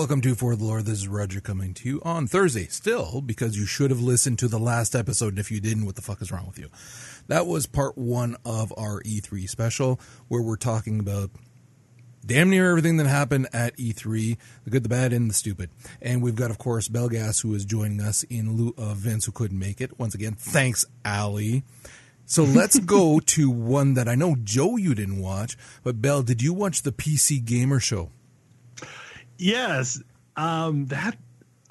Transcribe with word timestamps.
Welcome 0.00 0.22
to 0.22 0.34
For 0.34 0.56
the 0.56 0.64
Lore. 0.64 0.80
This 0.80 1.00
is 1.00 1.08
Roger 1.08 1.42
coming 1.42 1.74
to 1.74 1.86
you 1.86 2.00
on 2.06 2.26
Thursday, 2.26 2.68
still, 2.68 3.20
because 3.20 3.58
you 3.58 3.66
should 3.66 3.90
have 3.90 4.00
listened 4.00 4.38
to 4.38 4.48
the 4.48 4.58
last 4.58 4.96
episode, 4.96 5.28
and 5.28 5.38
if 5.38 5.50
you 5.50 5.60
didn't, 5.60 5.84
what 5.84 5.94
the 5.94 6.00
fuck 6.00 6.22
is 6.22 6.32
wrong 6.32 6.46
with 6.46 6.58
you? 6.58 6.70
That 7.26 7.46
was 7.46 7.66
part 7.66 7.98
one 7.98 8.38
of 8.42 8.72
our 8.78 9.02
E3 9.02 9.46
special, 9.46 10.00
where 10.28 10.40
we're 10.40 10.56
talking 10.56 11.00
about 11.00 11.30
damn 12.24 12.48
near 12.48 12.70
everything 12.70 12.96
that 12.96 13.08
happened 13.08 13.48
at 13.52 13.76
E3 13.76 14.38
the 14.64 14.70
good, 14.70 14.84
the 14.84 14.88
bad, 14.88 15.12
and 15.12 15.28
the 15.28 15.34
stupid. 15.34 15.68
And 16.00 16.22
we've 16.22 16.34
got, 16.34 16.50
of 16.50 16.56
course, 16.56 16.88
Belgas, 16.88 17.42
who 17.42 17.52
is 17.54 17.66
joining 17.66 18.00
us 18.00 18.22
in 18.22 18.56
lieu 18.56 18.74
of 18.78 18.96
Vince, 18.96 19.26
who 19.26 19.32
couldn't 19.32 19.58
make 19.58 19.82
it. 19.82 19.98
Once 19.98 20.14
again, 20.14 20.32
thanks, 20.34 20.86
Ali. 21.04 21.62
So 22.24 22.42
let's 22.42 22.78
go 22.78 23.20
to 23.20 23.50
one 23.50 23.92
that 23.94 24.08
I 24.08 24.14
know, 24.14 24.34
Joe, 24.42 24.78
you 24.78 24.94
didn't 24.94 25.20
watch, 25.20 25.58
but 25.82 26.00
Bell, 26.00 26.22
did 26.22 26.40
you 26.40 26.54
watch 26.54 26.84
the 26.84 26.92
PC 26.92 27.44
Gamer 27.44 27.80
Show? 27.80 28.08
Yes. 29.40 30.00
Um, 30.36 30.86
that 30.86 31.16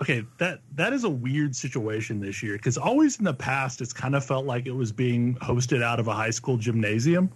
okay. 0.02 0.24
That 0.40 0.60
that 0.76 0.92
is 0.92 1.04
a 1.04 1.10
weird 1.10 1.56
situation 1.56 2.20
this 2.20 2.42
year 2.44 2.58
because 2.58 2.78
always 2.78 3.20
in 3.20 3.26
the 3.26 3.34
past 3.34 3.80
it's 3.80 3.94
kind 3.94 4.16
of 4.16 4.26
felt 4.26 4.46
like 4.46 4.66
it 4.66 4.72
was 4.76 4.92
being 4.92 5.36
hosted 5.36 5.84
out 5.84 6.00
of 6.00 6.08
a 6.08 6.14
high 6.14 6.32
school 6.32 6.58
gymnasium. 6.58 7.32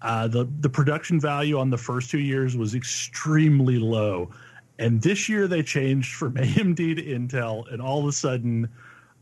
Uh, 0.00 0.28
the 0.28 0.48
the 0.60 0.68
production 0.68 1.20
value 1.20 1.58
on 1.58 1.70
the 1.70 1.76
first 1.76 2.10
two 2.10 2.20
years 2.20 2.56
was 2.56 2.74
extremely 2.74 3.78
low, 3.78 4.30
and 4.78 5.02
this 5.02 5.28
year 5.28 5.46
they 5.48 5.62
changed 5.62 6.14
from 6.14 6.34
AMD 6.36 6.76
to 6.76 7.02
Intel, 7.02 7.70
and 7.72 7.82
all 7.82 7.98
of 8.00 8.06
a 8.06 8.12
sudden, 8.12 8.68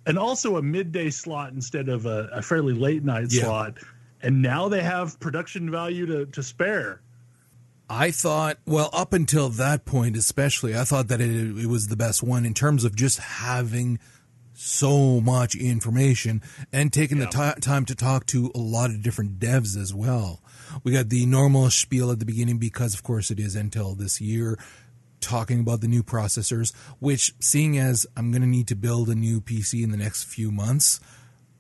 and 0.06 0.18
also 0.18 0.56
a 0.58 0.62
midday 0.62 1.08
slot 1.10 1.52
instead 1.52 1.88
of 1.88 2.04
a, 2.06 2.28
a 2.32 2.42
fairly 2.42 2.74
late 2.74 3.02
night 3.04 3.28
Yeah. 3.32 3.44
slot, 3.44 3.78
and 4.22 4.40
now 4.42 4.68
they 4.68 4.82
have 4.82 5.18
production 5.18 5.70
value 5.70 6.04
to 6.06 6.26
to 6.26 6.42
spare. 6.42 7.00
I 7.88 8.10
thought, 8.10 8.58
well, 8.66 8.90
up 8.92 9.12
until 9.12 9.48
that 9.50 9.84
point, 9.84 10.16
especially, 10.16 10.76
I 10.76 10.84
thought 10.84 11.08
that 11.08 11.20
it, 11.20 11.30
it 11.30 11.66
was 11.66 11.88
the 11.88 11.96
best 11.96 12.22
one 12.22 12.44
in 12.44 12.52
terms 12.52 12.84
of 12.84 12.96
just 12.96 13.18
having 13.18 14.00
so 14.54 15.20
much 15.20 15.54
information 15.54 16.42
and 16.72 16.92
taking 16.92 17.18
the 17.18 17.26
ti 17.26 17.60
time 17.60 17.84
to 17.84 17.94
talk 17.94 18.26
to 18.26 18.50
a 18.54 18.58
lot 18.58 18.90
of 18.90 19.02
different 19.02 19.38
devs 19.38 19.76
as 19.76 19.94
well. 19.94 20.42
We 20.82 20.92
got 20.92 21.10
the 21.10 21.26
normal 21.26 21.70
spiel 21.70 22.10
at 22.10 22.18
the 22.18 22.24
beginning 22.24 22.58
because, 22.58 22.94
of 22.94 23.02
course, 23.02 23.30
it 23.30 23.38
is 23.38 23.54
Intel 23.54 23.96
this 23.96 24.20
year, 24.20 24.58
talking 25.20 25.60
about 25.60 25.80
the 25.80 25.88
new 25.88 26.02
processors, 26.02 26.74
which, 26.98 27.34
seeing 27.38 27.78
as 27.78 28.06
I'm 28.16 28.32
going 28.32 28.42
to 28.42 28.48
need 28.48 28.68
to 28.68 28.76
build 28.76 29.08
a 29.08 29.14
new 29.14 29.40
PC 29.40 29.84
in 29.84 29.90
the 29.90 29.96
next 29.96 30.24
few 30.24 30.50
months, 30.50 31.00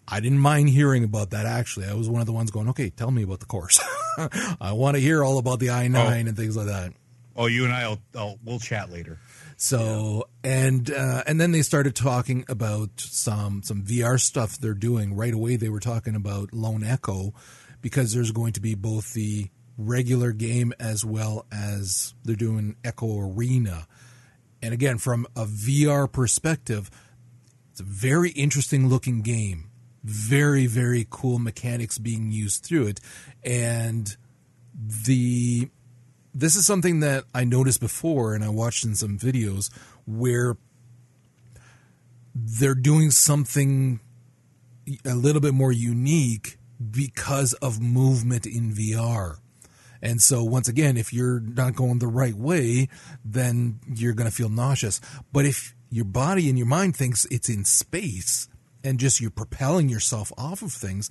I 0.08 0.20
didn't 0.20 0.38
mind 0.38 0.68
hearing 0.68 1.02
about 1.04 1.30
that 1.30 1.46
actually. 1.46 1.86
I 1.86 1.94
was 1.94 2.08
one 2.08 2.20
of 2.20 2.26
the 2.26 2.32
ones 2.32 2.50
going, 2.50 2.68
okay, 2.70 2.90
tell 2.90 3.10
me 3.10 3.22
about 3.22 3.40
the 3.40 3.46
course. 3.46 3.80
I 4.60 4.72
want 4.72 4.94
to 4.96 5.00
hear 5.00 5.24
all 5.24 5.38
about 5.38 5.58
the 5.58 5.68
i9 5.68 5.96
Oh. 5.96 6.08
and 6.08 6.36
things 6.36 6.56
like 6.56 6.66
that. 6.66 6.92
Oh, 7.34 7.46
you 7.46 7.64
and 7.64 7.72
I 7.72 7.88
will 7.88 7.98
I'll, 8.16 8.38
we'll 8.44 8.58
chat 8.60 8.90
later. 8.90 9.18
So 9.58 10.28
and 10.44 10.90
uh, 10.90 11.22
and 11.26 11.40
then 11.40 11.52
they 11.52 11.62
started 11.62 11.94
talking 11.94 12.44
about 12.48 12.90
some 12.98 13.62
some 13.62 13.82
VR 13.82 14.20
stuff 14.20 14.58
they're 14.58 14.74
doing 14.74 15.14
right 15.16 15.34
away. 15.34 15.56
They 15.56 15.68
were 15.68 15.80
talking 15.80 16.14
about 16.14 16.52
Lone 16.52 16.84
Echo 16.84 17.34
because 17.82 18.12
there's 18.14 18.32
going 18.32 18.52
to 18.54 18.60
be 18.60 18.74
both 18.74 19.12
the 19.12 19.50
regular 19.78 20.32
game 20.32 20.72
as 20.80 21.04
well 21.04 21.44
as 21.52 22.14
they're 22.24 22.36
doing 22.36 22.76
Echo 22.84 23.20
Arena. 23.20 23.86
And 24.62 24.72
again, 24.72 24.96
from 24.98 25.26
a 25.36 25.44
VR 25.44 26.10
perspective, 26.10 26.90
it's 27.70 27.80
a 27.80 27.84
very 27.84 28.30
interesting 28.30 28.88
looking 28.88 29.20
game. 29.20 29.65
Very 30.06 30.66
very 30.66 31.06
cool 31.10 31.40
mechanics 31.40 31.98
being 31.98 32.30
used 32.30 32.64
through 32.64 32.86
it, 32.86 33.00
and 33.42 34.16
the 34.72 35.68
this 36.32 36.54
is 36.54 36.66
something 36.66 37.00
that 37.00 37.24
I 37.34 37.44
noticed 37.44 37.80
before 37.80 38.34
and 38.34 38.44
I 38.44 38.50
watched 38.50 38.84
in 38.84 38.94
some 38.94 39.18
videos 39.18 39.70
where 40.04 40.56
they're 42.34 42.74
doing 42.74 43.10
something 43.10 44.00
a 45.04 45.14
little 45.14 45.40
bit 45.40 45.54
more 45.54 45.72
unique 45.72 46.58
because 46.90 47.54
of 47.54 47.80
movement 47.80 48.46
in 48.46 48.72
VR. 48.72 49.38
And 50.02 50.20
so 50.20 50.44
once 50.44 50.68
again, 50.68 50.96
if 50.96 51.12
you're 51.12 51.40
not 51.40 51.74
going 51.74 51.98
the 51.98 52.06
right 52.06 52.34
way, 52.34 52.88
then 53.24 53.80
you're 53.88 54.12
going 54.12 54.28
to 54.28 54.34
feel 54.34 54.50
nauseous. 54.50 55.00
But 55.32 55.46
if 55.46 55.74
your 55.90 56.04
body 56.04 56.48
and 56.48 56.58
your 56.58 56.66
mind 56.66 56.96
thinks 56.96 57.26
it's 57.30 57.48
in 57.48 57.64
space 57.64 58.48
and 58.86 59.00
just 59.00 59.20
you're 59.20 59.30
propelling 59.30 59.88
yourself 59.88 60.32
off 60.38 60.62
of 60.62 60.72
things, 60.72 61.10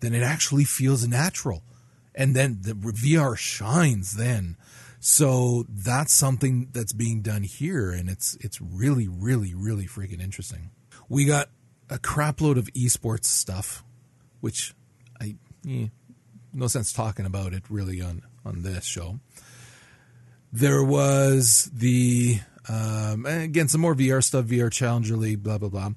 then 0.00 0.14
it 0.14 0.22
actually 0.22 0.64
feels 0.64 1.06
natural. 1.06 1.62
And 2.14 2.34
then 2.34 2.58
the 2.62 2.72
VR 2.72 3.36
shines 3.36 4.16
then. 4.16 4.56
So 5.00 5.66
that's 5.68 6.12
something 6.12 6.68
that's 6.72 6.92
being 6.92 7.22
done 7.22 7.42
here 7.42 7.90
and 7.90 8.08
it's 8.10 8.36
it's 8.40 8.60
really 8.60 9.08
really 9.08 9.54
really 9.54 9.86
freaking 9.86 10.20
interesting. 10.20 10.70
We 11.08 11.24
got 11.24 11.48
a 11.88 11.98
crapload 11.98 12.58
of 12.58 12.66
esports 12.72 13.24
stuff 13.24 13.84
which 14.40 14.74
I 15.20 15.36
eh, 15.68 15.86
no 16.52 16.66
sense 16.66 16.92
talking 16.92 17.24
about 17.26 17.52
it 17.52 17.62
really 17.70 18.02
on 18.02 18.22
on 18.44 18.62
this 18.62 18.84
show. 18.84 19.20
There 20.52 20.82
was 20.82 21.70
the 21.72 22.40
um, 22.68 23.24
again 23.24 23.68
some 23.68 23.80
more 23.80 23.94
VR 23.94 24.22
stuff, 24.22 24.46
VR 24.46 24.70
Challenger 24.70 25.16
League, 25.16 25.42
blah 25.42 25.56
blah 25.58 25.70
blah. 25.70 25.90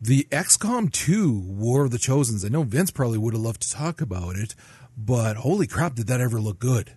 The 0.00 0.28
XCOM 0.30 0.92
2 0.92 1.32
War 1.32 1.84
of 1.84 1.90
the 1.90 1.98
Chosens. 1.98 2.44
I 2.44 2.48
know 2.48 2.62
Vince 2.62 2.90
probably 2.90 3.18
would 3.18 3.34
have 3.34 3.42
loved 3.42 3.62
to 3.62 3.70
talk 3.70 4.00
about 4.00 4.36
it, 4.36 4.54
but 4.96 5.38
holy 5.38 5.66
crap, 5.66 5.94
did 5.96 6.06
that 6.06 6.20
ever 6.20 6.40
look 6.40 6.58
good? 6.58 6.92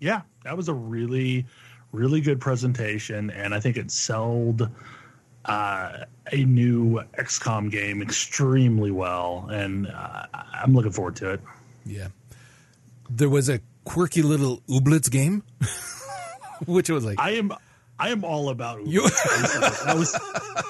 yeah, 0.00 0.20
that 0.44 0.56
was 0.56 0.68
a 0.68 0.74
really, 0.74 1.46
really 1.92 2.20
good 2.20 2.40
presentation, 2.40 3.30
and 3.30 3.54
I 3.54 3.60
think 3.60 3.76
it 3.76 3.90
sold 3.90 4.68
uh, 5.44 6.04
a 6.30 6.44
new 6.44 7.00
XCOM 7.18 7.70
game 7.70 8.00
extremely 8.02 8.90
well, 8.90 9.48
and 9.50 9.88
uh, 9.88 10.26
I'm 10.32 10.74
looking 10.74 10.92
forward 10.92 11.16
to 11.16 11.32
it. 11.32 11.40
Yeah. 11.84 12.08
There 13.10 13.28
was 13.28 13.48
a 13.48 13.60
quirky 13.84 14.22
little 14.22 14.62
Ooblets 14.68 15.10
game, 15.10 15.42
which 16.66 16.90
was 16.90 17.04
like, 17.04 17.18
I 17.18 17.30
am, 17.32 17.52
I 17.98 18.10
am 18.10 18.24
all 18.24 18.48
about 18.50 18.86
You- 18.86 19.02
that 19.08 19.94
was 19.96 20.12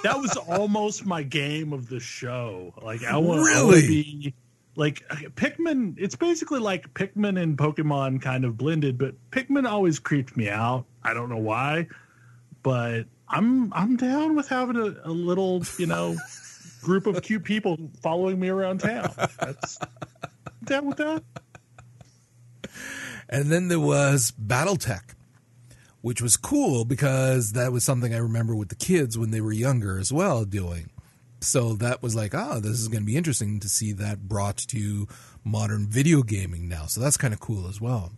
that 0.03 0.19
was 0.19 0.37
almost 0.37 1.05
my 1.07 1.23
game 1.23 1.73
of 1.73 1.89
the 1.89 2.01
show. 2.01 2.73
Like 2.83 3.05
I 3.05 3.17
want 3.19 3.43
Really? 3.43 3.83
to 3.83 3.87
be 3.89 4.35
like 4.77 5.03
Pikmin. 5.37 5.95
It's 5.99 6.15
basically 6.17 6.61
like 6.61 6.95
Pikmin 6.95 7.41
and 7.41 7.59
Pokemon 7.59 8.23
kind 8.23 8.45
of 8.45 8.57
blended, 8.57 8.97
but 8.99 9.15
Pikmin 9.31 9.69
always 9.69 9.99
creeped 9.99 10.37
me 10.37 10.49
out. 10.49 10.87
I 11.03 11.15
don't 11.15 11.29
know 11.29 11.37
why, 11.37 11.89
but 12.63 13.07
I'm 13.29 13.73
I'm 13.75 13.97
down 13.97 14.35
with 14.37 14.49
having 14.49 14.77
a, 14.77 14.95
a 15.05 15.11
little 15.13 15.63
you 15.79 15.87
know 15.87 16.17
group 16.83 17.07
of 17.07 17.21
cute 17.23 17.45
people 17.45 17.77
following 18.03 18.39
me 18.41 18.49
around 18.49 18.79
town. 18.79 19.13
That's 19.41 19.79
I'm 19.83 20.65
down 20.65 20.87
with 20.87 20.97
that. 20.99 21.23
and 23.29 23.47
then 23.51 23.69
there 23.69 23.81
was 23.81 24.33
Battletech, 24.41 25.15
which 26.01 26.23
was 26.23 26.37
cool 26.37 26.85
because 26.85 27.53
that 27.53 27.73
was 27.73 27.85
something 27.85 28.15
I 28.15 28.19
remember 28.19 28.55
with 28.55 28.69
the 28.69 28.75
kids 28.75 29.19
when 29.19 29.31
they 29.31 29.41
were 29.41 29.53
younger 29.53 29.99
as 29.99 30.13
well 30.13 30.45
doing. 30.45 30.91
So 31.41 31.75
that 31.75 32.03
was 32.03 32.17
like, 32.17 32.35
ah, 32.35 32.59
this 32.61 32.81
is 32.81 32.89
going 32.89 33.03
to 33.03 33.07
be 33.07 33.17
interesting 33.17 33.61
to 33.61 33.69
see 33.69 33.93
that 33.93 34.29
brought 34.29 34.57
to 34.69 35.07
modern 35.45 35.87
video 35.87 36.23
gaming 36.23 36.69
now. 36.69 36.87
So 36.87 37.01
that's 37.01 37.17
kind 37.17 37.33
of 37.33 37.41
cool 37.41 37.69
as 37.69 37.81
well. 37.81 38.13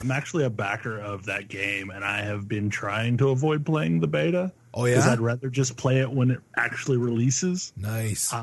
I'm 0.00 0.10
actually 0.10 0.44
a 0.44 0.50
backer 0.50 0.98
of 0.98 1.26
that 1.26 1.48
game, 1.48 1.90
and 1.90 2.04
I 2.04 2.22
have 2.22 2.48
been 2.48 2.70
trying 2.70 3.18
to 3.18 3.28
avoid 3.28 3.64
playing 3.64 4.00
the 4.00 4.08
beta. 4.08 4.50
Oh, 4.74 4.86
yeah, 4.86 4.96
because? 4.96 5.10
I'd 5.10 5.20
rather 5.20 5.48
just 5.48 5.76
play 5.76 6.00
it 6.00 6.10
when 6.10 6.30
it 6.30 6.40
actually 6.56 6.96
releases. 6.96 7.72
Nice. 7.76 8.34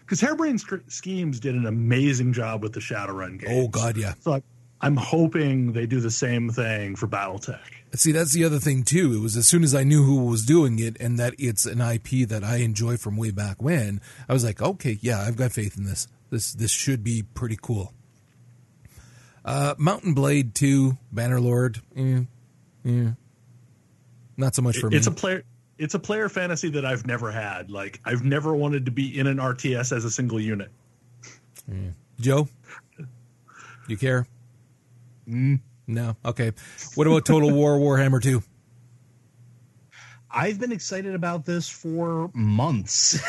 Because 0.00 0.20
Hairbrain 0.20 0.60
Sc- 0.60 0.88
Schemes 0.88 1.40
did 1.40 1.54
an 1.54 1.66
amazing 1.66 2.32
job 2.32 2.62
with 2.62 2.72
the 2.74 2.80
Shadowrun 2.80 3.40
game. 3.40 3.50
oh, 3.50 3.68
God, 3.68 3.96
yeah. 3.96 4.14
So 4.20 4.34
I, 4.34 4.42
I'm 4.82 4.96
hoping 4.96 5.72
they 5.72 5.86
do 5.86 6.00
the 6.00 6.10
same 6.10 6.50
thing 6.50 6.96
for 6.96 7.06
BattleTech. 7.06 7.60
See, 7.94 8.10
that's 8.10 8.32
the 8.32 8.44
other 8.44 8.58
thing 8.58 8.82
too. 8.82 9.12
It 9.14 9.20
was 9.20 9.36
as 9.36 9.46
soon 9.46 9.62
as 9.62 9.74
I 9.74 9.84
knew 9.84 10.02
who 10.02 10.24
was 10.24 10.44
doing 10.44 10.80
it 10.80 10.96
and 10.98 11.18
that 11.20 11.34
it's 11.38 11.66
an 11.66 11.80
IP 11.80 12.28
that 12.28 12.42
I 12.42 12.56
enjoy 12.56 12.96
from 12.96 13.16
way 13.16 13.30
back 13.30 13.62
when, 13.62 14.00
I 14.28 14.32
was 14.32 14.44
like, 14.44 14.60
okay, 14.60 14.98
yeah, 15.00 15.20
I've 15.20 15.36
got 15.36 15.52
faith 15.52 15.78
in 15.78 15.84
this. 15.84 16.08
This 16.30 16.52
this 16.52 16.70
should 16.70 17.04
be 17.04 17.22
pretty 17.22 17.58
cool. 17.60 17.92
Uh, 19.44 19.74
Mount 19.78 20.14
& 20.14 20.14
Blade 20.14 20.54
2, 20.54 20.96
Bannerlord, 21.14 21.80
eh, 21.96 22.22
eh. 22.88 23.10
not 24.36 24.54
so 24.54 24.62
much 24.62 24.78
for 24.78 24.86
it's 24.92 25.08
me. 25.08 25.12
a 25.12 25.16
player. 25.16 25.44
It's 25.78 25.94
a 25.94 25.98
player 25.98 26.28
fantasy 26.28 26.70
that 26.70 26.84
I've 26.84 27.06
never 27.06 27.30
had. 27.30 27.70
Like 27.70 28.00
I've 28.04 28.24
never 28.24 28.54
wanted 28.54 28.86
to 28.86 28.90
be 28.90 29.18
in 29.18 29.26
an 29.26 29.36
RTS 29.38 29.94
as 29.94 30.04
a 30.04 30.10
single 30.10 30.40
unit. 30.40 30.70
Joe, 32.20 32.48
you 33.86 33.96
care? 33.96 34.26
No. 35.26 36.16
Okay. 36.24 36.52
What 36.94 37.06
about 37.06 37.24
Total 37.24 37.50
War 37.54 37.78
Warhammer 37.78 38.22
Two? 38.22 38.42
I've 40.30 40.58
been 40.58 40.72
excited 40.72 41.14
about 41.14 41.44
this 41.44 41.68
for 41.68 42.30
months. 42.32 43.20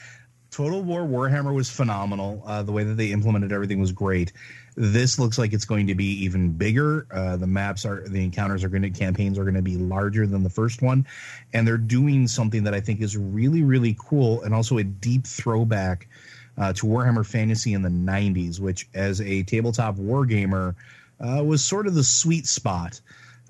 Total 0.50 0.82
War 0.82 1.02
Warhammer 1.02 1.54
was 1.54 1.70
phenomenal. 1.70 2.42
Uh, 2.44 2.62
the 2.62 2.72
way 2.72 2.82
that 2.84 2.94
they 2.94 3.12
implemented 3.12 3.52
everything 3.52 3.80
was 3.80 3.92
great. 3.92 4.32
This 4.76 5.18
looks 5.18 5.38
like 5.38 5.52
it's 5.52 5.66
going 5.66 5.86
to 5.88 5.94
be 5.94 6.24
even 6.24 6.52
bigger. 6.52 7.06
Uh, 7.12 7.36
the 7.36 7.46
maps 7.46 7.84
are, 7.84 8.08
the 8.08 8.24
encounters 8.24 8.64
are 8.64 8.68
going 8.68 8.82
to, 8.82 8.90
campaigns 8.90 9.38
are 9.38 9.44
going 9.44 9.54
to 9.54 9.62
be 9.62 9.76
larger 9.76 10.26
than 10.26 10.42
the 10.42 10.50
first 10.50 10.80
one. 10.80 11.06
And 11.52 11.66
they're 11.66 11.76
doing 11.76 12.26
something 12.26 12.64
that 12.64 12.74
I 12.74 12.80
think 12.80 13.02
is 13.02 13.16
really, 13.16 13.62
really 13.62 13.96
cool 13.98 14.42
and 14.42 14.54
also 14.54 14.78
a 14.78 14.84
deep 14.84 15.26
throwback 15.26 16.08
uh, 16.56 16.72
to 16.72 16.86
Warhammer 16.86 17.26
Fantasy 17.26 17.74
in 17.74 17.82
the 17.82 17.88
90s, 17.88 18.58
which, 18.58 18.88
as 18.94 19.20
a 19.20 19.42
tabletop 19.44 19.96
wargamer, 19.96 20.74
uh, 21.20 21.42
was 21.44 21.64
sort 21.64 21.86
of 21.86 21.94
the 21.94 22.04
sweet 22.04 22.46
spot 22.46 23.00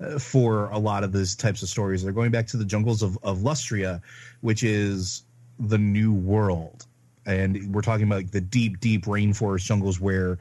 uh, 0.01 0.19
for 0.19 0.69
a 0.69 0.77
lot 0.77 1.03
of 1.03 1.11
these 1.11 1.35
types 1.35 1.61
of 1.61 1.69
stories. 1.69 2.03
They're 2.03 2.11
going 2.13 2.31
back 2.31 2.47
to 2.47 2.57
the 2.57 2.65
jungles 2.65 3.01
of, 3.01 3.17
of 3.23 3.39
Lustria, 3.39 4.01
which 4.41 4.63
is 4.63 5.23
the 5.59 5.77
new 5.77 6.13
world. 6.13 6.85
And 7.25 7.73
we're 7.73 7.81
talking 7.81 8.05
about 8.05 8.17
like 8.17 8.31
the 8.31 8.41
deep, 8.41 8.79
deep 8.79 9.05
rainforest 9.05 9.65
jungles 9.65 9.99
where 9.99 10.39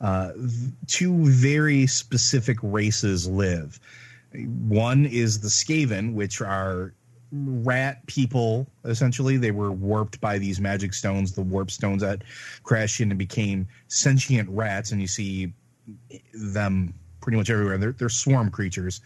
uh, 0.00 0.32
two 0.86 1.24
very 1.26 1.86
specific 1.86 2.58
races 2.62 3.28
live. 3.28 3.78
One 4.32 5.06
is 5.06 5.40
the 5.40 5.48
Skaven, 5.48 6.14
which 6.14 6.40
are 6.40 6.92
rat 7.32 8.04
people, 8.06 8.66
essentially. 8.84 9.36
They 9.36 9.50
were 9.50 9.72
warped 9.72 10.20
by 10.20 10.38
these 10.38 10.60
magic 10.60 10.94
stones, 10.94 11.32
the 11.32 11.42
warp 11.42 11.70
stones 11.70 12.02
that 12.02 12.22
crashed 12.62 13.00
in 13.00 13.10
and 13.10 13.18
became 13.18 13.68
sentient 13.88 14.48
rats. 14.50 14.92
And 14.92 15.00
you 15.00 15.06
see 15.06 15.52
them 16.32 16.94
pretty 17.20 17.38
much 17.38 17.50
everywhere. 17.50 17.78
They're, 17.78 17.92
they're 17.92 18.08
swarm 18.08 18.50
creatures, 18.50 19.00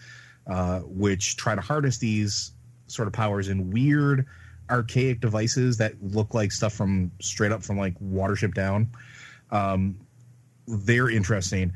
uh, 0.47 0.81
which 0.81 1.37
try 1.37 1.55
to 1.55 1.61
harness 1.61 1.99
these 1.99 2.53
sort 2.87 3.07
of 3.07 3.15
powers 3.15 3.49
in 3.49 3.71
weird, 3.71 4.27
archaic 4.71 5.21
devices 5.21 5.77
that 5.79 5.95
look 6.03 6.35
like 6.35 6.53
stuff 6.53 6.73
from 6.73 7.11
straight 7.21 7.53
up 7.53 7.63
from 7.63 7.79
like 7.79 7.99
Watership 8.01 8.55
Down. 8.55 8.89
Um, 9.51 9.99
they're 10.67 11.11
interesting. 11.11 11.73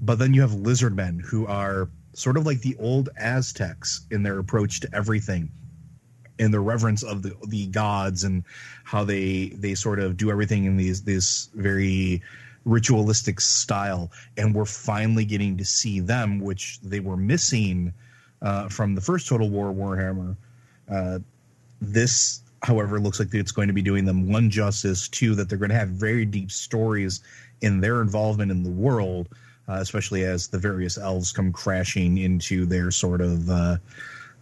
But 0.00 0.18
then 0.18 0.34
you 0.34 0.40
have 0.42 0.54
lizard 0.54 0.94
men 0.94 1.18
who 1.18 1.46
are 1.46 1.88
sort 2.12 2.36
of 2.36 2.46
like 2.46 2.60
the 2.60 2.76
old 2.78 3.08
Aztecs 3.16 4.06
in 4.10 4.22
their 4.22 4.38
approach 4.38 4.80
to 4.80 4.94
everything 4.94 5.50
in 6.38 6.52
the 6.52 6.60
reverence 6.60 7.02
of 7.02 7.22
the 7.22 7.36
the 7.48 7.66
gods 7.66 8.24
and 8.24 8.44
how 8.84 9.04
they 9.04 9.48
they 9.56 9.74
sort 9.74 9.98
of 9.98 10.16
do 10.16 10.30
everything 10.30 10.64
in 10.64 10.76
these 10.76 11.02
this 11.02 11.50
very 11.54 12.22
ritualistic 12.68 13.40
style 13.40 14.10
and 14.36 14.54
we're 14.54 14.64
finally 14.64 15.24
getting 15.24 15.56
to 15.56 15.64
see 15.64 16.00
them 16.00 16.38
which 16.38 16.78
they 16.82 17.00
were 17.00 17.16
missing 17.16 17.92
uh, 18.42 18.68
from 18.68 18.94
the 18.94 19.00
first 19.00 19.26
total 19.26 19.48
war 19.48 19.72
warhammer. 19.72 20.36
Uh, 20.90 21.18
this 21.80 22.42
however 22.62 23.00
looks 23.00 23.18
like 23.18 23.32
it's 23.32 23.52
going 23.52 23.68
to 23.68 23.74
be 23.74 23.82
doing 23.82 24.04
them 24.04 24.30
one 24.30 24.50
justice 24.50 25.08
two 25.08 25.34
that 25.34 25.48
they're 25.48 25.58
going 25.58 25.70
to 25.70 25.76
have 25.76 25.88
very 25.88 26.24
deep 26.24 26.50
stories 26.50 27.22
in 27.60 27.80
their 27.80 28.02
involvement 28.02 28.50
in 28.50 28.62
the 28.62 28.70
world 28.70 29.28
uh, 29.68 29.78
especially 29.80 30.24
as 30.24 30.48
the 30.48 30.58
various 30.58 30.98
elves 30.98 31.32
come 31.32 31.52
crashing 31.52 32.18
into 32.18 32.66
their 32.66 32.90
sort 32.90 33.20
of 33.20 33.48
uh, 33.48 33.76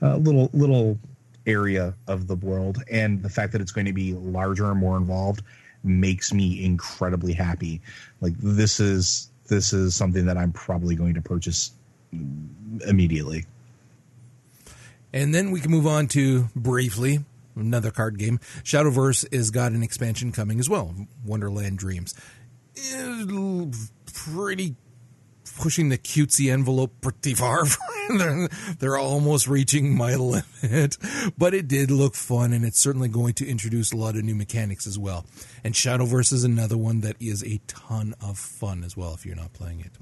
uh, 0.02 0.17
little 0.17 0.50
little 0.52 0.99
area 1.46 1.94
of 2.08 2.26
the 2.26 2.37
world 2.37 2.82
and 2.90 3.23
the 3.23 3.28
fact 3.28 3.52
that 3.52 3.61
it's 3.61 3.73
going 3.73 3.87
to 3.87 3.93
be 3.93 4.14
larger 4.14 4.70
and 4.70 4.81
more 4.81 4.96
involved 4.96 5.43
makes 5.87 6.33
me 6.33 6.62
incredibly 6.65 7.33
happy 7.33 7.81
like 8.21 8.35
this 8.38 8.81
is 8.81 9.31
this 9.49 9.73
is 9.73 9.94
something 9.94 10.27
that 10.27 10.37
i'm 10.37 10.53
probably 10.53 10.94
going 10.94 11.15
to 11.15 11.23
purchase 11.23 11.71
immediately 12.87 13.44
And 15.12 15.35
then 15.35 15.50
we 15.50 15.61
can 15.61 15.71
move 15.71 15.87
on 15.87 16.09
to 16.09 16.49
briefly 16.55 17.25
another 17.55 17.91
card 17.91 18.19
game. 18.19 18.38
Shadowverse 18.65 19.33
has 19.33 19.50
got 19.50 19.73
an 19.73 19.83
expansion 19.83 20.31
coming 20.33 20.61
as 20.61 20.69
well. 20.69 20.94
Wonderland 21.25 21.79
Dreams. 21.79 22.15
It'll 22.75 23.71
pretty 24.12 24.75
pushing 25.56 25.88
the 25.88 25.99
cutesy 25.99 26.53
envelope 26.53 26.93
pretty 27.00 27.35
far. 27.35 27.64
they're, 28.17 28.49
they're 28.79 28.97
almost 28.97 29.49
reaching 29.49 29.97
my 29.97 30.14
limit, 30.62 30.97
but 31.37 31.55
it 31.55 31.69
did 31.69 31.91
look 31.91 32.14
fun, 32.14 32.53
and 32.53 32.64
it's 32.64 32.81
certainly 32.81 33.08
going 33.08 33.35
to 33.35 33.47
introduce 33.47 33.93
a 33.93 33.97
lot 33.97 34.17
of 34.17 34.25
new 34.25 34.35
mechanics 34.35 34.87
as 34.87 34.99
well. 34.99 35.26
And 35.64 35.75
Shadowverse 35.75 36.32
is 36.32 36.44
another 36.44 36.76
one 36.76 37.00
that 37.00 37.17
is 37.20 37.43
a 37.44 37.61
ton 37.67 38.14
of 38.20 38.38
fun 38.38 38.85
as 38.85 38.97
well 38.97 39.14
if 39.14 39.26
you're 39.26 39.37
not 39.37 39.53
playing 39.53 39.81
it. 39.81 39.93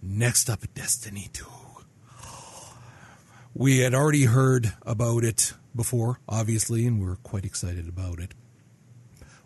Next 0.00 0.48
up, 0.48 0.60
Destiny 0.74 1.28
2. 1.32 1.44
We 3.54 3.78
had 3.78 3.94
already 3.94 4.24
heard 4.24 4.72
about 4.82 5.24
it 5.24 5.54
before, 5.74 6.20
obviously, 6.28 6.86
and 6.86 7.00
we 7.00 7.06
were 7.06 7.16
quite 7.16 7.44
excited 7.44 7.88
about 7.88 8.20
it. 8.20 8.34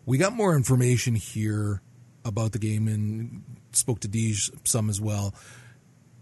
We 0.04 0.18
got 0.18 0.34
more 0.34 0.54
information 0.54 1.14
here 1.14 1.80
about 2.25 2.52
the 2.52 2.58
game 2.58 2.88
and 2.88 3.42
spoke 3.76 4.00
to 4.00 4.08
Deej 4.08 4.50
some 4.66 4.88
as 4.88 5.00
well. 5.00 5.34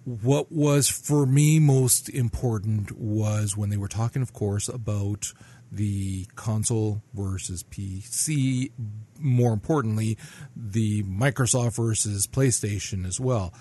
What 0.04 0.50
was 0.50 0.88
for 0.88 1.26
me 1.26 1.58
most 1.58 2.08
important 2.08 2.92
was 2.92 3.56
when 3.56 3.70
they 3.70 3.76
were 3.76 3.88
talking, 3.88 4.22
of 4.22 4.32
course, 4.32 4.68
about 4.68 5.32
the 5.70 6.26
console 6.34 7.02
versus 7.14 7.62
PC. 7.62 8.72
More 9.18 9.52
importantly, 9.52 10.18
the 10.56 11.02
Microsoft 11.04 11.76
versus 11.76 12.26
PlayStation 12.26 13.06
as 13.06 13.20
well. 13.20 13.52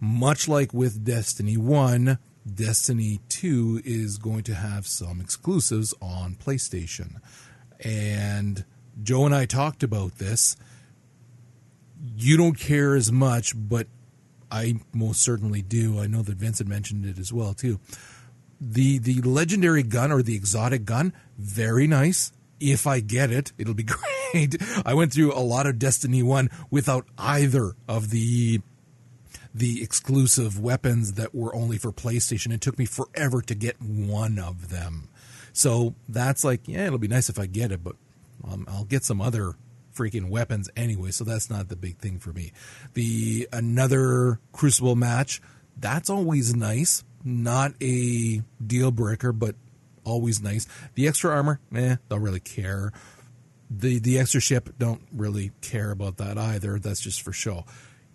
Much 0.00 0.48
like 0.48 0.74
with 0.74 1.04
Destiny 1.04 1.56
1, 1.56 2.18
Destiny 2.52 3.20
2 3.28 3.82
is 3.84 4.18
going 4.18 4.42
to 4.44 4.54
have 4.54 4.86
some 4.86 5.20
exclusives 5.20 5.94
on 6.00 6.34
PlayStation. 6.34 7.20
And 7.80 8.64
Joe 9.00 9.26
and 9.26 9.34
I 9.34 9.46
talked 9.46 9.82
about 9.82 10.18
this. 10.18 10.56
You 12.16 12.36
don't 12.36 12.58
care 12.58 12.94
as 12.94 13.12
much, 13.12 13.52
but 13.56 13.86
I 14.50 14.76
most 14.92 15.22
certainly 15.22 15.62
do. 15.62 16.00
I 16.00 16.06
know 16.06 16.22
that 16.22 16.36
Vincent 16.36 16.68
mentioned 16.68 17.06
it 17.06 17.18
as 17.18 17.32
well 17.32 17.54
too. 17.54 17.80
The 18.60 18.98
the 18.98 19.20
legendary 19.22 19.82
gun 19.82 20.12
or 20.12 20.22
the 20.22 20.36
exotic 20.36 20.84
gun, 20.84 21.12
very 21.38 21.86
nice. 21.86 22.32
If 22.60 22.86
I 22.86 23.00
get 23.00 23.30
it, 23.30 23.52
it'll 23.58 23.74
be 23.74 23.82
great. 24.32 24.56
I 24.84 24.94
went 24.94 25.12
through 25.12 25.32
a 25.32 25.40
lot 25.40 25.66
of 25.66 25.78
Destiny 25.78 26.22
1 26.22 26.48
without 26.70 27.06
either 27.18 27.74
of 27.88 28.10
the 28.10 28.60
the 29.54 29.82
exclusive 29.82 30.58
weapons 30.58 31.14
that 31.14 31.34
were 31.34 31.54
only 31.54 31.78
for 31.78 31.92
PlayStation. 31.92 32.52
It 32.52 32.60
took 32.60 32.78
me 32.78 32.84
forever 32.84 33.42
to 33.42 33.54
get 33.54 33.80
one 33.80 34.38
of 34.38 34.70
them. 34.70 35.08
So 35.52 35.94
that's 36.08 36.44
like, 36.44 36.66
yeah, 36.66 36.86
it'll 36.86 36.98
be 36.98 37.08
nice 37.08 37.28
if 37.28 37.38
I 37.38 37.46
get 37.46 37.72
it, 37.72 37.84
but 37.84 37.96
um, 38.44 38.64
I'll 38.68 38.84
get 38.84 39.04
some 39.04 39.20
other 39.20 39.54
freaking 39.94 40.28
weapons 40.30 40.68
anyway. 40.76 41.10
So 41.10 41.24
that's 41.24 41.48
not 41.50 41.68
the 41.68 41.76
big 41.76 41.98
thing 41.98 42.18
for 42.18 42.32
me. 42.32 42.52
The 42.94 43.48
another 43.52 44.40
Crucible 44.52 44.96
match, 44.96 45.40
that's 45.76 46.10
always 46.10 46.54
nice. 46.54 47.04
Not 47.24 47.74
a 47.80 48.42
deal 48.64 48.90
breaker, 48.90 49.32
but 49.32 49.54
always 50.04 50.42
nice. 50.42 50.66
The 50.94 51.06
extra 51.06 51.30
armor, 51.30 51.60
eh, 51.74 51.96
don't 52.08 52.22
really 52.22 52.40
care. 52.40 52.92
The 53.70 53.98
the 53.98 54.18
extra 54.18 54.40
ship, 54.40 54.70
don't 54.78 55.02
really 55.12 55.52
care 55.60 55.90
about 55.92 56.16
that 56.18 56.36
either. 56.36 56.78
That's 56.78 57.00
just 57.00 57.22
for 57.22 57.32
show 57.32 57.64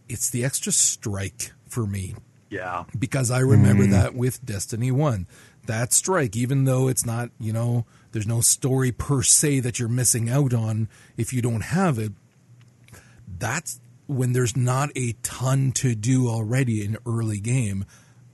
it's 0.09 0.29
the 0.29 0.45
extra 0.45 0.71
strike 0.71 1.51
for 1.67 1.85
me 1.85 2.15
Yeah. 2.49 2.85
because 2.97 3.29
I 3.29 3.39
remember 3.39 3.85
that 3.87 4.15
with 4.15 4.45
Destiny 4.45 4.89
1. 4.89 5.27
That 5.65 5.91
strike, 5.91 6.33
even 6.37 6.63
though 6.63 6.87
it's 6.87 7.05
not, 7.05 7.29
you 7.41 7.51
know, 7.51 7.85
there's 8.11 8.27
no 8.27 8.41
story 8.41 8.91
per 8.91 9.21
se 9.21 9.61
that 9.61 9.79
you're 9.79 9.89
missing 9.89 10.29
out 10.29 10.53
on 10.53 10.89
if 11.17 11.33
you 11.33 11.41
don't 11.41 11.61
have 11.61 11.99
it, 11.99 12.13
that's 13.37 13.79
when 14.07 14.33
there's 14.33 14.55
not 14.55 14.89
a 14.95 15.13
ton 15.23 15.71
to 15.73 15.93
do 15.93 16.27
already 16.27 16.83
in 16.83 16.97
early 17.05 17.39
game. 17.39 17.85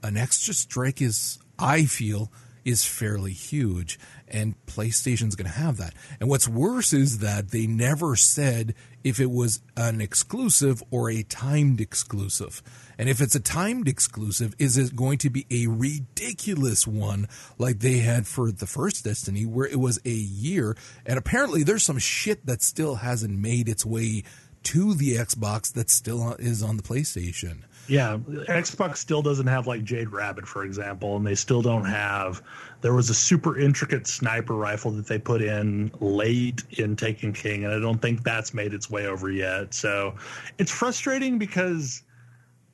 An 0.02 0.16
extra 0.16 0.54
strike 0.54 1.02
is, 1.02 1.38
I 1.58 1.84
feel, 1.84 2.30
is 2.64 2.84
fairly 2.84 3.32
huge, 3.32 3.98
and 4.28 4.54
PlayStation's 4.66 5.36
going 5.36 5.50
to 5.50 5.58
have 5.58 5.76
that. 5.76 5.94
And 6.20 6.28
what's 6.28 6.48
worse 6.48 6.92
is 6.92 7.18
that 7.18 7.50
they 7.50 7.66
never 7.66 8.16
said 8.16 8.74
if 9.02 9.20
it 9.20 9.30
was 9.30 9.60
an 9.76 10.00
exclusive 10.00 10.82
or 10.90 11.10
a 11.10 11.22
timed 11.22 11.80
exclusive. 11.80 12.62
And 12.96 13.08
if 13.08 13.20
it's 13.20 13.34
a 13.34 13.40
timed 13.40 13.88
exclusive, 13.88 14.54
is 14.58 14.78
it 14.78 14.96
going 14.96 15.18
to 15.18 15.30
be 15.30 15.46
a 15.50 15.66
ridiculous 15.66 16.86
one 16.86 17.28
like 17.58 17.80
they 17.80 17.98
had 17.98 18.26
for 18.26 18.50
the 18.50 18.66
first 18.66 19.04
Destiny, 19.04 19.44
where 19.44 19.66
it 19.66 19.78
was 19.78 20.00
a 20.04 20.10
year? 20.10 20.76
And 21.04 21.18
apparently, 21.18 21.62
there's 21.62 21.84
some 21.84 21.98
shit 21.98 22.46
that 22.46 22.62
still 22.62 22.96
hasn't 22.96 23.38
made 23.38 23.68
its 23.68 23.84
way 23.84 24.22
to 24.64 24.94
the 24.94 25.16
Xbox 25.16 25.72
that 25.74 25.90
still 25.90 26.34
is 26.38 26.62
on 26.62 26.76
the 26.78 26.82
PlayStation. 26.82 27.64
Yeah, 27.86 28.16
Xbox 28.16 28.96
still 28.96 29.20
doesn't 29.20 29.46
have 29.46 29.66
like 29.66 29.84
Jade 29.84 30.10
Rabbit, 30.10 30.46
for 30.46 30.64
example, 30.64 31.16
and 31.16 31.26
they 31.26 31.34
still 31.34 31.60
don't 31.60 31.84
have. 31.84 32.42
There 32.80 32.94
was 32.94 33.10
a 33.10 33.14
super 33.14 33.58
intricate 33.58 34.06
sniper 34.06 34.54
rifle 34.54 34.90
that 34.92 35.06
they 35.06 35.18
put 35.18 35.42
in 35.42 35.90
late 36.00 36.62
in 36.70 36.96
Taken 36.96 37.32
King, 37.32 37.64
and 37.64 37.74
I 37.74 37.78
don't 37.78 38.00
think 38.00 38.22
that's 38.22 38.54
made 38.54 38.72
its 38.72 38.90
way 38.90 39.06
over 39.06 39.30
yet. 39.30 39.74
So 39.74 40.14
it's 40.58 40.70
frustrating 40.70 41.38
because 41.38 42.02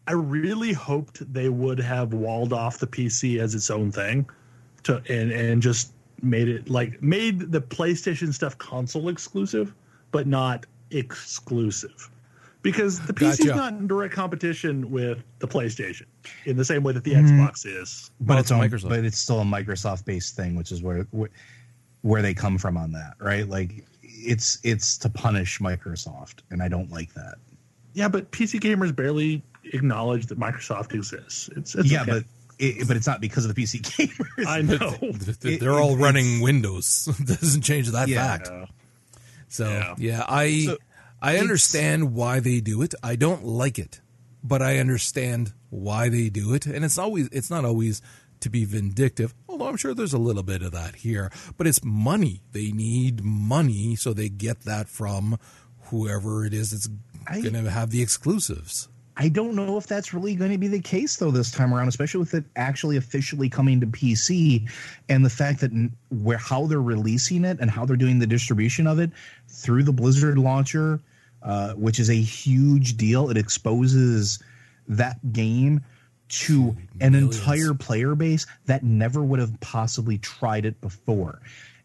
I 0.06 0.12
really 0.12 0.72
hoped 0.72 1.32
they 1.32 1.48
would 1.48 1.80
have 1.80 2.12
walled 2.12 2.52
off 2.52 2.78
the 2.78 2.86
PC 2.86 3.40
as 3.40 3.54
its 3.54 3.70
own 3.70 3.90
thing, 3.90 4.28
to 4.84 5.02
and 5.08 5.32
and 5.32 5.60
just 5.60 5.92
made 6.22 6.48
it 6.48 6.70
like 6.70 7.02
made 7.02 7.50
the 7.50 7.60
PlayStation 7.60 8.32
stuff 8.32 8.56
console 8.58 9.08
exclusive, 9.08 9.74
but 10.12 10.26
not 10.28 10.66
exclusive 10.90 12.10
because 12.62 13.00
the 13.00 13.12
PC 13.12 13.30
is 13.30 13.38
gotcha. 13.38 13.56
not 13.56 13.72
in 13.72 13.86
direct 13.86 14.14
competition 14.14 14.90
with 14.90 15.22
the 15.38 15.48
PlayStation 15.48 16.06
in 16.44 16.56
the 16.56 16.64
same 16.64 16.82
way 16.82 16.92
that 16.92 17.04
the 17.04 17.12
mm-hmm. 17.12 17.40
Xbox 17.40 17.64
is. 17.66 18.10
But 18.20 18.28
well, 18.28 18.38
it's, 18.40 18.50
on, 18.50 18.60
Microsoft. 18.60 18.88
but 18.88 19.04
it's 19.04 19.18
still 19.18 19.40
a 19.40 19.44
Microsoft 19.44 20.04
based 20.04 20.36
thing, 20.36 20.56
which 20.56 20.72
is 20.72 20.82
where, 20.82 21.06
where 21.10 21.30
where 22.02 22.22
they 22.22 22.34
come 22.34 22.58
from 22.58 22.76
on 22.76 22.92
that, 22.92 23.14
right? 23.18 23.48
Like 23.48 23.84
it's 24.02 24.58
it's 24.62 24.98
to 24.98 25.08
punish 25.08 25.58
Microsoft, 25.58 26.40
and 26.50 26.62
I 26.62 26.68
don't 26.68 26.90
like 26.90 27.12
that. 27.14 27.36
Yeah, 27.92 28.08
but 28.08 28.30
PC 28.30 28.60
gamers 28.60 28.94
barely 28.94 29.42
acknowledge 29.72 30.26
that 30.26 30.38
Microsoft 30.38 30.94
exists. 30.94 31.50
It's, 31.56 31.74
it's 31.74 31.90
yeah, 31.90 32.02
okay. 32.02 32.10
but 32.10 32.24
it, 32.58 32.88
but 32.88 32.96
it's 32.96 33.06
not 33.06 33.20
because 33.20 33.44
of 33.44 33.54
the 33.54 33.62
PC 33.62 33.80
gamers. 33.82 34.46
I 34.46 34.62
know 34.62 35.58
they're 35.58 35.80
all 35.80 35.96
running 35.96 36.40
Windows. 36.40 37.06
doesn't 37.24 37.62
change 37.62 37.88
that 37.90 38.08
yeah. 38.08 38.26
fact. 38.26 38.50
So 39.48 39.68
yeah, 39.68 39.94
yeah 39.98 40.24
I 40.28 40.60
so, 40.60 40.78
I 41.22 41.36
understand 41.38 42.14
why 42.14 42.40
they 42.40 42.60
do 42.60 42.80
it. 42.80 42.94
I 43.02 43.14
don't 43.14 43.44
like 43.44 43.78
it, 43.78 44.00
but 44.42 44.62
I 44.62 44.78
understand 44.78 45.52
why 45.68 46.08
they 46.08 46.30
do 46.30 46.54
it, 46.54 46.66
and 46.66 46.84
it's 46.84 46.98
always 46.98 47.28
it's 47.28 47.50
not 47.50 47.64
always 47.64 48.00
to 48.40 48.48
be 48.48 48.64
vindictive. 48.64 49.34
Although 49.46 49.68
I'm 49.68 49.76
sure 49.76 49.92
there's 49.92 50.14
a 50.14 50.18
little 50.18 50.42
bit 50.42 50.62
of 50.62 50.72
that 50.72 50.96
here, 50.96 51.30
but 51.58 51.66
it's 51.66 51.84
money. 51.84 52.42
They 52.52 52.72
need 52.72 53.22
money, 53.22 53.96
so 53.96 54.14
they 54.14 54.30
get 54.30 54.60
that 54.62 54.88
from 54.88 55.38
whoever 55.84 56.46
it 56.46 56.54
is 56.54 56.70
that's 56.70 56.88
going 57.42 57.64
to 57.64 57.70
have 57.70 57.90
the 57.90 58.00
exclusives. 58.00 58.88
I 59.16 59.28
don't 59.28 59.54
know 59.54 59.76
if 59.76 59.86
that's 59.86 60.14
really 60.14 60.34
going 60.34 60.52
to 60.52 60.56
be 60.56 60.68
the 60.68 60.80
case 60.80 61.16
though 61.16 61.30
this 61.30 61.50
time 61.50 61.74
around, 61.74 61.88
especially 61.88 62.20
with 62.20 62.32
it 62.32 62.44
actually 62.56 62.96
officially 62.96 63.50
coming 63.50 63.78
to 63.80 63.86
PC 63.86 64.70
and 65.10 65.22
the 65.22 65.28
fact 65.28 65.60
that 65.60 65.70
where 66.08 66.38
how 66.38 66.64
they're 66.66 66.80
releasing 66.80 67.44
it 67.44 67.58
and 67.60 67.70
how 67.70 67.84
they're 67.84 67.96
doing 67.96 68.18
the 68.18 68.26
distribution 68.26 68.86
of 68.86 68.98
it 68.98 69.10
through 69.48 69.82
the 69.82 69.92
Blizzard 69.92 70.38
launcher 70.38 71.00
uh, 71.42 71.72
which 71.74 71.98
is 71.98 72.10
a 72.10 72.14
huge 72.14 72.96
deal. 72.96 73.30
It 73.30 73.36
exposes 73.36 74.38
that 74.88 75.32
game 75.32 75.82
to 76.28 76.76
an 77.00 77.12
Millions. 77.12 77.38
entire 77.38 77.74
player 77.74 78.14
base 78.14 78.46
that 78.66 78.84
never 78.84 79.22
would 79.22 79.40
have 79.40 79.58
possibly 79.60 80.18
tried 80.18 80.64
it 80.64 80.80
before. 80.80 81.40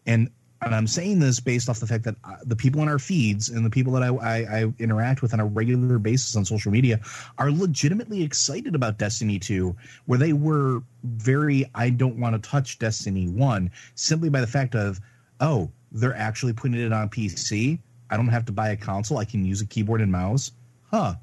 And 0.06 0.30
and 0.62 0.74
I'm 0.74 0.86
saying 0.86 1.18
this 1.18 1.38
based 1.38 1.68
off 1.68 1.80
the 1.80 1.86
fact 1.86 2.04
that 2.04 2.16
uh, 2.24 2.36
the 2.44 2.56
people 2.56 2.80
in 2.82 2.88
our 2.88 2.98
feeds 2.98 3.50
and 3.50 3.64
the 3.64 3.70
people 3.70 3.92
that 3.92 4.02
I, 4.02 4.08
I, 4.08 4.36
I, 4.60 4.72
interact 4.78 5.20
with 5.20 5.34
on 5.34 5.40
a 5.40 5.44
regular 5.44 5.98
basis 5.98 6.34
on 6.34 6.44
social 6.44 6.72
media 6.72 6.98
are 7.38 7.50
legitimately 7.50 8.22
excited 8.22 8.74
about 8.74 8.98
Destiny 8.98 9.38
2, 9.38 9.76
where 10.06 10.18
they 10.18 10.32
were 10.32 10.82
very, 11.04 11.70
I 11.74 11.90
don't 11.90 12.18
want 12.18 12.42
to 12.42 12.48
touch 12.50 12.78
Destiny 12.78 13.28
1, 13.28 13.70
simply 13.96 14.30
by 14.30 14.40
the 14.40 14.46
fact 14.46 14.74
of, 14.74 14.98
oh, 15.40 15.70
they're 15.92 16.16
actually 16.16 16.54
putting 16.54 16.80
it 16.80 16.92
on 16.92 17.10
PC. 17.10 17.78
I 18.10 18.16
don't 18.16 18.28
have 18.28 18.46
to 18.46 18.52
buy 18.52 18.70
a 18.70 18.76
console. 18.76 19.18
I 19.18 19.24
can 19.24 19.44
use 19.44 19.60
a 19.60 19.66
keyboard 19.66 20.00
and 20.00 20.12
mouse. 20.12 20.52
Huh. 20.90 21.14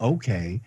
Okay. 0.00 0.60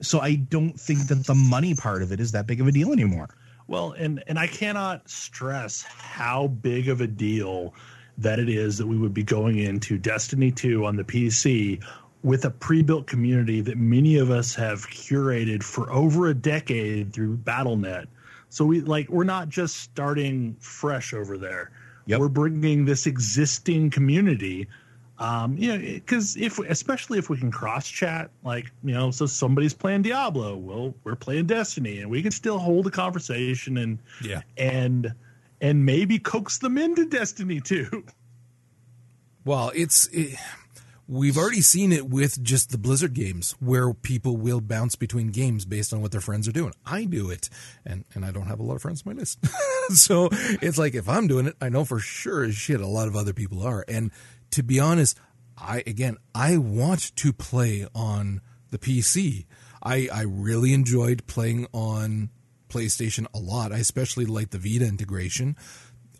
So 0.00 0.20
I 0.20 0.36
don't 0.36 0.78
think 0.78 1.08
that 1.08 1.26
the 1.26 1.34
money 1.34 1.74
part 1.74 2.02
of 2.02 2.12
it 2.12 2.20
is 2.20 2.32
that 2.32 2.46
big 2.46 2.60
of 2.60 2.66
a 2.66 2.72
deal 2.72 2.92
anymore. 2.92 3.28
Well, 3.66 3.92
and 3.92 4.22
and 4.26 4.38
I 4.38 4.46
cannot 4.46 5.08
stress 5.10 5.82
how 5.82 6.46
big 6.46 6.88
of 6.88 7.00
a 7.00 7.06
deal 7.06 7.74
that 8.16 8.38
it 8.38 8.48
is 8.48 8.78
that 8.78 8.86
we 8.86 8.96
would 8.96 9.14
be 9.14 9.22
going 9.22 9.58
into 9.58 9.98
Destiny 9.98 10.50
2 10.50 10.84
on 10.84 10.96
the 10.96 11.04
PC 11.04 11.82
with 12.22 12.44
a 12.44 12.50
pre-built 12.50 13.06
community 13.06 13.60
that 13.60 13.76
many 13.76 14.16
of 14.16 14.30
us 14.30 14.54
have 14.54 14.88
curated 14.88 15.62
for 15.62 15.92
over 15.92 16.26
a 16.26 16.34
decade 16.34 17.12
through 17.12 17.36
BattleNet. 17.36 18.06
So 18.48 18.64
we 18.64 18.80
like 18.80 19.08
we're 19.08 19.24
not 19.24 19.48
just 19.48 19.76
starting 19.76 20.56
fresh 20.58 21.12
over 21.12 21.36
there. 21.36 21.70
Yep. 22.06 22.20
We're 22.20 22.28
bringing 22.28 22.86
this 22.86 23.06
existing 23.06 23.90
community 23.90 24.66
um, 25.18 25.56
you 25.58 25.72
know, 25.72 25.78
because 25.78 26.36
if 26.36 26.58
especially 26.60 27.18
if 27.18 27.28
we 27.28 27.36
can 27.36 27.50
cross 27.50 27.88
chat, 27.88 28.30
like 28.44 28.70
you 28.84 28.94
know, 28.94 29.10
so 29.10 29.26
somebody's 29.26 29.74
playing 29.74 30.02
Diablo, 30.02 30.56
well, 30.56 30.94
we're 31.02 31.16
playing 31.16 31.46
Destiny, 31.46 31.98
and 31.98 32.10
we 32.10 32.22
can 32.22 32.30
still 32.30 32.58
hold 32.58 32.86
a 32.86 32.90
conversation 32.90 33.78
and 33.78 33.98
yeah, 34.22 34.42
and 34.56 35.12
and 35.60 35.84
maybe 35.84 36.20
coax 36.20 36.58
them 36.58 36.78
into 36.78 37.04
Destiny 37.04 37.60
too. 37.60 38.04
Well, 39.44 39.72
it's 39.74 40.06
it, 40.12 40.38
we've 41.08 41.36
already 41.36 41.62
seen 41.62 41.90
it 41.90 42.08
with 42.08 42.40
just 42.40 42.70
the 42.70 42.78
Blizzard 42.78 43.14
games, 43.14 43.56
where 43.58 43.92
people 43.92 44.36
will 44.36 44.60
bounce 44.60 44.94
between 44.94 45.28
games 45.28 45.64
based 45.64 45.92
on 45.92 46.00
what 46.00 46.12
their 46.12 46.20
friends 46.20 46.46
are 46.46 46.52
doing. 46.52 46.74
I 46.86 47.06
do 47.06 47.28
it, 47.28 47.50
and 47.84 48.04
and 48.14 48.24
I 48.24 48.30
don't 48.30 48.46
have 48.46 48.60
a 48.60 48.62
lot 48.62 48.76
of 48.76 48.82
friends 48.82 49.02
on 49.04 49.14
my 49.14 49.18
list, 49.18 49.44
so 49.88 50.28
it's 50.62 50.78
like 50.78 50.94
if 50.94 51.08
I'm 51.08 51.26
doing 51.26 51.46
it, 51.46 51.56
I 51.60 51.70
know 51.70 51.84
for 51.84 51.98
sure 51.98 52.44
as 52.44 52.54
shit 52.54 52.80
a 52.80 52.86
lot 52.86 53.08
of 53.08 53.16
other 53.16 53.32
people 53.32 53.66
are, 53.66 53.84
and 53.88 54.12
to 54.52 54.62
be 54.62 54.80
honest, 54.80 55.18
I 55.56 55.82
again 55.86 56.16
I 56.34 56.56
want 56.56 57.14
to 57.16 57.32
play 57.32 57.86
on 57.94 58.40
the 58.70 58.78
PC. 58.78 59.46
I 59.82 60.08
I 60.12 60.22
really 60.22 60.72
enjoyed 60.72 61.26
playing 61.26 61.66
on 61.72 62.30
PlayStation 62.68 63.26
a 63.34 63.38
lot. 63.38 63.72
I 63.72 63.78
especially 63.78 64.26
like 64.26 64.50
the 64.50 64.58
Vita 64.58 64.86
integration. 64.86 65.56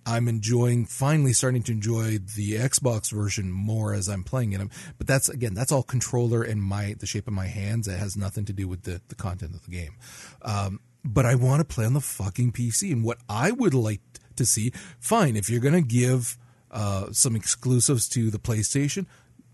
I'm 0.07 0.27
enjoying 0.27 0.87
finally 0.87 1.35
starting 1.35 1.63
to 1.65 1.73
enjoy 1.73 2.17
the 2.17 2.53
Xbox 2.53 3.13
version 3.13 3.53
more 3.53 3.93
as 3.93 4.09
I'm 4.09 4.25
playing 4.25 4.53
it. 4.53 4.61
But 4.97 5.07
that's 5.07 5.29
again, 5.29 5.53
that's 5.53 5.71
all 5.71 5.83
controller 5.83 6.43
and 6.43 6.63
my 6.63 6.95
the 6.99 7.07
shape 7.07 7.29
of 7.29 7.35
my 7.35 7.47
hands. 7.47 7.87
It 7.87 7.99
has 7.99 8.17
nothing 8.17 8.47
to 8.47 8.53
do 8.55 8.67
with 8.67 8.85
the 8.85 9.03
the 9.09 9.15
content 9.15 9.55
of 9.55 9.65
the 9.65 9.71
game. 9.71 9.97
Um, 10.43 10.81
but 11.05 11.27
I 11.27 11.35
want 11.35 11.61
to 11.61 11.75
play 11.75 11.85
on 11.85 11.93
the 11.93 12.01
fucking 12.01 12.53
PC. 12.53 12.91
And 12.91 13.05
what 13.05 13.19
I 13.29 13.51
would 13.51 13.75
like 13.75 14.01
to 14.37 14.47
see, 14.47 14.73
fine, 14.99 15.37
if 15.37 15.51
you're 15.51 15.61
to 15.75 15.83
give 15.83 16.39
uh, 16.71 17.13
some 17.13 17.37
exclusives 17.37 18.09
to 18.11 18.31
the 18.31 18.39
PlayStation, 18.39 19.07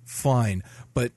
fine, 0.05 0.63
but 0.93 1.13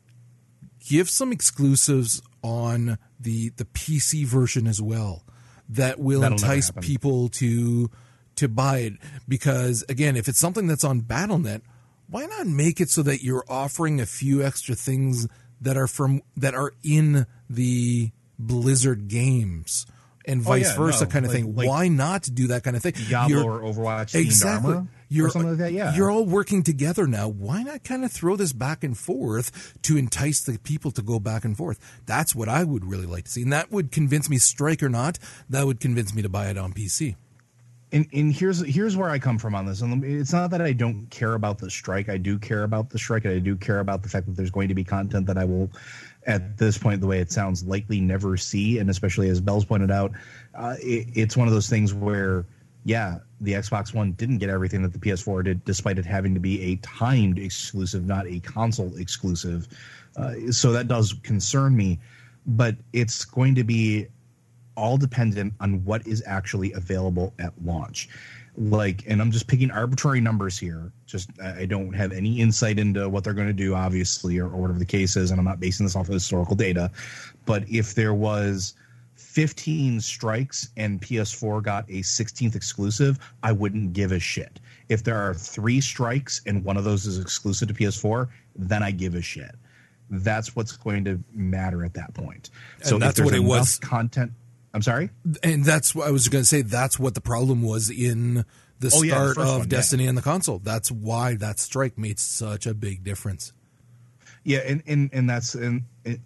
give 0.87 1.09
some 1.09 1.31
exclusives 1.31 2.21
on 2.43 2.97
the 3.19 3.49
the 3.57 3.65
PC 3.65 4.25
version 4.25 4.67
as 4.67 4.81
well 4.81 5.23
that 5.69 5.99
will 5.99 6.21
That'll 6.21 6.37
entice 6.37 6.71
people 6.71 7.29
to 7.29 7.89
to 8.35 8.47
buy 8.47 8.79
it. 8.79 8.93
Because 9.27 9.83
again 9.89 10.15
if 10.15 10.27
it's 10.27 10.39
something 10.39 10.67
that's 10.67 10.83
on 10.83 11.01
battle.net 11.01 11.61
why 12.09 12.25
not 12.25 12.47
make 12.47 12.79
it 12.79 12.89
so 12.89 13.03
that 13.03 13.21
you're 13.21 13.43
offering 13.49 13.99
a 13.99 14.05
few 14.05 14.43
extra 14.43 14.75
things 14.75 15.27
that 15.59 15.77
are 15.77 15.87
from 15.87 16.21
that 16.35 16.55
are 16.55 16.73
in 16.83 17.25
the 17.49 18.11
blizzard 18.39 19.07
games 19.07 19.85
and 20.27 20.41
vice 20.41 20.67
oh, 20.67 20.69
yeah, 20.69 20.77
versa 20.77 21.05
no. 21.05 21.09
kind 21.09 21.25
of 21.25 21.31
like, 21.31 21.41
thing 21.41 21.55
like 21.55 21.67
why 21.67 21.87
not 21.87 22.23
do 22.33 22.47
that 22.47 22.63
kind 22.63 22.75
of 22.75 22.83
thing 22.83 22.93
diablo 23.09 23.43
you're, 23.43 23.51
or 23.51 23.73
overwatch 23.73 24.13
exactly 24.13 24.85
you're, 25.09 25.27
or 25.27 25.29
something 25.29 25.51
like 25.51 25.59
that. 25.59 25.71
Yeah, 25.71 25.95
you're 25.95 26.11
all 26.11 26.25
working 26.25 26.63
together 26.63 27.07
now. 27.07 27.29
Why 27.29 27.63
not 27.63 27.83
kind 27.83 28.03
of 28.03 28.11
throw 28.11 28.35
this 28.35 28.53
back 28.53 28.83
and 28.83 28.97
forth 28.97 29.77
to 29.83 29.97
entice 29.97 30.41
the 30.41 30.59
people 30.59 30.91
to 30.91 31.01
go 31.01 31.19
back 31.19 31.45
and 31.45 31.55
forth? 31.55 31.79
That's 32.05 32.35
what 32.35 32.49
I 32.49 32.63
would 32.63 32.85
really 32.85 33.05
like 33.05 33.25
to 33.25 33.31
see, 33.31 33.41
and 33.41 33.53
that 33.53 33.71
would 33.71 33.91
convince 33.91 34.29
me, 34.29 34.37
strike 34.37 34.83
or 34.83 34.89
not, 34.89 35.17
that 35.49 35.65
would 35.65 35.79
convince 35.79 36.13
me 36.13 36.21
to 36.21 36.29
buy 36.29 36.47
it 36.47 36.57
on 36.57 36.73
PC. 36.73 37.15
And, 37.89 38.05
and 38.11 38.33
here's 38.33 38.59
here's 38.65 38.97
where 38.97 39.09
I 39.09 39.17
come 39.17 39.37
from 39.37 39.55
on 39.55 39.65
this. 39.65 39.81
And 39.81 40.03
it's 40.03 40.33
not 40.33 40.51
that 40.51 40.61
I 40.61 40.73
don't 40.73 41.09
care 41.09 41.35
about 41.35 41.59
the 41.59 41.69
strike. 41.69 42.09
I 42.09 42.17
do 42.17 42.37
care 42.37 42.63
about 42.63 42.89
the 42.89 42.99
strike, 42.99 43.23
and 43.23 43.33
I 43.33 43.39
do 43.39 43.55
care 43.55 43.79
about 43.79 44.03
the 44.03 44.09
fact 44.09 44.25
that 44.25 44.35
there's 44.35 44.51
going 44.51 44.67
to 44.67 44.75
be 44.75 44.83
content 44.83 45.27
that 45.27 45.37
I 45.37 45.45
will, 45.45 45.71
at 46.27 46.57
this 46.57 46.77
point, 46.77 47.01
the 47.01 47.07
way 47.07 47.19
it 47.19 47.31
sounds, 47.31 47.63
likely 47.63 47.99
never 47.99 48.37
see. 48.37 48.79
And 48.79 48.89
especially 48.89 49.29
as 49.29 49.41
Bell's 49.41 49.65
pointed 49.65 49.89
out, 49.89 50.11
uh, 50.53 50.75
it, 50.79 51.07
it's 51.13 51.35
one 51.37 51.47
of 51.47 51.53
those 51.53 51.69
things 51.69 51.93
where 51.93 52.45
yeah, 52.87 53.17
the 53.41 53.51
Xbox 53.51 53.93
One 53.93 54.13
didn't 54.13 54.37
get 54.37 54.49
everything 54.49 54.81
that 54.83 54.93
the 54.93 54.99
PS4 54.99 55.43
did, 55.43 55.65
despite 55.65 55.99
it 55.99 56.05
having 56.05 56.33
to 56.33 56.39
be 56.39 56.61
a 56.71 56.77
timed 56.77 57.37
exclusive, 57.37 58.05
not 58.05 58.25
a 58.27 58.39
console 58.39 58.95
exclusive. 58.95 59.67
Uh, 60.15 60.51
so 60.51 60.71
that 60.71 60.87
does 60.87 61.13
concern 61.21 61.75
me, 61.75 61.99
but 62.45 62.77
it's 62.93 63.25
going 63.25 63.55
to 63.55 63.65
be 63.65 64.07
all 64.77 64.95
dependent 64.95 65.53
on 65.59 65.83
what 65.83 66.07
is 66.07 66.23
actually 66.25 66.71
available 66.71 67.33
at 67.39 67.51
launch. 67.65 68.07
Like, 68.59 69.03
and 69.07 69.21
I'm 69.21 69.31
just 69.31 69.47
picking 69.47 69.69
arbitrary 69.69 70.19
numbers 70.19 70.57
here. 70.57 70.91
Just 71.05 71.29
I 71.39 71.65
don't 71.65 71.93
have 71.93 72.11
any 72.11 72.41
insight 72.41 72.79
into 72.79 73.07
what 73.07 73.23
they're 73.23 73.33
going 73.33 73.47
to 73.47 73.53
do, 73.53 73.75
obviously, 73.75 74.39
or, 74.39 74.45
or 74.45 74.61
whatever 74.61 74.79
the 74.79 74.85
case 74.85 75.15
is, 75.15 75.29
and 75.29 75.39
I'm 75.39 75.45
not 75.45 75.59
basing 75.59 75.85
this 75.85 75.95
off 75.95 76.07
of 76.07 76.13
historical 76.13 76.55
data. 76.55 76.89
But 77.45 77.69
if 77.69 77.93
there 77.93 78.15
was 78.15 78.73
15 79.15 80.01
strikes 80.01 80.69
and 80.77 80.99
PS4 80.99 81.61
got 81.61 81.85
a 81.89 82.01
16th 82.01 82.55
exclusive, 82.55 83.19
I 83.43 83.51
wouldn't 83.51 83.93
give 83.93 84.11
a 84.11 84.19
shit. 84.19 84.59
If 84.89 85.03
there 85.03 85.17
are 85.17 85.35
three 85.35 85.79
strikes 85.79 86.41
and 86.47 86.63
one 86.63 86.77
of 86.77 86.83
those 86.83 87.05
is 87.05 87.19
exclusive 87.19 87.67
to 87.67 87.73
PS4, 87.75 88.27
then 88.55 88.81
I 88.81 88.89
give 88.91 89.13
a 89.13 89.21
shit. 89.21 89.55
that's 90.09 90.55
what's 90.55 90.75
going 90.77 91.03
to 91.05 91.19
matter 91.33 91.83
at 91.83 91.93
that 91.93 92.13
point. 92.13 92.49
So 92.81 92.95
And 92.95 93.01
that's 93.03 93.19
what 93.19 93.33
it 93.33 93.43
was. 93.43 93.77
Content. 93.77 94.31
I'm 94.73 94.81
sorry. 94.81 95.09
And 95.43 95.63
that's 95.65 95.95
what 95.95 96.07
I 96.07 96.11
was 96.11 96.27
going 96.27 96.43
to 96.43 96.47
say. 96.47 96.61
That's 96.61 96.99
what 96.99 97.15
the 97.15 97.21
problem 97.21 97.61
was 97.61 97.89
in 97.89 98.45
the 98.79 98.91
Oh, 98.93 99.01
yeah, 99.01 99.23
the 99.23 99.31
start 99.31 99.47
of 99.47 99.53
one, 99.53 99.59
yeah. 99.61 99.65
Destiny 99.65 100.07
and 100.07 100.17
the 100.17 100.21
console. 100.21 100.59
That's 100.59 100.91
why 100.91 101.35
that 101.35 101.59
strike 101.59 101.97
made 101.97 102.19
such 102.19 102.67
a 102.67 102.73
big 102.73 103.03
difference. 103.03 103.53
Yeah, 104.43 104.59
and 104.59 104.83
and 104.85 105.09
and 105.13 105.29
that's 105.29 105.55
and 105.55 105.83
it, 106.05 106.19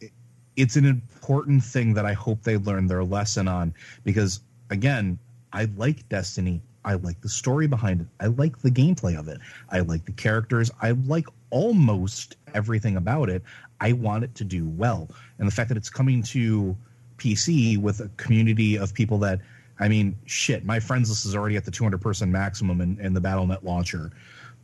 it's 0.55 0.75
an 0.75 0.85
important 0.85 1.63
thing 1.63 1.93
that 1.93 2.05
I 2.05 2.13
hope 2.13 2.43
they 2.43 2.57
learn 2.57 2.87
their 2.87 3.03
lesson 3.03 3.47
on 3.47 3.73
because 4.03 4.41
again, 4.69 5.17
I 5.53 5.65
like 5.75 6.07
Destiny. 6.09 6.61
I 6.83 6.95
like 6.95 7.21
the 7.21 7.29
story 7.29 7.67
behind 7.67 8.01
it. 8.01 8.07
I 8.19 8.27
like 8.27 8.59
the 8.59 8.71
gameplay 8.71 9.17
of 9.17 9.27
it. 9.27 9.39
I 9.69 9.79
like 9.81 10.05
the 10.05 10.11
characters. 10.11 10.71
I 10.81 10.91
like 10.91 11.27
almost 11.51 12.37
everything 12.53 12.97
about 12.97 13.29
it. 13.29 13.43
I 13.79 13.93
want 13.93 14.23
it 14.23 14.35
to 14.35 14.43
do 14.43 14.67
well. 14.67 15.09
And 15.37 15.47
the 15.47 15.51
fact 15.51 15.69
that 15.69 15.77
it's 15.77 15.89
coming 15.89 16.23
to 16.23 16.75
PC 17.21 17.77
with 17.77 17.99
a 17.99 18.09
community 18.17 18.77
of 18.77 18.93
people 18.93 19.19
that 19.19 19.39
I 19.79 19.87
mean, 19.87 20.15
shit, 20.25 20.63
my 20.63 20.79
friends 20.79 21.09
list 21.09 21.25
is 21.25 21.35
already 21.35 21.55
at 21.57 21.65
the 21.65 21.71
200 21.71 21.99
person 21.99 22.31
maximum 22.31 22.81
in, 22.81 22.99
in 22.99 23.13
the 23.15 23.19
BattleNet 23.19 23.63
launcher. 23.63 24.11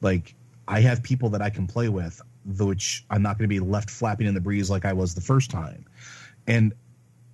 Like, 0.01 0.35
I 0.67 0.79
have 0.81 1.01
people 1.01 1.29
that 1.29 1.41
I 1.41 1.49
can 1.49 1.65
play 1.65 1.89
with, 1.89 2.21
which 2.45 3.03
I'm 3.09 3.23
not 3.23 3.39
going 3.39 3.49
to 3.49 3.53
be 3.53 3.59
left 3.59 3.89
flapping 3.89 4.27
in 4.27 4.35
the 4.35 4.41
breeze 4.41 4.69
like 4.69 4.85
I 4.85 4.93
was 4.93 5.15
the 5.15 5.21
first 5.21 5.49
time. 5.49 5.85
And 6.45 6.71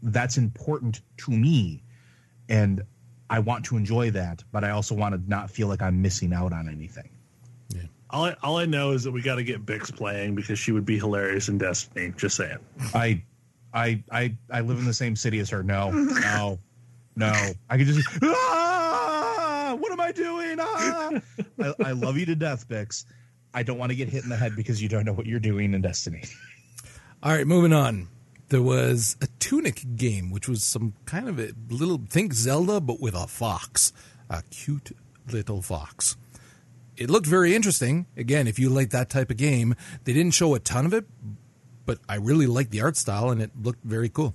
that's 0.02 0.38
important 0.38 1.02
to 1.18 1.32
me. 1.32 1.84
And 2.48 2.84
I 3.30 3.40
want 3.40 3.66
to 3.66 3.76
enjoy 3.76 4.12
that, 4.12 4.44
but 4.54 4.64
I 4.64 4.70
also 4.70 4.96
want 4.96 5.16
to 5.16 5.30
not 5.30 5.52
feel 5.52 5.68
like 5.68 5.82
I'm 5.82 6.02
missing 6.02 6.32
out 6.32 6.54
on 6.54 6.70
anything. 6.70 7.10
All 8.14 8.26
I, 8.26 8.36
all 8.44 8.58
I 8.58 8.66
know 8.66 8.92
is 8.92 9.04
that 9.04 9.12
we 9.12 9.24
got 9.24 9.36
to 9.36 9.44
get 9.44 9.66
Bix 9.66 9.94
playing 9.94 10.36
because 10.36 10.60
she 10.60 10.72
would 10.72 10.86
be 10.86 11.00
hilarious 11.00 11.50
in 11.50 11.58
Destiny. 11.58 12.14
Just 12.16 12.38
saying. 12.38 12.60
I, 12.94 13.24
I, 13.74 14.04
I, 14.12 14.36
I 14.52 14.62
live 14.62 14.78
in 14.78 14.86
the 14.86 14.94
same 14.94 15.16
city 15.16 15.40
as 15.40 15.50
her. 15.50 15.64
No, 15.64 15.92
no, 15.92 16.60
no. 17.16 17.34
I 17.70 17.78
could 17.78 17.88
just. 17.88 18.08
Ah, 18.24 19.76
what 19.80 19.92
am 19.92 20.00
I 20.00 20.12
doing? 20.12 20.58
Ah! 20.60 21.12
I, 21.60 21.74
I 21.86 21.92
love 21.92 22.18
you 22.18 22.26
to 22.28 22.36
death, 22.36 22.68
Bix. 22.68 23.06
I 23.54 23.64
don't 23.64 23.78
want 23.78 23.92
to 23.92 23.96
get 23.96 24.10
hit 24.10 24.24
in 24.24 24.30
the 24.30 24.38
head 24.38 24.56
because 24.56 24.82
you 24.82 24.90
don't 24.90 25.06
know 25.06 25.14
what 25.14 25.26
you're 25.26 25.40
doing 25.40 25.74
in 25.74 25.82
Destiny. 25.82 26.24
All 27.24 27.32
right, 27.32 27.48
moving 27.48 27.74
on. 27.74 28.10
There 28.50 28.62
was 28.62 29.16
a 29.22 29.28
Tunic 29.40 29.96
game, 29.96 30.30
which 30.30 30.48
was 30.48 30.64
some 30.64 30.94
kind 31.06 31.30
of 31.30 31.40
a 31.40 31.52
little 31.70 32.02
think 32.10 32.34
Zelda, 32.34 32.82
but 32.82 33.00
with 33.00 33.16
a 33.16 33.28
fox, 33.28 33.94
a 34.30 34.44
cute 34.50 34.96
little 35.32 35.62
fox. 35.62 36.18
It 36.98 37.10
looked 37.10 37.26
very 37.26 37.56
interesting. 37.56 38.06
Again, 38.18 38.48
if 38.48 38.60
you 38.60 38.70
like 38.70 38.92
that 38.92 39.10
type 39.10 39.32
of 39.32 39.38
game, 39.38 39.76
they 40.04 40.14
didn't 40.14 40.34
show 40.34 40.54
a 40.54 40.60
ton 40.60 40.86
of 40.86 40.94
it, 40.94 41.06
but 41.86 42.00
I 42.08 42.16
really 42.16 42.48
liked 42.48 42.72
the 42.72 42.82
art 42.82 42.98
style 42.98 43.30
and 43.30 43.42
it 43.42 43.52
looked 43.62 43.84
very 43.84 44.10
cool. 44.10 44.34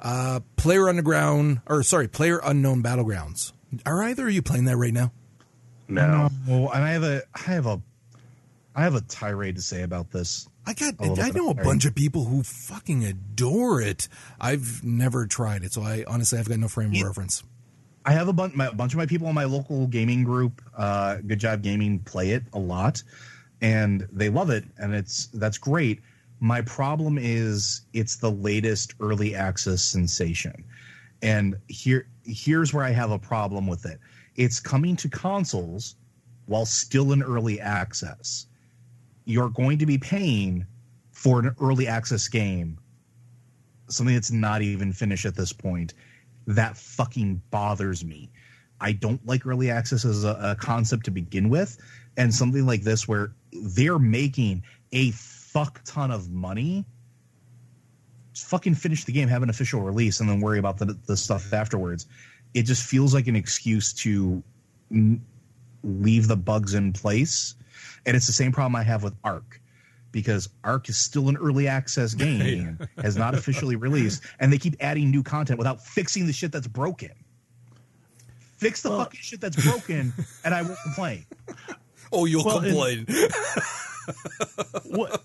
Uh, 0.00 0.40
Player 0.56 0.88
Underground, 0.88 1.60
or 1.66 1.82
sorry, 1.82 2.08
Player 2.08 2.40
Unknown 2.44 2.82
Battlegrounds. 2.82 3.52
Are 3.84 4.02
either 4.02 4.28
of 4.28 4.34
you 4.34 4.42
playing 4.42 4.66
that 4.66 4.76
right 4.76 4.92
now? 4.92 5.12
No. 5.88 6.28
Well, 6.46 6.70
and 6.72 6.84
I 6.84 6.90
have 6.90 7.02
a, 7.02 7.22
I 7.34 7.40
have 7.52 7.66
a, 7.66 7.80
I 8.74 8.82
have 8.82 8.94
a 8.94 9.00
tirade 9.00 9.56
to 9.56 9.62
say 9.62 9.82
about 9.82 10.10
this. 10.10 10.48
I 10.66 10.74
got. 10.74 10.94
A 10.98 11.22
I 11.22 11.30
know 11.30 11.48
a 11.48 11.50
of 11.50 11.58
bunch 11.58 11.84
of 11.84 11.94
people 11.94 12.24
who 12.24 12.42
fucking 12.42 13.04
adore 13.04 13.80
it. 13.80 14.08
I've 14.40 14.82
never 14.82 15.26
tried 15.26 15.62
it, 15.62 15.72
so 15.72 15.82
I 15.82 16.04
honestly 16.08 16.38
I've 16.38 16.48
got 16.48 16.58
no 16.58 16.68
frame 16.68 16.92
of 16.94 17.00
reference. 17.00 17.44
I 18.04 18.12
have 18.12 18.28
a 18.28 18.32
bunch, 18.32 18.54
my, 18.54 18.66
a 18.66 18.72
bunch 18.72 18.92
of 18.92 18.98
my 18.98 19.06
people 19.06 19.28
in 19.28 19.34
my 19.34 19.44
local 19.44 19.86
gaming 19.86 20.22
group, 20.22 20.62
uh, 20.76 21.16
Good 21.26 21.40
Job 21.40 21.62
Gaming, 21.62 21.98
play 22.00 22.30
it 22.30 22.44
a 22.52 22.58
lot, 22.58 23.02
and 23.60 24.06
they 24.12 24.28
love 24.28 24.50
it, 24.50 24.64
and 24.78 24.94
it's 24.94 25.26
that's 25.28 25.58
great. 25.58 26.00
My 26.40 26.60
problem 26.60 27.18
is 27.18 27.82
it's 27.92 28.16
the 28.16 28.30
latest 28.30 28.94
early 29.00 29.34
access 29.34 29.82
sensation, 29.82 30.64
and 31.22 31.56
here 31.68 32.08
here's 32.24 32.74
where 32.74 32.84
I 32.84 32.90
have 32.90 33.10
a 33.10 33.18
problem 33.18 33.66
with 33.66 33.86
it. 33.86 33.98
It's 34.36 34.60
coming 34.60 34.96
to 34.96 35.08
consoles 35.08 35.96
while 36.44 36.66
still 36.66 37.12
in 37.12 37.22
early 37.22 37.60
access. 37.60 38.46
You're 39.24 39.48
going 39.48 39.78
to 39.78 39.86
be 39.86 39.98
paying 39.98 40.66
for 41.12 41.40
an 41.40 41.54
early 41.60 41.86
access 41.88 42.28
game, 42.28 42.78
something 43.88 44.14
that's 44.14 44.30
not 44.30 44.62
even 44.62 44.92
finished 44.92 45.24
at 45.24 45.34
this 45.34 45.52
point 45.52 45.94
that 46.46 46.76
fucking 46.76 47.42
bothers 47.50 48.04
me. 48.04 48.30
I 48.80 48.92
don't 48.92 49.24
like 49.26 49.46
early 49.46 49.70
access 49.70 50.04
as 50.04 50.24
a, 50.24 50.38
a, 50.40 50.54
concept 50.54 51.04
to 51.06 51.10
begin 51.10 51.48
with, 51.48 51.78
and 52.16 52.32
something 52.32 52.66
like 52.66 52.82
this 52.82 53.08
where 53.08 53.32
they're 53.52 53.98
making 53.98 54.62
a 54.92 55.10
fuck 55.56 55.80
ton 55.86 56.10
of 56.10 56.30
money. 56.30 56.84
Just 58.34 58.46
fucking 58.48 58.74
finish 58.74 59.04
the 59.04 59.12
game, 59.12 59.28
have 59.28 59.42
an 59.42 59.48
official 59.48 59.80
release, 59.80 60.20
and 60.20 60.28
then 60.28 60.42
worry 60.42 60.58
about 60.58 60.76
the, 60.76 60.98
the 61.06 61.16
stuff 61.16 61.50
afterwards. 61.54 62.06
It 62.52 62.64
just 62.64 62.82
feels 62.82 63.14
like 63.14 63.26
an 63.26 63.36
excuse 63.36 63.94
to 63.94 64.42
n- 64.92 65.24
leave 65.82 66.28
the 66.28 66.36
bugs 66.36 66.74
in 66.74 66.92
place, 66.92 67.54
and 68.04 68.14
it's 68.14 68.26
the 68.26 68.34
same 68.34 68.52
problem 68.52 68.76
I 68.76 68.82
have 68.82 69.02
with 69.02 69.14
Ark 69.24 69.62
because 70.12 70.50
Ark 70.62 70.90
is 70.90 70.98
still 70.98 71.30
an 71.30 71.38
early 71.38 71.68
access 71.68 72.12
game, 72.26 72.78
has 73.00 73.16
not 73.16 73.34
officially 73.34 73.76
released, 73.76 74.22
and 74.38 74.52
they 74.52 74.58
keep 74.58 74.76
adding 74.80 75.10
new 75.10 75.22
content 75.22 75.56
without 75.58 75.82
fixing 75.82 76.26
the 76.26 76.32
shit 76.34 76.52
that's 76.52 76.66
broken. 76.68 77.12
Fix 78.58 78.82
the 78.82 78.90
fucking 78.90 79.20
shit 79.22 79.40
that's 79.40 79.56
broken, 79.64 80.12
and 80.44 80.54
I 80.54 80.60
won't 80.60 80.78
complain. 80.84 81.24
Oh, 82.12 82.26
you'll 82.26 82.44
Well, 82.44 82.60
complain. 82.60 83.06
what, 83.08 83.30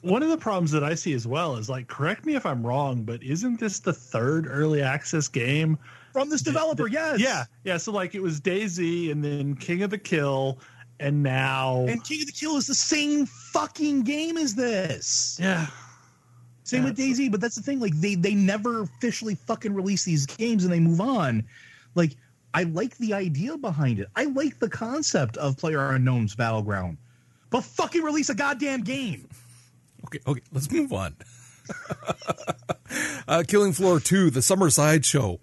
one 0.01 0.23
of 0.23 0.29
the 0.29 0.37
problems 0.37 0.71
that 0.71 0.83
I 0.83 0.95
see 0.95 1.13
as 1.13 1.27
well 1.27 1.55
is 1.57 1.69
like, 1.69 1.87
correct 1.87 2.25
me 2.25 2.35
if 2.35 2.45
I'm 2.45 2.65
wrong, 2.65 3.03
but 3.03 3.21
isn't 3.23 3.59
this 3.59 3.79
the 3.79 3.93
third 3.93 4.47
early 4.47 4.81
access 4.81 5.27
game? 5.27 5.77
From 6.13 6.29
this 6.29 6.41
developer, 6.41 6.87
yes. 6.87 7.19
Yeah, 7.19 7.45
yeah. 7.63 7.77
So 7.77 7.91
like, 7.91 8.15
it 8.15 8.21
was 8.21 8.41
DayZ, 8.41 9.11
and 9.11 9.23
then 9.23 9.55
King 9.55 9.81
of 9.83 9.89
the 9.91 9.97
Kill, 9.97 10.59
and 10.99 11.23
now 11.23 11.85
And 11.87 12.03
King 12.03 12.21
of 12.21 12.27
the 12.27 12.33
Kill 12.33 12.57
is 12.57 12.67
the 12.67 12.75
same 12.75 13.25
fucking 13.25 14.01
game 14.01 14.37
as 14.37 14.53
this. 14.53 15.37
yeah, 15.41 15.67
Same 16.63 16.83
Yeah, 16.83 16.89
with 16.89 16.97
DayZ, 16.97 17.31
but 17.31 17.39
that's 17.39 17.55
the 17.55 17.61
thing. 17.61 17.79
Like 17.79 17.93
they 17.95 18.15
they 18.15 18.35
never 18.35 18.81
officially 18.81 19.35
fucking 19.35 19.73
release 19.73 20.03
these 20.03 20.25
games 20.25 20.63
and 20.65 20.73
they 20.73 20.79
move 20.81 20.99
on. 21.01 21.43
Like 21.95 22.15
I 22.53 22.63
like 22.63 22.97
the 22.97 23.13
idea 23.13 23.57
behind 23.57 23.99
it. 23.99 24.09
I 24.17 24.25
like 24.25 24.59
the 24.59 24.69
concept 24.69 25.37
of 25.37 25.55
Player 25.57 25.91
Unknown's 25.91 26.35
Battleground, 26.35 26.97
but 27.51 27.63
fucking 27.63 28.01
release 28.01 28.29
a 28.29 28.35
goddamn 28.35 28.81
game. 28.81 29.29
Okay, 30.05 30.19
okay, 30.25 30.41
let's 30.51 30.71
move 30.71 30.91
on. 30.91 31.15
uh, 33.27 33.43
Killing 33.47 33.73
Floor 33.73 33.99
2, 33.99 34.31
the 34.31 34.41
Summer 34.41 34.71
Sideshow. 34.71 35.39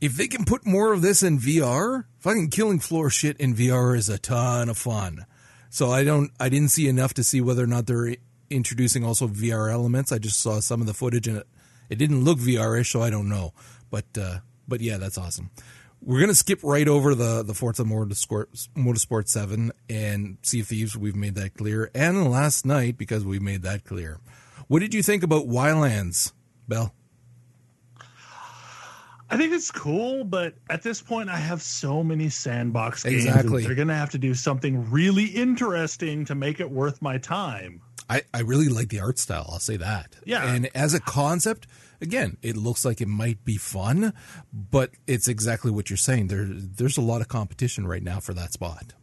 If 0.00 0.16
they 0.16 0.26
can 0.26 0.44
put 0.44 0.66
more 0.66 0.92
of 0.92 1.02
this 1.02 1.22
in 1.22 1.38
VR, 1.38 2.04
fucking 2.18 2.50
Killing 2.50 2.80
Floor 2.80 3.10
shit 3.10 3.36
in 3.38 3.54
VR 3.54 3.96
is 3.96 4.08
a 4.08 4.18
ton 4.18 4.68
of 4.68 4.78
fun. 4.78 5.26
So 5.70 5.90
I 5.90 6.02
don't, 6.02 6.30
I 6.40 6.48
didn't 6.48 6.70
see 6.70 6.88
enough 6.88 7.14
to 7.14 7.24
see 7.24 7.40
whether 7.40 7.62
or 7.62 7.66
not 7.66 7.86
they're 7.86 8.16
introducing 8.50 9.04
also 9.04 9.28
VR 9.28 9.70
elements. 9.70 10.12
I 10.12 10.18
just 10.18 10.40
saw 10.40 10.60
some 10.60 10.80
of 10.80 10.86
the 10.86 10.94
footage 10.94 11.28
and 11.28 11.38
it, 11.38 11.46
it 11.90 11.96
didn't 11.96 12.24
look 12.24 12.38
VR-ish, 12.38 12.90
so 12.90 13.02
I 13.02 13.10
don't 13.10 13.28
know. 13.28 13.52
But, 13.90 14.06
uh, 14.18 14.38
but 14.66 14.80
yeah, 14.80 14.96
that's 14.96 15.18
awesome. 15.18 15.50
We're 16.00 16.20
gonna 16.20 16.34
skip 16.34 16.60
right 16.62 16.88
over 16.88 17.14
the 17.14 17.42
the 17.42 17.54
Forza 17.54 17.84
Motorsport, 17.84 18.68
Motorsport 18.76 19.28
Seven 19.28 19.72
and 19.90 20.38
Sea 20.42 20.60
of 20.60 20.68
Thieves. 20.68 20.96
We've 20.96 21.16
made 21.16 21.34
that 21.34 21.54
clear, 21.54 21.90
and 21.94 22.30
last 22.30 22.64
night 22.64 22.96
because 22.96 23.24
we 23.24 23.38
made 23.38 23.62
that 23.62 23.84
clear. 23.84 24.20
What 24.68 24.80
did 24.80 24.94
you 24.94 25.02
think 25.02 25.22
about 25.22 25.48
Wildlands, 25.48 26.32
Bell? 26.68 26.94
I 29.30 29.36
think 29.36 29.52
it's 29.52 29.70
cool, 29.70 30.24
but 30.24 30.54
at 30.70 30.82
this 30.82 31.02
point, 31.02 31.28
I 31.28 31.36
have 31.36 31.60
so 31.60 32.02
many 32.02 32.30
sandbox 32.30 33.02
games. 33.02 33.26
Exactly. 33.26 33.64
They're 33.64 33.74
going 33.74 33.88
to 33.88 33.94
have 33.94 34.10
to 34.10 34.18
do 34.18 34.32
something 34.32 34.90
really 34.90 35.26
interesting 35.26 36.24
to 36.26 36.34
make 36.34 36.60
it 36.60 36.70
worth 36.70 37.02
my 37.02 37.18
time. 37.18 37.82
I, 38.08 38.22
I 38.32 38.40
really 38.40 38.68
like 38.68 38.88
the 38.88 39.00
art 39.00 39.18
style. 39.18 39.46
I'll 39.50 39.58
say 39.58 39.76
that. 39.76 40.16
Yeah. 40.24 40.52
And 40.52 40.70
as 40.74 40.94
a 40.94 41.00
concept, 41.00 41.66
again, 42.00 42.38
it 42.42 42.56
looks 42.56 42.84
like 42.84 43.00
it 43.00 43.08
might 43.08 43.44
be 43.44 43.56
fun, 43.56 44.12
but 44.52 44.90
it's 45.06 45.28
exactly 45.28 45.70
what 45.70 45.90
you're 45.90 45.96
saying. 45.96 46.28
There, 46.28 46.46
there's 46.48 46.96
a 46.96 47.02
lot 47.02 47.20
of 47.20 47.28
competition 47.28 47.86
right 47.86 48.02
now 48.02 48.20
for 48.20 48.34
that 48.34 48.52
spot. 48.52 48.94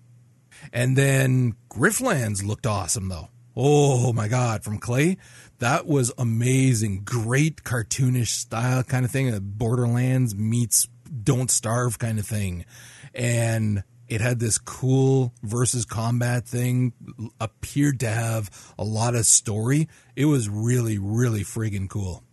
And 0.73 0.97
then 0.97 1.55
Griftlands 1.69 2.43
looked 2.43 2.65
awesome, 2.65 3.09
though. 3.09 3.29
Oh 3.55 4.11
my 4.11 4.27
God, 4.27 4.63
from 4.63 4.79
Klei. 4.79 5.17
That 5.59 5.85
was 5.85 6.11
amazing. 6.17 7.03
Great 7.05 7.63
cartoonish 7.63 8.27
style 8.27 8.83
kind 8.83 9.05
of 9.05 9.11
thing. 9.11 9.37
Borderlands 9.41 10.35
meets 10.35 10.87
Don't 11.23 11.49
Starve 11.49 11.97
kind 11.99 12.19
of 12.19 12.25
thing. 12.25 12.65
And 13.13 13.83
it 14.07 14.21
had 14.21 14.39
this 14.39 14.57
cool 14.57 15.33
versus 15.43 15.85
combat 15.85 16.47
thing, 16.47 16.93
appeared 17.41 17.99
to 18.01 18.07
have 18.09 18.49
a 18.77 18.83
lot 18.83 19.15
of 19.15 19.25
story. 19.25 19.87
It 20.15 20.25
was 20.25 20.47
really, 20.49 20.97
really 20.97 21.41
friggin' 21.41 21.89
cool. 21.89 22.23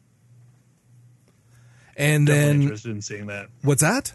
And 1.97 2.27
Definitely 2.27 2.53
then, 2.53 2.63
interested 2.63 2.91
in 2.91 3.03
seeing 3.03 3.27
that. 3.27 3.49
what's 3.63 3.83
that? 3.83 4.15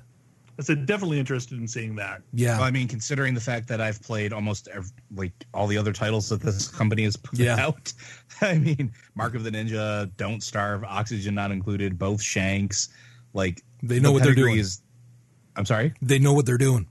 I 0.60 0.64
said 0.64 0.88
definitely 0.88 1.20
interested 1.20 1.60
in 1.60 1.68
seeing 1.68 1.96
that. 1.98 2.24
Yeah, 2.34 2.58
Well, 2.58 2.66
I 2.66 2.72
mean, 2.72 2.88
considering 2.88 3.36
the 3.36 3.42
fact 3.42 3.68
that 3.68 3.80
I've 3.80 4.02
played 4.02 4.34
almost 4.34 4.68
ev 4.70 4.92
like 5.16 5.32
all 5.54 5.68
the 5.68 5.78
other 5.78 5.94
titles 5.94 6.30
that 6.30 6.42
this 6.42 6.68
company 6.68 7.04
has 7.04 7.16
put 7.16 7.38
Yeah. 7.38 7.58
out, 7.64 7.94
I 8.42 8.58
mean, 8.58 8.92
Mark 9.14 9.36
of 9.36 9.44
the 9.44 9.52
Ninja, 9.52 10.10
Don't 10.18 10.42
Starve, 10.42 10.84
Oxygen 10.84 11.36
not 11.36 11.52
included, 11.52 12.00
both 12.00 12.24
Shanks, 12.24 12.90
like 13.34 13.62
They 13.84 14.00
know 14.00 14.10
the 14.10 14.14
what 14.14 14.24
they're 14.24 14.34
doing. 14.34 14.58
Is, 14.58 14.82
I'm 15.56 15.66
sorry, 15.68 15.94
they 16.02 16.18
know 16.18 16.34
what 16.34 16.48
they're 16.48 16.58
doing. 16.58 16.88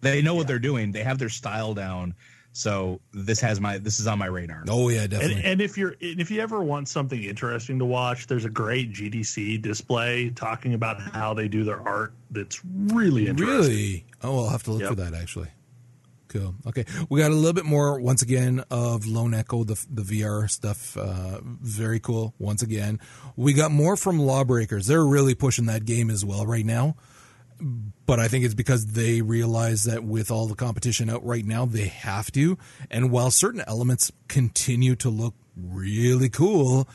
They 0.00 0.22
know 0.22 0.34
what 0.34 0.46
they're 0.46 0.58
doing. 0.58 0.92
They 0.92 1.02
have 1.02 1.18
their 1.18 1.28
style 1.28 1.74
down. 1.74 2.14
So 2.52 3.00
this 3.12 3.40
has 3.40 3.60
my 3.60 3.78
this 3.78 4.00
is 4.00 4.06
on 4.06 4.18
my 4.18 4.26
radar. 4.26 4.64
Oh 4.68 4.88
yeah, 4.88 5.02
And, 5.02 5.10
definitely. 5.10 5.42
and 5.44 5.60
if 5.60 5.76
you're 5.78 5.94
and 6.00 6.18
if 6.20 6.30
you 6.30 6.40
ever 6.40 6.62
want 6.62 6.88
something 6.88 7.22
interesting 7.22 7.78
to 7.78 7.84
watch, 7.84 8.26
there's 8.26 8.44
a 8.46 8.50
great 8.50 8.92
GDC 8.92 9.60
display 9.62 10.30
talking 10.30 10.74
about 10.74 11.00
how 11.00 11.34
they 11.34 11.46
do 11.46 11.62
their 11.62 11.86
art. 11.86 12.14
That's 12.30 12.60
really 12.64 13.28
interesting. 13.28 13.56
Really? 13.58 14.04
Oh, 14.22 14.44
I'll 14.44 14.50
have 14.50 14.62
to 14.64 14.72
look 14.72 14.80
Yep. 14.80 14.88
for 14.90 14.94
that 14.96 15.14
actually. 15.14 15.48
Cool. 16.28 16.54
Okay, 16.66 16.84
we 17.08 17.20
got 17.20 17.30
a 17.30 17.34
little 17.34 17.54
bit 17.54 17.64
more 17.64 17.98
once 18.00 18.20
again 18.20 18.62
of 18.70 19.06
Lone 19.06 19.32
Echo, 19.34 19.62
the 19.64 19.82
the 19.90 20.02
VR 20.02 20.50
stuff. 20.50 20.96
Uh, 20.96 21.40
very 21.44 22.00
cool. 22.00 22.34
Once 22.38 22.62
again, 22.62 22.98
we 23.36 23.52
got 23.54 23.70
more 23.70 23.96
from 23.96 24.18
Lawbreakers. 24.18 24.86
They're 24.86 25.06
really 25.06 25.34
pushing 25.34 25.66
that 25.66 25.84
game 25.86 26.10
as 26.10 26.24
well 26.26 26.44
right 26.44 26.66
now. 26.66 26.96
But 28.06 28.20
I 28.20 28.28
think 28.28 28.44
it's 28.44 28.54
because 28.54 28.86
they 28.86 29.20
realize 29.20 29.84
that 29.84 30.04
with 30.04 30.30
all 30.30 30.46
the 30.46 30.54
competition 30.54 31.10
out 31.10 31.24
right 31.24 31.44
now, 31.44 31.66
they 31.66 31.88
have 31.88 32.30
to. 32.32 32.56
And 32.90 33.10
while 33.10 33.30
certain 33.30 33.62
elements 33.66 34.12
continue 34.28 34.94
to 34.96 35.10
look 35.10 35.34
really 35.56 36.28
cool, 36.28 36.88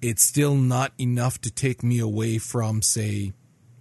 it's 0.00 0.22
still 0.22 0.56
not 0.56 0.92
enough 0.98 1.40
to 1.42 1.50
take 1.50 1.82
me 1.82 2.00
away 2.00 2.38
from, 2.38 2.82
say, 2.82 3.32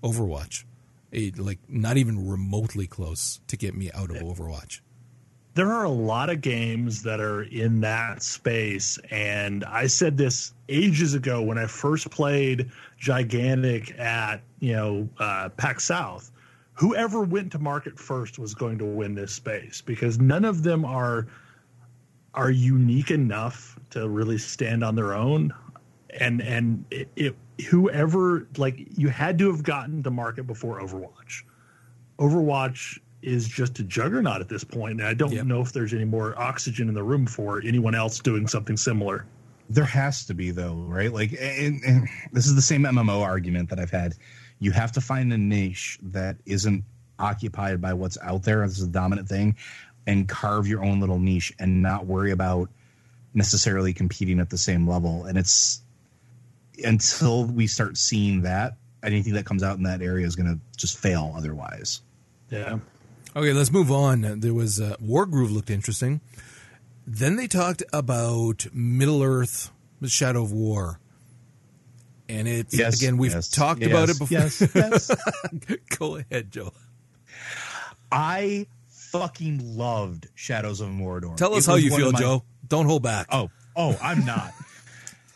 Overwatch. 0.04 0.66
It, 1.12 1.38
like 1.38 1.60
not 1.68 1.98
even 1.98 2.30
remotely 2.30 2.88
close 2.88 3.42
to 3.48 3.58
get 3.58 3.76
me 3.76 3.92
out 3.92 4.12
of 4.12 4.18
Overwatch. 4.18 4.80
There 5.54 5.72
are 5.72 5.84
a 5.84 5.90
lot 5.90 6.30
of 6.30 6.42
games 6.42 7.04
that 7.04 7.20
are 7.20 7.44
in 7.44 7.82
that 7.82 8.24
space 8.24 8.98
and 9.10 9.66
i 9.66 9.86
said 9.86 10.16
this 10.16 10.54
ages 10.70 11.14
ago 11.14 11.42
when 11.42 11.58
i 11.58 11.66
first 11.66 12.10
played 12.10 12.72
gigantic 12.98 14.00
at 14.00 14.42
you 14.60 14.74
know 14.74 15.10
uh, 15.18 15.50
PAX 15.50 15.84
South. 15.84 16.32
Whoever 16.76 17.22
went 17.22 17.52
to 17.52 17.60
market 17.60 18.00
first 18.00 18.40
was 18.40 18.54
going 18.54 18.78
to 18.78 18.86
win 18.86 19.14
this 19.14 19.34
space 19.34 19.82
because 19.82 20.20
none 20.20 20.46
of 20.46 20.64
them 20.64 20.86
are 20.86 21.28
are 22.34 22.52
unique 22.52 23.12
enough 23.12 23.78
to 23.90 24.08
really 24.08 24.38
stand 24.38 24.84
on 24.84 24.96
their 24.96 25.14
own. 25.14 25.54
And 26.20 26.42
and 26.42 26.86
it, 26.92 27.10
it 27.16 27.36
whoever 27.70 28.48
like 28.58 28.88
you 28.98 29.10
had 29.10 29.38
to 29.40 29.52
have 29.52 29.64
gotten 29.64 30.02
to 30.04 30.12
market 30.12 30.48
before 30.48 30.80
overwatch. 30.80 31.44
Overwatch 32.20 33.00
is 33.22 33.48
just 33.48 33.80
a 33.80 33.84
juggernaut 33.84 34.42
at 34.42 34.50
this 34.50 34.64
point, 34.64 35.00
and 35.00 35.08
I 35.08 35.14
don't 35.14 35.32
Yep. 35.32 35.46
know 35.46 35.62
if 35.62 35.72
there's 35.74 35.94
any 35.94 36.06
more 36.06 36.38
oxygen 36.40 36.88
in 36.88 36.94
the 36.96 37.04
room 37.04 37.26
for 37.28 37.62
anyone 37.62 37.94
else 37.96 38.20
doing 38.20 38.48
something 38.48 38.78
similar. 38.78 39.26
There 39.70 39.86
has 39.86 40.26
to 40.26 40.34
be 40.34 40.52
though, 40.52 40.74
right? 40.88 41.14
Like, 41.14 41.32
and, 41.40 41.82
and 41.84 42.08
this 42.34 42.46
is 42.48 42.56
the 42.56 42.62
same 42.62 42.84
MMO 42.84 43.22
argument 43.22 43.70
that 43.70 43.80
I've 43.80 43.92
had. 43.92 44.16
You 44.60 44.72
have 44.72 44.92
to 44.94 45.02
find 45.02 45.32
a 45.32 45.38
niche 45.38 45.98
that 46.04 46.38
isn't 46.46 46.84
occupied 47.20 47.80
by 47.82 47.94
what's 47.94 48.18
out 48.22 48.44
there. 48.44 48.68
This 48.68 48.80
is 48.80 48.88
the 48.88 48.92
dominant 48.92 49.30
thing, 49.30 49.56
and 50.08 50.28
carve 50.28 50.68
your 50.68 50.84
own 50.84 51.00
little 51.00 51.20
niche 51.20 51.54
and 51.60 51.82
not 51.82 52.06
worry 52.06 52.32
about 52.32 52.70
necessarily 53.34 53.94
competing 53.94 54.40
at 54.40 54.50
the 54.50 54.58
same 54.58 54.88
level. 54.88 55.26
And 55.26 55.38
it's 55.38 55.82
until 56.84 57.46
we 57.46 57.68
start 57.68 57.98
seeing 57.98 58.42
that, 58.42 58.76
anything 59.04 59.34
that 59.34 59.46
comes 59.46 59.64
out 59.64 59.78
in 59.78 59.84
that 59.84 60.02
area 60.02 60.26
is 60.26 60.36
going 60.36 60.48
to 60.54 60.60
just 60.78 60.98
fail 60.98 61.34
otherwise. 61.38 62.02
Yeah. 62.50 62.80
Okay, 63.36 63.54
let's 63.54 63.72
move 63.72 63.92
on. 63.92 64.40
There 64.42 64.54
was 64.54 64.80
uh, 64.82 64.96
Wargroove 65.02 65.52
looked 65.52 65.70
interesting. 65.70 66.20
Then 67.08 67.36
they 67.38 67.48
talked 67.48 67.82
about 67.94 68.68
Middle 68.74 69.24
Earth, 69.24 69.72
The 70.02 70.10
Shadow 70.10 70.44
of 70.44 70.52
War. 70.52 71.00
And 72.28 72.48
it's 72.48 72.78
Yes, 72.78 73.02
again 73.02 73.18
we've 73.18 73.32
yes, 73.34 73.50
talked 73.50 73.82
yes, 73.82 73.90
about 73.90 74.10
it 74.10 74.20
before. 74.20 74.38
Yes, 74.38 74.62
yes. 74.74 75.12
Go 75.98 76.16
ahead, 76.18 76.52
Joe. 76.52 76.72
I 78.12 78.68
fucking 78.90 79.78
loved 79.78 80.28
Shadows 80.36 80.80
of 80.82 80.90
Mordor. 80.90 81.36
Tell 81.36 81.54
us 81.56 81.68
It 81.68 81.72
how 81.72 81.76
you 81.78 81.94
feel, 81.96 82.12
my- 82.12 82.20
Joe. 82.20 82.44
Don't 82.68 82.86
hold 82.86 83.04
back. 83.04 83.28
Oh, 83.32 83.50
oh, 83.76 83.98
I'm 84.02 84.26
not. 84.26 84.54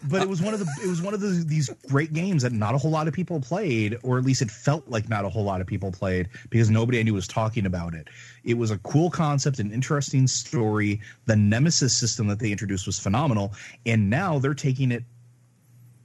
but 0.07 0.21
it 0.21 0.29
was 0.29 0.41
one 0.41 0.53
of 0.53 0.59
the 0.59 0.67
it 0.83 0.87
was 0.87 1.01
one 1.01 1.13
of 1.13 1.19
the, 1.19 1.43
these 1.45 1.69
great 1.87 2.13
games 2.13 2.43
that 2.43 2.51
not 2.51 2.75
a 2.75 2.77
whole 2.77 2.91
lot 2.91 3.07
of 3.07 3.13
people 3.13 3.39
played, 3.39 3.97
or 4.03 4.17
at 4.17 4.23
least 4.23 4.41
it 4.41 4.51
felt 4.51 4.87
like 4.87 5.09
not 5.09 5.25
a 5.25 5.29
whole 5.29 5.43
lot 5.43 5.61
of 5.61 5.67
people 5.67 5.91
played 5.91 6.29
because 6.49 6.69
nobody 6.69 6.99
I 6.99 7.03
knew 7.03 7.13
was 7.13 7.27
talking 7.27 7.65
about 7.65 7.93
it. 7.93 8.07
It 8.43 8.55
was 8.55 8.71
a 8.71 8.77
cool 8.79 9.09
concept, 9.09 9.59
an 9.59 9.71
interesting 9.71 10.27
story. 10.27 11.01
The 11.25 11.35
Nemesis 11.35 11.95
system 11.95 12.27
that 12.27 12.39
they 12.39 12.51
introduced 12.51 12.85
was 12.85 12.99
phenomenal, 12.99 13.53
and 13.85 14.09
now 14.09 14.39
they're 14.39 14.53
taking 14.53 14.91
it 14.91 15.03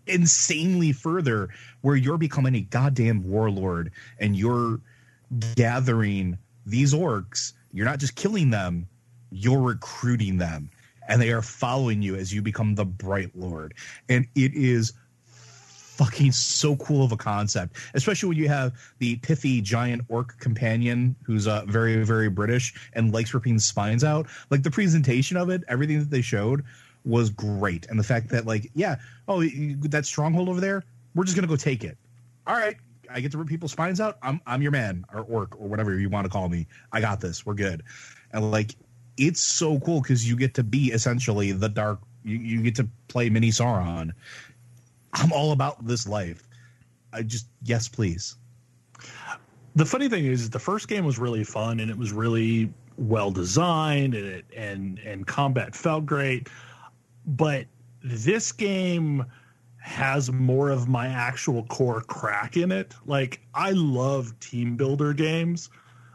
insanely 0.06 0.92
further 0.92 1.48
where 1.82 1.96
you're 1.96 2.18
becoming 2.18 2.54
a 2.54 2.60
goddamn 2.60 3.22
warlord 3.28 3.92
and 4.18 4.36
you're 4.36 4.80
gathering 5.54 6.36
these 6.66 6.92
orcs 6.92 7.52
you're 7.72 7.86
not 7.86 7.98
just 7.98 8.16
killing 8.16 8.50
them 8.50 8.88
you're 9.30 9.60
recruiting 9.60 10.36
them 10.36 10.68
and 11.10 11.20
they 11.20 11.32
are 11.32 11.42
following 11.42 12.00
you 12.00 12.14
as 12.14 12.32
you 12.32 12.40
become 12.40 12.74
the 12.74 12.84
bright 12.84 13.30
lord. 13.34 13.74
And 14.08 14.26
it 14.34 14.54
is 14.54 14.94
fucking 15.26 16.32
so 16.32 16.76
cool 16.76 17.04
of 17.04 17.12
a 17.12 17.16
concept 17.16 17.76
especially 17.92 18.26
when 18.26 18.38
you 18.38 18.48
have 18.48 18.72
the 19.00 19.16
pithy 19.16 19.60
giant 19.60 20.00
orc 20.08 20.38
companion 20.38 21.14
who's 21.22 21.46
uh, 21.46 21.62
very 21.66 22.02
very 22.04 22.30
british 22.30 22.72
and 22.94 23.12
likes 23.12 23.34
ripping 23.34 23.58
spines 23.58 24.02
out. 24.02 24.26
Like 24.48 24.62
the 24.62 24.70
presentation 24.70 25.36
of 25.36 25.50
it 25.50 25.62
everything 25.68 25.98
that 25.98 26.08
they 26.08 26.22
showed 26.22 26.64
was 27.04 27.28
great. 27.28 27.86
And 27.90 27.98
the 27.98 28.04
fact 28.04 28.30
that 28.30 28.46
like 28.46 28.70
yeah 28.72 28.96
oh 29.28 29.42
that 29.44 30.06
stronghold 30.06 30.48
over 30.48 30.60
there 30.60 30.84
we're 31.14 31.24
just 31.24 31.36
gonna 31.36 31.48
go 31.48 31.56
take 31.56 31.84
it. 31.84 31.98
All 32.46 32.54
right 32.54 32.76
i 33.12 33.18
get 33.18 33.32
to 33.32 33.38
rip 33.38 33.48
people's 33.48 33.72
spines 33.72 34.00
out. 34.00 34.16
I'm 34.22 34.40
i'm 34.46 34.62
your 34.62 34.70
man 34.70 35.04
or 35.12 35.20
orc 35.22 35.60
or 35.60 35.68
whatever 35.68 35.98
you 35.98 36.08
want 36.08 36.24
to 36.24 36.30
call 36.30 36.48
me. 36.48 36.66
I 36.92 37.02
got 37.02 37.20
this. 37.20 37.44
We're 37.44 37.54
good. 37.54 37.82
And 38.32 38.50
like 38.50 38.74
it's 39.20 39.40
so 39.40 39.78
cool 39.80 40.00
because 40.00 40.28
you 40.28 40.34
get 40.36 40.54
to 40.54 40.64
be 40.64 40.86
essentially 40.92 41.52
the 41.52 41.68
dark 41.68 42.00
you, 42.24 42.38
you 42.38 42.62
get 42.62 42.74
to 42.74 42.88
play 43.08 43.30
mini 43.30 43.50
sauron 43.50 44.10
i'm 45.14 45.32
all 45.32 45.52
about 45.52 45.86
this 45.86 46.06
life 46.08 46.48
i 47.12 47.22
just 47.22 47.46
yes 47.62 47.88
please 47.88 48.36
The 49.76 49.86
funny 49.86 50.08
thing 50.08 50.26
is, 50.26 50.50
the 50.50 50.58
first 50.58 50.88
game 50.88 51.04
was 51.04 51.18
really 51.18 51.44
fun 51.44 51.80
and 51.80 51.90
it 51.90 51.96
was 51.96 52.12
really 52.12 52.72
well 52.98 53.30
designed 53.30 54.14
and 54.14 54.26
it, 54.26 54.44
and 54.56 54.98
and 54.98 55.26
combat 55.26 55.74
felt 55.74 56.04
great. 56.06 56.48
But 57.26 57.66
this 58.02 58.52
game 58.52 59.24
has 59.78 60.30
more 60.30 60.70
of 60.70 60.88
my 60.88 61.06
actual 61.06 61.64
core 61.64 62.02
crack 62.02 62.56
in 62.56 62.72
it. 62.72 62.94
Like 63.06 63.40
I 63.54 63.70
love 63.70 64.38
team 64.40 64.76
builder 64.76 65.12
games. 65.14 65.70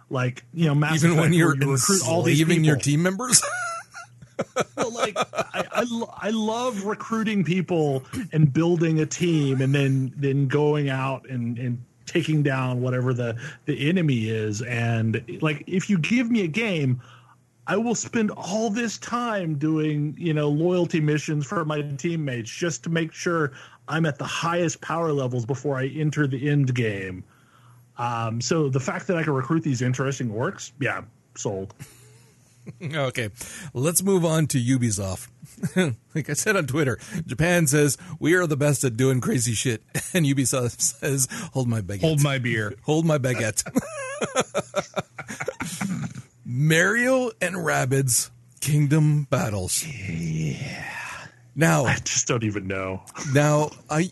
Like 0.09 0.43
you 0.53 0.65
know, 0.65 0.75
Mass 0.75 1.03
Even 1.03 1.17
when 1.17 1.33
you're 1.33 1.55
you 1.55 1.71
recruit 1.71 2.07
all 2.07 2.23
these 2.23 2.39
even 2.41 2.63
your 2.63 2.77
team 2.77 3.03
members. 3.03 3.43
Well, 4.75 4.93
like 4.93 5.17
I, 5.17 5.63
I, 5.71 6.03
I 6.17 6.29
love 6.29 6.83
recruiting 6.83 7.45
people 7.45 8.03
and 8.33 8.51
building 8.51 8.99
a 8.99 9.05
team 9.05 9.61
and 9.61 9.73
then 9.73 10.13
then 10.17 10.49
going 10.49 10.89
out 10.89 11.29
and 11.29 11.57
and 11.57 11.81
taking 12.05 12.43
down 12.43 12.81
whatever 12.81 13.13
the 13.13 13.39
the 13.63 13.87
enemy 13.87 14.27
is 14.27 14.61
and 14.61 15.23
like 15.41 15.63
if 15.67 15.89
you 15.89 15.97
give 15.97 16.29
me 16.29 16.43
a 16.43 16.47
game 16.47 17.01
I 17.67 17.77
will 17.77 17.95
spend 17.95 18.29
all 18.31 18.69
this 18.69 18.99
time 18.99 19.55
doing, 19.57 20.15
you 20.19 20.33
know, 20.33 20.49
loyalty 20.49 20.99
missions 20.99 21.47
for 21.47 21.65
my 21.65 21.81
teammates 21.81 22.51
just 22.51 22.83
to 22.83 22.91
make 22.91 23.11
sure 23.11 23.53
I'm 23.87 24.05
at 24.05 24.19
the 24.19 24.25
highest 24.25 24.81
power 24.81 25.11
levels 25.11 25.45
before 25.45 25.77
I 25.77 25.87
enter 25.87 26.27
the 26.27 26.49
end 26.49 26.75
game. 26.75 27.23
Um, 27.97 28.41
so 28.41 28.69
the 28.69 28.79
fact 28.79 29.07
that 29.07 29.17
I 29.17 29.23
can 29.23 29.33
recruit 29.33 29.63
these 29.63 29.81
interesting 29.81 30.29
orcs, 30.29 30.71
yeah, 30.79 31.01
sold. 31.35 31.73
Okay, 32.83 33.29
let's 33.75 34.01
move 34.01 34.25
on 34.25 34.47
to 34.47 34.57
Ubisoft. 34.57 35.27
like 36.15 36.31
I 36.31 36.33
said 36.33 36.55
on 36.55 36.65
Twitter, 36.65 36.97
Japan 37.27 37.67
says 37.67 37.95
we 38.19 38.33
are 38.33 38.47
the 38.47 38.57
best 38.57 38.83
at 38.83 38.97
doing 38.97 39.21
crazy 39.21 39.53
shit, 39.53 39.83
and 40.15 40.25
Ubisoft 40.25 40.81
says, 40.81 41.27
"Hold 41.53 41.67
my 41.67 41.81
baguette, 41.81 42.01
hold 42.01 42.23
my 42.23 42.39
beer 42.39 42.73
hold 42.81 43.05
my 43.05 43.19
baguette." 43.19 43.63
Mario 46.43 47.29
and 47.39 47.55
Rabbids 47.55 48.31
Kingdom 48.61 49.27
Battles. 49.29 49.85
Yeah. 49.85 50.95
Now, 51.55 51.85
I 51.85 51.97
just 51.97 52.27
don't 52.27 52.43
even 52.43 52.67
know. 52.67 53.03
now 53.33 53.69
I, 53.89 54.11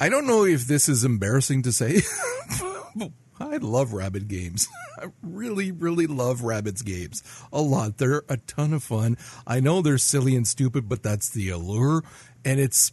I 0.00 0.08
don't 0.08 0.26
know 0.26 0.44
if 0.44 0.66
this 0.66 0.88
is 0.88 1.04
embarrassing 1.04 1.62
to 1.64 1.72
say. 1.72 2.00
I 3.40 3.56
love 3.58 3.92
Rabbid 3.92 4.28
games. 4.28 4.68
I 4.98 5.06
really, 5.22 5.72
really 5.72 6.06
love 6.06 6.40
Rabbids 6.40 6.84
games 6.84 7.22
a 7.52 7.60
lot. 7.60 7.98
They're 7.98 8.22
a 8.28 8.38
ton 8.38 8.72
of 8.72 8.82
fun. 8.82 9.16
I 9.46 9.60
know 9.60 9.82
they're 9.82 9.98
silly 9.98 10.36
and 10.36 10.46
stupid, 10.48 10.88
but 10.88 11.02
that's 11.02 11.30
the 11.30 11.50
allure. 11.50 12.02
And 12.44 12.60
it's 12.60 12.92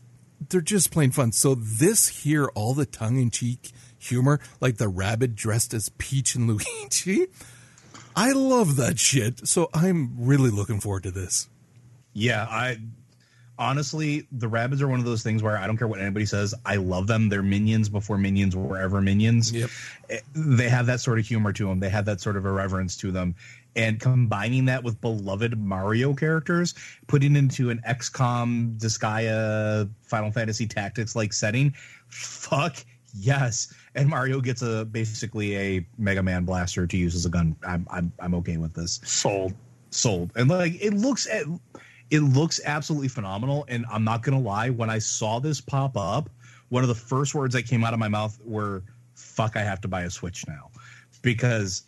they're 0.49 0.61
just 0.61 0.91
plain 0.91 1.11
fun. 1.11 1.31
So 1.31 1.55
this 1.55 2.23
here, 2.23 2.47
all 2.55 2.73
the 2.73 2.85
tongue 2.85 3.19
in 3.19 3.31
cheek 3.31 3.71
humor, 3.97 4.39
like 4.61 4.77
the 4.77 4.87
Rabbid 4.87 5.35
dressed 5.35 5.73
as 5.73 5.89
Peach 5.97 6.35
and 6.35 6.47
Luigi. 6.47 7.27
I 8.15 8.31
love 8.31 8.75
that 8.77 8.99
shit. 8.99 9.47
So 9.47 9.69
I'm 9.73 10.15
really 10.17 10.49
looking 10.49 10.79
forward 10.79 11.03
to 11.03 11.11
this. 11.11 11.49
Yeah, 12.13 12.47
I 12.49 12.79
honestly, 13.59 14.27
the 14.31 14.47
Rabbids 14.49 14.81
are 14.81 14.87
one 14.87 14.99
of 14.99 15.05
those 15.05 15.23
things 15.23 15.41
where 15.43 15.57
I 15.57 15.65
don't 15.67 15.77
care 15.77 15.87
what 15.87 15.99
anybody 15.99 16.25
says. 16.25 16.53
I 16.65 16.75
love 16.75 17.07
them. 17.07 17.29
They're 17.29 17.43
minions 17.43 17.89
before 17.89 18.17
minions 18.17 18.55
were 18.55 18.77
ever 18.79 19.01
minions. 19.01 19.51
Yep. 19.51 19.69
Eh, 20.09 20.19
They 20.35 20.69
have 20.69 20.85
that 20.87 20.99
sort 20.99 21.19
of 21.19 21.25
humor 21.25 21.53
to 21.53 21.67
them. 21.67 21.79
They 21.79 21.89
have 21.89 22.05
that 22.05 22.21
sort 22.21 22.37
of 22.37 22.45
irreverence 22.45 22.95
to 22.97 23.11
them. 23.11 23.35
And 23.75 23.99
combining 23.99 24.65
that 24.65 24.83
with 24.83 24.99
beloved 25.01 25.59
Mario 25.59 26.13
characters, 26.13 26.73
putting 27.07 27.35
into 27.35 27.69
an 27.69 27.79
XCOM, 27.87 28.77
Disgaea, 28.79 29.87
Final 30.01 30.31
Fantasy 30.31 30.65
Tactics 30.65 31.15
like 31.15 31.31
setting, 31.31 31.73
fuck 32.07 32.77
yes. 33.13 33.73
And 33.95 34.09
Mario 34.09 34.41
gets 34.41 34.61
a 34.61 34.85
basically 34.85 35.55
a 35.57 35.85
Mega 35.97 36.23
Man 36.23 36.43
blaster 36.43 36.87
to 36.87 36.97
use 36.97 37.13
as 37.15 37.25
a 37.25 37.29
gun. 37.29 37.55
I'm 37.67 37.85
I'm 37.91 38.11
I'm 38.19 38.33
okay 38.35 38.57
with 38.57 38.73
this 38.73 38.99
Sold. 39.03 39.53
sold 39.91 40.31
and 40.35 40.49
like 40.49 40.73
it 40.83 40.93
looks 40.93 41.27
at 41.27 41.43
it 42.09 42.19
looks 42.19 42.59
absolutely 42.65 43.07
phenomenal 43.07 43.65
and 43.67 43.85
i'm 43.91 44.03
not 44.03 44.23
gonna 44.23 44.39
lie 44.39 44.69
when 44.69 44.89
i 44.89 44.99
saw 44.99 45.39
this 45.39 45.59
pop 45.61 45.95
up 45.97 46.29
one 46.69 46.83
of 46.83 46.89
the 46.89 46.95
first 46.95 47.33
words 47.35 47.53
that 47.53 47.63
came 47.63 47.83
out 47.83 47.93
of 47.93 47.99
my 47.99 48.07
mouth 48.07 48.37
were 48.43 48.83
fuck 49.15 49.55
i 49.55 49.61
have 49.61 49.81
to 49.81 49.87
buy 49.87 50.03
a 50.03 50.09
switch 50.09 50.47
now 50.47 50.69
because 51.21 51.83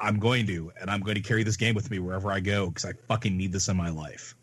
i'm 0.00 0.18
going 0.18 0.46
to 0.46 0.70
and 0.80 0.90
i'm 0.90 1.00
going 1.00 1.14
to 1.14 1.22
carry 1.22 1.42
this 1.42 1.56
game 1.56 1.74
with 1.74 1.90
me 1.90 1.98
wherever 1.98 2.30
i 2.30 2.40
go 2.40 2.68
because 2.68 2.84
i 2.84 2.92
fucking 3.08 3.36
need 3.36 3.52
this 3.52 3.68
in 3.68 3.76
my 3.76 3.90
life 3.90 4.34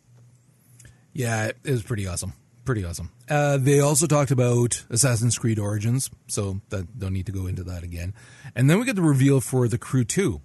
Yeah, 1.14 1.48
it 1.48 1.70
was 1.70 1.84
pretty 1.84 2.08
awesome. 2.08 2.34
Pretty 2.64 2.86
awesome. 2.86 3.12
Uh, 3.30 3.58
they 3.58 3.82
also 3.82 4.08
talked 4.08 4.32
about 4.32 4.86
Assassin's 4.90 5.38
Creed 5.38 5.60
Origins, 5.60 6.10
so 6.28 6.62
that 6.70 6.98
don't 6.98 7.12
need 7.12 7.26
to 7.26 7.32
go 7.34 7.48
into 7.48 7.64
that 7.64 7.84
again. 7.84 8.14
And 8.56 8.70
then 8.70 8.80
we 8.80 8.86
get 8.86 8.96
the 8.96 9.02
reveal 9.02 9.42
for 9.42 9.68
the 9.68 9.78
Crew 9.78 10.06
2, 10.06 10.40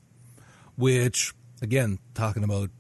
which, 0.77 1.35
again, 1.63 1.99
talking 2.15 2.43
about 2.43 2.71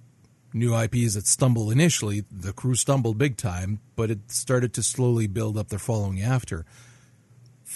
new 0.53 0.77
IPs 0.77 1.15
that 1.15 1.27
stumble 1.27 1.71
initially, 1.71 2.25
the 2.31 2.53
Crew 2.53 2.75
stumbled 2.75 3.19
big 3.19 3.37
time, 3.37 3.81
but 3.95 4.11
it 4.11 4.31
started 4.31 4.73
to 4.75 4.83
slowly 4.83 5.27
build 5.27 5.57
up 5.57 5.69
their 5.69 5.79
following 5.79 6.21
after. 6.21 6.65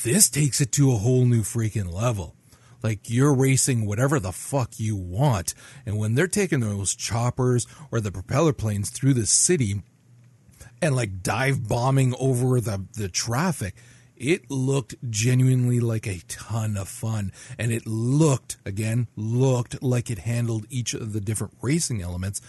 This 0.02 0.30
takes 0.30 0.60
it 0.60 0.72
to 0.72 0.92
a 0.92 0.96
whole 0.96 1.24
new 1.24 1.42
freaking 1.42 1.92
level. 1.92 2.34
Like 2.82 3.10
you're 3.10 3.34
racing 3.34 3.84
whatever 3.86 4.18
the 4.18 4.32
fuck 4.32 4.78
you 4.78 4.96
want. 4.96 5.52
And 5.84 5.98
when 5.98 6.14
they're 6.14 6.26
taking 6.26 6.60
those 6.60 6.94
choppers 6.94 7.66
or 7.90 8.00
the 8.00 8.12
propeller 8.12 8.54
planes 8.54 8.88
through 8.88 9.14
the 9.14 9.26
city, 9.26 9.82
and 10.82 10.96
like 10.96 11.22
dive 11.22 11.68
bombing 11.68 12.14
over 12.18 12.60
the, 12.60 12.86
the 12.94 13.08
traffic. 13.08 13.74
It 14.16 14.50
looked 14.50 14.94
genuinely 15.08 15.80
like 15.80 16.06
a 16.06 16.20
ton 16.28 16.76
of 16.76 16.88
fun. 16.88 17.32
And 17.58 17.72
it 17.72 17.86
looked, 17.86 18.58
again, 18.66 19.08
looked 19.16 19.82
like 19.82 20.10
it 20.10 20.18
handled 20.18 20.66
each 20.68 20.92
of 20.92 21.12
the 21.12 21.20
different 21.20 21.54
racing 21.62 22.02
elements 22.02 22.40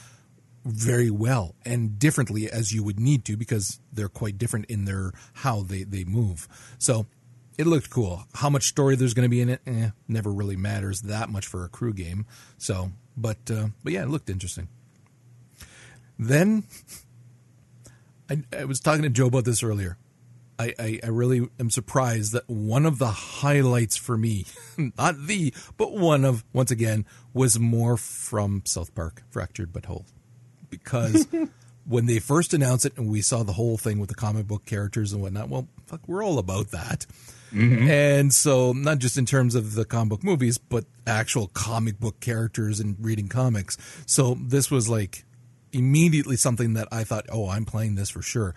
very 0.64 1.10
well 1.10 1.56
and 1.66 1.98
differently 1.98 2.50
as 2.50 2.72
you 2.72 2.84
would 2.84 3.00
need 3.00 3.26
to 3.26 3.36
because 3.36 3.80
they're 3.92 4.10
quite 4.10 4.38
different 4.38 4.66
in 4.66 4.86
their 4.86 5.12
how 5.34 5.62
they, 5.62 5.84
they 5.84 6.04
move. 6.04 6.48
So 6.78 7.08
it 7.58 7.68
looked 7.68 7.90
cool. 7.90 8.24
How 8.34 8.50
much 8.50 8.64
story 8.64 8.96
there's 8.96 9.14
going 9.14 9.26
to 9.26 9.30
be 9.30 9.42
in 9.42 9.50
it, 9.50 9.62
eh, 9.66 9.90
never 10.08 10.32
really 10.32 10.56
matters 10.56 11.02
that 11.02 11.30
much 11.30 11.48
for 11.48 11.64
a 11.64 11.70
crew 11.70 11.94
game. 11.94 12.26
So, 12.58 12.92
but 13.18 13.50
uh, 13.50 13.68
but 13.84 13.94
yeah, 13.94 14.04
it 14.04 14.10
looked 14.10 14.30
interesting. 14.30 14.68
Then 16.18 16.64
I, 18.30 18.44
I 18.58 18.66
was 18.66 18.80
talking 18.80 19.04
to 19.04 19.10
Joe 19.10 19.28
about 19.28 19.46
this 19.46 19.64
earlier. 19.64 19.98
I, 20.60 20.76
I, 20.78 21.00
I 21.04 21.08
really 21.08 21.50
am 21.60 21.72
surprised 21.72 22.34
that 22.34 22.48
one 22.48 22.86
of 22.86 23.00
the 23.00 23.10
highlights 23.10 23.98
for 23.98 24.16
me, 24.16 24.46
not 24.98 25.26
the, 25.26 25.54
but 25.76 25.94
one 25.94 26.24
of, 26.24 26.44
once 26.54 26.70
again, 26.70 27.06
was 27.34 27.60
more 27.60 27.98
from 27.98 28.62
South 28.66 28.94
Park, 28.94 29.24
Fractured 29.32 29.74
But 29.74 29.86
Whole. 29.86 30.06
Because 30.72 31.28
when 31.86 32.08
they 32.08 32.18
first 32.18 32.56
announced 32.56 32.86
it 32.86 32.98
and 32.98 33.10
we 33.12 33.22
saw 33.22 33.44
the 33.44 33.54
whole 33.54 33.78
thing 33.78 34.00
with 34.00 34.10
the 34.10 34.16
comic 34.16 34.48
book 34.48 34.66
characters 34.66 35.14
and 35.14 35.22
whatnot, 35.22 35.50
well, 35.50 35.68
fuck, 35.86 36.02
we're 36.08 36.24
all 36.24 36.40
about 36.40 36.72
that. 36.72 37.06
Mm-hmm. 37.54 37.90
And 37.90 38.34
so, 38.34 38.72
not 38.72 39.00
just 39.00 39.18
in 39.18 39.26
terms 39.26 39.56
of 39.56 39.76
the 39.76 39.86
comic 39.86 40.10
book 40.10 40.24
movies, 40.24 40.58
but 40.58 40.86
actual 41.06 41.48
comic 41.48 42.00
book 42.00 42.20
characters 42.22 42.80
and 42.80 42.96
reading 43.00 43.28
comics. 43.28 43.78
So, 44.06 44.38
this 44.40 44.72
was 44.72 44.90
like 44.90 45.26
immediately 45.74 46.38
something 46.38 46.74
that 46.74 46.88
I 46.92 47.04
thought, 47.04 47.26
oh, 47.30 47.50
I'm 47.50 47.66
playing 47.66 47.96
this 47.96 48.10
for 48.10 48.22
sure. 48.22 48.56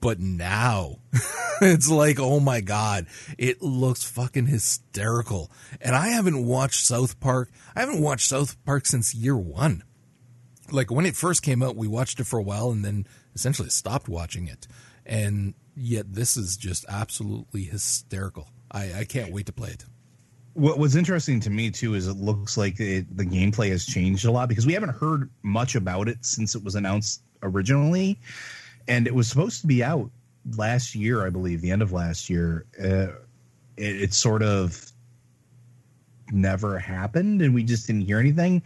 But 0.00 0.20
now 0.20 0.98
it's 1.60 1.90
like, 1.90 2.20
oh 2.20 2.38
my 2.38 2.60
God, 2.60 3.06
it 3.36 3.62
looks 3.62 4.04
fucking 4.04 4.46
hysterical. 4.46 5.50
And 5.80 5.96
I 5.96 6.08
haven't 6.08 6.46
watched 6.46 6.86
South 6.86 7.18
Park. 7.18 7.50
I 7.74 7.80
haven't 7.80 8.00
watched 8.00 8.28
South 8.28 8.62
Park 8.64 8.86
since 8.86 9.14
year 9.14 9.36
one. 9.36 9.82
Like 10.70 10.90
when 10.90 11.06
it 11.06 11.16
first 11.16 11.42
came 11.42 11.62
out, 11.62 11.76
we 11.76 11.88
watched 11.88 12.20
it 12.20 12.24
for 12.24 12.38
a 12.38 12.42
while 12.42 12.70
and 12.70 12.84
then 12.84 13.06
essentially 13.34 13.70
stopped 13.70 14.08
watching 14.08 14.48
it. 14.48 14.66
And 15.06 15.54
yet 15.76 16.12
this 16.12 16.36
is 16.36 16.56
just 16.56 16.84
absolutely 16.88 17.62
hysterical. 17.64 18.48
I, 18.70 18.92
I 19.00 19.04
can't 19.04 19.32
wait 19.32 19.46
to 19.46 19.52
play 19.52 19.70
it. 19.70 19.84
What 20.54 20.78
was 20.78 20.96
interesting 20.96 21.40
to 21.40 21.50
me 21.50 21.70
too 21.70 21.94
is 21.94 22.08
it 22.08 22.16
looks 22.16 22.56
like 22.56 22.80
it, 22.80 23.16
the 23.16 23.24
gameplay 23.24 23.70
has 23.70 23.86
changed 23.86 24.24
a 24.24 24.30
lot 24.30 24.48
because 24.48 24.66
we 24.66 24.72
haven't 24.72 24.90
heard 24.90 25.30
much 25.42 25.76
about 25.76 26.08
it 26.08 26.18
since 26.24 26.54
it 26.54 26.64
was 26.64 26.74
announced 26.74 27.22
originally, 27.42 28.18
and 28.88 29.06
it 29.06 29.14
was 29.14 29.28
supposed 29.28 29.60
to 29.60 29.68
be 29.68 29.84
out 29.84 30.10
last 30.56 30.94
year, 30.94 31.24
I 31.24 31.30
believe, 31.30 31.60
the 31.60 31.70
end 31.70 31.82
of 31.82 31.92
last 31.92 32.28
year. 32.28 32.66
Uh, 32.82 33.12
it, 33.76 34.02
it 34.02 34.14
sort 34.14 34.42
of 34.42 34.90
never 36.32 36.78
happened, 36.78 37.40
and 37.40 37.54
we 37.54 37.62
just 37.62 37.86
didn't 37.86 38.02
hear 38.02 38.18
anything. 38.18 38.62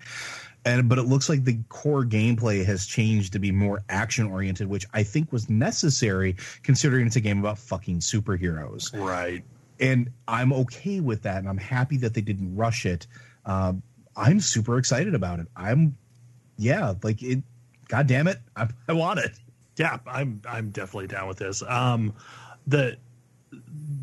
And 0.64 0.88
but 0.88 0.98
it 0.98 1.02
looks 1.04 1.28
like 1.28 1.44
the 1.44 1.58
core 1.68 2.04
gameplay 2.04 2.64
has 2.64 2.86
changed 2.86 3.32
to 3.32 3.38
be 3.40 3.50
more 3.50 3.82
action 3.88 4.26
oriented, 4.26 4.68
which 4.68 4.86
I 4.94 5.02
think 5.02 5.32
was 5.32 5.50
necessary 5.50 6.36
considering 6.62 7.06
it's 7.06 7.16
a 7.16 7.20
game 7.20 7.40
about 7.40 7.58
fucking 7.58 7.98
superheroes 7.98 8.92
Right. 8.96 9.42
and 9.80 10.10
I'm 10.28 10.52
okay 10.52 11.00
with 11.00 11.22
that, 11.22 11.38
and 11.38 11.48
I'm 11.48 11.58
happy 11.58 11.96
that 11.98 12.14
they 12.14 12.20
didn't 12.20 12.54
rush 12.54 12.86
it. 12.86 13.08
Uh, 13.44 13.72
I'm 14.16 14.38
super 14.40 14.78
excited 14.78 15.14
about 15.16 15.40
it. 15.40 15.48
I'm, 15.56 15.96
yeah, 16.58 16.94
like 17.02 17.22
it. 17.24 17.42
God 17.88 18.06
damn 18.06 18.28
it, 18.28 18.38
I, 18.54 18.68
I 18.88 18.92
want 18.92 19.18
it. 19.18 19.32
Yeah, 19.76 19.98
I'm 20.06 20.42
I'm 20.48 20.70
definitely 20.70 21.08
down 21.08 21.26
with 21.26 21.38
this. 21.38 21.62
Um 21.66 22.12
the 22.68 22.98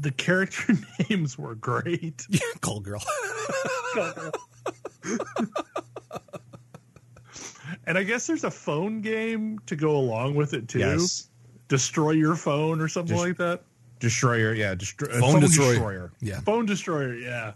the 0.02 0.12
character 0.12 0.74
names 1.10 1.38
were 1.38 1.56
great. 1.56 2.26
Yeah, 2.30 2.40
Call 2.62 2.82
girl. 2.82 3.02
And 7.90 7.98
I 7.98 8.04
guess 8.04 8.28
there's 8.28 8.44
a 8.44 8.52
phone 8.52 9.02
game 9.02 9.58
to 9.66 9.76
go 9.76 9.96
along 9.98 10.36
with 10.36 10.54
it 10.54 10.68
too. 10.68 10.78
Yes, 10.80 11.28
Destroy 11.70 12.12
your 12.12 12.36
phone 12.36 12.82
or 12.82 12.88
something 12.88 13.16
Just- 13.18 13.28
like 13.28 13.38
that. 13.38 13.64
destroyer. 14.00 14.54
Yeah, 14.54 14.76
destroy, 14.76 15.08
uh, 15.10 15.20
Phone 15.20 15.40
destroyer. 15.42 16.12
Yeah. 16.22 16.40
Phone 16.42 16.66
destroyer, 16.68 17.16
yeah. 17.16 17.54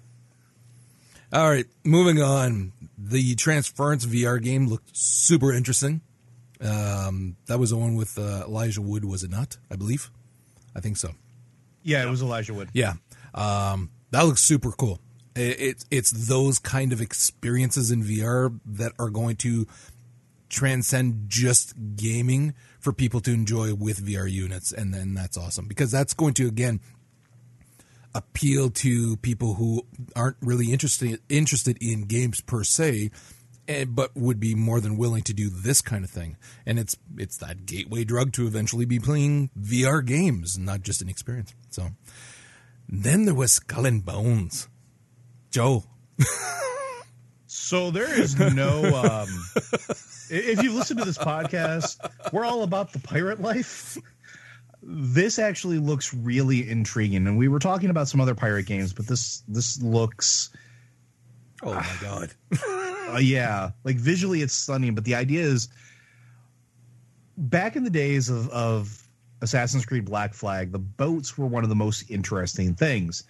All 1.32 1.50
right, 1.50 1.66
moving 1.84 2.22
on. 2.22 2.74
The 2.98 3.36
Transference 3.36 4.06
VR 4.06 4.42
game 4.42 4.68
looked 4.68 4.98
super 4.98 5.54
interesting. 5.54 6.02
Um, 6.62 7.38
that 7.46 7.60
was 7.60 7.70
the 7.70 7.78
one 7.78 7.96
with 7.96 8.18
uh, 8.18 8.44
Elijah 8.48 8.82
Wood, 8.82 9.06
was 9.06 9.24
it 9.24 9.30
not? 9.32 9.58
I 9.72 9.76
believe. 9.76 10.10
I 10.76 10.80
think 10.80 10.98
so. 10.98 11.12
Yeah, 11.84 12.04
it 12.06 12.10
was 12.10 12.22
Elijah 12.24 12.54
Wood. 12.56 12.70
Yeah, 12.74 12.94
um, 13.36 13.90
that 14.12 14.26
looks 14.26 14.42
super 14.42 14.72
cool. 14.72 15.00
It, 15.36 15.60
it, 15.60 15.86
it's 15.90 16.12
those 16.12 16.60
kind 16.60 16.92
of 16.94 17.02
experiences 17.02 17.90
in 17.92 18.04
VR 18.04 18.60
that 18.66 18.92
are 19.00 19.10
going 19.10 19.36
to 19.38 19.66
transcend 20.54 21.26
just 21.28 21.74
gaming 21.96 22.54
for 22.80 22.94
people 22.94 23.20
to 23.22 23.32
enjoy 23.32 23.74
with 23.74 24.06
VR 24.06 24.30
units, 24.30 24.72
and 24.72 24.94
then 24.94 25.14
that's 25.14 25.38
awesome 25.38 25.68
because 25.68 25.92
that's 25.92 26.14
going 26.14 26.34
to 26.36 26.48
again 26.48 26.80
appeal 28.16 28.70
to 28.70 29.18
people 29.18 29.56
who 29.56 29.86
aren't 30.16 30.38
really 30.42 30.72
interested 30.72 31.20
interested 31.28 31.78
in 31.82 32.04
games 32.04 32.40
per 32.42 32.64
se, 32.64 33.10
eh, 33.68 33.86
but 33.86 34.12
would 34.16 34.40
be 34.40 34.54
more 34.54 34.80
than 34.80 34.96
willing 34.98 35.24
to 35.24 35.34
do 35.34 35.50
this 35.50 35.82
kind 35.82 36.04
of 36.04 36.12
thing. 36.12 36.38
And 36.66 36.78
it's 36.78 36.96
it's 37.18 37.38
that 37.38 37.66
gateway 37.66 38.04
drug 38.04 38.32
to 38.34 38.46
eventually 38.46 38.86
be 38.86 39.00
playing 39.00 39.50
VR 39.60 40.06
games, 40.06 40.58
not 40.58 40.84
just 40.84 41.02
an 41.02 41.10
experience. 41.10 41.54
So 41.72 41.90
then 42.88 43.26
there 43.26 43.36
was 43.36 43.54
Skull 43.54 43.86
and 43.86 44.06
Bones. 44.06 44.70
Joe, 45.50 45.84
So 47.54 47.92
there 47.92 48.20
is 48.20 48.38
no. 48.38 48.84
Um, 48.96 49.28
if 50.34 50.64
you 50.64 50.74
listen 50.74 50.98
to 50.98 51.06
this 51.06 51.18
podcast, 51.18 51.98
we're 52.32 52.46
all 52.46 52.64
about 52.64 52.94
the 52.94 53.00
pirate 53.00 53.42
life. 53.42 53.98
This 54.82 55.40
actually 55.40 55.80
looks 55.80 56.14
really 56.14 56.70
intriguing, 56.70 57.28
and 57.28 57.38
we 57.38 57.48
were 57.48 57.60
talking 57.60 57.90
about 57.90 58.08
some 58.08 58.20
other 58.20 58.36
pirate 58.36 58.66
games, 58.66 58.94
but 58.94 59.08
this 59.08 59.44
this 59.48 59.82
looks 59.82 60.50
oh 61.62 61.74
my 61.74 61.96
god, 62.02 62.32
Uh, 63.14 63.20
yeah, 63.20 63.72
like 63.84 63.98
visually 63.98 64.42
it's 64.42 64.54
stunning, 64.54 64.96
but 64.96 65.04
the 65.06 65.16
idea 65.16 65.42
is 65.42 65.70
back 67.38 67.76
in 67.76 67.84
the 67.84 67.90
days 67.90 68.30
of, 68.30 68.50
of 68.50 69.08
Assassin's 69.42 69.86
Creed 69.86 70.06
Black 70.06 70.34
Flag, 70.34 70.72
the 70.72 70.80
boats 70.80 71.38
were 71.38 71.46
one 71.46 71.64
of 71.64 71.70
the 71.70 71.76
most 71.76 72.10
interesting 72.10 72.74
things. 72.74 73.24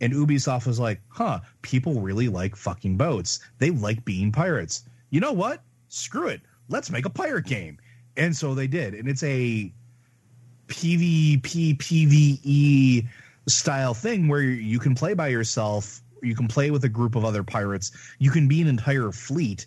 And 0.00 0.12
Ubisoft 0.12 0.66
was 0.66 0.78
like, 0.78 1.00
huh, 1.08 1.40
people 1.62 2.00
really 2.00 2.28
like 2.28 2.54
fucking 2.54 2.96
boats. 2.96 3.40
They 3.58 3.70
like 3.70 4.04
being 4.04 4.30
pirates. 4.30 4.82
You 5.10 5.20
know 5.20 5.32
what? 5.32 5.62
Screw 5.88 6.28
it. 6.28 6.40
Let's 6.68 6.90
make 6.90 7.06
a 7.06 7.10
pirate 7.10 7.46
game. 7.46 7.78
And 8.16 8.34
so 8.34 8.54
they 8.54 8.66
did. 8.66 8.94
And 8.94 9.08
it's 9.08 9.22
a 9.22 9.72
PvP, 10.68 11.76
PvE 11.76 13.08
style 13.48 13.94
thing 13.94 14.28
where 14.28 14.42
you 14.42 14.78
can 14.78 14.94
play 14.94 15.14
by 15.14 15.28
yourself, 15.28 16.00
you 16.22 16.34
can 16.34 16.48
play 16.48 16.70
with 16.70 16.84
a 16.84 16.88
group 16.88 17.14
of 17.14 17.24
other 17.24 17.42
pirates, 17.42 17.92
you 18.18 18.30
can 18.30 18.48
be 18.48 18.60
an 18.60 18.66
entire 18.66 19.12
fleet, 19.12 19.66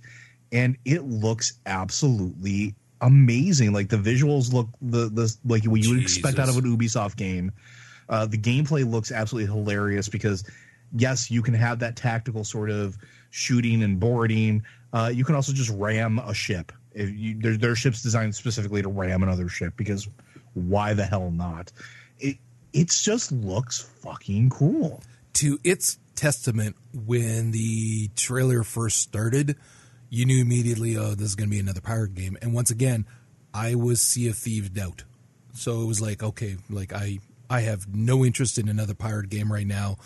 and 0.51 0.77
it 0.85 1.03
looks 1.03 1.53
absolutely 1.65 2.75
amazing. 3.01 3.71
Like 3.71 3.89
the 3.89 3.97
visuals 3.97 4.51
look 4.51 4.67
the 4.81 5.09
the 5.09 5.33
like 5.45 5.63
what 5.65 5.81
you 5.81 5.91
would 5.91 6.01
expect 6.01 6.39
out 6.39 6.49
of 6.49 6.57
an 6.57 6.65
Ubisoft 6.65 7.15
game. 7.15 7.51
Uh, 8.09 8.25
the 8.25 8.37
gameplay 8.37 8.89
looks 8.89 9.11
absolutely 9.11 9.51
hilarious 9.53 10.09
because 10.09 10.43
yes, 10.97 11.29
you 11.29 11.41
can 11.41 11.53
have 11.53 11.79
that 11.79 11.95
tactical 11.95 12.43
sort 12.43 12.69
of 12.69 12.97
shooting 13.29 13.83
and 13.83 13.99
boarding. 13.99 14.63
Uh, 14.91 15.11
you 15.13 15.23
can 15.23 15.35
also 15.35 15.53
just 15.53 15.69
ram 15.71 16.19
a 16.19 16.33
ship. 16.33 16.71
If 16.93 17.09
you, 17.11 17.39
there, 17.39 17.57
there 17.57 17.71
are 17.71 17.75
ships 17.75 18.01
designed 18.01 18.35
specifically 18.35 18.81
to 18.81 18.89
ram 18.89 19.23
another 19.23 19.47
ship 19.47 19.73
because 19.77 20.07
why 20.53 20.93
the 20.93 21.05
hell 21.05 21.31
not? 21.31 21.71
It 22.19 22.37
it 22.73 22.89
just 22.89 23.31
looks 23.31 23.81
fucking 24.01 24.49
cool. 24.49 25.01
To 25.33 25.59
its 25.63 25.97
testament, 26.15 26.75
when 26.93 27.51
the 27.51 28.09
trailer 28.15 28.63
first 28.63 28.97
started, 28.97 29.55
you 30.09 30.25
knew 30.25 30.41
immediately, 30.41 30.97
oh, 30.97 31.15
this 31.15 31.29
is 31.29 31.35
going 31.35 31.49
to 31.49 31.55
be 31.55 31.59
another 31.59 31.81
pirate 31.81 32.15
game. 32.15 32.37
And 32.41 32.53
once 32.53 32.71
again, 32.71 33.05
I 33.53 33.75
was 33.75 34.01
Sea 34.01 34.27
of 34.29 34.37
Thieves 34.37 34.77
out. 34.79 35.03
So 35.53 35.81
it 35.81 35.85
was 35.85 36.01
like, 36.01 36.23
okay, 36.23 36.57
like 36.69 36.93
I 36.93 37.19
I 37.49 37.61
have 37.61 37.93
no 37.93 38.25
interest 38.25 38.57
in 38.57 38.69
another 38.69 38.93
pirate 38.93 39.29
game 39.29 39.51
right 39.51 39.67
now. 39.67 39.97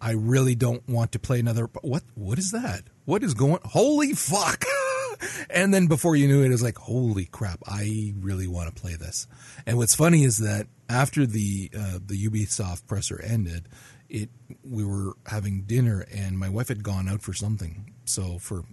I 0.00 0.12
really 0.12 0.54
don't 0.54 0.86
want 0.88 1.12
to 1.12 1.18
play 1.18 1.40
another. 1.40 1.68
What 1.82 2.02
what 2.14 2.38
is 2.38 2.50
that? 2.50 2.82
What 3.04 3.24
is 3.24 3.34
going? 3.34 3.58
Holy 3.64 4.12
fuck! 4.12 4.64
and 5.50 5.74
then 5.74 5.86
before 5.86 6.14
you 6.14 6.28
knew 6.28 6.42
it, 6.42 6.46
it 6.46 6.50
was 6.50 6.62
like, 6.62 6.78
holy 6.78 7.24
crap! 7.24 7.60
I 7.66 8.14
really 8.18 8.46
want 8.46 8.74
to 8.74 8.80
play 8.80 8.94
this. 8.94 9.26
And 9.66 9.76
what's 9.76 9.94
funny 9.94 10.24
is 10.24 10.38
that 10.38 10.66
after 10.88 11.26
the 11.26 11.70
uh, 11.76 11.98
the 12.04 12.26
Ubisoft 12.28 12.86
presser 12.86 13.20
ended, 13.20 13.68
it 14.08 14.30
we 14.62 14.84
were 14.84 15.14
having 15.26 15.62
dinner 15.62 16.06
and 16.14 16.38
my 16.38 16.48
wife 16.48 16.68
had 16.68 16.82
gone 16.82 17.08
out 17.08 17.22
for 17.22 17.32
something. 17.32 17.92
So 18.04 18.38
for 18.38 18.64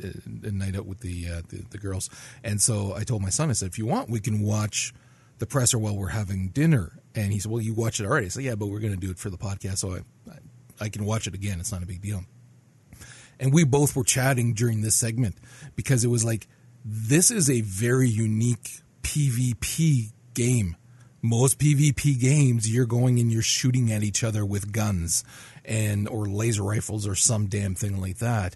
a 0.00 0.50
night 0.50 0.76
out 0.76 0.84
with 0.86 1.00
the, 1.00 1.26
uh, 1.26 1.42
the, 1.48 1.64
the 1.70 1.78
girls, 1.78 2.10
and 2.44 2.60
so 2.60 2.94
I 2.94 3.04
told 3.04 3.22
my 3.22 3.30
son, 3.30 3.48
I 3.48 3.54
said, 3.54 3.68
if 3.68 3.78
you 3.78 3.86
want, 3.86 4.10
we 4.10 4.20
can 4.20 4.42
watch 4.42 4.92
the 5.38 5.46
presser 5.46 5.78
while 5.78 5.96
we're 5.96 6.08
having 6.08 6.48
dinner. 6.48 7.00
And 7.14 7.32
he 7.32 7.38
said, 7.38 7.50
well, 7.50 7.62
you 7.62 7.72
watched 7.72 8.00
it 8.00 8.04
already. 8.04 8.26
I 8.26 8.28
said, 8.28 8.42
yeah, 8.42 8.56
but 8.56 8.66
we're 8.66 8.80
going 8.80 8.92
to 8.92 9.00
do 9.00 9.10
it 9.10 9.18
for 9.18 9.30
the 9.30 9.38
podcast, 9.38 9.78
so 9.78 9.94
I, 9.94 9.98
I, 10.30 10.38
I 10.82 10.88
can 10.90 11.06
watch 11.06 11.26
it 11.26 11.34
again. 11.34 11.60
It's 11.60 11.72
not 11.72 11.82
a 11.82 11.86
big 11.86 12.02
deal. 12.02 12.24
And 13.38 13.52
we 13.52 13.64
both 13.64 13.94
were 13.94 14.04
chatting 14.04 14.54
during 14.54 14.80
this 14.80 14.94
segment 14.94 15.36
because 15.74 16.04
it 16.04 16.08
was 16.08 16.24
like 16.24 16.48
this 16.84 17.30
is 17.30 17.50
a 17.50 17.60
very 17.62 18.08
unique 18.08 18.80
PvP 19.02 20.12
game. 20.34 20.76
Most 21.22 21.58
PvP 21.58 22.20
games, 22.20 22.72
you're 22.72 22.86
going 22.86 23.18
and 23.18 23.32
you're 23.32 23.42
shooting 23.42 23.90
at 23.90 24.04
each 24.04 24.22
other 24.22 24.44
with 24.44 24.72
guns 24.72 25.24
and 25.64 26.08
or 26.08 26.26
laser 26.26 26.62
rifles 26.62 27.06
or 27.06 27.14
some 27.14 27.46
damn 27.46 27.74
thing 27.74 28.00
like 28.00 28.18
that. 28.18 28.54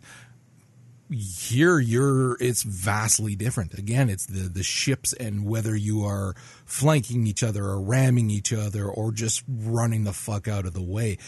Here 1.10 1.80
you're 1.80 2.36
it's 2.40 2.62
vastly 2.62 3.34
different. 3.34 3.74
Again 3.74 4.08
it's 4.08 4.26
the 4.26 4.48
the 4.48 4.62
ships 4.62 5.12
and 5.12 5.44
whether 5.44 5.74
you 5.74 6.04
are 6.04 6.34
flanking 6.64 7.26
each 7.26 7.42
other 7.42 7.64
or 7.64 7.80
ramming 7.80 8.30
each 8.30 8.52
other 8.52 8.88
or 8.88 9.10
just 9.10 9.42
running 9.48 10.04
the 10.04 10.12
fuck 10.12 10.46
out 10.46 10.66
of 10.66 10.72
the 10.72 10.82
way 10.82 11.18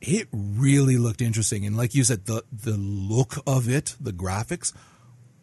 it 0.00 0.28
really 0.32 0.96
looked 0.96 1.20
interesting 1.20 1.66
and 1.66 1.76
like 1.76 1.94
you 1.94 2.04
said 2.04 2.24
the 2.26 2.44
the 2.52 2.76
look 2.76 3.34
of 3.46 3.68
it 3.68 3.96
the 4.00 4.12
graphics 4.12 4.72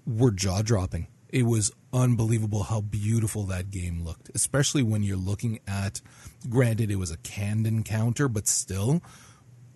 were 0.06 0.32
jaw 0.32 0.62
dropping 0.62 1.08
it 1.30 1.44
was 1.44 1.72
unbelievable 1.92 2.64
how 2.64 2.80
beautiful 2.80 3.44
that 3.44 3.70
game 3.70 4.04
looked 4.04 4.30
especially 4.34 4.82
when 4.82 5.04
you're 5.04 5.18
looking 5.18 5.60
at 5.68 6.02
granted 6.50 6.90
it 6.90 6.96
was 6.96 7.12
a 7.12 7.18
canned 7.18 7.68
encounter 7.68 8.28
but 8.28 8.48
still 8.48 9.02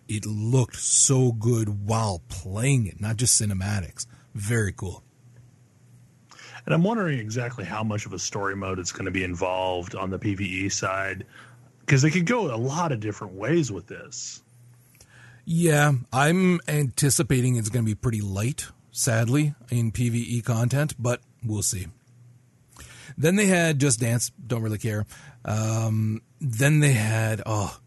it 0.09 0.25
looked 0.25 0.75
so 0.75 1.31
good 1.31 1.87
while 1.87 2.23
playing 2.27 2.87
it, 2.87 2.99
not 2.99 3.15
just 3.15 3.39
cinematics. 3.39 4.07
Very 4.33 4.73
cool. 4.73 5.03
And 6.65 6.73
I'm 6.73 6.83
wondering 6.83 7.19
exactly 7.19 7.63
how 7.63 7.83
much 7.83 8.05
of 8.05 8.13
a 8.13 8.19
story 8.19 8.55
mode 8.55 8.79
is 8.79 8.91
going 8.91 9.05
to 9.05 9.11
be 9.11 9.23
involved 9.23 9.95
on 9.95 10.09
the 10.09 10.19
PVE 10.19 10.71
side 10.71 11.25
because 11.81 12.01
they 12.01 12.09
could 12.09 12.25
go 12.25 12.53
a 12.53 12.57
lot 12.57 12.91
of 12.91 12.99
different 12.99 13.33
ways 13.33 13.71
with 13.71 13.87
this. 13.87 14.41
Yeah, 15.45 15.93
I'm 16.13 16.59
anticipating 16.67 17.55
it's 17.55 17.69
going 17.69 17.83
to 17.83 17.89
be 17.89 17.95
pretty 17.95 18.21
light, 18.21 18.67
sadly, 18.91 19.55
in 19.71 19.91
PVE 19.91 20.43
content, 20.45 20.93
but 20.99 21.21
we'll 21.43 21.63
see. 21.63 21.87
Then 23.17 23.35
they 23.35 23.47
had 23.47 23.79
Just 23.79 23.99
Dance, 23.99 24.31
don't 24.45 24.61
really 24.61 24.77
care. 24.77 25.05
Um, 25.43 26.21
then 26.39 26.79
they 26.79 26.93
had, 26.93 27.41
oh, 27.45 27.79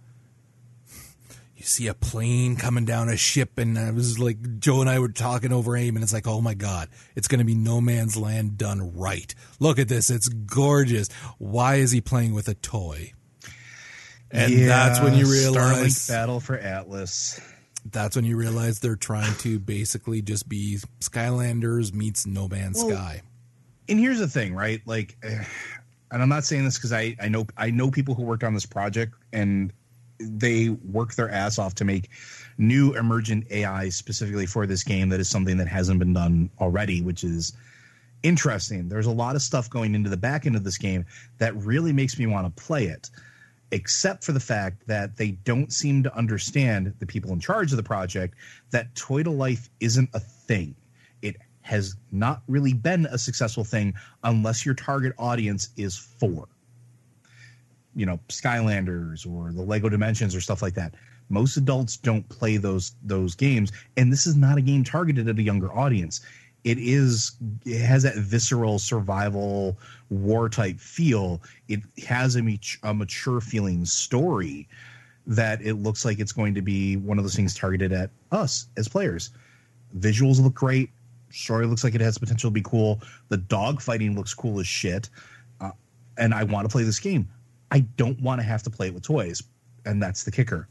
you 1.56 1.62
see 1.64 1.86
a 1.86 1.94
plane 1.94 2.56
coming 2.56 2.84
down 2.84 3.08
a 3.08 3.16
ship, 3.16 3.56
and 3.56 3.78
I 3.78 3.92
was 3.92 4.18
like, 4.18 4.58
Joe 4.58 4.80
and 4.80 4.90
I 4.90 4.98
were 4.98 5.08
talking 5.08 5.52
over 5.52 5.76
AIM, 5.76 5.94
and 5.94 6.02
it's 6.02 6.12
like, 6.12 6.26
oh 6.26 6.40
my 6.40 6.54
God, 6.54 6.88
it's 7.14 7.28
going 7.28 7.38
to 7.38 7.44
be 7.44 7.54
No 7.54 7.80
Man's 7.80 8.16
Land 8.16 8.58
done 8.58 8.96
right. 8.96 9.32
Look 9.60 9.78
at 9.78 9.88
this. 9.88 10.10
It's 10.10 10.28
gorgeous. 10.28 11.08
Why 11.38 11.76
is 11.76 11.92
he 11.92 12.00
playing 12.00 12.34
with 12.34 12.48
a 12.48 12.54
toy? 12.54 13.12
And 14.32 14.52
yeah, 14.52 14.66
that's 14.66 15.00
when 15.00 15.14
you 15.14 15.30
realize 15.30 15.94
Starlink 15.94 16.08
Battle 16.08 16.40
for 16.40 16.56
Atlas. 16.58 17.40
That's 17.90 18.16
when 18.16 18.24
you 18.24 18.36
realize 18.36 18.80
they're 18.80 18.96
trying 18.96 19.34
to 19.38 19.58
basically 19.58 20.22
just 20.22 20.48
be 20.48 20.78
Skylanders 21.00 21.92
meets 21.92 22.26
No 22.26 22.48
Man's 22.48 22.82
well, 22.82 22.96
Sky. 22.96 23.22
And 23.88 23.98
here's 23.98 24.18
the 24.18 24.28
thing, 24.28 24.54
right? 24.54 24.80
Like, 24.86 25.16
and 25.22 26.22
I'm 26.22 26.28
not 26.28 26.44
saying 26.44 26.64
this 26.64 26.78
because 26.78 26.92
I 26.92 27.16
I 27.20 27.28
know 27.28 27.46
I 27.56 27.70
know 27.70 27.90
people 27.90 28.14
who 28.14 28.22
worked 28.22 28.44
on 28.44 28.54
this 28.54 28.66
project, 28.66 29.14
and 29.32 29.72
they 30.18 30.70
work 30.70 31.14
their 31.14 31.30
ass 31.30 31.58
off 31.58 31.74
to 31.76 31.84
make 31.84 32.08
new 32.58 32.94
emergent 32.94 33.46
AI 33.50 33.88
specifically 33.88 34.46
for 34.46 34.66
this 34.66 34.82
game 34.84 35.08
that 35.08 35.20
is 35.20 35.28
something 35.28 35.56
that 35.56 35.68
hasn't 35.68 35.98
been 35.98 36.12
done 36.12 36.50
already, 36.60 37.02
which 37.02 37.24
is 37.24 37.52
interesting. 38.22 38.88
There's 38.88 39.06
a 39.06 39.12
lot 39.12 39.36
of 39.36 39.42
stuff 39.42 39.68
going 39.68 39.94
into 39.94 40.10
the 40.10 40.16
back 40.16 40.46
end 40.46 40.56
of 40.56 40.64
this 40.64 40.78
game 40.78 41.04
that 41.38 41.56
really 41.56 41.92
makes 41.92 42.18
me 42.18 42.26
want 42.26 42.54
to 42.54 42.62
play 42.62 42.86
it, 42.86 43.10
except 43.72 44.22
for 44.22 44.32
the 44.32 44.40
fact 44.40 44.86
that 44.86 45.16
they 45.16 45.32
don't 45.32 45.72
seem 45.72 46.02
to 46.04 46.16
understand 46.16 46.94
the 47.00 47.06
people 47.06 47.32
in 47.32 47.40
charge 47.40 47.72
of 47.72 47.76
the 47.76 47.82
project 47.82 48.34
that 48.70 48.94
toy 48.94 49.22
to 49.22 49.30
life 49.30 49.68
isn't 49.80 50.08
a 50.14 50.20
thing. 50.20 50.76
It 51.22 51.36
has 51.62 51.96
not 52.12 52.42
really 52.46 52.72
been 52.72 53.06
a 53.06 53.18
successful 53.18 53.64
thing 53.64 53.94
unless 54.22 54.64
your 54.64 54.74
target 54.74 55.14
audience 55.18 55.70
is 55.76 55.96
four 55.96 56.48
you 57.94 58.06
know 58.06 58.18
Skylanders 58.28 59.26
or 59.30 59.52
the 59.52 59.62
Lego 59.62 59.88
Dimensions 59.88 60.34
or 60.34 60.40
stuff 60.40 60.62
like 60.62 60.74
that. 60.74 60.94
Most 61.28 61.56
adults 61.56 61.96
don't 61.96 62.28
play 62.28 62.56
those 62.56 62.92
those 63.02 63.34
games, 63.34 63.72
and 63.96 64.12
this 64.12 64.26
is 64.26 64.36
not 64.36 64.58
a 64.58 64.62
game 64.62 64.84
targeted 64.84 65.28
at 65.28 65.38
a 65.38 65.42
younger 65.42 65.72
audience. 65.72 66.20
It 66.64 66.78
is 66.78 67.32
it 67.64 67.80
has 67.80 68.02
that 68.04 68.16
visceral 68.16 68.78
survival 68.78 69.78
war 70.12 70.48
type 70.48 70.78
feel. 70.78 71.42
It 71.68 71.80
has 72.06 72.36
a, 72.36 72.58
a 72.82 72.94
mature 72.94 73.40
feeling 73.40 73.84
story 73.84 74.68
that 75.26 75.62
it 75.62 75.74
looks 75.74 76.04
like 76.04 76.18
it's 76.18 76.32
going 76.32 76.54
to 76.54 76.62
be 76.62 76.96
one 76.96 77.18
of 77.18 77.24
those 77.24 77.34
things 77.34 77.54
targeted 77.54 77.92
at 77.92 78.10
us 78.30 78.66
as 78.76 78.88
players. 78.88 79.30
Visuals 79.98 80.42
look 80.42 80.54
great. 80.54 80.90
Story 81.30 81.66
looks 81.66 81.84
like 81.84 81.94
it 81.94 82.00
has 82.00 82.18
potential 82.18 82.50
to 82.50 82.54
be 82.54 82.62
cool. 82.62 83.00
The 83.28 83.36
dog 83.36 83.80
fighting 83.80 84.16
looks 84.16 84.34
cool 84.34 84.60
as 84.60 84.66
shit. 84.66 85.08
Uh, 85.60 85.70
and 86.18 86.34
I 86.34 86.44
want 86.44 86.68
to 86.68 86.72
play 86.72 86.82
this 86.82 87.00
game. 87.00 87.28
I 87.70 87.80
don't 87.96 88.20
want 88.20 88.40
to 88.40 88.46
have 88.46 88.62
to 88.64 88.70
play 88.70 88.88
it 88.88 88.94
with 88.94 89.02
toys, 89.02 89.42
and 89.86 90.02
that's 90.02 90.24
the 90.24 90.30
kicker. 90.30 90.68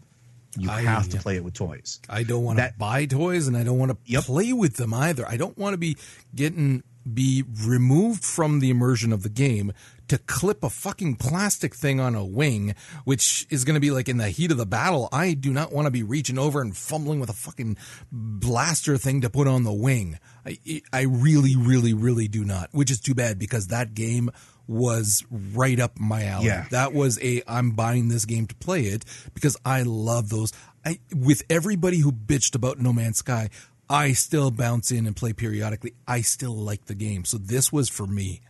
You 0.58 0.70
I, 0.70 0.82
have 0.82 1.08
to 1.10 1.18
play 1.18 1.38
it 1.38 1.44
with 1.44 1.54
toys. 1.54 2.00
I 2.10 2.24
don't 2.24 2.44
want 2.44 2.60
to 2.60 2.74
buy 2.78 3.06
toys, 3.06 3.48
and 3.48 3.56
I 3.56 3.64
don't 3.64 3.80
want 3.80 3.92
to 3.92 3.98
yep. 4.06 4.26
play 4.26 4.54
with 4.54 4.76
them 4.76 4.94
either. 4.94 5.26
I 5.28 5.38
don't 5.38 5.58
want 5.58 5.74
to 5.74 5.78
be 5.78 5.98
getting 6.36 6.84
be 7.12 7.44
removed 7.66 8.24
from 8.24 8.60
the 8.60 8.70
immersion 8.70 9.12
of 9.12 9.24
the 9.24 9.30
game 9.30 9.74
to 10.08 10.18
clip 10.18 10.62
a 10.64 10.70
fucking 10.70 11.16
plastic 11.16 11.74
thing 11.74 12.00
on 12.00 12.16
a 12.16 12.26
wing, 12.26 12.76
which 13.06 13.48
is 13.50 13.64
going 13.64 13.76
to 13.76 13.80
be 13.80 13.92
like 13.92 14.10
in 14.10 14.18
the 14.18 14.30
heat 14.30 14.52
of 14.52 14.58
the 14.58 14.66
battle. 14.66 15.08
I 15.12 15.34
do 15.34 15.54
not 15.54 15.72
want 15.72 15.86
to 15.86 15.92
be 15.92 16.04
reaching 16.04 16.38
over 16.38 16.62
and 16.62 16.76
fumbling 16.76 17.22
with 17.22 17.30
a 17.30 17.34
fucking 17.34 17.78
blaster 18.12 18.98
thing 18.98 19.22
to 19.22 19.30
put 19.30 19.48
on 19.48 19.64
the 19.64 19.72
wing. 19.72 20.20
I, 20.46 20.82
I 20.92 21.04
really, 21.04 21.56
really, 21.56 21.94
really 21.94 22.28
do 22.28 22.44
not, 22.44 22.70
which 22.74 22.92
is 22.92 23.00
too 23.00 23.16
bad 23.16 23.40
because 23.40 23.68
that 23.68 23.94
game 23.94 24.32
was 24.68 25.24
right 25.32 25.80
up 25.80 26.00
my 26.00 26.26
alley. 26.26 26.48
Yeah. 26.48 26.66
That 26.72 26.94
was 26.94 27.18
a 27.22 27.42
I'm 27.48 27.72
buying 27.72 28.10
this 28.10 28.26
game 28.26 28.48
to 28.48 28.56
play 28.56 28.82
it 28.84 29.06
because 29.34 29.58
I 29.66 29.84
love 29.84 30.30
those. 30.30 30.54
I 30.86 31.00
with 31.16 31.44
everybody 31.50 32.00
who 32.00 32.12
bitched 32.12 32.56
about 32.56 32.80
No 32.80 32.92
Man's 32.92 33.18
Sky, 33.18 33.50
I 33.92 34.14
still 34.14 34.52
bounce 34.52 34.92
in 34.92 35.06
and 35.06 35.16
play 35.16 35.34
periodically. 35.34 35.94
I 36.08 36.22
still 36.22 36.56
like 36.56 36.86
the 36.86 36.96
game. 36.96 37.26
So 37.26 37.38
this 37.38 37.74
was 37.74 37.90
for 37.90 38.08
me. 38.08 38.42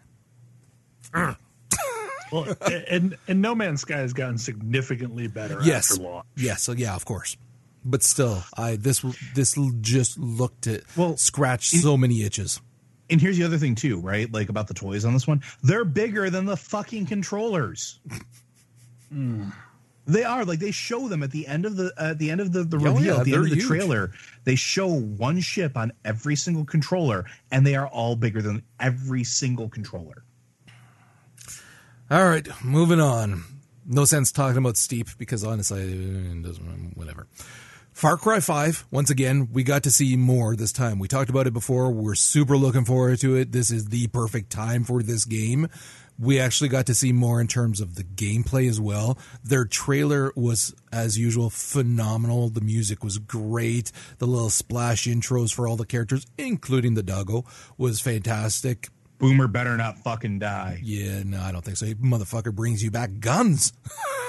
well, 1.14 1.36
and 2.90 3.18
and 3.28 3.42
No 3.42 3.56
Man's 3.56 3.82
Sky 3.82 3.98
has 3.98 4.14
gotten 4.14 4.38
significantly 4.38 5.28
better 5.28 5.60
yes, 5.64 5.92
after 5.92 6.04
launch. 6.04 6.26
yes, 6.38 6.62
so 6.62 6.74
yeah, 6.74 6.96
of 6.96 7.06
course. 7.06 7.36
But 7.84 8.04
still, 8.04 8.44
I 8.56 8.76
this 8.76 9.02
this 9.34 9.58
just 9.82 10.18
looked 10.18 10.68
at 10.68 10.84
Well, 10.96 11.18
scratch 11.18 11.70
so 11.70 11.98
many 11.98 12.22
itches. 12.24 12.62
And 13.10 13.20
here's 13.20 13.38
the 13.38 13.44
other 13.44 13.58
thing 13.58 13.76
too, 13.76 14.00
right? 14.00 14.32
Like 14.32 14.50
about 14.50 14.68
the 14.68 14.74
toys 14.74 15.04
on 15.04 15.14
this 15.14 15.28
one, 15.28 15.42
they're 15.64 15.84
bigger 15.84 16.30
than 16.30 16.46
the 16.46 16.58
fucking 16.58 17.08
controllers. 17.08 18.00
Hmm. 19.12 19.50
They 20.08 20.24
are 20.24 20.44
like 20.46 20.60
they 20.60 20.72
show 20.72 21.08
them 21.08 21.22
at 21.24 21.32
the 21.32 21.46
end 21.48 21.66
of 21.66 21.76
the 21.76 21.94
at 21.98 22.18
the 22.18 22.32
end 22.32 22.42
of 22.42 22.52
the, 22.54 22.64
the 22.64 22.78
Oh, 22.78 22.94
reveal 22.94 23.02
yeah, 23.16 23.20
at 23.20 23.26
the 23.26 23.34
end 23.34 23.44
of 23.44 23.50
the 23.50 23.56
huge. 23.56 23.68
trailer. 23.68 24.12
They 24.44 24.56
show 24.56 24.88
one 24.88 25.40
ship 25.42 25.78
on 25.78 25.92
every 26.04 26.36
single 26.36 26.66
controller, 26.66 27.26
and 27.52 27.66
they 27.66 27.76
are 27.76 27.88
all 27.88 28.16
bigger 28.16 28.42
than 28.42 28.64
every 28.80 29.24
single 29.24 29.70
controller. 29.70 30.24
All 32.10 32.28
right, 32.28 32.48
moving 32.64 33.00
on. 33.00 33.44
No 33.86 34.06
sense 34.06 34.32
talking 34.32 34.58
about 34.58 34.78
Steep 34.78 35.08
because 35.18 35.44
honestly, 35.44 35.82
it 35.82 36.44
doesn't 36.44 36.94
whatever. 36.96 37.28
Far 37.94 38.18
Cry 38.18 38.40
5, 38.40 38.86
once 38.90 39.10
again, 39.10 39.50
we 39.52 39.64
got 39.64 39.84
to 39.84 39.92
see 39.92 40.16
more 40.16 40.56
this 40.56 40.72
time. 40.72 40.98
We 40.98 41.08
talked 41.08 41.30
about 41.30 41.46
it 41.46 41.52
before. 41.54 41.92
We're 41.92 42.16
super 42.16 42.58
looking 42.58 42.86
forward 42.86 43.20
to 43.20 43.36
it. 43.36 43.52
This 43.52 43.70
is 43.70 43.90
the 43.90 44.08
perfect 44.08 44.50
time 44.50 44.84
for 44.86 45.04
this 45.04 45.26
game. 45.26 45.68
We 46.22 46.40
actually 46.40 46.70
got 46.70 46.86
to 46.86 46.94
see 46.94 47.12
more 47.12 47.42
in 47.42 47.48
terms 47.48 47.82
of 47.82 47.96
the 47.96 48.04
gameplay 48.04 48.70
as 48.70 48.80
well. 48.80 49.18
Their 49.44 49.66
trailer 49.66 50.32
was, 50.36 50.76
as 50.92 51.18
usual, 51.18 51.50
phenomenal. 51.50 52.50
The 52.50 52.62
music 52.62 53.04
was 53.04 53.18
great. 53.18 53.92
The 54.20 54.28
little 54.28 54.52
splash 54.52 55.08
intros 55.08 55.52
for 55.52 55.68
all 55.68 55.78
the 55.78 55.86
characters, 55.86 56.28
including 56.38 56.94
the 56.94 57.02
doggo, 57.02 57.44
was 57.76 58.02
fantastic. 58.02 58.90
Boomer 59.18 59.48
better 59.48 59.76
not 59.78 59.98
fucking 60.00 60.38
die. 60.40 60.80
Yeah, 60.84 61.24
no, 61.24 61.42
I 61.42 61.52
don't 61.52 61.64
think 61.64 61.78
so. 61.78 61.88
He 61.88 61.96
motherfucker 61.96 62.54
brings 62.54 62.84
you 62.84 62.92
back 62.92 63.20
guns. 63.20 63.74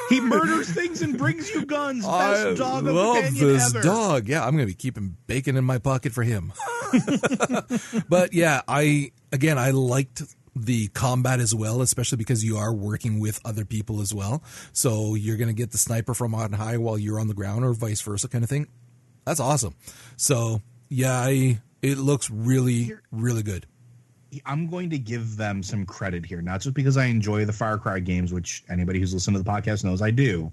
He 0.09 0.21
murders 0.21 0.69
things 0.69 1.01
and 1.01 1.17
brings 1.17 1.49
you 1.49 1.65
guns. 1.65 2.05
Best 2.05 2.47
I 2.47 2.55
dog 2.55 2.87
of 2.87 2.95
love 2.95 3.35
this 3.35 3.75
ever. 3.75 3.83
dog. 3.83 4.29
Yeah, 4.29 4.45
I'm 4.45 4.51
going 4.51 4.67
to 4.67 4.71
be 4.71 4.75
keeping 4.75 5.17
bacon 5.27 5.57
in 5.57 5.65
my 5.65 5.79
pocket 5.79 6.13
for 6.13 6.23
him. 6.23 6.53
but 8.11 8.35
yeah, 8.35 8.61
I 8.69 9.13
again, 9.33 9.57
I 9.59 9.71
liked 9.71 10.23
the 10.55 10.89
combat 10.89 11.41
as 11.41 11.55
well, 11.55 11.81
especially 11.81 12.19
because 12.19 12.45
you 12.45 12.57
are 12.57 12.75
working 12.75 13.21
with 13.21 13.41
other 13.45 13.65
people 13.65 14.01
as 14.01 14.13
well. 14.13 14.43
So 14.73 15.15
you're 15.15 15.37
going 15.37 15.49
to 15.49 15.55
get 15.55 15.71
the 15.71 15.79
sniper 15.79 16.15
from 16.15 16.35
on 16.35 16.53
high 16.53 16.77
while 16.77 16.99
you're 16.99 17.21
on 17.21 17.29
the 17.29 17.35
ground, 17.35 17.65
or 17.65 17.73
vice 17.73 18.01
versa, 18.01 18.29
kind 18.29 18.45
of 18.45 18.51
thing. 18.51 18.69
That's 19.25 19.41
awesome. 19.41 19.75
So 20.17 20.61
yeah, 20.89 21.15
I 21.15 21.61
it 21.81 21.99
looks 21.99 22.31
really, 22.31 22.93
really 23.11 23.43
good. 23.43 23.67
I'm 24.47 24.69
going 24.69 24.91
to 24.91 24.99
give 24.99 25.37
them 25.37 25.63
some 25.63 25.85
credit 25.85 26.25
here, 26.25 26.41
not 26.41 26.63
just 26.63 26.75
because 26.75 26.97
I 26.97 27.07
enjoy 27.07 27.45
the 27.45 27.53
Far 27.53 27.77
Cry 27.77 27.99
games, 27.99 28.33
which 28.33 28.65
anybody 28.71 28.99
who's 28.99 29.13
listened 29.13 29.37
to 29.37 29.43
the 29.43 29.51
podcast 29.51 29.85
knows 29.85 30.01
I 30.01 30.11
do. 30.11 30.53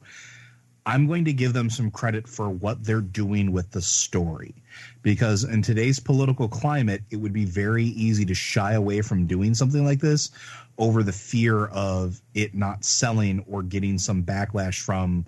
I'm 0.89 1.05
going 1.05 1.25
to 1.25 1.33
give 1.33 1.53
them 1.53 1.69
some 1.69 1.91
credit 1.91 2.27
for 2.27 2.49
what 2.49 2.83
they're 2.83 2.99
doing 2.99 3.51
with 3.51 3.69
the 3.69 3.81
story. 3.81 4.55
Because 5.03 5.43
in 5.43 5.61
today's 5.61 5.99
political 5.99 6.47
climate, 6.47 7.03
it 7.11 7.17
would 7.17 7.31
be 7.31 7.45
very 7.45 7.85
easy 7.85 8.25
to 8.25 8.33
shy 8.33 8.73
away 8.73 9.03
from 9.03 9.27
doing 9.27 9.53
something 9.53 9.85
like 9.85 9.99
this 9.99 10.31
over 10.79 11.03
the 11.03 11.11
fear 11.11 11.67
of 11.67 12.19
it 12.33 12.55
not 12.55 12.83
selling 12.83 13.45
or 13.47 13.61
getting 13.61 13.99
some 13.99 14.23
backlash 14.23 14.79
from 14.79 15.27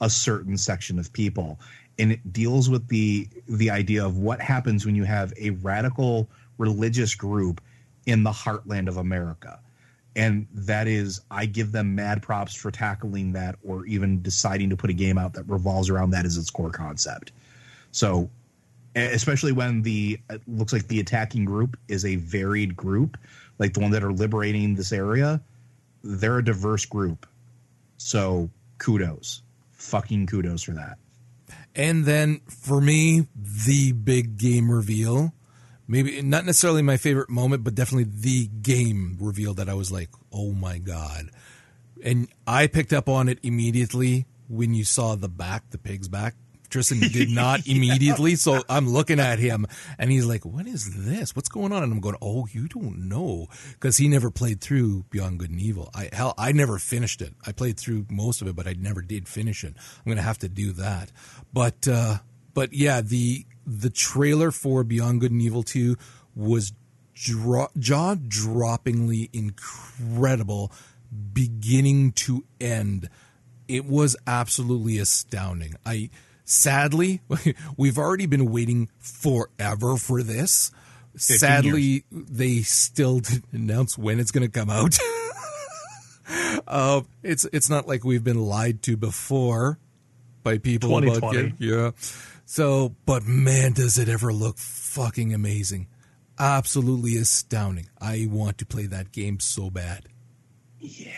a 0.00 0.08
certain 0.08 0.56
section 0.56 0.98
of 0.98 1.12
people. 1.12 1.60
And 1.98 2.10
it 2.10 2.32
deals 2.32 2.70
with 2.70 2.88
the 2.88 3.28
the 3.46 3.68
idea 3.68 4.06
of 4.06 4.16
what 4.16 4.40
happens 4.40 4.86
when 4.86 4.94
you 4.94 5.04
have 5.04 5.34
a 5.38 5.50
radical 5.50 6.30
religious 6.56 7.14
group 7.14 7.60
in 8.06 8.22
the 8.22 8.30
heartland 8.30 8.88
of 8.88 8.96
America 8.96 9.60
and 10.14 10.46
that 10.52 10.86
is 10.86 11.20
i 11.30 11.46
give 11.46 11.72
them 11.72 11.94
mad 11.94 12.22
props 12.22 12.54
for 12.54 12.70
tackling 12.70 13.32
that 13.32 13.56
or 13.64 13.86
even 13.86 14.20
deciding 14.22 14.70
to 14.70 14.76
put 14.76 14.90
a 14.90 14.92
game 14.92 15.18
out 15.18 15.32
that 15.34 15.44
revolves 15.48 15.88
around 15.88 16.10
that 16.10 16.24
as 16.24 16.36
its 16.36 16.50
core 16.50 16.70
concept. 16.70 17.32
So 17.92 18.30
especially 18.94 19.52
when 19.52 19.82
the 19.82 20.18
it 20.28 20.42
looks 20.46 20.72
like 20.72 20.86
the 20.88 21.00
attacking 21.00 21.44
group 21.44 21.78
is 21.88 22.04
a 22.04 22.16
varied 22.16 22.76
group 22.76 23.16
like 23.58 23.72
the 23.72 23.80
one 23.80 23.90
that 23.90 24.04
are 24.04 24.12
liberating 24.12 24.74
this 24.74 24.92
area 24.92 25.40
they're 26.02 26.38
a 26.38 26.44
diverse 26.44 26.84
group. 26.84 27.26
So 27.96 28.50
kudos. 28.78 29.42
Fucking 29.72 30.26
kudos 30.26 30.62
for 30.62 30.72
that. 30.72 30.98
And 31.74 32.04
then 32.04 32.40
for 32.48 32.80
me, 32.80 33.26
the 33.34 33.92
big 33.92 34.36
game 34.36 34.70
reveal, 34.70 35.32
maybe 35.86 36.22
not 36.22 36.44
necessarily 36.44 36.82
my 36.82 36.96
favorite 36.96 37.30
moment, 37.30 37.64
but 37.64 37.74
definitely 37.74 38.10
the 38.12 38.46
game 38.46 39.16
reveal 39.20 39.54
that 39.54 39.68
I 39.68 39.74
was 39.74 39.90
like, 39.92 40.10
oh 40.32 40.52
my 40.52 40.78
God. 40.78 41.30
And 42.02 42.28
I 42.46 42.66
picked 42.66 42.92
up 42.92 43.08
on 43.08 43.28
it 43.28 43.38
immediately 43.42 44.26
when 44.48 44.74
you 44.74 44.84
saw 44.84 45.14
the 45.14 45.28
back, 45.28 45.70
the 45.70 45.78
pig's 45.78 46.08
back. 46.08 46.34
Tristan 46.72 46.98
did 47.12 47.30
not 47.30 47.66
immediately. 47.66 48.34
So 48.34 48.62
I'm 48.68 48.88
looking 48.88 49.20
at 49.20 49.38
him 49.38 49.66
and 49.98 50.10
he's 50.10 50.26
like, 50.26 50.44
what 50.44 50.66
is 50.66 51.04
this? 51.04 51.36
What's 51.36 51.48
going 51.48 51.70
on? 51.70 51.82
And 51.82 51.92
I'm 51.92 52.00
going, 52.00 52.16
oh, 52.20 52.48
you 52.50 52.66
don't 52.66 53.08
know. 53.08 53.46
Because 53.72 53.98
he 53.98 54.08
never 54.08 54.30
played 54.30 54.60
through 54.60 55.04
Beyond 55.10 55.38
Good 55.38 55.50
and 55.50 55.60
Evil. 55.60 55.90
I, 55.94 56.08
hell, 56.12 56.34
I 56.36 56.52
never 56.52 56.78
finished 56.78 57.22
it. 57.22 57.34
I 57.46 57.52
played 57.52 57.78
through 57.78 58.06
most 58.10 58.42
of 58.42 58.48
it, 58.48 58.56
but 58.56 58.66
I 58.66 58.72
never 58.72 59.02
did 59.02 59.28
finish 59.28 59.62
it. 59.62 59.74
I'm 59.76 60.04
going 60.06 60.16
to 60.16 60.22
have 60.22 60.38
to 60.38 60.48
do 60.48 60.72
that. 60.72 61.12
But, 61.52 61.86
uh, 61.86 62.16
but 62.54 62.72
yeah, 62.72 63.02
the, 63.02 63.46
the 63.66 63.90
trailer 63.90 64.50
for 64.50 64.84
Beyond 64.84 65.20
Good 65.20 65.30
and 65.30 65.42
Evil 65.42 65.62
2 65.62 65.96
was 66.34 66.72
dro- 67.14 67.68
jaw 67.78 68.14
droppingly 68.14 69.28
incredible 69.32 70.72
beginning 71.32 72.12
to 72.12 72.44
end. 72.60 73.08
It 73.68 73.84
was 73.84 74.16
absolutely 74.26 74.98
astounding. 74.98 75.76
I 75.84 76.10
sadly 76.44 77.20
we've 77.76 77.98
already 77.98 78.26
been 78.26 78.50
waiting 78.50 78.88
forever 78.98 79.96
for 79.96 80.22
this. 80.22 80.70
Sadly, 81.16 82.04
they 82.10 82.60
still 82.60 83.20
didn't 83.20 83.52
announce 83.52 83.98
when 83.98 84.18
it's 84.18 84.30
going 84.30 84.50
to 84.50 84.50
come 84.50 84.70
out. 84.70 84.98
uh, 86.66 87.02
it's 87.22 87.46
it's 87.52 87.68
not 87.68 87.86
like 87.86 88.04
we've 88.04 88.24
been 88.24 88.40
lied 88.40 88.82
to 88.82 88.96
before 88.96 89.78
by 90.42 90.58
people 90.58 90.96
about 90.96 91.14
2020. 91.14 91.48
it. 91.48 91.54
Yeah. 91.58 91.90
So, 92.52 92.94
but 93.06 93.24
man, 93.24 93.72
does 93.72 93.96
it 93.96 94.10
ever 94.10 94.30
look 94.30 94.58
fucking 94.58 95.32
amazing. 95.32 95.86
Absolutely 96.38 97.16
astounding. 97.16 97.88
I 97.98 98.26
want 98.28 98.58
to 98.58 98.66
play 98.66 98.84
that 98.84 99.10
game 99.10 99.40
so 99.40 99.70
bad. 99.70 100.04
Yeah, 100.78 101.12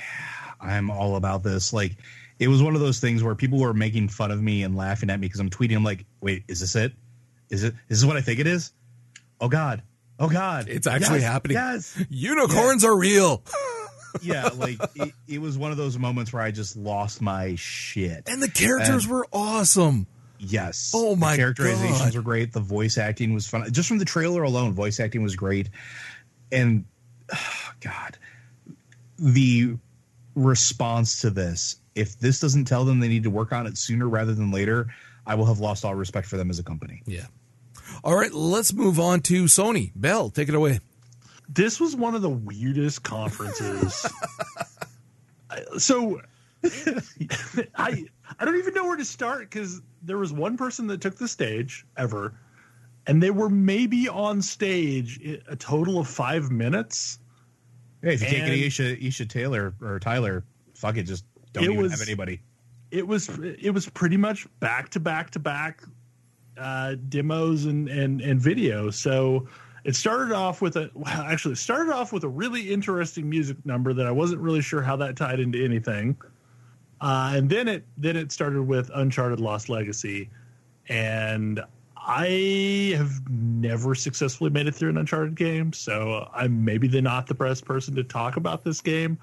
I'm 0.61 0.93
all 0.93 1.17
about 1.17 1.43
this. 1.43 1.73
Like, 1.73 1.97
it 2.39 2.47
was 2.47 2.63
one 2.63 2.77
of 2.77 2.81
those 2.81 3.01
things 3.01 3.21
where 3.25 3.35
people 3.35 3.59
were 3.59 3.75
making 3.75 4.11
fun 4.11 4.31
of 4.31 4.41
me 4.41 4.63
and 4.63 4.77
laughing 4.77 5.11
at 5.11 5.19
me 5.19 5.27
because 5.27 5.41
I'm 5.41 5.51
tweeting. 5.51 5.75
I'm 5.75 5.83
like, 5.83 6.07
wait, 6.21 6.45
is 6.47 6.61
this 6.61 6.77
it? 6.77 6.93
Is 7.51 7.65
it? 7.65 7.75
Is 7.89 8.03
this 8.03 8.07
what 8.07 8.17
I 8.17 8.21
think 8.21 8.39
it 8.39 8.47
is? 8.47 8.71
Oh 9.41 9.49
God! 9.49 9.83
Oh 10.21 10.29
God! 10.29 10.69
It's 10.69 10.87
actually 10.87 11.19
Yes, 11.19 11.33
happening. 11.33 11.57
Yes. 11.57 12.01
Unicorns 12.11 12.85
are 12.85 12.97
real. 12.97 13.43
Yeah. 14.23 14.51
Like 14.57 14.79
it, 14.95 15.13
it 15.27 15.41
was 15.41 15.59
one 15.59 15.73
of 15.73 15.77
those 15.77 15.99
moments 15.99 16.33
where 16.33 16.41
I 16.41 16.53
just 16.53 16.77
lost 16.77 17.21
my 17.21 17.57
shit. 17.57 18.29
And 18.29 18.41
the 18.41 18.49
characters 18.49 19.03
And- 19.07 19.13
were 19.13 19.27
awesome. 19.33 20.07
Yes. 20.39 20.93
Oh, 20.95 21.17
my 21.17 21.33
the 21.33 21.39
characterizations 21.39 21.99
God. 21.99 22.15
were 22.17 22.23
great. 22.23 22.53
The 22.53 22.61
voice 22.61 22.99
acting 22.99 23.35
was 23.35 23.47
fun. 23.47 23.73
Just 23.73 23.89
from 23.89 23.99
the 23.99 24.05
trailer 24.05 24.43
alone, 24.43 24.73
voice 24.75 25.01
acting 25.01 25.23
was 25.23 25.37
great. 25.37 25.69
And 26.53 26.85
oh 27.33 27.71
God, 27.81 28.19
the 29.19 29.77
response 30.35 31.21
to 31.23 31.31
this, 31.31 31.77
if 31.95 32.19
this 32.19 32.41
doesn't 32.41 32.65
tell 32.65 32.85
them 32.85 33.01
they 33.01 33.09
need 33.09 33.23
to 33.23 33.31
work 33.31 33.53
on 33.53 33.67
it 33.67 33.79
sooner 33.79 34.09
rather 34.09 34.35
than 34.35 34.51
later, 34.51 34.89
I 35.27 35.37
will 35.37 35.47
have 35.47 35.61
lost 35.61 35.85
all 35.85 35.95
respect 35.95 36.27
for 36.27 36.37
them 36.37 36.51
as 36.51 36.59
a 36.59 36.63
company. 36.65 37.03
Yeah. 37.07 37.27
All 38.03 38.17
right, 38.17 38.33
let's 38.33 38.73
move 38.73 38.99
on 38.99 39.21
to 39.23 39.45
Sony. 39.45 39.93
Bell, 39.95 40.31
take 40.31 40.49
it 40.49 40.55
away. 40.55 40.81
this 41.49 41.79
was 41.81 41.95
one 41.95 42.15
of 42.15 42.23
the 42.23 42.31
weirdest 42.31 43.03
conferences. 43.03 44.07
So 45.79 46.21
I 47.77 48.07
I 48.39 48.45
don't 48.45 48.57
even 48.57 48.75
know 48.75 48.85
where 48.85 48.97
to 48.97 49.05
start 49.05 49.51
because 49.51 49.83
there 50.03 50.19
was 50.19 50.33
one 50.33 50.57
person 50.57 50.87
that 50.89 51.01
took 51.01 51.17
the 51.17 51.29
stage 51.29 51.87
ever, 51.97 52.35
and 53.07 53.23
they 53.23 53.31
were 53.31 53.51
maybe 53.51 54.09
on 54.09 54.41
stage 54.41 55.21
a 55.49 55.57
total 55.57 55.99
of 55.99 56.09
five 56.09 56.51
minutes. 56.51 57.19
Hey, 58.03 58.15
if 58.15 58.21
you 58.23 58.29
can't 58.29 58.43
And- 58.51 58.55
get 58.61 58.71
Aisha, 58.71 59.03
Aisha 59.03 59.29
Taylor 59.29 59.75
or 59.81 59.99
Tyler, 59.99 60.45
fuck 60.75 60.97
it, 60.97 61.05
just 61.05 61.25
don't 61.53 61.65
even 61.65 61.77
was- 61.77 61.93
have 61.93 62.01
anybody. 62.03 62.41
It 62.91 63.07
was 63.07 63.29
it 63.41 63.73
was 63.75 63.89
pretty 63.89 64.17
much 64.17 64.47
back 64.61 64.89
to 64.91 65.01
back 65.01 65.31
to 65.31 65.39
back 65.41 65.83
uh, 66.57 66.95
demos 67.09 67.65
and, 67.65 67.89
and 67.89 68.21
and 68.21 68.41
video. 68.41 68.89
So 68.91 69.49
it 69.83 69.97
started 69.97 70.33
off 70.33 70.63
with 70.63 70.77
a 70.77 70.91
well, 70.95 71.07
actually 71.23 71.55
it 71.55 71.59
started 71.59 71.93
off 71.93 72.13
with 72.13 72.23
a 72.23 72.29
really 72.29 72.73
interesting 72.73 73.29
music 73.29 73.57
number 73.67 73.93
that 73.95 74.07
I 74.07 74.13
wasn't 74.13 74.41
really 74.43 74.61
sure 74.63 74.81
how 74.81 74.95
that 74.97 75.17
tied 75.17 75.41
into 75.41 75.63
anything. 75.65 76.17
Uh, 77.05 77.33
and 77.35 77.51
then 77.51 77.69
it 77.69 77.85
then 77.99 78.17
it 78.17 78.33
started 78.33 78.63
with 78.63 78.91
Uncharted 78.95 79.39
Lost 79.39 79.69
Legacy, 79.69 80.31
and 80.89 81.61
I 81.95 82.95
have 82.97 83.29
never 83.29 83.95
successfully 83.95 84.49
made 84.49 84.69
it 84.69 84.75
through 84.75 84.89
an 84.89 84.97
Uncharted 84.97 85.35
game, 85.35 85.75
so 85.75 86.27
I'm 86.33 86.65
maybe 86.65 86.89
the 86.89 87.03
not 87.03 87.27
the 87.27 87.35
best 87.35 87.67
person 87.67 87.95
to 87.97 88.05
talk 88.05 88.39
about 88.39 88.65
this 88.65 88.81
game. 88.81 89.19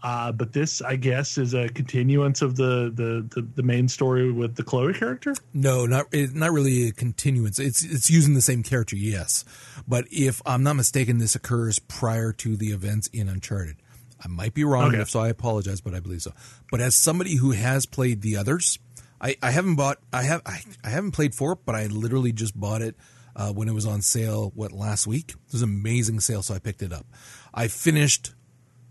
Uh, 0.00 0.30
but 0.30 0.52
this, 0.52 0.80
I 0.80 0.94
guess, 0.94 1.38
is 1.38 1.54
a 1.54 1.68
continuance 1.68 2.40
of 2.40 2.54
the, 2.54 2.92
the, 2.94 3.26
the, 3.34 3.48
the 3.56 3.64
main 3.64 3.88
story 3.88 4.30
with 4.30 4.54
the 4.54 4.62
Chloe 4.62 4.94
character. 4.94 5.34
No, 5.52 5.86
not 5.86 6.06
not 6.12 6.52
really 6.52 6.86
a 6.86 6.92
continuance. 6.92 7.58
It's 7.58 7.82
it's 7.82 8.08
using 8.08 8.34
the 8.34 8.40
same 8.40 8.62
character, 8.62 8.94
yes. 8.94 9.44
But 9.88 10.04
if 10.12 10.40
I'm 10.46 10.62
not 10.62 10.74
mistaken, 10.74 11.18
this 11.18 11.34
occurs 11.34 11.80
prior 11.80 12.32
to 12.34 12.56
the 12.56 12.68
events 12.68 13.08
in 13.08 13.28
Uncharted. 13.28 13.74
I 14.22 14.28
might 14.28 14.54
be 14.54 14.64
wrong. 14.64 14.88
Okay. 14.88 15.00
If 15.00 15.10
so, 15.10 15.20
I 15.20 15.28
apologize, 15.28 15.80
but 15.80 15.94
I 15.94 16.00
believe 16.00 16.22
so. 16.22 16.32
But 16.70 16.80
as 16.80 16.96
somebody 16.96 17.36
who 17.36 17.52
has 17.52 17.86
played 17.86 18.22
the 18.22 18.36
others, 18.36 18.78
I, 19.20 19.36
I 19.42 19.50
haven't 19.50 19.76
bought. 19.76 19.98
I 20.12 20.22
have. 20.22 20.42
I, 20.44 20.60
I 20.84 20.90
haven't 20.90 21.12
played 21.12 21.34
four, 21.34 21.56
but 21.56 21.74
I 21.74 21.86
literally 21.86 22.32
just 22.32 22.58
bought 22.58 22.82
it 22.82 22.96
uh, 23.36 23.52
when 23.52 23.68
it 23.68 23.74
was 23.74 23.86
on 23.86 24.02
sale. 24.02 24.52
What 24.54 24.72
last 24.72 25.06
week? 25.06 25.30
It 25.30 25.52
was 25.52 25.62
an 25.62 25.68
amazing 25.68 26.20
sale, 26.20 26.42
so 26.42 26.54
I 26.54 26.58
picked 26.58 26.82
it 26.82 26.92
up. 26.92 27.06
I 27.54 27.68
finished 27.68 28.34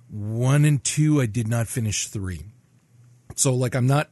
one 0.10 0.66
and 0.66 0.84
two. 0.84 1.22
I 1.22 1.26
did 1.26 1.48
not 1.48 1.68
finish 1.68 2.08
three. 2.08 2.46
So 3.36 3.54
like 3.54 3.76
I'm 3.76 3.88
not 3.88 4.10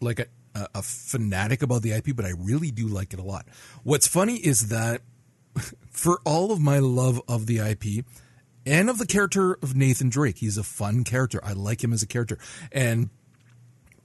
like 0.00 0.18
a, 0.18 0.26
a, 0.54 0.68
a 0.76 0.82
fanatic 0.82 1.62
about 1.62 1.82
the 1.82 1.92
IP, 1.92 2.16
but 2.16 2.24
I 2.24 2.32
really 2.36 2.70
do 2.70 2.88
like 2.88 3.12
it 3.12 3.18
a 3.18 3.22
lot. 3.22 3.46
What's 3.82 4.08
funny 4.08 4.36
is 4.36 4.68
that 4.68 5.02
for 5.90 6.20
all 6.24 6.52
of 6.52 6.60
my 6.60 6.78
love 6.78 7.20
of 7.28 7.46
the 7.46 7.58
IP 7.58 8.04
and 8.66 8.88
of 8.88 8.98
the 8.98 9.06
character 9.06 9.54
of 9.62 9.74
Nathan 9.74 10.08
Drake, 10.08 10.38
he's 10.38 10.58
a 10.58 10.62
fun 10.62 11.04
character. 11.04 11.40
I 11.42 11.52
like 11.52 11.82
him 11.82 11.92
as 11.92 12.02
a 12.02 12.06
character, 12.06 12.38
and 12.72 13.10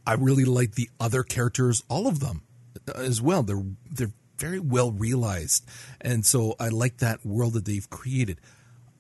I 0.06 0.14
really 0.14 0.46
like 0.46 0.76
the 0.76 0.90
other 1.00 1.24
characters, 1.24 1.84
all 1.90 2.08
of 2.08 2.20
them 2.20 2.44
uh, 2.88 3.00
as 3.00 3.22
well. 3.22 3.44
They're 3.44 3.64
they're 3.90 4.14
very 4.38 4.60
well 4.60 4.92
realized, 4.92 5.66
and 6.02 6.26
so 6.26 6.56
I 6.60 6.70
like 6.70 6.98
that 6.98 7.26
world 7.26 7.54
that 7.54 7.66
they've 7.66 7.90
created. 7.90 8.40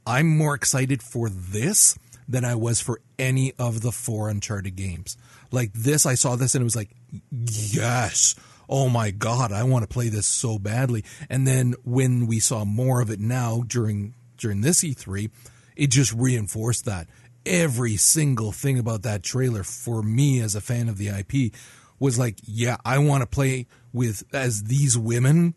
I'm 0.06 0.28
more 0.28 0.56
excited 0.56 1.04
for 1.04 1.30
this 1.30 1.98
than 2.28 2.46
I 2.46 2.56
was 2.56 2.80
for 2.80 3.02
any 3.18 3.54
of 3.58 3.82
the 3.82 3.92
four 3.92 4.30
Uncharted 4.30 4.76
games. 4.76 5.18
Like 5.52 5.74
this, 5.74 6.06
I 6.06 6.14
saw 6.14 6.36
this 6.36 6.54
and 6.54 6.62
it 6.62 6.64
was 6.64 6.76
like, 6.76 6.92
yes, 7.32 8.36
oh 8.70 8.88
my 8.88 9.10
god, 9.10 9.52
I 9.52 9.64
want 9.64 9.84
to 9.84 9.94
play 9.94 10.10
this 10.10 10.28
so 10.28 10.60
badly. 10.60 11.04
And 11.28 11.48
then 11.48 11.74
when 11.84 12.28
we 12.28 12.40
saw 12.40 12.66
more 12.66 13.02
of 13.02 13.10
it 13.10 13.20
now 13.20 13.64
during 13.68 14.14
during 14.40 14.62
this 14.62 14.84
E3, 14.84 15.30
it 15.76 15.92
just 15.92 16.14
reinforced 16.14 16.86
that. 16.86 17.08
Every 17.46 17.96
single 17.96 18.52
thing 18.52 18.78
about 18.78 19.04
that 19.04 19.24
trailer 19.24 19.64
for 19.64 20.04
me 20.04 20.42
as 20.42 20.56
a 20.56 20.62
fan 20.62 20.90
of 20.90 20.98
the 20.98 21.08
IP 21.08 21.54
was 22.00 22.20
like, 22.20 22.38
yeah, 22.44 22.78
I 22.84 22.98
want 23.00 23.22
to 23.22 23.28
play 23.28 23.68
with 23.94 24.24
as 24.34 24.64
these 24.64 24.98
women 24.98 25.56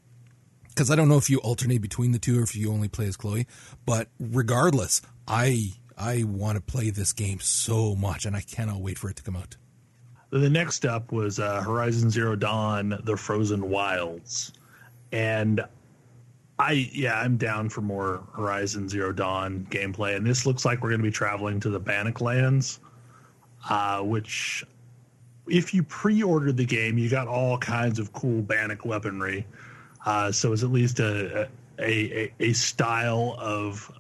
because 0.69 0.91
I 0.91 0.97
don't 0.97 1.09
know 1.09 1.19
if 1.19 1.29
you 1.29 1.39
alternate 1.39 1.83
between 1.83 2.13
the 2.13 2.19
two 2.19 2.41
or 2.41 2.43
if 2.43 2.57
you 2.57 2.73
only 2.73 2.89
play 2.89 3.07
as 3.07 3.17
Chloe. 3.17 3.47
But 3.85 4.09
regardless, 4.19 5.03
I 5.27 5.73
I 5.97 6.25
want 6.25 6.57
to 6.57 6.63
play 6.63 6.91
this 6.91 7.13
game 7.13 7.41
so 7.41 7.95
much, 7.95 8.25
and 8.25 8.35
I 8.35 8.41
cannot 8.41 8.81
wait 8.81 8.99
for 8.99 9.11
it 9.11 9.17
to 9.17 9.23
come 9.23 9.37
out. 9.37 9.57
The 10.31 10.49
next 10.49 10.87
up 10.87 11.13
was 11.13 11.39
uh, 11.39 11.61
Horizon 11.61 12.11
Zero 12.11 12.37
Dawn: 12.37 12.99
The 13.05 13.17
Frozen 13.17 13.69
Wilds, 13.69 14.53
and 15.13 15.63
I 16.63 16.89
yeah 16.93 17.19
I'm 17.19 17.37
down 17.37 17.69
for 17.69 17.81
more 17.81 18.23
Horizon 18.35 18.89
Zero 18.89 19.13
Dawn 19.13 19.67
gameplay. 19.71 20.17
And 20.17 20.25
this 20.25 20.47
looks 20.47 20.65
like 20.65 20.83
we're 20.83 20.91
going 20.91 21.01
to 21.01 21.05
be 21.07 21.11
traveling 21.11 21.59
to 21.61 21.71
the 21.71 21.81
Banuk 21.81 22.21
Lands, 22.21 22.79
uh, 23.69 24.01
which 24.01 24.65
if 25.49 25.75
you 25.75 25.83
pre-ordered 25.83 26.57
the 26.57 26.65
game, 26.65 26.99
you 26.99 27.11
got 27.11 27.27
all 27.27 27.59
kinds 27.59 27.99
of 27.99 28.13
cool 28.13 28.43
Banuk 28.43 28.85
weaponry. 28.85 29.45
Uh, 30.07 30.31
so 30.31 30.53
it's 30.53 30.63
at 30.63 30.71
least 30.71 31.01
a 31.01 31.49
a, 31.79 32.25
a, 32.25 32.33
a 32.39 32.53
style 32.53 33.35
of 33.39 33.91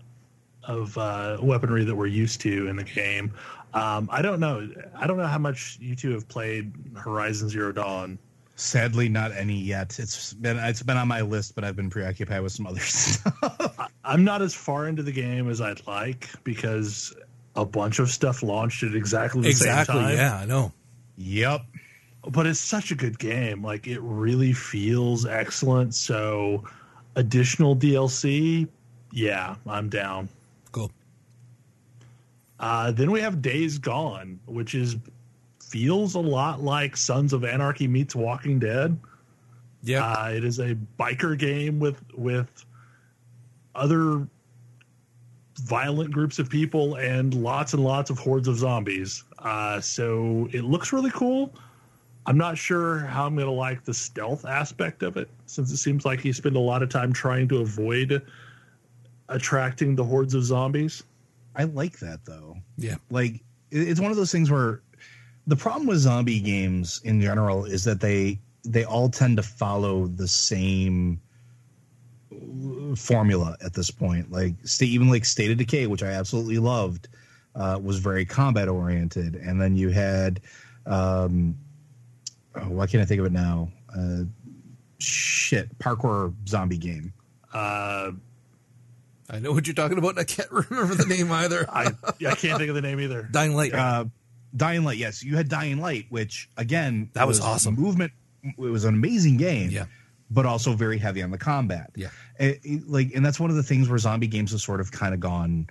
of 0.63 0.97
uh, 0.97 1.39
weaponry 1.43 1.85
that 1.85 1.97
we're 1.97 2.07
used 2.07 2.41
to 2.43 2.69
in 2.69 2.77
the 2.77 2.85
game. 2.85 3.33
Um, 3.75 4.09
I 4.13 4.23
don't 4.23 4.39
know. 4.39 4.69
I 4.95 5.07
don't 5.07 5.17
know 5.17 5.27
how 5.27 5.39
much 5.39 5.79
you 5.81 5.97
two 5.97 6.13
have 6.13 6.29
played 6.29 6.73
Horizon 6.95 7.49
Zero 7.49 7.73
Dawn. 7.73 8.19
Sadly, 8.55 9.09
not 9.09 9.32
any 9.32 9.57
yet. 9.59 9.98
It's 9.98 10.34
been 10.34 10.59
it's 10.59 10.82
been 10.82 10.96
on 10.96 11.09
my 11.09 11.22
list, 11.22 11.55
but 11.55 11.64
I've 11.64 11.74
been 11.76 11.90
preoccupied 11.90 12.42
with 12.42 12.53
some 12.53 12.66
other 12.66 12.80
stuff. 12.80 13.34
I- 13.42 13.88
I'm 14.05 14.24
not 14.24 14.42
as 14.42 14.55
far 14.55 14.88
into 14.88 15.03
the 15.03 15.12
game 15.12 15.48
as 15.48 15.61
I'd 15.61 15.86
like 15.86 16.28
because 16.44 17.14
a 17.57 17.64
bunch 17.64 17.98
of 17.98 18.11
stuff 18.11 18.42
launched 18.42 18.82
at 18.82 18.94
exactly 18.94 19.42
the 19.42 19.48
exactly, 19.48 19.94
same 19.96 20.05
time. 20.05 20.16
yeah, 20.16 20.36
I 20.36 20.44
know. 20.44 20.72
yep. 21.16 21.62
But 22.28 22.46
it's 22.46 22.61
such 22.61 22.90
a 22.92 22.94
good 22.94 23.18
game. 23.18 23.62
Like 23.64 23.86
it 23.88 24.00
really 24.00 24.53
feels 24.53 25.24
excellent. 25.26 25.94
So 25.94 26.64
additional 27.16 27.74
DLC, 27.74 28.68
yeah, 29.12 29.57
I'm 29.66 29.88
down. 29.88 30.28
Cool. 30.72 30.90
Uh, 32.61 32.92
then 32.92 33.11
we 33.11 33.20
have 33.20 33.42
Days 33.42 33.78
Gone, 33.78 34.38
which 34.46 34.74
is 34.74 34.96
feels 35.73 36.14
a 36.14 36.20
lot 36.20 36.61
like 36.62 36.97
Sons 36.99 37.33
of 37.33 37.45
Anarchy 37.45 37.89
meets 37.89 38.14
Walking 38.14 38.59
Dead. 38.59 38.99
Yeah, 39.83 40.05
Uh, 40.07 40.29
it 40.29 40.45
is 40.45 40.59
a 40.61 40.77
biker 41.01 41.37
game 41.37 41.81
with 41.81 42.01
with 42.14 42.64
other 43.75 44.29
violent 45.62 46.11
groups 46.12 46.39
of 46.39 46.51
people 46.51 46.97
and 46.97 47.33
lots 47.35 47.73
and 47.73 47.83
lots 47.83 48.11
of 48.11 48.18
hordes 48.18 48.49
of 48.49 48.57
zombies. 48.59 49.25
Uh, 49.39 49.81
so 49.81 50.49
it 50.53 50.64
looks 50.64 50.93
really 50.93 51.11
cool. 51.11 51.53
I'm 52.27 52.37
not 52.39 52.57
sure 52.59 52.99
how 53.01 53.27
I'm 53.27 53.35
going 53.35 53.47
to 53.47 53.53
like 53.53 53.85
the 53.85 53.95
stealth 53.95 54.45
aspect 54.45 55.03
of 55.03 55.16
it, 55.16 55.29
since 55.47 55.73
it 55.73 55.79
seems 55.79 56.05
like 56.05 56.25
you 56.25 56.33
spend 56.33 56.55
a 56.55 56.61
lot 56.61 56.83
of 56.83 56.89
time 56.89 57.12
trying 57.12 57.49
to 57.49 57.59
avoid 57.59 58.23
attracting 59.29 59.97
the 59.97 60.05
hordes 60.05 60.35
of 60.35 60.45
zombies. 60.45 61.03
I 61.57 61.64
like 61.64 61.99
that 62.01 62.25
though. 62.25 62.57
yeah. 62.77 62.97
Like 63.11 63.41
it's 63.70 64.01
one 64.01 64.11
of 64.11 64.16
those 64.18 64.31
things 64.31 64.51
where 64.51 64.83
the 65.47 65.57
problem 65.57 65.86
with 65.86 65.99
zombie 65.99 66.40
games 66.40 67.01
in 67.05 67.20
general 67.20 67.64
is 67.64 67.84
that 67.84 68.01
they 68.01 68.38
they 68.64 68.84
all 68.84 69.09
tend 69.09 69.36
to 69.38 69.43
follow 69.43 70.07
the 70.07 70.28
same 70.28 71.20
formula 72.97 73.57
at 73.64 73.74
this 73.74 73.90
point. 73.90 74.30
Like 74.30 74.55
sta- 74.64 74.86
even 74.86 75.09
like 75.11 75.24
State 75.24 75.51
of 75.51 75.59
Decay, 75.59 75.86
which 75.86 76.03
I 76.03 76.09
absolutely 76.12 76.59
loved, 76.59 77.09
uh, 77.55 77.78
was 77.82 77.99
very 77.99 78.24
combat 78.24 78.68
oriented, 78.68 79.34
and 79.36 79.61
then 79.61 79.76
you 79.76 79.90
had 79.90 80.40
um, 80.86 81.57
oh, 82.55 82.68
why 82.68 82.86
can't 82.86 83.03
I 83.03 83.05
think 83.05 83.20
of 83.20 83.26
it 83.26 83.32
now? 83.32 83.68
Uh, 83.95 84.24
shit, 84.99 85.76
parkour 85.78 86.34
zombie 86.49 86.78
game. 86.78 87.12
Uh, 87.53 88.12
I 89.28 89.38
know 89.38 89.53
what 89.53 89.66
you're 89.66 89.74
talking 89.74 89.99
about. 89.99 90.11
and 90.11 90.20
I 90.20 90.24
can't 90.24 90.51
remember 90.70 90.95
the 90.95 91.07
name 91.07 91.30
either. 91.32 91.68
I 91.70 91.90
I 92.26 92.34
can't 92.34 92.59
think 92.59 92.68
of 92.68 92.74
the 92.74 92.82
name 92.82 93.01
either. 93.01 93.28
Dying 93.30 93.55
Light. 93.55 93.74
uh, 93.74 94.07
Dying 94.57 94.84
Light. 94.84 94.98
Yes, 94.98 95.22
you 95.22 95.36
had 95.36 95.48
Dying 95.48 95.78
Light, 95.80 96.07
which 96.11 96.48
again 96.57 97.11
That 97.14 97.26
was 97.26 97.40
awesome. 97.40 97.74
Movement. 97.74 98.12
It 98.42 98.59
was 98.59 98.84
an 98.84 98.94
amazing 98.94 99.36
game. 99.36 99.70
Yeah. 99.70 99.86
but 100.30 100.46
also 100.46 100.72
very 100.72 100.96
heavy 100.96 101.22
on 101.22 101.30
the 101.30 101.36
combat. 101.36 101.90
Yeah. 101.94 102.09
It- 102.40 102.61
it- 102.64 102.88
like, 102.88 103.12
and 103.14 103.24
that's 103.24 103.38
one 103.38 103.50
of 103.50 103.57
the 103.57 103.62
things 103.62 103.90
where 103.90 103.98
zombie 103.98 104.26
games 104.26 104.53
have 104.53 104.62
sort 104.62 104.80
of 104.80 104.90
kind 104.90 105.12
of 105.12 105.20
gone 105.20 105.66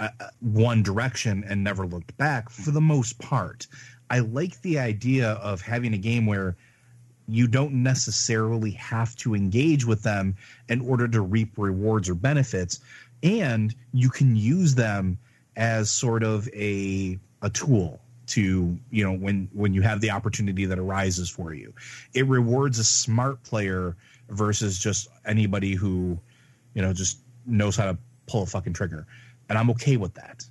uh, 0.00 0.08
uh, 0.18 0.28
one 0.40 0.82
direction 0.82 1.44
and 1.46 1.62
never 1.62 1.86
looked 1.86 2.16
back 2.16 2.48
for 2.48 2.70
the 2.70 2.80
most 2.80 3.18
part. 3.18 3.66
I 4.08 4.20
like 4.20 4.58
the 4.62 4.78
idea 4.78 5.32
of 5.32 5.60
having 5.60 5.92
a 5.92 5.98
game 5.98 6.24
where 6.24 6.56
you 7.28 7.46
don't 7.46 7.74
necessarily 7.82 8.70
have 8.72 9.14
to 9.16 9.34
engage 9.34 9.84
with 9.84 10.02
them 10.02 10.36
in 10.70 10.80
order 10.80 11.06
to 11.08 11.20
reap 11.20 11.52
rewards 11.58 12.08
or 12.08 12.14
benefits 12.14 12.80
and 13.22 13.74
you 13.92 14.08
can 14.08 14.34
use 14.34 14.74
them 14.74 15.18
as 15.56 15.90
sort 15.90 16.22
of 16.24 16.48
a 16.54 17.18
a 17.42 17.50
tool 17.50 18.00
to 18.28 18.78
you 18.90 19.04
know 19.04 19.12
when 19.12 19.48
when 19.52 19.74
you 19.74 19.82
have 19.82 20.00
the 20.00 20.10
opportunity 20.10 20.64
that 20.64 20.78
arises 20.78 21.28
for 21.28 21.52
you 21.52 21.74
it 22.14 22.26
rewards 22.26 22.78
a 22.78 22.84
smart 22.84 23.42
player 23.42 23.96
versus 24.30 24.78
just 24.78 25.08
anybody 25.26 25.74
who 25.74 26.18
you 26.74 26.80
know 26.82 26.92
just 26.92 27.18
knows 27.44 27.76
how 27.76 27.84
to 27.86 27.98
pull 28.28 28.42
a 28.44 28.46
fucking 28.46 28.72
trigger 28.72 29.06
and 29.48 29.58
i'm 29.58 29.68
okay 29.70 29.96
with 29.96 30.14
that 30.14 30.44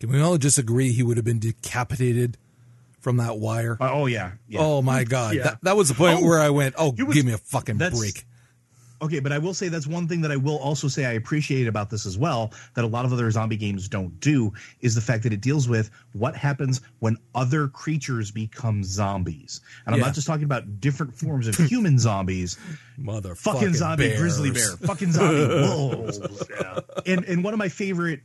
Can 0.00 0.10
we 0.10 0.20
all 0.20 0.36
just 0.36 0.58
agree 0.58 0.90
he 0.92 1.02
would 1.04 1.16
have 1.16 1.24
been 1.24 1.38
decapitated 1.38 2.36
from 3.00 3.18
that 3.18 3.38
wire? 3.38 3.76
Uh, 3.80 3.90
oh 3.92 4.06
yeah, 4.06 4.32
yeah. 4.48 4.60
Oh 4.60 4.80
my 4.82 5.04
god, 5.04 5.34
Yeah. 5.36 5.42
that, 5.44 5.58
that 5.62 5.76
was 5.76 5.88
the 5.88 5.94
point 5.94 6.20
Oh, 6.22 6.24
where 6.26 6.40
I 6.40 6.48
went, 6.48 6.74
"Oh, 6.78 6.90
was- 6.90 7.14
give 7.14 7.24
me 7.26 7.34
a 7.34 7.38
fucking 7.38 7.76
break." 7.76 8.24
Okay, 9.04 9.20
but 9.20 9.32
I 9.32 9.38
will 9.38 9.54
say 9.54 9.68
that's 9.68 9.86
one 9.86 10.08
thing 10.08 10.20
that 10.22 10.30
I 10.32 10.36
will 10.36 10.58
also 10.58 10.88
say 10.88 11.04
I 11.04 11.12
appreciate 11.12 11.66
about 11.66 11.90
this 11.90 12.06
as 12.06 12.16
well 12.16 12.52
that 12.74 12.84
a 12.84 12.86
lot 12.86 13.04
of 13.04 13.12
other 13.12 13.30
zombie 13.30 13.56
games 13.56 13.86
don't 13.88 14.18
do 14.20 14.52
is 14.80 14.94
the 14.94 15.00
fact 15.00 15.22
that 15.24 15.32
it 15.32 15.40
deals 15.40 15.68
with 15.68 15.90
what 16.12 16.34
happens 16.34 16.80
when 17.00 17.16
other 17.34 17.68
creatures 17.68 18.30
become 18.30 18.82
zombies. 18.82 19.60
And 19.86 19.94
I'm 19.94 20.00
not 20.00 20.14
just 20.14 20.26
talking 20.26 20.44
about 20.44 20.80
different 20.80 21.14
forms 21.14 21.46
of 21.48 21.54
human 21.56 21.98
zombies, 21.98 22.56
Mother 22.96 23.34
fucking 23.34 23.74
zombie 23.74 24.08
bears. 24.08 24.20
grizzly 24.20 24.50
bear, 24.50 24.76
fucking 24.78 25.12
zombie 25.12 25.46
wolves. 25.54 26.18
yeah. 26.58 26.80
and 27.06 27.24
and 27.24 27.44
one 27.44 27.52
of 27.52 27.58
my 27.58 27.68
favorite 27.68 28.20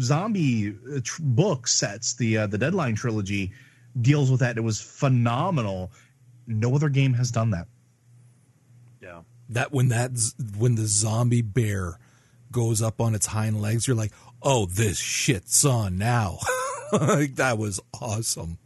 zombie 0.00 0.74
uh, 0.94 1.00
tr- 1.02 1.22
book 1.22 1.66
sets, 1.68 2.14
the 2.14 2.38
uh, 2.38 2.46
the 2.46 2.58
Deadline 2.58 2.94
trilogy, 2.94 3.52
deals 4.00 4.30
with 4.30 4.40
that. 4.40 4.56
It 4.56 4.62
was 4.62 4.80
phenomenal. 4.80 5.92
No 6.46 6.74
other 6.74 6.88
game 6.88 7.12
has 7.14 7.30
done 7.30 7.50
that. 7.50 7.66
That 9.50 9.72
when 9.72 9.88
that 9.88 10.12
when 10.56 10.76
the 10.76 10.86
zombie 10.86 11.42
bear 11.42 11.98
goes 12.52 12.82
up 12.82 13.00
on 13.00 13.14
its 13.14 13.26
hind 13.26 13.60
legs, 13.60 13.86
you're 13.86 13.96
like, 13.96 14.12
"Oh, 14.42 14.66
this 14.66 14.98
shit's 14.98 15.64
on 15.64 15.98
now." 15.98 16.38
like, 16.92 17.36
that 17.36 17.58
was 17.58 17.80
awesome. 18.00 18.58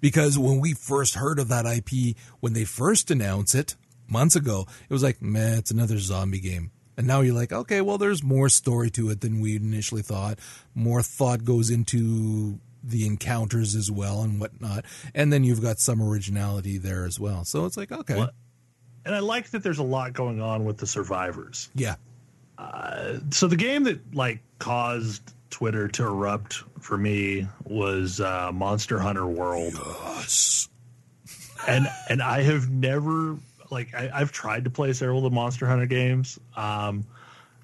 Because 0.00 0.38
when 0.38 0.60
we 0.60 0.74
first 0.74 1.14
heard 1.14 1.38
of 1.38 1.48
that 1.48 1.66
IP, 1.66 2.16
when 2.40 2.52
they 2.52 2.64
first 2.64 3.10
announced 3.10 3.54
it 3.54 3.76
months 4.08 4.36
ago, 4.36 4.66
it 4.88 4.92
was 4.92 5.02
like, 5.02 5.20
man, 5.20 5.58
it's 5.58 5.70
another 5.70 5.98
zombie 5.98 6.40
game. 6.40 6.70
And 6.96 7.06
now 7.06 7.20
you're 7.20 7.34
like, 7.34 7.52
okay, 7.52 7.80
well, 7.80 7.98
there's 7.98 8.22
more 8.22 8.48
story 8.48 8.90
to 8.90 9.10
it 9.10 9.22
than 9.22 9.40
we 9.40 9.56
initially 9.56 10.02
thought. 10.02 10.38
More 10.74 11.02
thought 11.02 11.44
goes 11.44 11.70
into 11.70 12.60
the 12.84 13.06
encounters 13.06 13.74
as 13.74 13.90
well 13.90 14.22
and 14.22 14.40
whatnot. 14.40 14.84
And 15.14 15.32
then 15.32 15.44
you've 15.44 15.62
got 15.62 15.78
some 15.78 16.02
originality 16.02 16.78
there 16.78 17.04
as 17.04 17.18
well. 17.18 17.44
So 17.44 17.64
it's 17.64 17.76
like, 17.76 17.92
okay. 17.92 18.16
Well, 18.16 18.30
and 19.04 19.14
I 19.14 19.20
like 19.20 19.50
that 19.50 19.62
there's 19.62 19.78
a 19.78 19.84
lot 19.84 20.12
going 20.12 20.40
on 20.40 20.64
with 20.64 20.78
the 20.78 20.86
survivors. 20.86 21.68
Yeah. 21.74 21.96
Uh, 22.58 23.18
so 23.30 23.48
the 23.48 23.56
game 23.56 23.84
that 23.84 24.14
like 24.14 24.40
caused 24.58 25.32
Twitter 25.50 25.88
to 25.88 26.04
erupt 26.04 26.62
for 26.80 26.96
me 26.96 27.48
was 27.64 28.20
uh, 28.20 28.50
Monster 28.52 28.98
Hunter 28.98 29.26
World. 29.26 29.74
Yes. 30.14 30.68
and 31.66 31.86
and 32.08 32.22
I 32.22 32.42
have 32.42 32.70
never 32.70 33.36
like 33.70 33.94
I, 33.94 34.18
have 34.18 34.32
tried 34.32 34.64
to 34.64 34.70
play 34.70 34.92
several 34.92 35.18
of 35.18 35.24
the 35.24 35.34
Monster 35.34 35.66
Hunter 35.66 35.86
games, 35.86 36.38
um, 36.56 37.04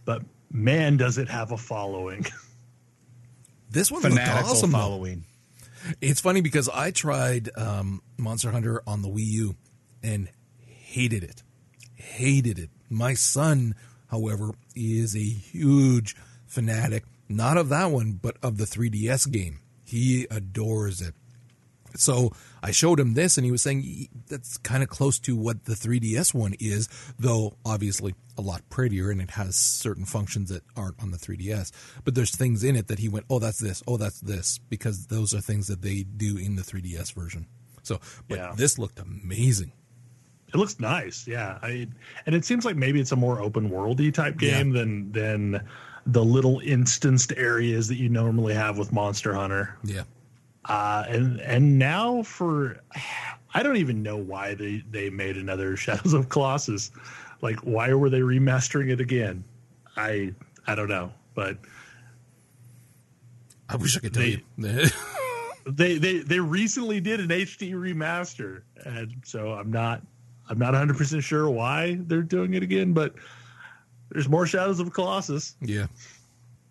but 0.05 0.23
man, 0.51 0.97
does 0.97 1.19
it 1.19 1.29
have 1.29 1.53
a 1.53 1.57
following. 1.57 2.27
This 3.71 3.91
one 3.91 4.01
looked 4.01 4.19
awesome. 4.19 4.71
Following. 4.71 5.25
It's 6.01 6.23
funny 6.23 6.41
because 6.41 6.69
I 6.69 6.91
tried 6.91 7.51
um, 7.55 8.03
Monster 8.17 8.51
Hunter 8.51 8.83
on 8.87 9.03
the 9.03 9.09
Wii 9.09 9.27
U 9.27 9.57
and 10.03 10.29
hated 10.89 11.23
it. 11.23 11.43
Hated 11.95 12.59
it. 12.59 12.71
My 12.89 13.13
son, 13.13 13.75
however, 14.07 14.53
is 14.75 15.15
a 15.15 15.19
huge 15.19 16.17
fanatic, 16.47 17.05
not 17.29 17.59
of 17.59 17.69
that 17.69 17.91
one, 17.91 18.13
but 18.23 18.39
of 18.43 18.57
the 18.57 18.65
3DS 18.65 19.31
game. 19.31 19.61
He 19.85 20.27
adores 20.31 21.03
it. 21.03 21.15
So 21.95 22.33
I 22.63 22.71
showed 22.71 23.01
him 23.01 23.15
this, 23.15 23.37
and 23.37 23.45
he 23.45 23.51
was 23.51 23.63
saying 23.63 24.09
that's 24.29 24.57
kind 24.59 24.83
of 24.83 24.89
close 24.89 25.19
to 25.21 25.37
what 25.37 25.65
the 25.65 25.75
3DS 25.75 26.33
one 26.33 26.55
is, 26.59 26.89
though 27.19 27.57
obviously 27.67 28.15
a 28.39 28.41
lot 28.41 28.63
prettier, 28.71 29.11
and 29.11 29.21
it 29.21 29.33
has 29.33 29.57
certain 29.57 30.05
functions 30.07 30.49
that 30.49 30.63
aren't 30.75 31.01
on 31.03 31.11
the 31.11 31.19
3DS. 31.19 31.71
But 32.05 32.15
there's 32.15 32.35
things 32.35 32.65
in 32.65 32.77
it 32.77 32.89
that 32.89 32.99
he 32.99 33.09
went, 33.09 33.27
oh, 33.29 33.39
that's 33.39 33.59
this, 33.59 33.83
oh, 33.87 33.99
that's 33.99 34.21
this, 34.21 34.59
because 34.71 35.07
those 35.09 35.35
are 35.35 35.41
things 35.41 35.67
that 35.67 35.83
they 35.83 36.03
do 36.03 36.39
in 36.39 36.57
the 36.57 36.63
3DS 36.63 37.13
version. 37.13 37.47
So, 37.83 38.01
but 38.29 38.39
yeah. 38.39 38.53
this 38.57 38.79
looked 38.79 38.99
amazing. 38.99 39.73
It 40.49 40.57
looks 40.57 40.81
nice, 40.81 41.27
yeah. 41.27 41.59
I 41.63 41.89
and 42.27 42.35
it 42.35 42.45
seems 42.45 42.65
like 42.65 42.77
maybe 42.77 43.01
it's 43.01 43.13
a 43.13 43.17
more 43.17 43.41
open 43.41 43.71
worldy 43.71 44.13
type 44.13 44.39
game 44.39 44.73
yeah. 44.73 44.81
than 44.81 45.13
than 45.13 45.69
the 46.07 46.25
little 46.25 46.61
instanced 46.61 47.33
areas 47.37 47.87
that 47.89 47.97
you 47.97 48.09
normally 48.09 48.55
have 48.55 48.79
with 48.79 48.93
Monster 48.93 49.35
Hunter. 49.35 49.77
Yeah. 49.85 50.05
Uh, 50.65 51.05
and 51.09 51.41
and 51.41 51.79
now 51.79 52.23
for 52.23 52.81
I 53.55 53.63
don't 53.63 53.77
even 53.77 54.03
know 54.03 54.17
why 54.17 54.55
they 54.55 54.83
they 54.91 55.11
made 55.11 55.37
another 55.37 55.77
Shadows 55.77 56.15
of 56.15 56.29
Colossus. 56.31 56.91
Like 57.43 57.59
why 57.61 57.93
were 57.93 58.09
they 58.09 58.21
remastering 58.21 58.91
it 58.91 59.01
again? 59.01 59.45
I 59.97 60.33
I 60.67 60.75
don't 60.75 60.89
know, 60.89 61.13
but 61.35 61.59
I 63.69 63.77
wish 63.77 63.97
I 63.97 64.01
could 64.01 64.15
tell 64.15 64.23
they, 64.23 64.43
you. 64.57 64.87
they 65.67 65.99
they 65.99 66.19
they 66.19 66.41
recently 66.41 67.01
did 67.01 67.21
an 67.21 67.29
HD 67.29 67.73
remaster, 67.73 68.63
and 68.85 69.15
so 69.25 69.53
I'm 69.53 69.71
not 69.71 70.03
I'm 70.49 70.59
not 70.59 70.73
100 70.73 70.97
percent 70.97 71.23
sure 71.23 71.49
why 71.51 71.99
they're 72.01 72.23
doing 72.23 72.55
it 72.55 72.63
again, 72.63 72.93
but 72.93 73.15
there's 74.11 74.29
more 74.29 74.47
Shadows 74.47 74.81
of 74.81 74.93
Colossus. 74.93 75.55
Yeah. 75.61 75.87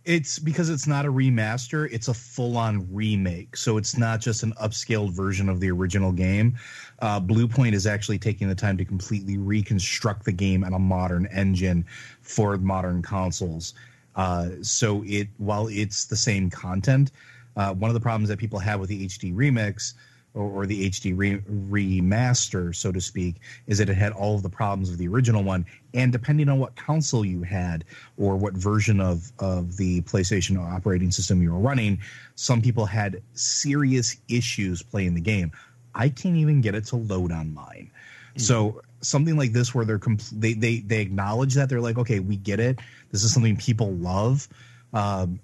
It's 0.05 0.39
because 0.39 0.69
it's 0.69 0.87
not 0.87 1.05
a 1.05 1.11
remaster, 1.11 1.89
it's 1.91 2.07
a 2.07 2.13
full 2.13 2.55
on 2.55 2.87
remake. 2.93 3.57
So 3.57 3.75
it's 3.75 3.97
not 3.97 4.21
just 4.21 4.41
an 4.41 4.53
upscaled 4.53 5.11
version 5.11 5.49
of 5.49 5.59
the 5.59 5.69
original 5.69 6.13
game. 6.13 6.57
Uh, 6.99 7.19
Bluepoint 7.19 7.73
is 7.73 7.85
actually 7.85 8.17
taking 8.17 8.47
the 8.47 8.55
time 8.55 8.77
to 8.77 8.85
completely 8.85 9.37
reconstruct 9.37 10.23
the 10.23 10.31
game 10.31 10.63
on 10.63 10.73
a 10.73 10.79
modern 10.79 11.25
engine 11.27 11.85
for 12.21 12.57
modern 12.57 13.01
consoles. 13.01 13.73
Uh, 14.15 14.51
so 14.61 15.03
it 15.05 15.27
while 15.37 15.67
it's 15.67 16.05
the 16.05 16.15
same 16.15 16.49
content, 16.49 17.11
uh, 17.57 17.73
one 17.73 17.89
of 17.89 17.93
the 17.93 17.99
problems 17.99 18.29
that 18.29 18.39
people 18.39 18.59
have 18.59 18.79
with 18.79 18.89
the 18.89 19.05
HD 19.05 19.35
remix 19.35 19.93
or, 20.37 20.65
the 20.65 20.89
HD 20.89 21.17
re- 21.17 21.39
remaster, 21.39 22.75
so 22.75 22.91
to 22.91 23.01
speak, 23.01 23.37
is 23.67 23.77
that 23.79 23.89
it 23.89 23.95
had 23.95 24.11
all 24.11 24.35
of 24.35 24.43
the 24.43 24.49
problems 24.49 24.89
of 24.89 24.97
the 24.97 25.07
original 25.07 25.43
one. 25.43 25.65
And 25.93 26.11
depending 26.11 26.49
on 26.49 26.59
what 26.59 26.75
console 26.75 27.25
you 27.25 27.43
had 27.43 27.85
or 28.17 28.35
what 28.35 28.53
version 28.53 28.99
of, 28.99 29.31
of 29.39 29.77
the 29.77 30.01
PlayStation 30.01 30.57
operating 30.59 31.11
system 31.11 31.41
you 31.41 31.51
were 31.51 31.59
running, 31.59 31.99
some 32.35 32.61
people 32.61 32.85
had 32.85 33.21
serious 33.33 34.17
issues 34.29 34.83
playing 34.83 35.13
the 35.15 35.21
game. 35.21 35.51
I 35.95 36.09
can't 36.09 36.37
even 36.37 36.61
get 36.61 36.75
it 36.75 36.85
to 36.85 36.97
load 36.97 37.31
on 37.31 37.53
mine. 37.53 37.91
Mm-hmm. 38.29 38.39
So 38.39 38.81
something 39.01 39.37
like 39.37 39.53
this 39.53 39.73
where 39.73 39.85
they're 39.85 39.99
compl- 39.99 40.39
they, 40.39 40.53
they 40.53 40.79
they 40.79 41.01
acknowledge 41.01 41.55
that 41.55 41.69
they're 41.69 41.81
like, 41.81 41.97
okay, 41.97 42.19
we 42.19 42.35
get 42.35 42.59
it. 42.59 42.79
This 43.11 43.23
is 43.23 43.33
something 43.33 43.57
people 43.57 43.91
love. 43.93 44.47
Um, 44.93 45.39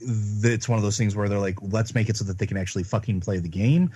it's 0.00 0.68
one 0.68 0.76
of 0.78 0.82
those 0.82 0.98
things 0.98 1.16
where 1.16 1.28
they're 1.28 1.38
like, 1.38 1.56
let's 1.62 1.94
make 1.94 2.08
it 2.08 2.16
so 2.16 2.24
that 2.24 2.38
they 2.38 2.46
can 2.46 2.56
actually 2.56 2.84
fucking 2.84 3.20
play 3.20 3.38
the 3.38 3.48
game. 3.48 3.90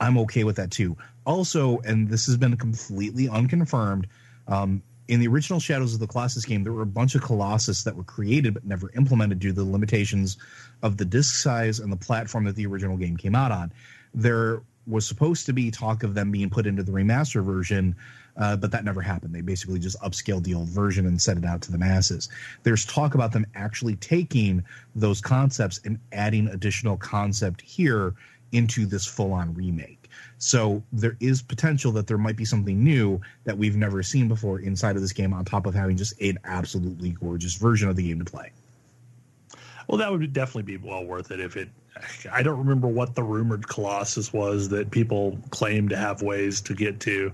I'm 0.00 0.18
okay 0.18 0.44
with 0.44 0.56
that 0.56 0.70
too. 0.70 0.96
Also, 1.24 1.78
and 1.80 2.08
this 2.08 2.26
has 2.26 2.36
been 2.36 2.56
completely 2.56 3.28
unconfirmed, 3.28 4.06
um, 4.48 4.82
in 5.08 5.20
the 5.20 5.28
original 5.28 5.60
Shadows 5.60 5.94
of 5.94 6.00
the 6.00 6.06
Colossus 6.06 6.44
game, 6.44 6.64
there 6.64 6.72
were 6.72 6.82
a 6.82 6.86
bunch 6.86 7.14
of 7.14 7.22
Colossus 7.22 7.84
that 7.84 7.94
were 7.94 8.02
created 8.02 8.54
but 8.54 8.64
never 8.64 8.90
implemented 8.96 9.38
due 9.38 9.50
to 9.50 9.54
the 9.54 9.64
limitations 9.64 10.36
of 10.82 10.96
the 10.96 11.04
disk 11.04 11.36
size 11.36 11.78
and 11.78 11.92
the 11.92 11.96
platform 11.96 12.44
that 12.44 12.56
the 12.56 12.66
original 12.66 12.96
game 12.96 13.16
came 13.16 13.34
out 13.34 13.52
on. 13.52 13.72
There 14.14 14.62
was 14.86 15.06
supposed 15.06 15.46
to 15.46 15.52
be 15.52 15.70
talk 15.70 16.02
of 16.02 16.14
them 16.14 16.30
being 16.30 16.50
put 16.50 16.66
into 16.66 16.82
the 16.82 16.92
remaster 16.92 17.44
version, 17.44 17.96
uh, 18.36 18.56
but 18.56 18.70
that 18.70 18.84
never 18.84 19.00
happened. 19.00 19.34
They 19.34 19.40
basically 19.40 19.78
just 19.78 19.98
upscaled 20.00 20.44
the 20.44 20.54
old 20.54 20.68
version 20.68 21.06
and 21.06 21.20
set 21.20 21.38
it 21.38 21.44
out 21.44 21.62
to 21.62 21.72
the 21.72 21.78
masses. 21.78 22.28
There's 22.62 22.84
talk 22.84 23.14
about 23.14 23.32
them 23.32 23.46
actually 23.54 23.96
taking 23.96 24.64
those 24.94 25.20
concepts 25.20 25.80
and 25.84 25.98
adding 26.12 26.48
additional 26.48 26.96
concept 26.96 27.62
here 27.62 28.14
into 28.52 28.86
this 28.86 29.06
full 29.06 29.32
on 29.32 29.54
remake. 29.54 30.08
So 30.38 30.82
there 30.92 31.16
is 31.20 31.42
potential 31.42 31.92
that 31.92 32.06
there 32.06 32.18
might 32.18 32.36
be 32.36 32.44
something 32.44 32.82
new 32.82 33.20
that 33.44 33.56
we've 33.56 33.76
never 33.76 34.02
seen 34.02 34.28
before 34.28 34.60
inside 34.60 34.96
of 34.96 35.02
this 35.02 35.12
game, 35.12 35.32
on 35.32 35.44
top 35.44 35.66
of 35.66 35.74
having 35.74 35.96
just 35.96 36.20
an 36.20 36.38
absolutely 36.44 37.10
gorgeous 37.10 37.54
version 37.54 37.88
of 37.88 37.96
the 37.96 38.06
game 38.06 38.18
to 38.18 38.30
play. 38.30 38.52
Well, 39.88 39.98
that 39.98 40.10
would 40.10 40.32
definitely 40.32 40.62
be 40.62 40.76
well 40.76 41.04
worth 41.04 41.30
it 41.30 41.40
if 41.40 41.56
it. 41.56 41.68
I 42.30 42.42
don't 42.42 42.58
remember 42.58 42.88
what 42.88 43.14
the 43.14 43.22
rumored 43.22 43.66
Colossus 43.68 44.32
was 44.32 44.68
that 44.68 44.90
people 44.90 45.38
claim 45.50 45.88
to 45.88 45.96
have 45.96 46.20
ways 46.20 46.60
to 46.62 46.74
get 46.74 47.00
to, 47.00 47.32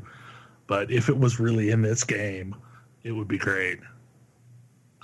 but 0.68 0.90
if 0.90 1.08
it 1.08 1.18
was 1.18 1.40
really 1.40 1.70
in 1.70 1.82
this 1.82 2.04
game, 2.04 2.54
it 3.02 3.10
would 3.10 3.26
be 3.26 3.38
great. 3.38 3.80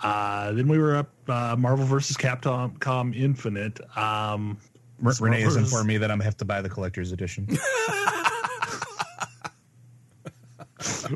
Uh, 0.01 0.53
then 0.53 0.69
we 0.69 0.79
were 0.79 0.97
up 0.97 1.11
uh, 1.29 1.57
Marvel 1.59 1.85
versus 1.85 2.17
Capcom 2.17 3.17
Infinite. 3.17 3.81
Um, 3.97 4.59
Renee 5.01 5.43
has 5.43 5.57
informed 5.57 5.87
me 5.87 5.99
that 5.99 6.11
I'm 6.11 6.19
gonna 6.19 6.25
have 6.25 6.37
to 6.39 6.45
buy 6.45 6.61
the 6.61 6.69
collector's 6.69 7.13
edition. 7.13 7.47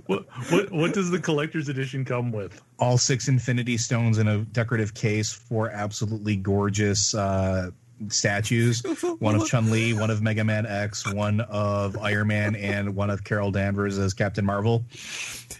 what, 0.06 0.26
what 0.50 0.70
what 0.70 0.94
does 0.94 1.10
the 1.10 1.18
collector's 1.18 1.68
edition 1.68 2.04
come 2.04 2.32
with? 2.32 2.60
All 2.78 2.98
six 2.98 3.28
Infinity 3.28 3.76
Stones 3.76 4.18
in 4.18 4.28
a 4.28 4.38
decorative 4.38 4.94
case, 4.94 5.32
four 5.32 5.70
absolutely 5.70 6.36
gorgeous 6.36 7.14
uh, 7.14 7.70
statues. 8.10 8.82
One 9.18 9.34
of 9.34 9.46
Chun 9.46 9.70
Li, 9.70 9.92
one 9.92 10.10
of 10.10 10.22
Mega 10.22 10.44
Man 10.44 10.66
X, 10.66 11.06
one 11.12 11.40
of 11.40 11.96
Iron 11.98 12.28
Man, 12.28 12.56
and 12.56 12.94
one 12.96 13.10
of 13.10 13.24
Carol 13.24 13.50
Danvers 13.50 13.98
as 13.98 14.14
Captain 14.14 14.44
Marvel. 14.44 14.84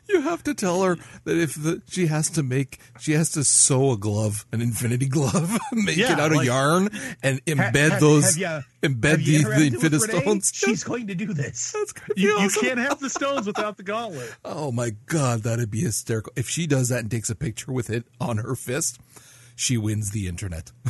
You 0.09 0.21
have 0.23 0.43
to 0.45 0.55
tell 0.55 0.83
her 0.83 0.97
that 1.25 1.37
if 1.37 1.55
the, 1.55 1.83
she 1.89 2.07
has 2.07 2.31
to 2.31 2.43
make, 2.43 2.79
she 3.01 3.13
has 3.13 3.31
to 3.33 3.45
sew 3.45 3.93
a 3.93 3.97
glove, 3.97 4.45
an 4.53 4.61
infinity 4.61 5.07
glove, 5.07 5.59
make 5.73 5.97
yeah, 5.97 6.13
it 6.13 6.21
out 6.21 6.31
like, 6.33 6.41
of 6.41 6.45
yarn, 6.45 6.89
and 7.23 7.45
embed 7.45 7.91
ha, 7.91 7.99
those, 7.99 8.37
have, 8.37 8.65
embed 8.83 9.25
the, 9.25 9.43
the 9.43 9.67
infinity 9.67 9.99
stones. 9.99 10.53
She's 10.55 10.85
going 10.85 11.07
to 11.07 11.15
do 11.15 11.33
this. 11.33 11.75
You, 12.17 12.33
awesome. 12.35 12.45
you, 12.45 12.69
can't 12.69 12.79
have 12.79 13.01
the 13.01 13.11
stones 13.11 13.47
without 13.47 13.77
the 13.77 13.83
gauntlet. 13.83 14.35
Oh 14.45 14.73
my 14.73 14.91
god, 15.07 15.43
that'd 15.43 15.71
be 15.71 15.81
hysterical. 15.81 16.33
If 16.37 16.49
she 16.49 16.67
does 16.67 16.89
that 16.89 17.01
and 17.01 17.11
takes 17.11 17.31
a 17.31 17.35
picture 17.35 17.73
with 17.73 17.91
it 17.91 18.05
on 18.21 18.39
her 18.39 18.55
fist, 18.55 18.99
she 19.63 19.77
wins 19.77 20.11
the 20.11 20.27
internet. 20.27 20.73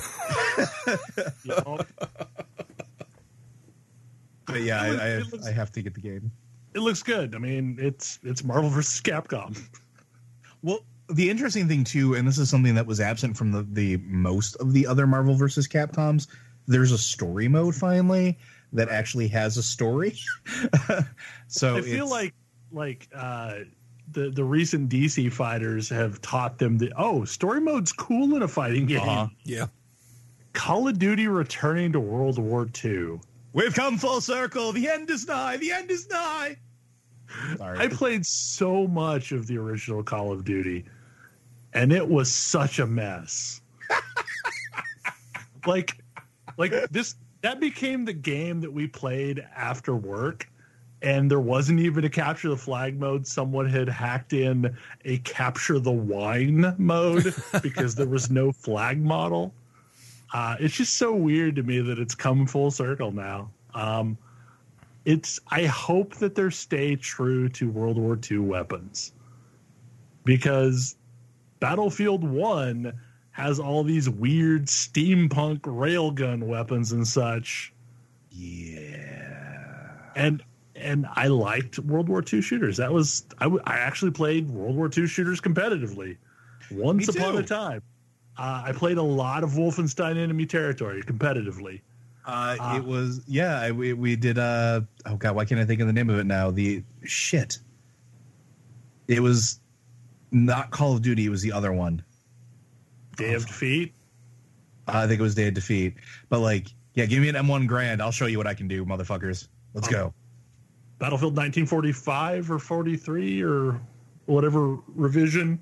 but 4.47 4.63
yeah, 4.63 4.81
I, 4.81 4.87
I, 4.87 5.19
looks, 5.19 5.47
I, 5.47 5.53
have 5.53 5.71
to 5.73 5.83
get 5.83 5.95
the 5.95 6.01
game. 6.01 6.33
It 6.75 6.81
looks 6.81 7.03
good. 7.03 7.35
I 7.35 7.39
mean, 7.39 7.77
it's 7.79 8.19
it's 8.23 8.43
Marvel 8.43 8.71
versus 8.71 9.01
Capcom. 9.01 9.61
Well, 10.65 10.85
the 11.09 11.29
interesting 11.29 11.67
thing 11.67 11.83
too, 11.83 12.15
and 12.15 12.29
this 12.29 12.39
is 12.39 12.49
something 12.49 12.77
that 12.77 12.87
was 12.87 13.01
absent 13.01 13.37
from 13.37 13.51
the, 13.51 13.67
the 13.69 13.97
most 13.97 14.55
of 14.57 14.73
the 14.73 14.87
other 14.87 15.09
Marvel 15.09 15.35
versus 15.35 15.67
Capcoms. 15.67 16.29
There's 16.69 16.93
a 16.93 16.99
story 16.99 17.49
mode 17.49 17.75
finally 17.75 18.39
that 18.73 18.89
actually 18.89 19.27
has 19.27 19.57
a 19.57 19.63
story. 19.65 20.17
so 21.49 21.79
I 21.79 21.81
feel 21.81 22.09
like 22.09 22.33
like 22.71 23.09
uh, 23.13 23.55
the 24.13 24.31
the 24.31 24.45
recent 24.45 24.91
DC 24.91 25.33
fighters 25.33 25.89
have 25.89 26.21
taught 26.21 26.59
them 26.59 26.79
that 26.79 26.93
oh, 26.97 27.25
story 27.25 27.61
mode's 27.61 27.93
cool 27.93 28.35
in 28.35 28.43
a 28.43 28.49
fighting 28.49 28.87
game. 28.87 29.01
Uh-huh. 29.01 29.29
Yeah. 29.45 29.67
Call 30.53 30.89
of 30.89 30.99
Duty 30.99 31.29
returning 31.29 31.93
to 31.93 32.01
World 32.01 32.39
War 32.39 32.69
II. 32.85 33.21
We've 33.55 33.75
come 33.75 33.99
full 33.99 34.21
circle. 34.21 34.73
The 34.73 34.89
end 34.89 35.11
is 35.11 35.27
nigh. 35.27 35.57
The 35.57 35.73
end 35.73 35.91
is 35.91 36.09
nigh. 36.09 36.57
Sorry. 37.57 37.79
I 37.79 37.89
played 37.89 38.27
so 38.27 38.87
much 38.87 39.33
of 39.33 39.47
the 39.47 39.57
original 39.59 40.03
Call 40.03 40.33
of 40.33 40.45
Duty, 40.45 40.85
and 41.73 41.93
it 41.93 42.07
was 42.07 42.31
such 42.31 42.79
a 42.79 42.87
mess. 42.87 43.61
like, 45.67 45.97
like 46.59 46.73
this 46.91 47.17
that 47.43 47.61
became 47.61 48.05
the 48.05 48.13
game 48.13 48.61
that 48.61 48.73
we 48.73 48.87
played 48.87 49.47
after 49.57 49.97
work 49.97 50.49
and 51.03 51.29
there 51.31 51.41
wasn't 51.41 51.81
even 51.81 52.05
a 52.05 52.09
capture 52.09 52.49
the 52.49 52.57
flag 52.57 52.99
mode. 52.99 53.27
Someone 53.27 53.69
had 53.69 53.89
hacked 53.89 54.33
in 54.33 54.77
a 55.05 55.19
capture 55.19 55.79
the 55.79 55.91
wine 55.91 56.75
mode 56.79 57.35
because 57.63 57.95
there 57.95 58.07
was 58.07 58.31
no 58.31 58.53
flag 58.53 59.03
model. 59.03 59.53
Uh, 60.33 60.57
it's 60.61 60.75
just 60.75 60.97
so 60.97 61.13
weird 61.13 61.57
to 61.57 61.63
me 61.63 61.81
that 61.81 61.99
it's 61.99 62.15
come 62.15 62.47
full 62.47 62.71
circle 62.71 63.11
now. 63.11 63.51
Um, 63.75 64.17
it's 65.05 65.41
I 65.51 65.65
hope 65.65 66.15
that 66.17 66.37
they 66.37 66.49
stay 66.51 66.95
true 66.97 67.49
to 67.51 67.69
World 67.69 67.99
War 67.99 68.19
II 68.31 68.39
weapons 68.39 69.13
because 70.25 70.95
Battlefield 71.59 72.23
One 72.23 72.93
has 73.33 73.59
all 73.59 73.83
these 73.83 74.09
weird 74.09 74.67
steampunk 74.67 75.61
railgun 75.63 76.45
weapons 76.45 76.93
and 76.93 77.07
such. 77.07 77.73
Yeah, 78.31 79.91
and 80.15 80.43
and 80.83 81.07
I 81.15 81.29
liked 81.29 81.79
World 81.79 82.09
War 82.09 82.23
II 82.31 82.43
shooters. 82.43 82.77
That 82.77 82.93
was 82.93 83.25
I, 83.39 83.45
w- 83.45 83.63
I 83.65 83.75
actually 83.75 84.11
played 84.11 84.51
World 84.51 84.77
War 84.77 84.91
II 84.97 85.07
shooters 85.07 85.41
competitively 85.41 86.17
once 86.71 87.09
upon 87.09 87.37
a 87.37 87.43
time. 87.43 87.83
Uh, 88.37 88.63
I 88.67 88.73
played 88.73 88.99
a 88.99 89.03
lot 89.03 89.45
of 89.45 89.51
Wolfenstein 89.51 90.17
Enemy 90.17 90.47
Territory 90.47 91.03
competitively. 91.03 91.81
Uh, 92.25 92.57
uh, 92.61 92.77
it 92.77 92.85
was 92.85 93.21
yeah. 93.27 93.71
We 93.71 93.93
we 93.93 94.17
did. 94.17 94.39
Uh, 94.39 94.83
oh 95.07 95.17
god, 95.17 95.35
why 95.35 95.45
can't 95.45 95.61
I 95.61 95.65
think 95.65 95.81
of 95.81 95.87
the 95.87 95.93
name 95.93 96.11
of 96.11 96.19
it 96.19 96.27
now? 96.27 96.51
The 96.51 96.83
shit. 97.05 97.59
It 99.09 99.21
was 99.21 99.61
not 100.31 100.71
Call 100.71 100.95
of 100.95 101.03
Duty. 101.03 101.27
It 101.27 101.31
was 101.31 101.43
the 101.43 101.53
other 101.53 101.73
one. 101.73 102.03
Day 103.17 103.35
of 103.35 103.47
Defeat. 103.47 103.93
I 104.87 105.07
think 105.07 105.21
it 105.21 105.23
was 105.23 105.35
Day 105.35 105.49
of 105.49 105.55
Defeat. 105.55 105.95
But 106.29 106.41
like, 106.41 106.69
yeah, 106.95 107.07
give 107.07 107.21
me 107.21 107.29
an 107.29 107.35
M1 107.35 107.69
Garand. 107.69 108.01
I'll 108.01 108.13
show 108.13 108.27
you 108.27 108.39
what 108.39 108.47
I 108.47 108.55
can 108.55 108.69
do, 108.69 108.85
motherfuckers. 108.85 109.49
Let's 109.75 109.89
go. 109.89 110.15
Battlefield 111.03 111.33
1945 111.33 112.49
or 112.49 112.61
43 112.61 113.43
or 113.43 113.81
whatever 114.27 114.77
revision, 114.95 115.61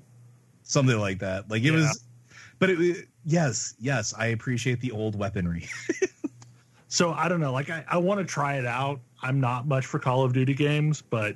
something 0.61 0.99
like 0.99 1.17
that. 1.17 1.49
Like 1.49 1.63
it 1.63 1.73
yeah. 1.73 1.77
was, 1.77 2.03
but 2.59 2.69
it, 2.69 3.07
yes, 3.25 3.73
yes, 3.79 4.13
I 4.15 4.27
appreciate 4.27 4.79
the 4.81 4.91
old 4.91 5.15
weaponry. 5.17 5.67
so 6.89 7.13
I 7.13 7.27
don't 7.27 7.39
know. 7.39 7.51
Like 7.51 7.71
I, 7.71 7.83
I 7.87 7.97
want 7.97 8.19
to 8.19 8.23
try 8.23 8.57
it 8.57 8.67
out. 8.67 8.99
I'm 9.23 9.39
not 9.39 9.67
much 9.67 9.87
for 9.87 9.97
Call 9.97 10.21
of 10.21 10.31
Duty 10.31 10.53
games, 10.53 11.01
but 11.01 11.35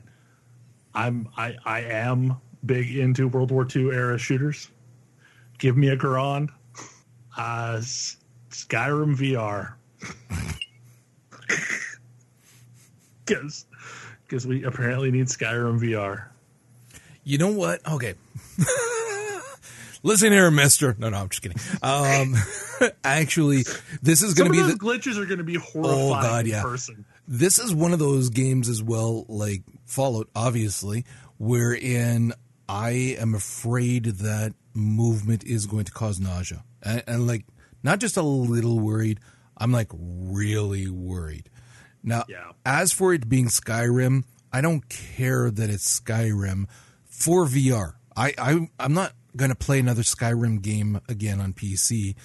I'm 0.93 1.27
I 1.35 1.55
I 1.65 1.79
am 1.79 2.39
big 2.67 2.95
into 2.95 3.27
World 3.27 3.49
War 3.49 3.67
II 3.75 3.89
era 3.89 4.19
shooters. 4.19 4.69
Give 5.57 5.77
me 5.77 5.87
a 5.87 5.97
Garand. 5.97 6.49
Uh, 7.35 7.81
Skyrim 8.51 9.17
VR. 9.17 9.73
Because 13.25 13.65
because 14.27 14.45
we 14.45 14.63
apparently 14.63 15.11
need 15.11 15.27
Skyrim 15.27 15.79
VR. 15.79 16.27
You 17.23 17.37
know 17.37 17.51
what? 17.51 17.85
Okay. 17.89 18.13
Listen 20.03 20.31
here, 20.31 20.51
Mister. 20.51 20.95
No, 20.99 21.09
no, 21.09 21.17
I'm 21.17 21.29
just 21.29 21.41
kidding. 21.41 21.57
Um, 21.81 22.35
actually, 23.03 23.63
this 24.03 24.21
is 24.21 24.35
going 24.35 24.51
to 24.51 24.57
be 24.57 24.61
the 24.61 24.77
glitches 24.77 25.17
are 25.17 25.25
going 25.25 25.39
to 25.39 25.43
be 25.43 25.55
horrifying. 25.55 26.09
Oh 26.09 26.09
God, 26.11 26.45
yeah. 26.45 26.61
person. 26.61 27.05
This 27.27 27.57
is 27.57 27.73
one 27.73 27.91
of 27.91 27.97
those 27.97 28.29
games 28.29 28.69
as 28.69 28.83
well, 28.83 29.25
like 29.27 29.63
Fallout, 29.85 30.29
obviously, 30.35 31.05
wherein 31.39 32.33
I 32.69 33.15
am 33.19 33.33
afraid 33.33 34.05
that 34.05 34.53
movement 34.75 35.43
is 35.43 35.65
going 35.65 35.85
to 35.85 35.91
cause 35.91 36.19
nausea, 36.19 36.63
and, 36.83 37.03
and 37.07 37.27
like 37.27 37.45
not 37.81 37.99
just 37.99 38.17
a 38.17 38.21
little 38.21 38.79
worried. 38.79 39.19
I'm 39.57 39.71
like 39.71 39.89
really 39.97 40.89
worried 40.89 41.49
now, 42.05 42.23
yeah. 42.29 42.51
as 42.65 42.93
for 42.93 43.13
it 43.13 43.27
being 43.27 43.47
Skyrim, 43.47 44.23
I 44.53 44.61
don't 44.61 44.87
care 44.87 45.49
that 45.49 45.69
it's 45.69 45.99
Skyrim 45.99 46.67
for 47.05 47.45
VR. 47.45 47.95
I, 48.15 48.33
I 48.37 48.69
I'm 48.79 48.93
not 48.93 49.13
going 49.35 49.49
to 49.49 49.55
play 49.55 49.79
another 49.79 50.03
Skyrim 50.03 50.61
game 50.61 51.01
again 51.09 51.41
on 51.41 51.53
PC. 51.53 52.15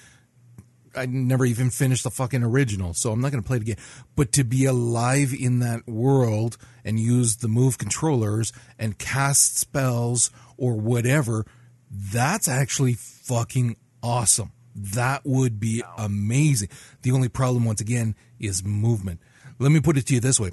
I 0.94 1.06
never 1.06 1.44
even 1.44 1.70
finished 1.70 2.04
the 2.04 2.10
fucking 2.10 2.42
original, 2.42 2.94
so 2.94 3.12
I'm 3.12 3.20
not 3.20 3.30
going 3.30 3.42
to 3.42 3.46
play 3.46 3.56
it 3.56 3.62
again. 3.62 3.76
But 4.16 4.32
to 4.32 4.44
be 4.44 4.64
alive 4.64 5.32
in 5.32 5.60
that 5.60 5.86
world 5.86 6.56
and 6.84 6.98
use 6.98 7.36
the 7.36 7.48
move 7.48 7.78
controllers 7.78 8.52
and 8.78 8.98
cast 8.98 9.58
spells 9.58 10.30
or 10.56 10.74
whatever, 10.74 11.46
that's 11.90 12.48
actually 12.48 12.94
fucking 12.94 13.76
awesome. 14.02 14.52
That 14.74 15.22
would 15.24 15.60
be 15.60 15.82
amazing. 15.96 16.68
The 17.02 17.12
only 17.12 17.28
problem, 17.28 17.64
once 17.64 17.80
again, 17.80 18.14
is 18.38 18.64
movement. 18.64 19.20
Let 19.60 19.72
me 19.72 19.80
put 19.80 19.98
it 19.98 20.06
to 20.06 20.14
you 20.14 20.20
this 20.20 20.40
way. 20.40 20.52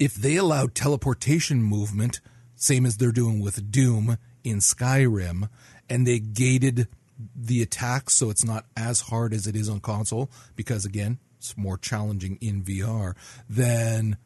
If 0.00 0.14
they 0.14 0.36
allowed 0.36 0.74
teleportation 0.74 1.62
movement, 1.62 2.22
same 2.56 2.86
as 2.86 2.96
they're 2.96 3.12
doing 3.12 3.38
with 3.38 3.70
Doom 3.70 4.16
in 4.42 4.60
Skyrim, 4.60 5.50
and 5.90 6.06
they 6.06 6.20
gated 6.20 6.88
the 7.36 7.60
attack 7.60 8.08
so 8.08 8.30
it's 8.30 8.44
not 8.44 8.64
as 8.74 9.02
hard 9.02 9.34
as 9.34 9.46
it 9.46 9.54
is 9.54 9.68
on 9.68 9.80
console, 9.80 10.30
because 10.56 10.86
again, 10.86 11.18
it's 11.36 11.54
more 11.58 11.76
challenging 11.76 12.38
in 12.40 12.64
VR, 12.64 13.14
then 13.46 14.16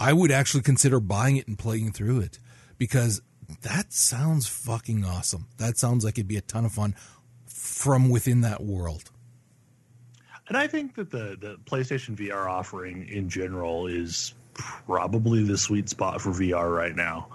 I 0.00 0.12
would 0.12 0.32
actually 0.32 0.64
consider 0.64 0.98
buying 0.98 1.36
it 1.36 1.46
and 1.46 1.56
playing 1.56 1.92
through 1.92 2.18
it 2.20 2.40
because 2.76 3.22
that 3.62 3.92
sounds 3.92 4.48
fucking 4.48 5.04
awesome. 5.04 5.46
That 5.58 5.78
sounds 5.78 6.04
like 6.04 6.18
it'd 6.18 6.26
be 6.26 6.36
a 6.36 6.40
ton 6.40 6.64
of 6.64 6.72
fun 6.72 6.96
from 7.46 8.10
within 8.10 8.40
that 8.40 8.64
world. 8.64 9.12
And 10.48 10.56
I 10.56 10.66
think 10.66 10.94
that 10.96 11.10
the 11.10 11.36
the 11.40 11.56
PlayStation 11.64 12.16
VR 12.16 12.50
offering 12.50 13.08
in 13.08 13.28
general 13.28 13.86
is 13.86 14.34
probably 14.54 15.42
the 15.44 15.58
sweet 15.58 15.88
spot 15.88 16.20
for 16.20 16.30
VR 16.30 16.74
right 16.74 16.94
now. 16.94 17.28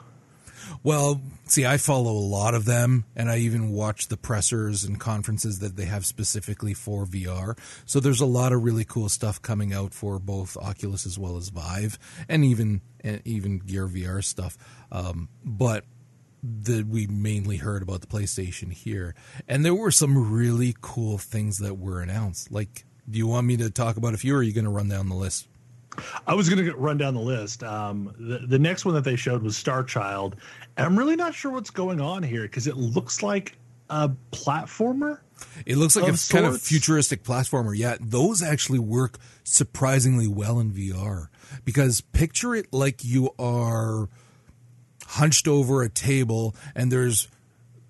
Well, 0.84 1.22
see, 1.46 1.66
I 1.66 1.78
follow 1.78 2.12
a 2.12 2.28
lot 2.28 2.54
of 2.54 2.66
them, 2.66 3.06
and 3.16 3.30
I 3.30 3.38
even 3.40 3.72
watch 3.72 4.08
the 4.08 4.18
pressers 4.18 4.84
and 4.84 5.00
conferences 5.00 5.60
that 5.60 5.76
they 5.76 5.86
have 5.86 6.06
specifically 6.06 6.74
for 6.74 7.06
VR. 7.06 7.58
So 7.86 8.00
there's 8.00 8.22
a 8.22 8.26
lot 8.26 8.54
of 8.54 8.64
really 8.64 8.86
cool 8.86 9.10
stuff 9.10 9.42
coming 9.42 9.74
out 9.74 9.94
for 9.94 10.20
both 10.20 10.58
Oculus 10.58 11.06
as 11.06 11.18
well 11.18 11.38
as 11.38 11.50
Vive, 11.50 11.98
and 12.28 12.46
even 12.46 12.82
and 13.02 13.22
even 13.26 13.60
Gear 13.60 13.88
VR 13.88 14.24
stuff. 14.24 14.58
Um, 14.92 15.30
but 15.44 15.86
that 16.42 16.88
we 16.88 17.06
mainly 17.08 17.58
heard 17.58 17.82
about 17.82 18.02
the 18.02 18.08
PlayStation 18.08 18.72
here, 18.72 19.16
and 19.48 19.66
there 19.66 19.76
were 19.76 19.92
some 19.92 20.32
really 20.32 20.76
cool 20.80 21.18
things 21.18 21.58
that 21.58 21.78
were 21.78 22.02
announced, 22.02 22.52
like 22.52 22.86
do 23.10 23.18
you 23.18 23.28
want 23.28 23.48
me 23.48 23.58
to 23.58 23.70
talk 23.70 23.98
about 23.98 24.14
a 24.14 24.18
few, 24.18 24.36
or 24.36 24.40
are 24.40 24.44
you 24.44 24.54
going 24.54 24.66
to 24.66 24.72
run 24.72 24.90
down 24.90 25.10
the 25.10 25.16
list? 25.16 25.48
I 26.28 26.34
was 26.34 26.50
going 26.50 26.64
to 26.64 26.76
run 26.76 26.98
down 26.98 27.14
the 27.14 27.20
list. 27.20 27.64
Um, 27.64 28.14
the, 28.18 28.40
the 28.40 28.60
next 28.60 28.86
one 28.86 28.94
that 28.96 29.04
they 29.04 29.16
showed 29.16 29.44
was 29.44 29.58
Star 29.58 29.84
Child. 29.84 30.36
And 30.78 30.86
I'm 30.86 30.98
really 30.98 31.16
not 31.16 31.34
sure 31.34 31.52
what's 31.52 31.72
going 31.72 32.00
on 32.00 32.24
here 32.24 32.44
because 32.44 32.68
it 32.68 32.78
looks 32.78 33.22
like 33.22 33.58
a 33.90 34.10
platformer. 34.32 35.20
It 35.66 35.78
looks 35.78 35.96
like 35.96 36.06
a 36.06 36.18
sorts. 36.18 36.32
kind 36.32 36.46
of 36.46 36.62
futuristic 36.62 37.24
platformer. 37.24 37.76
Yeah, 37.76 37.98
those 38.00 38.44
actually 38.44 38.80
work 38.80 39.18
surprisingly 39.44 40.28
well 40.28 40.60
in 40.60 40.72
VR 40.72 41.28
because 41.66 42.02
picture 42.02 42.56
it 42.56 42.72
like 42.72 43.04
you 43.04 43.32
are 43.40 44.10
hunched 45.06 45.48
over 45.48 45.82
a 45.82 45.90
table 45.90 46.56
and 46.76 46.92
there's 46.92 47.28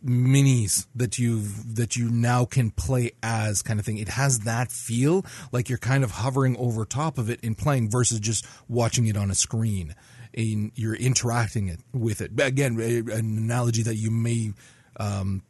minis 0.05 0.87
that 0.95 1.19
you've 1.19 1.75
that 1.75 1.95
you 1.95 2.09
now 2.09 2.45
can 2.45 2.71
play 2.71 3.11
as 3.21 3.61
kind 3.61 3.79
of 3.79 3.85
thing. 3.85 3.97
It 3.97 4.09
has 4.09 4.39
that 4.41 4.71
feel 4.71 5.25
like 5.51 5.69
you're 5.69 5.77
kind 5.77 6.03
of 6.03 6.11
hovering 6.11 6.55
over 6.57 6.85
top 6.85 7.17
of 7.17 7.29
it 7.29 7.39
in 7.41 7.55
playing 7.55 7.89
versus 7.89 8.19
just 8.19 8.45
watching 8.67 9.07
it 9.07 9.17
on 9.17 9.29
a 9.31 9.35
screen. 9.35 9.95
And 10.33 10.71
you're 10.75 10.95
interacting 10.95 11.69
it 11.69 11.79
with 11.91 12.21
it. 12.21 12.39
Again, 12.39 12.79
an 12.79 13.09
analogy 13.09 13.81
that 13.83 13.95
you 13.95 14.11
may 14.11 14.53
um, 14.97 15.41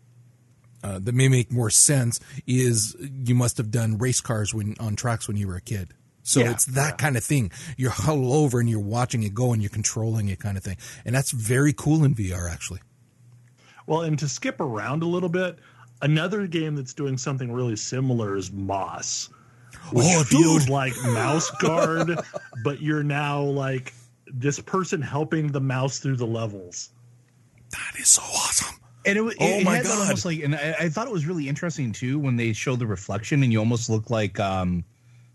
uh, 0.84 1.00
that 1.00 1.14
may 1.14 1.28
make 1.28 1.52
more 1.52 1.70
sense 1.70 2.20
is 2.47 2.95
you 3.00 3.36
must 3.36 3.58
have 3.58 3.72
done 3.72 3.97
race 3.97 4.22
cars 4.22 4.54
when 4.54 4.76
on 4.80 4.95
tracks 4.95 5.28
when 5.28 5.38
you 5.38 5.47
were 5.47 5.58
a 5.58 5.62
kid. 5.62 5.93
So 6.24 6.41
yeah, 6.41 6.52
it's 6.52 6.66
that 6.66 6.91
yeah. 6.91 6.95
kind 6.95 7.18
of 7.18 7.24
thing. 7.24 7.52
You're 7.76 7.91
huddled 7.91 8.34
over 8.34 8.60
and 8.60 8.70
you're 8.70 8.80
watching 8.80 9.24
it 9.24 9.34
go 9.34 9.52
and 9.52 9.62
you're 9.62 9.70
controlling 9.70 10.30
it 10.30 10.39
kind 10.39 10.58
of 10.58 10.64
thing. 10.64 10.78
And 11.04 11.16
that's 11.16 11.32
very 11.32 11.74
cool 11.74 12.04
in 12.04 12.16
VR 12.16 12.50
actually. 12.50 12.80
Well, 13.90 14.02
and 14.04 14.20
to 14.20 14.30
skip 14.30 14.62
around 14.62 15.02
a 15.02 15.08
little 15.08 15.30
bit, 15.30 15.58
another 16.04 16.46
game 16.46 16.76
that's 16.76 16.94
doing 16.94 17.18
something 17.18 17.52
really 17.52 17.76
similar 17.76 18.38
is 18.38 18.52
Moss, 18.52 19.30
which 19.92 20.06
oh, 20.08 20.24
feels 20.24 20.66
dude. 20.66 20.70
like 20.70 20.94
Mouse 21.06 21.50
Guard, 21.60 22.20
but 22.64 22.82
you're 22.84 23.02
now 23.02 23.42
like 23.42 23.94
this 24.28 24.60
person 24.60 25.02
helping 25.02 25.52
the 25.52 25.60
mouse 25.60 25.98
through 25.98 26.18
the 26.18 26.28
levels. 26.28 26.92
That 27.72 28.00
is 28.00 28.10
so 28.10 28.22
awesome. 28.22 28.76
And 29.08 29.18
it, 29.18 29.22
it, 29.24 29.38
Oh 29.40 29.64
my 29.64 29.78
had 29.78 29.86
that 29.86 29.90
God. 29.90 30.02
almost 30.02 30.24
like, 30.24 30.40
and 30.44 30.54
I, 30.56 30.76
I 30.82 30.90
thought 30.90 31.08
it 31.08 31.14
was 31.14 31.26
really 31.26 31.50
interesting 31.50 31.92
too 31.92 32.20
when 32.20 32.36
they 32.36 32.54
showed 32.54 32.78
the 32.78 32.86
reflection, 32.86 33.42
and 33.42 33.52
you 33.52 33.58
almost 33.58 33.90
look 33.90 34.12
like 34.12 34.40
um, 34.40 34.84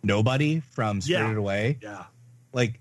nobody 0.04 0.60
from 0.70 1.00
Spirited 1.00 1.32
Yeah. 1.32 1.38
Away. 1.40 1.78
Yeah. 1.82 2.04
Like, 2.52 2.78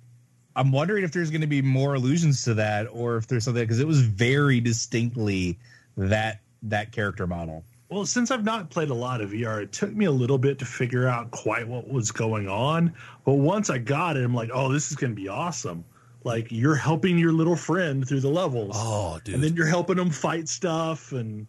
I'm 0.56 0.72
wondering 0.72 1.04
if 1.04 1.12
there's 1.12 1.32
going 1.32 1.42
to 1.42 1.48
be 1.48 1.62
more 1.62 1.96
allusions 1.96 2.44
to 2.44 2.54
that, 2.56 2.88
or 2.92 3.18
if 3.18 3.28
there's 3.28 3.44
something 3.46 3.64
because 3.64 3.80
it 3.80 3.88
was 3.88 4.02
very 4.02 4.60
distinctly 4.60 5.58
that 5.98 6.42
that 6.64 6.92
character 6.92 7.26
model. 7.28 7.64
Well, 7.90 8.06
since 8.06 8.32
I've 8.32 8.44
not 8.44 8.70
played 8.72 8.90
a 8.90 8.94
lot 8.94 9.22
of 9.22 9.32
VR, 9.32 9.62
it 9.62 9.72
took 9.72 9.94
me 9.94 10.06
a 10.06 10.12
little 10.12 10.38
bit 10.40 10.58
to 10.60 10.66
figure 10.66 11.08
out 11.08 11.30
quite 11.32 11.68
what 11.68 11.88
was 11.88 12.12
going 12.12 12.48
on. 12.48 12.94
But 13.26 13.34
once 13.34 13.70
I 13.70 13.78
got 13.78 14.18
it, 14.18 14.24
I'm 14.24 14.34
like, 14.34 14.50
oh, 14.52 14.72
this 14.72 14.90
is 14.90 14.98
going 14.98 15.16
to 15.16 15.22
be 15.22 15.28
awesome. 15.28 15.84
Like 16.24 16.48
you're 16.52 16.74
helping 16.76 17.18
your 17.20 17.34
little 17.34 17.56
friend 17.56 18.08
through 18.08 18.22
the 18.22 18.30
levels, 18.30 18.76
Oh, 18.80 19.20
dude. 19.24 19.36
and 19.36 19.44
then 19.44 19.56
you're 19.56 19.68
helping 19.68 19.98
them 19.98 20.10
fight 20.10 20.48
stuff. 20.50 21.12
And 21.12 21.46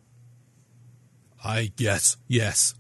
I 1.44 1.70
yes, 1.78 2.16
yes. 2.28 2.74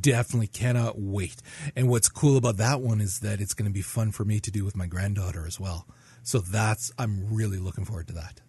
Definitely 0.00 0.48
cannot 0.48 0.98
wait. 0.98 1.36
And 1.74 1.88
what's 1.88 2.08
cool 2.08 2.36
about 2.36 2.56
that 2.58 2.80
one 2.80 3.00
is 3.00 3.20
that 3.20 3.40
it's 3.40 3.54
going 3.54 3.68
to 3.68 3.72
be 3.72 3.80
fun 3.82 4.12
for 4.12 4.24
me 4.24 4.38
to 4.40 4.50
do 4.50 4.64
with 4.64 4.76
my 4.76 4.86
granddaughter 4.86 5.46
as 5.46 5.58
well. 5.58 5.86
So 6.22 6.38
that's 6.40 6.92
I'm 6.98 7.32
really 7.34 7.58
looking 7.58 7.84
forward 7.84 8.06
to 8.08 8.12
that. 8.14 8.40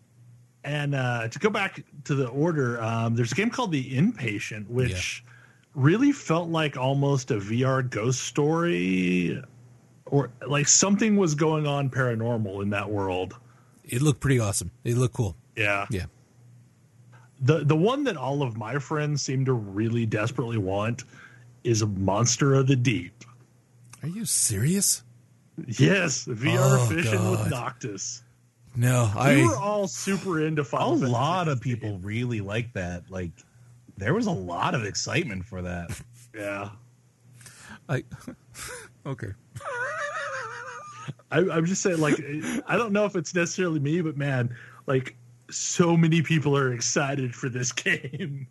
and 0.64 0.94
uh, 0.94 1.30
to 1.30 1.40
go 1.40 1.50
back 1.50 1.82
to 2.04 2.16
the 2.16 2.28
order, 2.28 2.82
um, 2.82 3.16
there's 3.16 3.32
a 3.32 3.36
game 3.36 3.50
called 3.50 3.72
The 3.72 3.96
Inpatient, 3.96 4.68
which 4.68 5.24
really 5.76 6.12
felt 6.12 6.50
like 6.50 6.76
almost 6.76 7.32
a 7.32 7.36
VR 7.36 7.90
ghost 7.90 8.20
story, 8.22 9.42
or 10.06 10.30
like 10.46 10.68
something 10.68 11.16
was 11.16 11.36
going 11.36 11.66
on 11.66 11.90
paranormal 11.90 12.62
in 12.62 12.72
that 12.72 12.90
world. 12.90 13.36
It 13.86 14.02
looked 14.02 14.20
pretty 14.20 14.40
awesome. 14.40 14.72
It 14.84 14.98
looked 14.98 15.14
cool. 15.14 15.38
Yeah. 15.56 15.86
Yeah. 15.90 16.06
The 17.42 17.64
the 17.64 17.78
one 17.78 18.04
that 18.04 18.18
all 18.18 18.42
of 18.44 18.58
my 18.58 18.80
friends 18.80 19.22
seem 19.22 19.46
to 19.46 19.54
really 19.54 20.06
desperately 20.06 20.58
want 20.58 21.04
is 21.64 21.82
a 21.82 21.88
Monster 21.88 22.54
of 22.54 22.68
the 22.68 22.76
Deep. 22.76 23.24
Are 24.04 24.10
you 24.10 24.26
serious? 24.26 25.04
Yes, 25.68 26.26
VR 26.26 26.58
Oh, 26.80 26.86
fishing 26.90 27.32
with 27.32 27.50
Noctis. 27.50 28.24
No, 28.76 29.12
We 29.26 29.46
were 29.46 29.56
all 29.58 29.88
super 29.88 30.40
into 30.46 30.62
A 30.62 30.66
Fantasy 30.66 31.06
lot 31.08 31.48
of 31.50 31.58
16. 31.58 31.76
people 31.76 31.98
really 32.00 32.40
like 32.40 32.72
that. 32.74 33.10
Like, 33.12 33.32
there 33.98 34.14
was 34.14 34.28
a 34.28 34.32
lot 34.32 34.74
of 34.76 34.86
excitement 34.86 35.46
for 35.46 35.62
that. 35.64 35.90
Yeah. 36.36 36.70
I 37.90 38.04
Okay. 39.06 39.34
I, 41.32 41.40
I'm 41.40 41.66
just 41.66 41.82
saying, 41.82 42.00
like, 42.00 42.16
I 42.68 42.78
don't 42.78 42.94
know 42.94 43.06
if 43.06 43.16
it's 43.16 43.34
necessarily 43.34 43.80
me, 43.80 44.02
but 44.02 44.16
man, 44.16 44.56
like, 44.86 45.16
so 45.50 45.98
many 45.98 46.22
people 46.22 46.56
are 46.56 46.72
excited 46.74 47.36
for 47.36 47.50
this 47.50 47.72
game. 47.74 48.48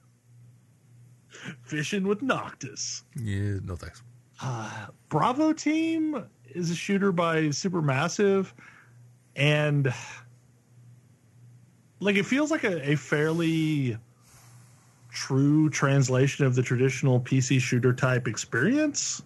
Fishing 1.63 2.07
with 2.07 2.23
Noctis. 2.23 3.05
Yeah, 3.17 3.59
no 3.65 3.77
thanks. 3.77 4.03
Uh, 4.41 4.87
Bravo 5.09 5.53
Team 5.53 6.25
is 6.47 6.71
a 6.71 6.75
shooter 6.75 7.13
by 7.13 7.45
Supermassive, 7.45 8.53
and 9.37 9.93
like 12.01 12.17
it 12.17 12.27
feels 12.27 12.51
like 12.51 12.65
a, 12.65 12.91
a 12.93 12.97
fairly 12.97 13.99
true 15.11 15.69
translation 15.71 16.45
of 16.45 16.55
the 16.55 16.63
traditional 16.63 17.21
PC 17.21 17.61
shooter 17.61 17.93
type 17.93 18.29
experience. 18.29 19.23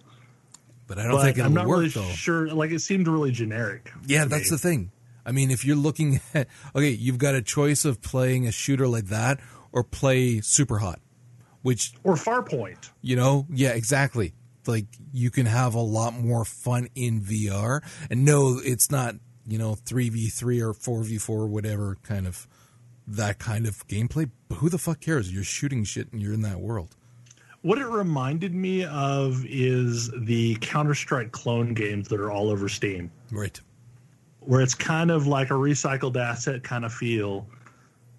But 0.87 0.97
I 0.99 1.03
don't 1.03 1.13
But 1.13 1.21
think 1.23 1.37
it'll 1.37 1.47
I'm 1.47 1.53
not 1.53 1.67
work 1.67 1.77
really 1.77 1.89
though. 1.89 2.03
sure. 2.09 2.49
Like 2.49 2.71
it 2.71 2.79
seemed 2.79 3.07
really 3.07 3.31
generic. 3.31 3.91
Yeah, 4.05 4.25
that's 4.25 4.49
me. 4.51 4.55
the 4.55 4.57
thing. 4.57 4.91
I 5.25 5.31
mean, 5.31 5.51
if 5.51 5.63
you're 5.63 5.75
looking 5.77 6.19
at 6.33 6.47
okay, 6.75 6.89
you've 6.89 7.17
got 7.19 7.35
a 7.35 7.41
choice 7.41 7.85
of 7.85 8.01
playing 8.01 8.47
a 8.47 8.51
shooter 8.51 8.87
like 8.87 9.05
that 9.05 9.39
or 9.71 9.83
play 9.83 10.41
Super 10.41 10.79
Hot, 10.79 10.99
which 11.63 11.93
or 12.03 12.13
Farpoint. 12.13 12.91
you 13.01 13.15
know, 13.15 13.47
yeah, 13.51 13.69
exactly. 13.71 14.33
Like 14.67 14.85
you 15.11 15.31
can 15.31 15.45
have 15.47 15.73
a 15.75 15.81
lot 15.81 16.13
more 16.13 16.45
fun 16.45 16.87
in 16.95 17.21
VR. 17.21 17.81
And 18.09 18.23
no, 18.23 18.59
it's 18.63 18.89
not, 18.91 19.15
you 19.47 19.57
know, 19.57 19.73
3v3 19.73 20.61
or 20.61 20.73
4v4 20.73 21.49
whatever 21.49 21.97
kind 22.03 22.27
of 22.27 22.47
that 23.07 23.39
kind 23.39 23.65
of 23.67 23.85
gameplay. 23.87 24.29
But 24.47 24.59
who 24.59 24.69
the 24.69 24.77
fuck 24.77 25.01
cares? 25.01 25.33
You're 25.33 25.43
shooting 25.43 25.83
shit 25.83 26.13
and 26.13 26.21
you're 26.21 26.33
in 26.33 26.43
that 26.43 26.59
world. 26.61 26.95
What 27.61 27.77
it 27.77 27.87
reminded 27.87 28.53
me 28.53 28.85
of 28.85 29.43
is 29.45 30.09
the 30.17 30.55
Counter 30.61 30.93
Strike 30.93 31.31
clone 31.31 31.73
games 31.73 32.07
that 32.09 32.19
are 32.19 32.29
all 32.31 32.49
over 32.49 32.69
Steam. 32.69 33.11
Right. 33.31 33.59
where 34.41 34.61
it's 34.61 34.75
kind 34.75 35.11
of 35.11 35.27
like 35.27 35.49
a 35.49 35.53
recycled 35.53 36.17
asset 36.17 36.63
kind 36.63 36.83
of 36.85 36.93
feel 36.93 37.47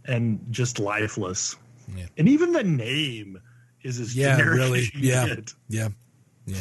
and 0.07 0.41
just 0.51 0.79
lifeless. 0.79 1.57
Yeah. 1.97 2.07
And 2.17 2.29
even 2.29 2.53
the 2.53 2.65
name 2.65 3.41
is 3.83 4.01
as 4.01 4.17
Yeah, 4.17 4.37
generic 4.37 4.57
really. 4.59 4.85
Yeah. 4.97 5.27
get. 5.27 5.53
Yeah. 5.69 5.89
Yeah. 6.47 6.61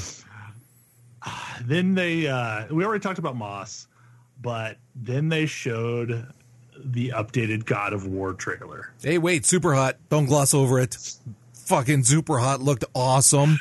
Then 1.61 1.95
they 1.95 2.27
uh 2.27 2.65
we 2.73 2.83
already 2.83 3.01
talked 3.01 3.19
about 3.19 3.35
Moss, 3.35 3.87
but 4.41 4.77
then 4.95 5.29
they 5.29 5.45
showed 5.45 6.27
the 6.83 7.09
updated 7.15 7.65
God 7.65 7.93
of 7.93 8.05
War 8.07 8.33
trailer. 8.33 8.91
Hey, 9.01 9.17
wait, 9.17 9.45
Super 9.45 9.73
Hot. 9.73 9.97
Don't 10.09 10.25
gloss 10.25 10.53
over 10.53 10.79
it. 10.79 10.97
Fucking 11.53 12.03
Super 12.03 12.39
Hot 12.39 12.61
looked 12.61 12.83
awesome. 12.93 13.59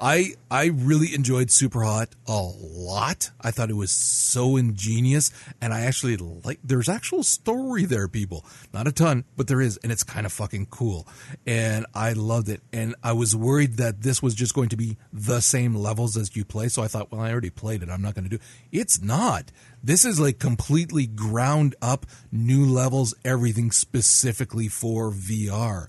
I 0.00 0.34
I 0.50 0.66
really 0.66 1.14
enjoyed 1.14 1.50
Super 1.50 1.82
Hot 1.82 2.08
a 2.26 2.40
lot. 2.40 3.30
I 3.40 3.50
thought 3.50 3.70
it 3.70 3.76
was 3.76 3.90
so 3.90 4.56
ingenious, 4.56 5.30
and 5.60 5.72
I 5.72 5.80
actually 5.82 6.16
like. 6.16 6.60
There's 6.62 6.88
actual 6.88 7.22
story 7.22 7.84
there, 7.84 8.08
people. 8.08 8.44
Not 8.72 8.86
a 8.86 8.92
ton, 8.92 9.24
but 9.36 9.48
there 9.48 9.60
is, 9.60 9.76
and 9.78 9.92
it's 9.92 10.02
kind 10.02 10.26
of 10.26 10.32
fucking 10.32 10.66
cool. 10.66 11.06
And 11.46 11.86
I 11.94 12.12
loved 12.12 12.48
it. 12.48 12.60
And 12.72 12.94
I 13.02 13.12
was 13.12 13.34
worried 13.34 13.74
that 13.78 14.02
this 14.02 14.22
was 14.22 14.34
just 14.34 14.54
going 14.54 14.68
to 14.70 14.76
be 14.76 14.96
the 15.12 15.40
same 15.40 15.74
levels 15.74 16.16
as 16.16 16.34
you 16.36 16.44
play. 16.44 16.68
So 16.68 16.82
I 16.82 16.88
thought, 16.88 17.10
well, 17.10 17.20
I 17.20 17.30
already 17.30 17.50
played 17.50 17.82
it. 17.82 17.88
I'm 17.88 18.02
not 18.02 18.14
going 18.14 18.28
to 18.28 18.30
do. 18.30 18.42
It's 18.72 19.00
not. 19.00 19.52
This 19.82 20.04
is 20.04 20.18
like 20.18 20.38
completely 20.38 21.06
ground 21.06 21.74
up 21.80 22.06
new 22.32 22.64
levels, 22.64 23.14
everything 23.24 23.70
specifically 23.70 24.68
for 24.68 25.10
VR. 25.10 25.88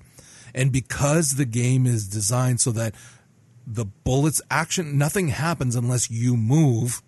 And 0.53 0.71
because 0.71 1.35
the 1.35 1.45
game 1.45 1.85
is 1.85 2.07
designed 2.07 2.61
so 2.61 2.71
that 2.71 2.95
the 3.69 3.85
bullets 3.85 4.41
action, 4.49 4.97
nothing 4.97 5.27
happens 5.27 5.75
unless 5.75 6.09
you 6.09 6.37
move. 6.37 7.01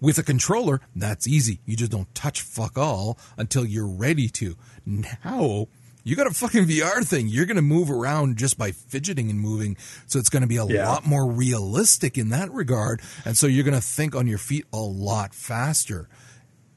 With 0.00 0.16
a 0.16 0.22
controller, 0.22 0.80
that's 0.96 1.28
easy. 1.28 1.60
You 1.66 1.76
just 1.76 1.90
don't 1.90 2.14
touch 2.14 2.40
fuck 2.40 2.78
all 2.78 3.18
until 3.36 3.66
you're 3.66 3.86
ready 3.88 4.28
to. 4.30 4.56
Now, 4.86 5.66
you 6.04 6.16
got 6.16 6.26
a 6.26 6.30
fucking 6.30 6.64
VR 6.64 7.04
thing. 7.06 7.28
You're 7.28 7.44
going 7.44 7.56
to 7.56 7.62
move 7.62 7.90
around 7.90 8.38
just 8.38 8.56
by 8.56 8.70
fidgeting 8.72 9.28
and 9.28 9.38
moving. 9.38 9.76
So 10.06 10.18
it's 10.18 10.30
going 10.30 10.40
to 10.40 10.46
be 10.48 10.56
a 10.56 10.64
Yeah. 10.64 10.88
lot 10.88 11.04
more 11.04 11.30
realistic 11.30 12.16
in 12.16 12.30
that 12.30 12.50
regard. 12.50 13.02
And 13.26 13.36
so 13.36 13.46
you're 13.46 13.64
going 13.64 13.74
to 13.74 13.82
think 13.86 14.14
on 14.14 14.26
your 14.26 14.38
feet 14.38 14.64
a 14.72 14.78
lot 14.78 15.34
faster. 15.34 16.08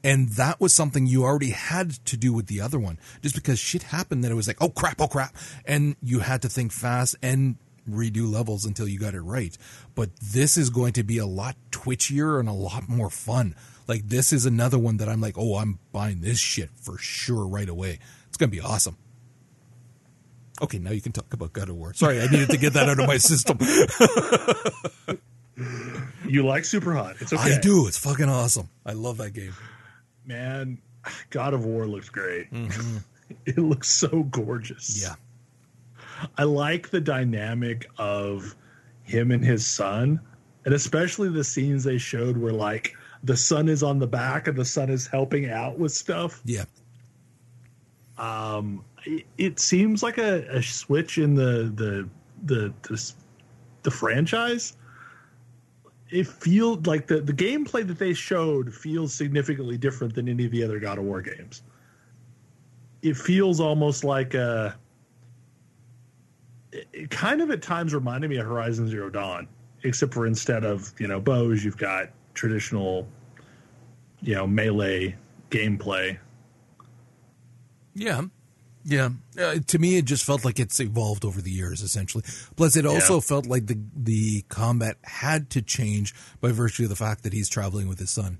And 0.02 0.28
that 0.32 0.60
was 0.60 0.74
something 0.74 1.06
you 1.06 1.24
already 1.24 1.50
had 1.52 1.92
to 2.04 2.18
do 2.18 2.34
with 2.34 2.46
the 2.48 2.60
other 2.60 2.78
one. 2.78 2.98
Just 3.22 3.34
because 3.34 3.58
shit 3.58 3.84
happened 3.84 4.22
that 4.22 4.30
it 4.30 4.34
was 4.34 4.46
like, 4.46 4.60
oh 4.60 4.68
crap, 4.68 5.00
oh 5.00 5.08
crap. 5.08 5.34
And 5.64 5.96
you 6.02 6.18
had 6.18 6.42
to 6.42 6.50
think 6.50 6.72
fast 6.72 7.16
and 7.22 7.56
redo 7.88 8.30
levels 8.30 8.64
until 8.64 8.88
you 8.88 8.98
got 8.98 9.14
it 9.14 9.20
right. 9.20 9.56
But 9.94 10.10
this 10.16 10.56
is 10.56 10.70
going 10.70 10.92
to 10.94 11.02
be 11.02 11.18
a 11.18 11.26
lot 11.26 11.56
twitchier 11.70 12.40
and 12.40 12.48
a 12.48 12.52
lot 12.52 12.88
more 12.88 13.10
fun. 13.10 13.54
Like 13.86 14.08
this 14.08 14.32
is 14.32 14.46
another 14.46 14.78
one 14.78 14.96
that 14.98 15.08
I'm 15.08 15.20
like, 15.20 15.36
oh, 15.36 15.56
I'm 15.56 15.78
buying 15.92 16.20
this 16.20 16.38
shit 16.38 16.70
for 16.74 16.98
sure 16.98 17.46
right 17.46 17.68
away. 17.68 17.98
It's 18.28 18.36
going 18.36 18.50
to 18.50 18.56
be 18.56 18.62
awesome. 18.62 18.96
Okay, 20.62 20.78
now 20.78 20.92
you 20.92 21.00
can 21.00 21.12
talk 21.12 21.34
about 21.34 21.52
God 21.52 21.68
of 21.68 21.76
War. 21.76 21.92
Sorry, 21.94 22.20
I 22.20 22.26
needed 22.26 22.50
to 22.50 22.56
get 22.56 22.74
that 22.74 22.88
out 22.88 23.00
of 23.00 23.06
my 23.06 23.16
system. 23.16 23.58
You 26.26 26.44
like 26.46 26.64
Super 26.64 26.94
Hot. 26.94 27.16
It's 27.20 27.32
okay. 27.32 27.54
I 27.56 27.60
do. 27.60 27.86
It's 27.86 27.98
fucking 27.98 28.28
awesome. 28.28 28.68
I 28.84 28.92
love 28.92 29.18
that 29.18 29.30
game. 29.30 29.54
Man, 30.24 30.78
God 31.30 31.54
of 31.54 31.64
War 31.64 31.86
looks 31.86 32.08
great. 32.08 32.50
Mm-hmm. 32.50 32.98
it 33.46 33.58
looks 33.58 33.90
so 33.90 34.22
gorgeous. 34.24 35.00
Yeah. 35.00 35.14
I 36.36 36.44
like 36.44 36.90
the 36.90 37.00
dynamic 37.00 37.86
of 37.98 38.54
him 39.02 39.30
and 39.30 39.44
his 39.44 39.66
son, 39.66 40.20
and 40.64 40.74
especially 40.74 41.28
the 41.28 41.44
scenes 41.44 41.84
they 41.84 41.98
showed 41.98 42.36
where 42.36 42.52
like 42.52 42.96
the 43.22 43.36
son 43.36 43.68
is 43.68 43.82
on 43.82 43.98
the 43.98 44.06
back 44.06 44.48
and 44.48 44.56
the 44.56 44.64
son 44.64 44.90
is 44.90 45.06
helping 45.06 45.50
out 45.50 45.78
with 45.78 45.92
stuff. 45.92 46.40
Yeah. 46.44 46.64
Um, 48.18 48.84
it, 49.04 49.26
it 49.38 49.60
seems 49.60 50.02
like 50.02 50.18
a, 50.18 50.46
a 50.48 50.62
switch 50.62 51.18
in 51.18 51.34
the 51.34 51.72
the 51.74 52.08
the 52.44 52.72
the, 52.82 53.12
the 53.82 53.90
franchise. 53.90 54.76
It 56.10 56.26
feels 56.26 56.86
like 56.86 57.06
the, 57.06 57.20
the 57.20 57.32
gameplay 57.32 57.86
that 57.86 57.98
they 57.98 58.14
showed 58.14 58.72
feels 58.72 59.12
significantly 59.12 59.76
different 59.76 60.14
than 60.14 60.28
any 60.28 60.44
of 60.44 60.52
the 60.52 60.62
other 60.62 60.78
God 60.78 60.98
of 60.98 61.04
War 61.04 61.22
games. 61.22 61.62
It 63.02 63.16
feels 63.16 63.58
almost 63.58 64.04
like 64.04 64.34
a 64.34 64.76
it- 66.92 67.10
kind 67.10 67.40
of 67.40 67.50
at 67.50 67.62
times 67.62 67.94
reminded 67.94 68.28
me 68.30 68.36
of 68.36 68.46
Horizon 68.46 68.88
Zero 68.88 69.08
Dawn, 69.10 69.46
except 69.82 70.12
for 70.12 70.26
instead 70.26 70.64
of 70.64 70.92
you 70.98 71.06
know 71.06 71.20
bows, 71.20 71.64
you've 71.64 71.76
got 71.76 72.10
traditional, 72.34 73.06
you 74.22 74.34
know, 74.34 74.46
melee 74.46 75.14
gameplay. 75.50 76.18
Yeah. 77.94 78.22
Yeah, 78.86 79.08
uh, 79.38 79.54
to 79.68 79.78
me, 79.78 79.96
it 79.96 80.04
just 80.04 80.24
felt 80.26 80.44
like 80.44 80.60
it's 80.60 80.78
evolved 80.78 81.24
over 81.24 81.40
the 81.40 81.50
years, 81.50 81.80
essentially. 81.80 82.22
Plus, 82.54 82.76
it 82.76 82.84
also 82.84 83.14
Yeah. 83.14 83.20
felt 83.20 83.46
like 83.46 83.66
the 83.66 83.78
the 83.96 84.42
combat 84.50 84.98
had 85.04 85.48
to 85.50 85.62
change 85.62 86.14
by 86.42 86.52
virtue 86.52 86.82
of 86.82 86.90
the 86.90 86.96
fact 86.96 87.22
that 87.22 87.32
he's 87.32 87.48
traveling 87.48 87.88
with 87.88 87.98
his 87.98 88.10
son. 88.10 88.36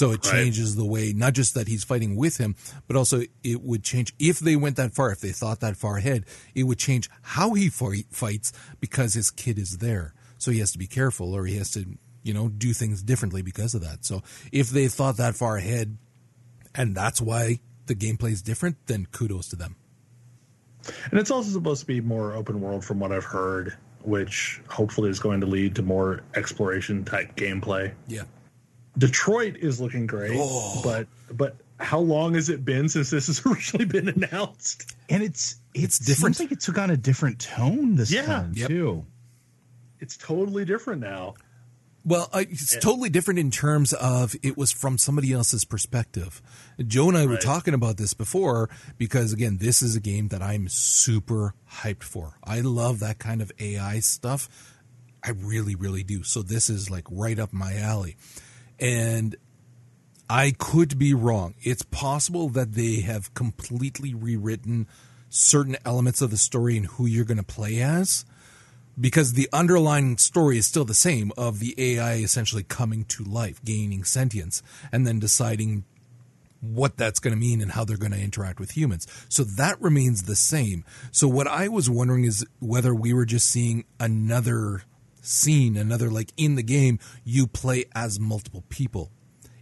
So 0.00 0.12
it 0.12 0.24
Right. 0.24 0.32
changes 0.32 0.76
the 0.76 0.84
way, 0.86 1.12
not 1.12 1.34
just 1.34 1.52
that 1.52 1.68
he's 1.68 1.84
fighting 1.84 2.16
with 2.16 2.38
him, 2.38 2.56
but 2.86 2.96
also 2.96 3.20
it 3.44 3.60
would 3.60 3.84
change 3.84 4.14
if 4.18 4.38
they 4.38 4.56
went 4.56 4.76
that 4.76 4.94
far, 4.94 5.12
if 5.12 5.20
they 5.20 5.30
thought 5.30 5.60
that 5.60 5.76
far 5.76 5.98
ahead, 5.98 6.24
it 6.54 6.62
would 6.62 6.78
change 6.78 7.10
how 7.20 7.52
he 7.52 7.68
fight, 7.68 8.06
fights 8.10 8.50
because 8.80 9.12
his 9.12 9.30
kid 9.30 9.58
is 9.58 9.76
there. 9.76 10.14
So 10.38 10.52
he 10.52 10.60
has 10.60 10.72
to 10.72 10.78
be 10.78 10.86
careful, 10.86 11.34
or 11.34 11.44
he 11.44 11.58
has 11.58 11.70
to, 11.72 11.84
you 12.22 12.32
know, 12.32 12.48
do 12.48 12.72
things 12.72 13.02
differently 13.02 13.42
because 13.42 13.74
of 13.74 13.82
that. 13.82 14.06
So 14.06 14.22
if 14.52 14.70
they 14.70 14.88
thought 14.88 15.18
that 15.18 15.36
far 15.36 15.58
ahead, 15.58 15.98
and 16.74 16.96
that's 16.96 17.20
why 17.20 17.60
the 17.84 17.94
gameplay 17.94 18.32
is 18.32 18.40
different, 18.40 18.78
then 18.86 19.06
kudos 19.12 19.48
to 19.48 19.56
them. 19.56 19.76
And 21.10 21.20
it's 21.20 21.30
also 21.30 21.50
supposed 21.50 21.82
to 21.82 21.86
be 21.86 22.00
more 22.00 22.32
open 22.32 22.62
world 22.62 22.86
from 22.86 23.00
what 23.00 23.12
I've 23.12 23.24
heard, 23.24 23.76
which 24.00 24.62
hopefully 24.66 25.10
is 25.10 25.18
going 25.18 25.42
to 25.42 25.46
lead 25.46 25.74
to 25.74 25.82
more 25.82 26.22
exploration 26.34 27.04
type 27.04 27.36
gameplay. 27.36 27.92
Yeah. 28.08 28.22
Detroit 28.98 29.56
is 29.56 29.80
looking 29.80 30.06
great, 30.06 30.32
Oh. 30.34 30.80
but 30.82 31.06
but 31.36 31.56
how 31.78 31.98
long 32.00 32.34
has 32.34 32.48
it 32.50 32.64
been 32.64 32.88
since 32.88 33.10
this 33.10 33.28
has 33.28 33.40
originally 33.46 33.84
been 33.86 34.08
announced? 34.08 34.94
And 35.08 35.22
it's 35.22 35.56
It's 35.74 36.00
it 36.00 36.06
different. 36.06 36.36
Seems 36.36 36.50
like 36.50 36.58
it 36.58 36.60
took 36.62 36.78
on 36.78 36.90
a 36.90 36.96
different 36.96 37.38
tone 37.40 37.96
this 37.96 38.10
Yeah. 38.10 38.26
time 38.26 38.52
Yep. 38.54 38.68
too. 38.68 39.06
It's 40.00 40.16
totally 40.16 40.64
different 40.64 41.00
now. 41.00 41.34
Well, 42.02 42.30
I, 42.32 42.40
it's 42.40 42.78
totally 42.78 43.10
different 43.10 43.38
in 43.40 43.50
terms 43.50 43.92
of 43.92 44.34
it 44.42 44.56
was 44.56 44.72
from 44.72 44.96
somebody 44.96 45.32
else's 45.34 45.66
perspective. 45.66 46.40
Joe 46.86 47.08
and 47.08 47.16
I 47.18 47.26
were 47.26 47.36
talking 47.36 47.74
about 47.74 47.98
this 47.98 48.14
before 48.14 48.70
because, 48.96 49.34
again, 49.34 49.58
this 49.60 49.82
is 49.82 49.96
a 49.96 50.00
game 50.00 50.28
that 50.28 50.40
I'm 50.40 50.66
super 50.68 51.52
hyped 51.70 52.02
for. 52.02 52.38
I 52.42 52.60
love 52.62 53.00
that 53.00 53.18
kind 53.18 53.42
of 53.42 53.52
AI 53.60 54.00
stuff. 54.00 54.48
I 55.22 55.30
really, 55.32 55.74
really 55.74 56.02
do. 56.02 56.22
So 56.22 56.40
this 56.40 56.70
is 56.70 56.88
like 56.90 57.04
right 57.10 57.38
up 57.38 57.52
my 57.52 57.76
alley. 57.76 58.16
And 58.80 59.36
I 60.28 60.52
could 60.56 60.98
be 60.98 61.12
wrong. 61.12 61.54
It's 61.62 61.82
possible 61.82 62.48
that 62.50 62.72
they 62.72 63.00
have 63.00 63.34
completely 63.34 64.14
rewritten 64.14 64.86
certain 65.28 65.76
elements 65.84 66.22
of 66.22 66.30
the 66.30 66.36
story 66.36 66.76
and 66.76 66.86
who 66.86 67.06
you're 67.06 67.24
going 67.24 67.36
to 67.36 67.42
play 67.44 67.80
as 67.80 68.24
because 68.98 69.32
the 69.32 69.48
underlying 69.52 70.18
story 70.18 70.58
is 70.58 70.66
still 70.66 70.84
the 70.84 70.94
same 70.94 71.32
of 71.36 71.58
the 71.58 71.74
AI 71.78 72.16
essentially 72.16 72.62
coming 72.62 73.04
to 73.04 73.24
life, 73.24 73.64
gaining 73.64 74.04
sentience, 74.04 74.62
and 74.92 75.06
then 75.06 75.18
deciding 75.18 75.84
what 76.60 76.98
that's 76.98 77.20
going 77.20 77.32
to 77.32 77.40
mean 77.40 77.62
and 77.62 77.72
how 77.72 77.84
they're 77.84 77.96
going 77.96 78.12
to 78.12 78.20
interact 78.20 78.60
with 78.60 78.76
humans. 78.76 79.06
So 79.28 79.44
that 79.44 79.80
remains 79.80 80.24
the 80.24 80.36
same. 80.36 80.84
So 81.10 81.26
what 81.26 81.46
I 81.46 81.68
was 81.68 81.88
wondering 81.88 82.24
is 82.24 82.44
whether 82.58 82.94
we 82.94 83.14
were 83.14 83.24
just 83.24 83.48
seeing 83.48 83.84
another 83.98 84.82
scene, 85.20 85.76
another 85.76 86.10
like 86.10 86.32
in 86.36 86.54
the 86.54 86.62
game, 86.62 86.98
you 87.24 87.46
play 87.46 87.84
as 87.94 88.18
multiple 88.20 88.64
people. 88.68 89.10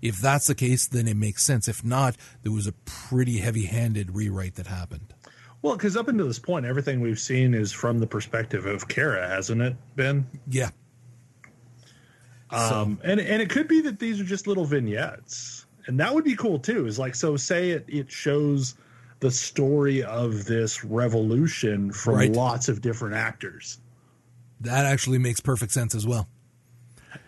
If 0.00 0.18
that's 0.18 0.46
the 0.46 0.54
case, 0.54 0.86
then 0.86 1.08
it 1.08 1.16
makes 1.16 1.42
sense. 1.44 1.66
If 1.66 1.84
not, 1.84 2.16
there 2.42 2.52
was 2.52 2.66
a 2.68 2.72
pretty 2.84 3.38
heavy 3.38 3.64
handed 3.66 4.14
rewrite 4.14 4.54
that 4.54 4.68
happened. 4.68 5.12
Well, 5.60 5.76
because 5.76 5.96
up 5.96 6.06
until 6.06 6.28
this 6.28 6.38
point, 6.38 6.66
everything 6.66 7.00
we've 7.00 7.18
seen 7.18 7.52
is 7.52 7.72
from 7.72 7.98
the 7.98 8.06
perspective 8.06 8.64
of 8.64 8.86
Kara, 8.86 9.28
hasn't 9.28 9.60
it, 9.60 9.74
Ben? 9.96 10.24
Yeah. 10.48 10.70
Um, 12.50 12.98
and 13.04 13.20
and 13.20 13.42
it 13.42 13.50
could 13.50 13.68
be 13.68 13.82
that 13.82 13.98
these 13.98 14.20
are 14.20 14.24
just 14.24 14.46
little 14.46 14.64
vignettes, 14.64 15.66
and 15.86 16.00
that 16.00 16.14
would 16.14 16.24
be 16.24 16.34
cool 16.34 16.58
too. 16.58 16.86
Is 16.86 16.98
like 16.98 17.14
so, 17.14 17.36
say 17.36 17.70
it 17.70 17.84
it 17.88 18.10
shows 18.10 18.74
the 19.20 19.30
story 19.30 20.02
of 20.02 20.46
this 20.46 20.82
revolution 20.84 21.92
from 21.92 22.14
Right. 22.14 22.32
lots 22.32 22.68
of 22.68 22.80
different 22.80 23.16
actors, 23.16 23.78
That 24.60 24.86
actually 24.86 25.18
makes 25.18 25.40
perfect 25.40 25.72
sense 25.72 25.94
as 25.94 26.06
well. 26.06 26.28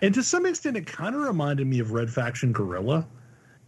and 0.02 0.12
to 0.14 0.22
some 0.22 0.46
extent, 0.46 0.76
it 0.76 0.86
kind 0.86 1.14
of 1.14 1.22
reminded 1.22 1.66
me 1.66 1.78
of 1.78 1.92
Red 1.92 2.10
Faction 2.10 2.52
Guerrilla, 2.52 3.06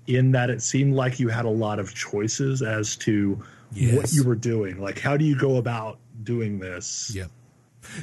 in 0.06 0.32
that 0.32 0.50
it 0.50 0.60
seemed 0.62 0.94
like 0.94 1.20
you 1.20 1.28
had 1.28 1.44
a 1.44 1.50
lot 1.50 1.78
of 1.78 1.94
choices 1.94 2.60
as 2.62 2.96
to 2.96 3.42
what 3.92 4.12
you 4.12 4.24
were 4.24 4.34
doing. 4.34 4.80
Like, 4.80 4.98
how 4.98 5.16
do 5.16 5.24
you 5.24 5.36
go 5.36 5.56
about 5.56 5.98
doing 6.24 6.58
this? 6.58 7.12
Yeah. 7.14 7.26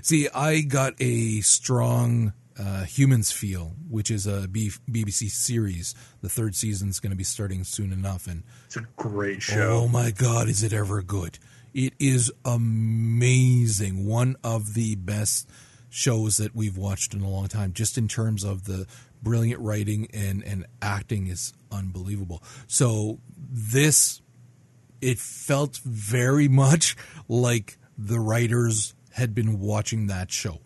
See, 0.01 0.27
I 0.33 0.61
got 0.61 0.93
a 0.99 1.41
strong 1.41 2.33
uh, 2.57 2.83
Humans 2.83 3.31
feel, 3.31 3.73
which 3.89 4.09
is 4.11 4.27
a 4.27 4.47
B- 4.47 4.71
BBC 4.89 5.29
series. 5.29 5.93
The 6.21 6.27
third 6.29 6.55
season's 6.55 6.99
going 6.99 7.11
to 7.11 7.17
be 7.17 7.23
starting 7.23 7.63
soon 7.63 7.93
enough, 7.93 8.27
and 8.27 8.43
It's 8.65 8.75
a 8.77 8.85
great 8.97 9.41
show. 9.41 9.81
oh 9.83 9.87
my 9.87 10.11
god, 10.11 10.49
is 10.49 10.63
it 10.63 10.73
ever 10.73 11.01
good? 11.01 11.37
It 11.73 11.93
is 11.99 12.31
amazing. 12.45 14.05
One 14.05 14.35
of 14.43 14.73
the 14.73 14.95
best 14.95 15.49
shows 15.89 16.37
that 16.37 16.55
we've 16.55 16.77
watched 16.77 17.13
in 17.13 17.21
a 17.21 17.29
long 17.29 17.47
time, 17.47 17.73
just 17.73 17.97
in 17.97 18.07
terms 18.07 18.43
of 18.43 18.65
the 18.65 18.85
brilliant 19.21 19.59
writing 19.61 20.07
and 20.13 20.43
and 20.43 20.65
acting 20.81 21.27
is 21.27 21.53
unbelievable. 21.71 22.41
So 22.67 23.19
this 23.37 24.21
it 25.01 25.17
felt 25.19 25.77
very 25.83 26.47
much 26.63 26.95
like 27.27 27.77
the 27.97 28.19
writers 28.19 28.93
had 29.13 29.35
been 29.35 29.59
watching 29.59 30.07
that 30.07 30.31
show 30.31 30.59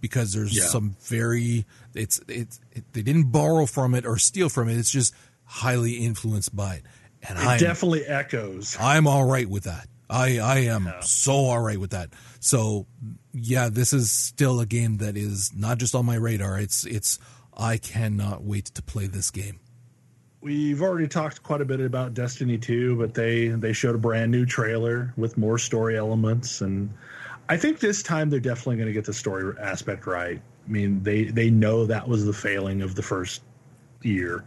because 0.00 0.32
there's 0.32 0.56
Yeah. 0.56 0.64
some 0.66 0.96
very 1.02 1.66
it's 1.94 2.20
it's 2.28 2.60
it, 2.72 2.84
they 2.92 3.02
didn't 3.02 3.30
borrow 3.32 3.66
from 3.66 3.94
it 3.94 4.06
or 4.06 4.16
steal 4.18 4.48
from 4.48 4.68
it 4.68 4.78
it's 4.78 4.90
just 4.90 5.12
highly 5.44 5.94
influenced 5.94 6.54
by 6.56 6.76
it 6.76 6.82
and 7.28 7.38
it 7.38 7.44
I'm 7.44 7.58
definitely 7.58 8.04
echoes. 8.06 8.76
I'm 8.80 9.06
all 9.06 9.24
right 9.24 9.48
with 9.48 9.64
that 9.64 9.88
I 10.10 10.38
I 10.38 10.58
am 10.60 10.92
so 11.00 11.32
all 11.32 11.60
right 11.60 11.78
with 11.78 11.90
that 11.90 12.10
so 12.40 12.86
yeah 13.32 13.68
this 13.68 13.92
is 13.92 14.10
still 14.10 14.60
a 14.60 14.66
game 14.66 14.98
that 14.98 15.16
is 15.16 15.52
not 15.54 15.78
just 15.78 15.94
on 15.94 16.06
my 16.06 16.16
radar 16.16 16.58
it's 16.58 16.84
it's 16.86 17.18
I 17.56 17.76
cannot 17.76 18.42
wait 18.44 18.66
to 18.66 18.82
play 18.82 19.06
this 19.06 19.30
game 19.30 19.60
We've 20.40 20.82
already 20.82 21.08
talked 21.08 21.42
quite 21.42 21.60
a 21.60 21.64
bit 21.64 21.80
about 21.80 22.14
Destiny 22.14 22.58
2, 22.58 22.94
but 22.96 23.12
they 23.12 23.48
they 23.48 23.72
showed 23.72 23.96
a 23.96 23.98
brand 23.98 24.30
new 24.30 24.46
trailer 24.46 25.12
with 25.16 25.36
more 25.36 25.58
story 25.58 25.98
elements 25.98 26.60
and 26.60 26.90
I 27.48 27.56
think 27.56 27.80
this 27.80 28.02
time 28.02 28.28
they're 28.30 28.40
definitely 28.40 28.76
going 28.76 28.88
to 28.88 28.92
get 28.92 29.06
the 29.06 29.12
story 29.12 29.54
aspect 29.58 30.06
right. 30.06 30.40
I 30.66 30.70
mean, 30.70 31.02
they 31.02 31.24
they 31.24 31.50
know 31.50 31.86
that 31.86 32.06
was 32.06 32.24
the 32.26 32.32
failing 32.32 32.82
of 32.82 32.94
the 32.94 33.02
first 33.02 33.42
year. 34.02 34.44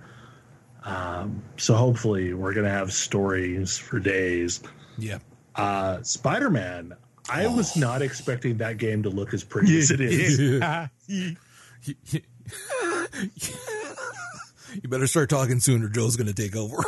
Um, 0.84 1.44
so 1.58 1.74
hopefully 1.74 2.34
we're 2.34 2.54
going 2.54 2.66
to 2.66 2.72
have 2.72 2.94
stories 2.94 3.78
for 3.78 4.00
days. 4.00 4.62
yeah 4.98 5.20
Uh, 5.56 6.02
Spider-Man, 6.02 6.96
I 7.30 7.48
was 7.48 7.76
not 7.76 8.02
expecting 8.02 8.58
that 8.58 8.78
game 8.78 9.04
to 9.04 9.10
look 9.10 9.34
as 9.34 9.44
pretty 9.44 9.78
as 9.78 9.92
it 9.92 10.02
is. 10.02 10.40
you 11.08 11.36
better 14.90 15.08
start 15.08 15.30
talking 15.30 15.60
soon 15.60 15.84
or 15.84 15.90
Joe's 15.90 16.16
going 16.16 16.28
to 16.28 16.34
take 16.34 16.56
over 16.56 16.78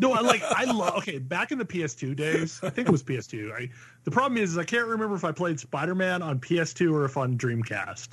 No, 0.00 0.12
I 0.12 0.20
like 0.20 0.42
I 0.42 0.64
love. 0.64 0.96
Okay, 0.98 1.18
back 1.18 1.52
in 1.52 1.58
the 1.58 1.64
PS2 1.64 2.16
days, 2.16 2.60
I 2.62 2.70
think 2.70 2.88
it 2.88 2.90
was 2.90 3.02
PS2. 3.02 3.52
I, 3.52 3.70
the 4.02 4.10
problem 4.10 4.42
is, 4.42 4.52
is 4.52 4.58
I 4.58 4.64
can't 4.64 4.86
remember 4.86 5.14
if 5.14 5.24
I 5.24 5.32
played 5.32 5.60
Spider 5.60 5.94
Man 5.94 6.22
on 6.22 6.40
PS2 6.40 6.92
or 6.92 7.04
if 7.04 7.16
on 7.16 7.38
Dreamcast. 7.38 8.08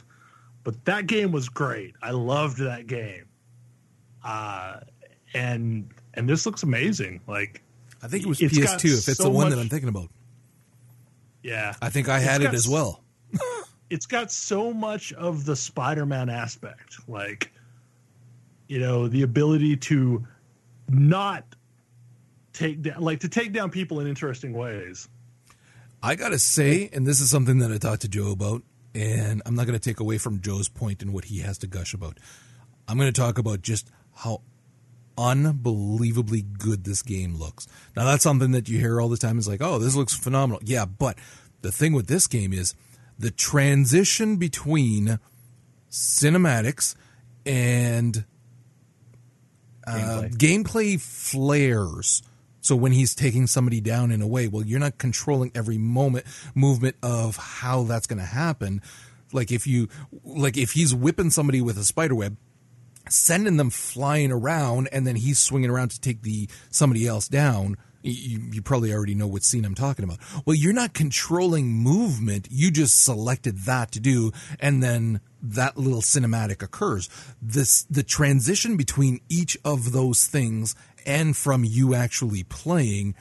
But 0.64 0.86
that 0.86 1.07
game 1.07 1.32
was 1.32 1.49
great. 1.49 1.95
I 2.01 2.12
loved 2.12 2.59
that 2.59 2.86
game. 2.86 3.26
Uh, 4.24 4.82
and 5.34 5.91
and 6.14 6.30
this 6.30 6.45
looks 6.45 6.62
amazing. 6.62 7.22
Like, 7.28 7.64
I 8.04 8.08
think 8.08 8.24
it 8.24 8.28
was 8.28 8.41
It's 8.41 8.58
PS2 8.58 8.86
if 8.99 9.08
it's 9.10 9.18
so 9.18 9.24
the 9.24 9.30
one 9.30 9.45
much- 9.47 9.56
that 9.56 9.62
I'm 9.62 9.70
thinking 9.70 9.89
about. 9.89 10.10
yeah, 11.43 11.74
I 11.82 11.89
think 11.89 12.10
I 12.10 12.20
had 12.20 12.41
it 12.41 12.54
as 12.54 12.68
well. 12.68 13.04
it's 13.89 14.06
got 14.06 14.32
so 14.32 14.74
much 14.74 15.14
of 15.14 15.45
the 15.45 15.56
Spider-Man 15.56 16.30
aspect, 16.30 16.97
like 17.08 17.52
you 18.68 18.80
know, 18.80 19.08
the 19.08 19.22
ability 19.24 19.76
to 19.76 20.26
not 20.88 21.43
take 22.54 22.82
down, 22.82 23.02
like 23.02 23.20
to 23.22 23.30
take 23.30 23.52
down 23.52 23.70
people 23.70 23.99
in 23.99 24.08
interesting 24.08 24.54
ways. 24.54 25.10
I 26.04 26.16
got 26.16 26.30
to 26.30 26.39
say, 26.39 26.89
and 26.93 27.06
this 27.06 27.20
is 27.20 27.30
something 27.30 27.60
that 27.60 27.72
I 27.72 27.78
talked 27.78 28.02
to 28.04 28.08
Joe 28.08 28.32
about, 28.32 28.64
and 28.95 29.41
I'm 29.45 29.56
not 29.56 29.68
going 29.68 29.78
to 29.78 29.89
take 29.89 29.99
away 29.99 30.18
from 30.18 30.41
Joe's 30.41 30.68
point 30.70 31.02
and 31.02 31.14
what 31.14 31.26
he 31.26 31.39
has 31.39 31.58
to 31.60 31.68
gush 31.68 31.93
about. 31.93 32.18
I'm 32.88 32.97
going 32.97 33.12
to 33.12 33.22
talk 33.22 33.38
about 33.38 33.62
just 33.62 33.91
how 34.16 34.41
unbelievably 35.18 36.41
good 36.41 36.84
this 36.84 37.01
game 37.01 37.36
looks. 37.36 37.68
Now, 37.95 38.05
that's 38.05 38.24
something 38.24 38.51
that 38.51 38.70
you 38.70 38.80
hear 38.80 38.99
all 39.01 39.09
the 39.09 39.18
time 39.18 39.38
is 39.38 39.47
like, 39.47 39.62
oh, 39.62 39.80
this 39.80 39.95
looks 39.95 40.14
phenomenal. 40.16 40.62
Yeah, 40.64 40.86
but 40.86 41.18
the 41.62 41.72
thing 41.72 41.93
with 41.93 42.07
this 42.07 42.28
game 42.28 42.53
is 42.53 42.76
the 43.18 43.32
transition 43.32 44.38
between 44.38 45.20
cinematics 45.89 46.95
and 47.45 48.26
uh, 49.86 50.24
gameplay 50.32 50.99
flares. 50.99 52.24
So 52.62 52.76
when 52.76 52.91
he's 52.91 53.16
taking 53.16 53.47
somebody 53.47 53.82
down 53.82 54.12
in 54.12 54.22
a 54.22 54.28
way, 54.28 54.47
well, 54.47 54.64
you're 54.64 54.80
not 54.80 54.97
controlling 54.97 55.51
every 55.55 55.78
moment 55.78 56.26
movement 56.53 56.95
of 57.01 57.36
how 57.36 57.84
that's 57.84 58.07
going 58.07 58.20
to 58.20 58.26
happen. 58.26 58.82
Like 59.34 59.51
if 59.51 59.66
you, 59.66 59.89
like 60.24 60.57
if 60.57 60.72
he's 60.72 60.93
whipping 60.93 61.32
somebody 61.32 61.62
with 61.62 61.78
a 61.78 61.84
spider 61.84 62.16
web, 62.16 62.38
sending 63.12 63.57
them 63.57 63.70
flying 63.70 64.32
around, 64.32 64.89
and 64.91 65.05
then 65.05 65.16
he's 65.16 65.39
swinging 65.39 65.70
around 65.70 65.89
to 65.91 65.99
take 65.99 66.22
the 66.22 66.49
somebody 66.70 67.07
else 67.07 67.28
down. 67.28 67.78
You, 68.03 68.39
you 68.51 68.62
probably 68.64 68.91
already 68.91 69.14
know 69.14 69.28
what 69.28 69.43
scene 69.43 69.64
I'm 69.64 69.76
talking 69.76 70.03
about. 70.03 70.18
Well, 70.45 70.55
you're 70.55 70.74
not 70.74 70.93
controlling 70.93 71.72
movement. 71.72 72.47
You 72.49 72.72
just 72.72 73.03
selected 73.03 73.59
that 73.66 73.91
to 73.91 73.99
do, 73.99 74.32
and 74.59 74.82
then 74.82 75.22
that 75.41 75.78
little 75.78 76.01
cinematic 76.01 76.62
occurs. 76.64 77.09
This 77.41 77.84
the 77.84 78.03
transition 78.03 78.76
between 78.76 79.20
each 79.30 79.57
of 79.64 79.91
those 79.91 80.26
things 80.26 80.76
and 81.05 81.36
from 81.36 81.64
you 81.64 81.93
actually 81.93 82.43
playing. 82.43 83.16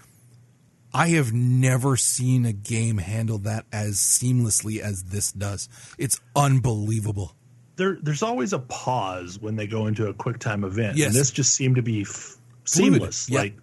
I 0.93 1.11
have 1.11 1.32
never 1.32 1.97
seen 1.97 2.45
a 2.45 2.53
game 2.53 2.99
handle 2.99 3.38
that 3.38 3.64
as 3.72 3.97
seamlessly 3.97 4.80
as 4.80 5.05
this 5.05 5.30
does. 5.30 5.68
It's 5.99 6.20
unbelievable. 6.34 7.36
There, 7.81 7.97
there's 8.03 8.22
always 8.22 8.53
a 8.53 8.59
pause 8.59 9.39
when 9.41 9.57
they 9.57 9.66
go 9.66 9.87
into 9.87 10.09
a 10.09 10.12
quick 10.12 10.39
time 10.39 10.64
event, 10.64 10.99
Yes. 10.99 11.07
and 11.09 11.16
this 11.16 11.31
just 11.31 11.55
seemed 11.55 11.76
to 11.76 11.83
be 11.83 12.03
f- 12.03 12.37
seamless. 12.66 13.31
yeah. 13.31 13.39
Like 13.41 13.55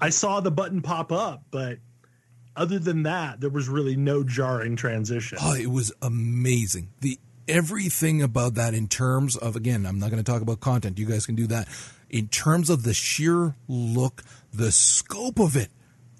I 0.00 0.08
saw 0.08 0.40
the 0.40 0.50
button 0.50 0.80
pop 0.80 1.12
up, 1.12 1.42
but 1.50 1.78
other 2.56 2.78
than 2.78 3.02
that, 3.02 3.40
there 3.42 3.50
was 3.50 3.68
really 3.68 3.96
no 3.96 4.24
jarring 4.24 4.76
transition. 4.76 5.36
Oh, 5.42 5.54
it 5.54 5.66
was 5.70 5.92
amazing. 6.00 6.88
The 7.00 7.18
everything 7.46 8.22
about 8.22 8.54
that 8.54 8.72
in 8.72 8.88
terms 8.88 9.36
of 9.36 9.56
again, 9.56 9.84
I'm 9.84 9.98
not 9.98 10.10
going 10.10 10.24
to 10.24 10.32
talk 10.32 10.40
about 10.40 10.60
content. 10.60 10.98
You 10.98 11.04
guys 11.04 11.26
can 11.26 11.34
do 11.34 11.46
that. 11.48 11.68
In 12.08 12.28
terms 12.28 12.70
of 12.70 12.82
the 12.82 12.94
sheer 12.94 13.56
look, 13.68 14.22
the 14.54 14.72
scope 14.72 15.38
of 15.38 15.54
it. 15.54 15.68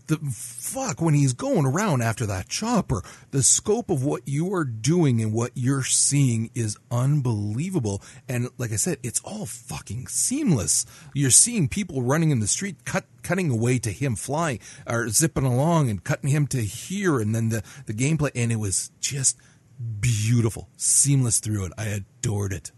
The 0.07 0.19
fuck 0.19 1.01
when 1.01 1.15
he's 1.15 1.33
going 1.33 1.65
around 1.65 2.03
after 2.03 2.27
that 2.27 2.49
chopper, 2.49 3.03
the 3.31 3.43
scope 3.43 3.91
of 3.91 4.05
what 4.05 4.29
you 4.29 4.53
are 4.53 4.65
doing 4.65 5.23
and 5.23 5.33
what 5.33 5.53
you're 5.55 5.83
seeing 5.85 6.51
is 6.55 6.77
unbelievable. 6.91 8.03
And 8.29 8.51
like 8.59 8.73
I 8.73 8.77
said, 8.77 8.99
it's 9.03 9.21
all 9.25 9.47
fucking 9.47 10.09
seamless. 10.09 10.85
You're 11.15 11.31
seeing 11.31 11.69
people 11.69 12.03
running 12.03 12.31
in 12.31 12.41
the 12.41 12.47
street, 12.47 12.85
cut 12.85 13.07
cutting 13.23 13.51
away 13.51 13.79
to 13.79 13.91
him 13.91 14.15
flying 14.17 14.61
or 14.87 15.09
zipping 15.09 15.47
along 15.47 15.89
and 15.89 16.05
cutting 16.05 16.29
him 16.29 16.47
to 16.49 16.59
here, 16.61 17.19
and 17.19 17.35
then 17.35 17.49
the 17.49 17.63
the 17.87 17.95
gameplay, 17.95 18.31
and 18.35 18.53
it 18.53 18.57
was 18.57 18.91
just 19.01 19.39
beautiful, 20.01 20.69
seamless 20.77 21.41
through 21.41 21.65
it. 21.67 21.73
I 21.79 21.87
adored 21.87 22.53
it. 22.53 22.73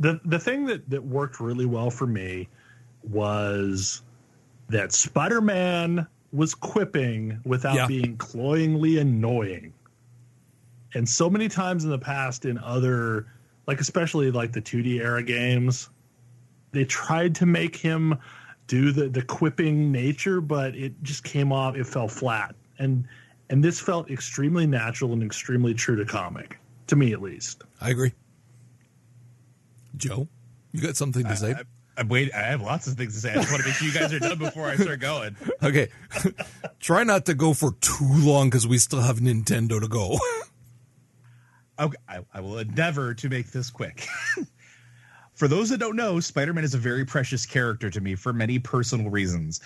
the 0.00 0.20
the 0.24 0.38
thing 0.38 0.66
that 0.66 0.88
that 0.90 1.04
worked 1.04 1.40
really 1.40 1.66
well 1.66 1.90
for 1.90 2.06
me 2.06 2.48
was 3.02 4.02
that 4.68 4.92
Spider-Man 4.92 6.06
was 6.32 6.54
quipping 6.54 7.40
without 7.44 7.74
Yeah. 7.74 7.86
being 7.86 8.16
cloyingly 8.16 8.98
annoying. 8.98 9.72
And 10.94 11.08
so 11.08 11.28
many 11.30 11.48
times 11.48 11.84
in 11.84 11.90
the 11.90 11.98
past 11.98 12.44
in 12.44 12.58
other 12.58 13.26
like 13.66 13.80
especially 13.80 14.30
like 14.32 14.52
the 14.52 14.60
2D 14.60 15.00
era 15.00 15.22
games, 15.22 15.90
they 16.72 16.84
tried 16.84 17.34
to 17.36 17.46
make 17.46 17.76
him 17.76 18.16
do 18.66 18.90
the 18.92 19.08
the 19.08 19.22
quipping 19.22 19.90
nature, 19.92 20.40
but 20.40 20.74
it 20.74 20.92
just 21.02 21.24
came 21.24 21.52
off 21.52 21.76
it 21.76 21.86
fell 21.86 22.08
flat. 22.08 22.54
And 22.78 23.06
and 23.48 23.62
this 23.64 23.80
felt 23.80 24.10
extremely 24.10 24.66
natural 24.66 25.12
and 25.12 25.22
extremely 25.22 25.74
true 25.74 25.96
to 25.96 26.04
comic, 26.04 26.58
to 26.86 26.96
me 26.96 27.12
at 27.12 27.20
least. 27.20 27.64
I 27.80 27.90
agree. 27.90 28.12
Joe, 29.96 30.28
you 30.72 30.80
got 30.80 30.96
something 30.96 31.24
to 31.24 31.36
say? 31.36 31.52
I, 31.54 31.62
I, 32.00 32.02
wait, 32.04 32.32
I 32.34 32.40
have 32.44 32.62
lots 32.62 32.86
of 32.86 32.94
things 32.94 33.12
to 33.14 33.20
say. 33.20 33.32
I 33.32 33.34
just 33.34 33.50
want 33.50 33.62
to 33.62 33.68
make 33.68 33.76
sure 33.76 33.86
you 33.86 33.92
guys 33.92 34.10
are 34.14 34.18
done 34.18 34.38
before 34.38 34.64
I 34.64 34.76
start 34.76 35.00
going. 35.00 35.36
Okay. 35.62 35.88
Try 36.80 37.04
not 37.04 37.26
to 37.26 37.34
go 37.34 37.52
for 37.52 37.72
too 37.82 38.08
long 38.08 38.48
because 38.48 38.66
we 38.66 38.78
still 38.78 39.02
have 39.02 39.18
Nintendo 39.18 39.78
to 39.80 39.86
go. 39.88 40.18
Okay, 41.78 41.96
I, 42.06 42.18
I 42.34 42.40
will 42.40 42.58
endeavor 42.58 43.14
to 43.14 43.28
make 43.30 43.52
this 43.52 43.70
quick. 43.70 44.06
for 45.32 45.48
those 45.48 45.70
that 45.70 45.78
don't 45.78 45.96
know, 45.96 46.20
Spider 46.20 46.52
Man 46.52 46.62
is 46.62 46.74
a 46.74 46.78
very 46.78 47.06
precious 47.06 47.46
character 47.46 47.88
to 47.88 48.02
me 48.02 48.16
for 48.16 48.34
many 48.34 48.58
personal 48.58 49.08
reasons. 49.08 49.62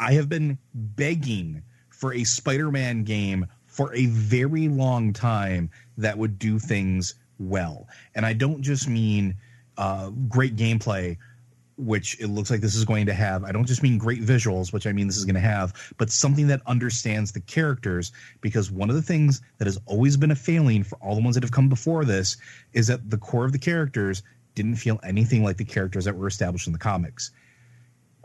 I 0.00 0.14
have 0.14 0.30
been 0.30 0.56
begging 0.72 1.62
for 1.90 2.14
a 2.14 2.24
Spider 2.24 2.70
Man 2.70 3.04
game 3.04 3.46
for 3.66 3.94
a 3.94 4.06
very 4.06 4.68
long 4.68 5.12
time 5.12 5.68
that 5.98 6.16
would 6.16 6.38
do 6.38 6.58
things 6.58 7.14
well. 7.38 7.88
And 8.14 8.24
I 8.24 8.32
don't 8.32 8.62
just 8.62 8.88
mean 8.88 9.36
uh, 9.78 10.10
great 10.28 10.56
gameplay, 10.56 11.16
which 11.76 12.20
it 12.20 12.28
looks 12.28 12.50
like 12.50 12.60
this 12.60 12.74
is 12.74 12.84
going 12.84 13.06
to 13.06 13.14
have. 13.14 13.44
I 13.44 13.52
don't 13.52 13.66
just 13.66 13.82
mean 13.82 13.98
great 13.98 14.22
visuals, 14.22 14.72
which 14.72 14.86
I 14.86 14.92
mean 14.92 15.06
this 15.06 15.16
is 15.16 15.24
going 15.24 15.34
to 15.34 15.40
have, 15.40 15.94
but 15.98 16.10
something 16.10 16.46
that 16.48 16.60
understands 16.66 17.32
the 17.32 17.40
characters. 17.40 18.12
Because 18.40 18.70
one 18.70 18.90
of 18.90 18.96
the 18.96 19.02
things 19.02 19.40
that 19.58 19.66
has 19.66 19.78
always 19.86 20.16
been 20.16 20.30
a 20.30 20.36
failing 20.36 20.84
for 20.84 20.96
all 20.96 21.14
the 21.14 21.22
ones 21.22 21.34
that 21.34 21.42
have 21.42 21.52
come 21.52 21.68
before 21.68 22.04
this 22.04 22.36
is 22.72 22.86
that 22.86 23.10
the 23.10 23.18
core 23.18 23.44
of 23.44 23.52
the 23.52 23.58
characters 23.58 24.22
didn't 24.54 24.76
feel 24.76 25.00
anything 25.02 25.42
like 25.42 25.56
the 25.56 25.64
characters 25.64 26.04
that 26.04 26.16
were 26.16 26.26
established 26.26 26.66
in 26.66 26.72
the 26.72 26.78
comics. 26.78 27.30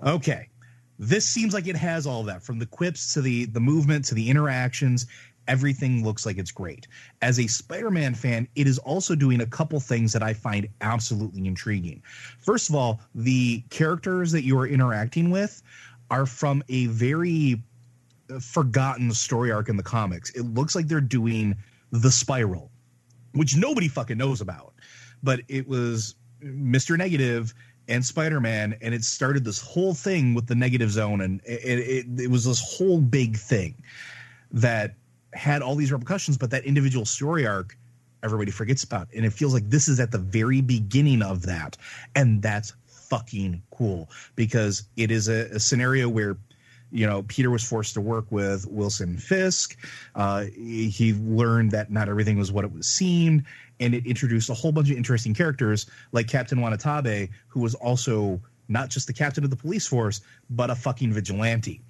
Okay. 0.04 0.50
This 1.00 1.28
seems 1.28 1.54
like 1.54 1.68
it 1.68 1.76
has 1.76 2.08
all 2.08 2.24
that 2.24 2.42
from 2.44 2.60
the 2.60 2.66
quips 2.66 3.14
to 3.14 3.22
the 3.22 3.46
the 3.46 3.60
movement 3.60 4.06
to 4.06 4.16
the 4.16 4.30
interactions. 4.30 5.06
Everything 5.48 6.04
looks 6.04 6.26
like 6.26 6.38
it's 6.38 6.52
great. 6.52 6.88
As 7.22 7.40
a 7.40 7.48
Spider-Man 7.48 8.16
fan, 8.16 8.48
it 8.56 8.68
is 8.68 8.78
also 8.80 9.16
doing 9.16 9.42
a 9.42 9.46
couple 9.46 9.80
things 9.80 10.14
that 10.14 10.24
I 10.24 10.34
find 10.34 10.68
absolutely 10.82 11.48
intriguing. 11.48 12.02
First 12.40 12.70
of 12.70 12.76
all, 12.76 13.02
the 13.16 13.64
characters 13.70 14.32
that 14.32 14.44
you 14.44 14.58
are 14.60 14.68
interacting 14.68 15.30
with 15.30 15.62
are 16.10 16.26
from 16.26 16.64
a 16.70 16.88
very 16.88 17.62
forgotten 18.42 19.12
story 19.14 19.52
arc 19.52 19.70
in 19.70 19.78
the 19.78 19.84
comics. 19.84 20.30
It 20.32 20.44
looks 20.44 20.76
like 20.76 20.88
they're 20.88 21.02
doing 21.02 21.56
the 21.92 22.12
Spiral, 22.12 22.72
which 23.34 23.56
nobody 23.56 23.88
fucking 23.88 24.18
knows 24.18 24.42
about. 24.42 24.74
But 25.24 25.42
it 25.48 25.68
was 25.68 26.16
Mr. 26.44 26.98
Negative 26.98 27.54
and 27.88 28.06
Spider-Man, 28.06 28.78
and 28.82 28.94
it 28.94 29.04
started 29.04 29.46
this 29.46 29.62
whole 29.62 29.94
thing 29.94 30.34
with 30.34 30.48
the 30.48 30.56
negative 30.56 30.92
zone, 30.92 31.22
and 31.22 31.42
it, 31.46 31.80
it, 31.80 32.22
it 32.24 32.30
was 32.30 32.44
this 32.46 32.62
whole 32.78 33.00
big 33.00 33.38
thing 33.38 33.82
that 34.52 34.96
had 35.38 35.62
all 35.62 35.76
these 35.76 35.92
repercussions, 35.92 36.38
but 36.38 36.52
that 36.52 36.66
individual 36.66 37.06
story 37.06 37.46
arc 37.48 37.78
everybody 38.24 38.52
forgets 38.52 38.84
about. 38.84 39.08
And 39.16 39.26
it 39.26 39.32
feels 39.32 39.54
like 39.54 39.70
this 39.70 39.88
is 39.88 40.00
at 40.00 40.12
the 40.12 40.18
very 40.18 40.62
beginning 40.62 41.22
of 41.22 41.44
that. 41.44 41.78
And 42.16 42.42
that's 42.42 42.74
fucking 42.88 43.62
cool 43.72 44.10
because 44.36 44.84
it 44.98 45.12
is 45.12 45.30
a, 45.30 45.46
a 45.52 45.60
scenario 45.60 46.10
where 46.10 46.38
you 46.92 47.06
know 47.06 47.24
peter 47.24 47.50
was 47.50 47.64
forced 47.64 47.94
to 47.94 48.02
work 48.02 48.26
with 48.32 48.66
wilson 48.68 49.18
fisk 49.18 49.78
uh, 50.16 50.46
he, 50.56 51.14
learned 51.22 51.72
that 51.72 51.92
not 51.92 52.10
everything 52.10 52.38
was 52.38 52.52
what 52.52 52.66
it 52.66 52.72
was 52.72 52.88
seemed 52.88 53.44
and 53.80 53.94
it 53.94 54.06
introduced 54.06 54.50
a 54.50 54.54
whole 54.54 54.72
bunch 54.72 54.90
of 54.90 54.98
interesting 54.98 55.34
characters 55.34 55.86
like 56.12 56.28
captain 56.28 56.60
wanatabe 56.60 57.30
who 57.48 57.60
was 57.60 57.76
also 57.76 58.42
not 58.70 58.90
just 58.90 59.08
the 59.08 59.14
captain 59.14 59.44
of 59.44 59.50
the 59.50 59.56
police 59.56 59.88
force 59.88 60.22
but 60.50 60.70
a 60.70 60.76
fucking 60.76 61.12
vigilante 61.12 61.82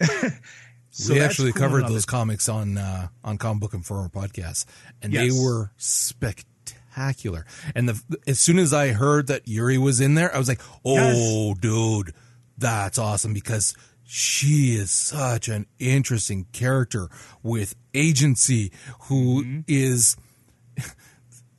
So 1.00 1.14
we 1.14 1.20
actually 1.20 1.52
cool 1.52 1.62
covered 1.62 1.88
those 1.88 2.04
comics 2.06 2.48
on 2.48 2.76
uh, 2.78 3.08
on 3.24 3.38
Comic 3.38 3.60
Book 3.60 3.74
Informer 3.74 4.08
podcast, 4.08 4.64
and 5.02 5.12
Yes. 5.12 5.22
they 5.34 5.40
were 5.44 5.70
spectacular. 5.76 7.46
And 7.74 7.88
the 7.88 8.18
as 8.26 8.38
soon 8.38 8.58
as 8.58 8.72
I 8.72 8.88
heard 8.88 9.26
that 9.28 9.46
Yuri 9.48 9.78
was 9.78 10.00
in 10.00 10.14
there, 10.14 10.34
I 10.34 10.38
was 10.38 10.48
like, 10.48 10.60
"Oh, 10.84 11.54
dude, 11.54 12.12
that's 12.58 12.98
awesome!" 12.98 13.32
Because 13.34 13.74
she 14.04 14.74
is 14.74 14.90
such 14.90 15.48
an 15.48 15.66
interesting 15.78 16.46
character 16.52 17.08
with 17.42 17.74
agency, 17.94 18.72
who 19.02 19.62
is 19.66 20.16
Mm-hmm. 20.78 20.88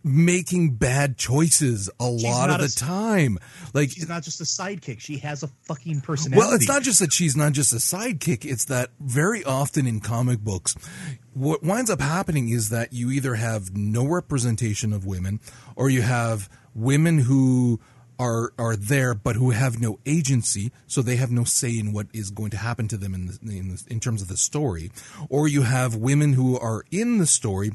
Making 0.04 0.76
bad 0.76 1.18
choices 1.18 1.90
a 2.00 2.08
lot 2.08 2.50
of 2.50 2.60
the 2.60 2.66
a- 2.66 2.70
time. 2.70 3.38
Like 3.74 3.92
she's 3.92 4.10
not 4.10 4.24
just 4.24 4.42
a 4.42 4.46
sidekick. 4.46 5.00
She 5.00 5.18
has 5.20 5.44
a 5.44 5.48
fucking 5.64 6.02
personality. 6.02 6.40
well, 6.40 6.56
it's 6.56 6.68
not 6.68 6.84
just 6.84 7.00
that 7.00 7.14
she's 7.14 7.36
not 7.36 7.54
just 7.54 7.74
a 7.74 7.78
sidekick, 7.78 8.46
it's 8.46 8.66
that 8.66 8.90
very 9.00 9.44
often 9.44 9.88
in 9.88 10.00
comic 10.00 10.40
books, 10.40 10.76
what 11.34 11.64
winds 11.64 11.90
up 11.90 12.02
happening 12.02 12.50
is 12.50 12.70
that 12.70 12.94
you 12.94 13.12
either 13.12 13.36
have 13.36 13.76
no 13.76 14.06
representation 14.06 14.92
of 14.94 15.06
women 15.06 15.40
or 15.76 15.90
you 15.90 16.02
have 16.02 16.50
women 16.74 17.20
who 17.20 17.80
are 18.20 18.54
are 18.58 18.76
there 18.76 19.16
but 19.16 19.36
who 19.36 19.50
have 19.50 19.82
no 19.82 20.00
agency, 20.06 20.72
so 20.86 21.02
they 21.02 21.16
have 21.16 21.32
no 21.32 21.44
say 21.44 21.78
in 21.78 21.92
what 21.92 22.08
is 22.14 22.30
going 22.30 22.52
to 22.52 22.58
happen 22.58 22.88
to 22.88 22.98
them 22.98 23.14
in 23.16 23.26
the, 23.28 23.40
in, 23.42 23.70
the, 23.70 23.84
in 23.90 24.00
terms 24.00 24.22
of 24.22 24.28
the 24.28 24.38
story, 24.38 24.92
or 25.30 25.48
you 25.48 25.64
have 25.64 25.96
women 25.96 26.34
who 26.34 26.58
are 26.58 26.84
in 26.92 27.18
the 27.18 27.26
story 27.26 27.72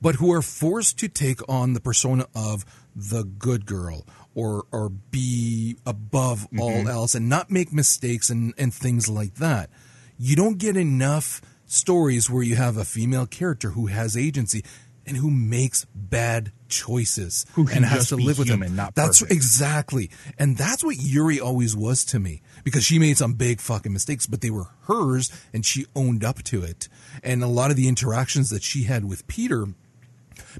but 0.00 0.16
who 0.16 0.32
are 0.32 0.42
forced 0.42 0.98
to 0.98 1.08
take 1.08 1.46
on 1.48 1.72
the 1.72 1.80
persona 1.80 2.26
of 2.34 2.64
the 2.94 3.24
good 3.24 3.66
girl 3.66 4.06
or 4.34 4.64
or 4.72 4.88
be 4.88 5.76
above 5.86 6.40
mm-hmm. 6.50 6.60
all 6.60 6.88
else 6.88 7.14
and 7.14 7.28
not 7.28 7.50
make 7.50 7.72
mistakes 7.72 8.30
and, 8.30 8.54
and 8.56 8.72
things 8.72 9.08
like 9.08 9.34
that. 9.36 9.70
You 10.18 10.36
don't 10.36 10.58
get 10.58 10.76
enough 10.76 11.40
stories 11.66 12.28
where 12.28 12.42
you 12.42 12.56
have 12.56 12.76
a 12.76 12.84
female 12.84 13.26
character 13.26 13.70
who 13.70 13.86
has 13.86 14.16
agency 14.16 14.64
and 15.06 15.16
who 15.16 15.30
makes 15.30 15.86
bad 15.94 16.52
choices 16.68 17.46
Who 17.54 17.66
can 17.66 17.78
and 17.78 17.86
has 17.86 18.08
to 18.10 18.16
live 18.16 18.38
with 18.38 18.48
human, 18.48 18.68
them. 18.68 18.76
not 18.76 18.94
That's 18.94 19.20
perfect. 19.20 19.34
exactly. 19.34 20.10
And 20.38 20.56
that's 20.56 20.84
what 20.84 20.96
Yuri 20.98 21.40
always 21.40 21.74
was 21.74 22.04
to 22.06 22.20
me 22.20 22.42
because 22.64 22.84
she 22.84 22.98
made 22.98 23.16
some 23.16 23.32
big 23.32 23.60
fucking 23.60 23.92
mistakes, 23.92 24.26
but 24.26 24.40
they 24.40 24.50
were 24.50 24.68
hers 24.82 25.32
and 25.52 25.64
she 25.64 25.86
owned 25.96 26.22
up 26.22 26.42
to 26.44 26.62
it. 26.62 26.88
And 27.22 27.42
a 27.42 27.48
lot 27.48 27.70
of 27.70 27.76
the 27.76 27.88
interactions 27.88 28.50
that 28.50 28.62
she 28.62 28.84
had 28.84 29.04
with 29.04 29.26
Peter 29.26 29.66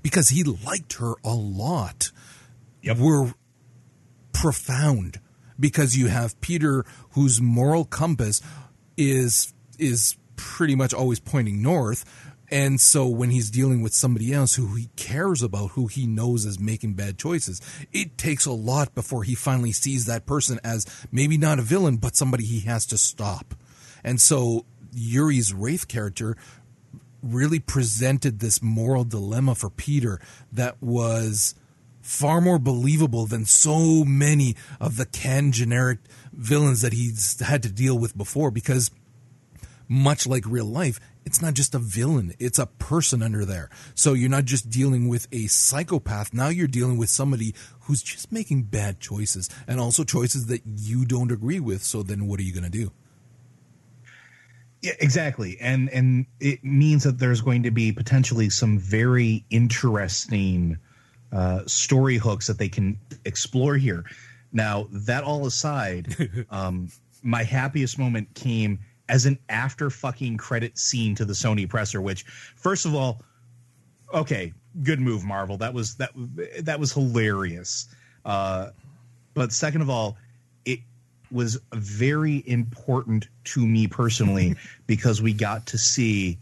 because 0.02 0.28
he 0.30 0.42
liked 0.44 0.94
her 0.94 1.14
a 1.24 1.34
lot 1.34 2.10
Yep. 2.82 2.98
were 2.98 3.34
profound 4.32 5.20
because 5.58 5.96
you 5.96 6.08
have 6.08 6.40
Peter 6.40 6.84
whose 7.10 7.40
moral 7.40 7.84
compass 7.84 8.40
is 8.96 9.52
is 9.78 10.16
pretty 10.36 10.74
much 10.74 10.94
always 10.94 11.20
pointing 11.20 11.62
north. 11.62 12.04
And 12.52 12.80
so 12.80 13.06
when 13.06 13.30
he's 13.30 13.50
dealing 13.50 13.80
with 13.80 13.94
somebody 13.94 14.32
else 14.32 14.56
who 14.56 14.74
he 14.74 14.88
cares 14.96 15.40
about, 15.40 15.72
who 15.72 15.86
he 15.86 16.06
knows 16.06 16.44
is 16.44 16.58
making 16.58 16.94
bad 16.94 17.16
choices, 17.16 17.60
it 17.92 18.18
takes 18.18 18.44
a 18.44 18.52
lot 18.52 18.92
before 18.94 19.22
he 19.22 19.36
finally 19.36 19.70
sees 19.70 20.06
that 20.06 20.26
person 20.26 20.58
as 20.64 20.84
maybe 21.12 21.38
not 21.38 21.60
a 21.60 21.62
villain, 21.62 21.96
but 21.96 22.16
somebody 22.16 22.44
he 22.44 22.60
has 22.60 22.86
to 22.86 22.98
stop. 22.98 23.54
And 24.02 24.20
so 24.20 24.64
Yuri's 24.92 25.54
Wraith 25.54 25.86
character 25.86 26.36
really 27.22 27.58
presented 27.58 28.40
this 28.40 28.62
moral 28.62 29.04
dilemma 29.04 29.54
for 29.54 29.70
Peter 29.70 30.20
that 30.52 30.80
was 30.82 31.54
far 32.00 32.40
more 32.40 32.58
believable 32.58 33.26
than 33.26 33.44
so 33.44 34.04
many 34.04 34.56
of 34.80 34.96
the 34.96 35.06
can 35.06 35.52
generic 35.52 35.98
villains 36.32 36.80
that 36.80 36.92
he's 36.92 37.38
had 37.40 37.62
to 37.62 37.70
deal 37.70 37.98
with 37.98 38.16
before 38.16 38.50
because 38.50 38.90
much 39.88 40.26
like 40.26 40.44
real 40.46 40.64
life 40.64 41.00
it's 41.24 41.42
not 41.42 41.52
just 41.52 41.74
a 41.74 41.78
villain 41.78 42.32
it's 42.38 42.58
a 42.58 42.66
person 42.66 43.22
under 43.22 43.44
there. 43.44 43.68
So 43.94 44.14
you're 44.14 44.30
not 44.30 44.46
just 44.46 44.70
dealing 44.70 45.08
with 45.08 45.28
a 45.30 45.46
psychopath 45.48 46.32
now 46.32 46.48
you're 46.48 46.66
dealing 46.66 46.96
with 46.96 47.10
somebody 47.10 47.54
who's 47.80 48.02
just 48.02 48.32
making 48.32 48.64
bad 48.64 49.00
choices 49.00 49.50
and 49.66 49.78
also 49.78 50.04
choices 50.04 50.46
that 50.46 50.62
you 50.64 51.04
don't 51.04 51.32
agree 51.32 51.60
with. 51.60 51.82
So 51.82 52.02
then 52.02 52.26
what 52.26 52.40
are 52.40 52.44
you 52.44 52.52
going 52.54 52.64
to 52.64 52.70
do 52.70 52.92
Yeah, 54.82 54.92
exactly. 54.98 55.58
And 55.60 55.90
and 55.90 56.26
it 56.40 56.64
means 56.64 57.04
that 57.04 57.18
there's 57.18 57.40
going 57.40 57.62
to 57.64 57.70
be 57.70 57.92
potentially 57.92 58.48
some 58.48 58.78
very 58.78 59.44
interesting 59.50 60.78
uh, 61.32 61.62
story 61.66 62.16
hooks 62.16 62.46
that 62.46 62.58
they 62.58 62.68
can 62.68 62.98
explore 63.24 63.76
here. 63.76 64.04
Now, 64.52 64.88
that 64.90 65.22
all 65.22 65.46
aside, 65.46 66.16
um, 66.50 66.88
my 67.22 67.42
happiest 67.42 67.98
moment 67.98 68.34
came 68.34 68.80
as 69.08 69.26
an 69.26 69.38
after 69.48 69.90
fucking 69.90 70.38
credit 70.38 70.78
scene 70.78 71.14
to 71.16 71.24
the 71.24 71.32
Sony 71.34 71.68
presser, 71.68 72.00
which 72.00 72.22
first 72.56 72.86
of 72.86 72.94
all, 72.94 73.22
okay, 74.14 74.52
good 74.82 75.00
move, 75.00 75.24
Marvel. 75.24 75.58
That 75.58 75.74
was 75.74 75.96
that 75.96 76.10
that 76.60 76.80
was 76.80 76.92
hilarious. 76.92 77.88
Uh, 78.24 78.70
but 79.34 79.52
second 79.52 79.82
of 79.82 79.90
all, 79.90 80.16
was 81.30 81.58
very 81.72 82.42
important 82.46 83.28
to 83.44 83.66
me 83.66 83.86
personally 83.86 84.56
because 84.86 85.22
we 85.22 85.32
got 85.32 85.66
to 85.66 85.78
see 85.78 86.38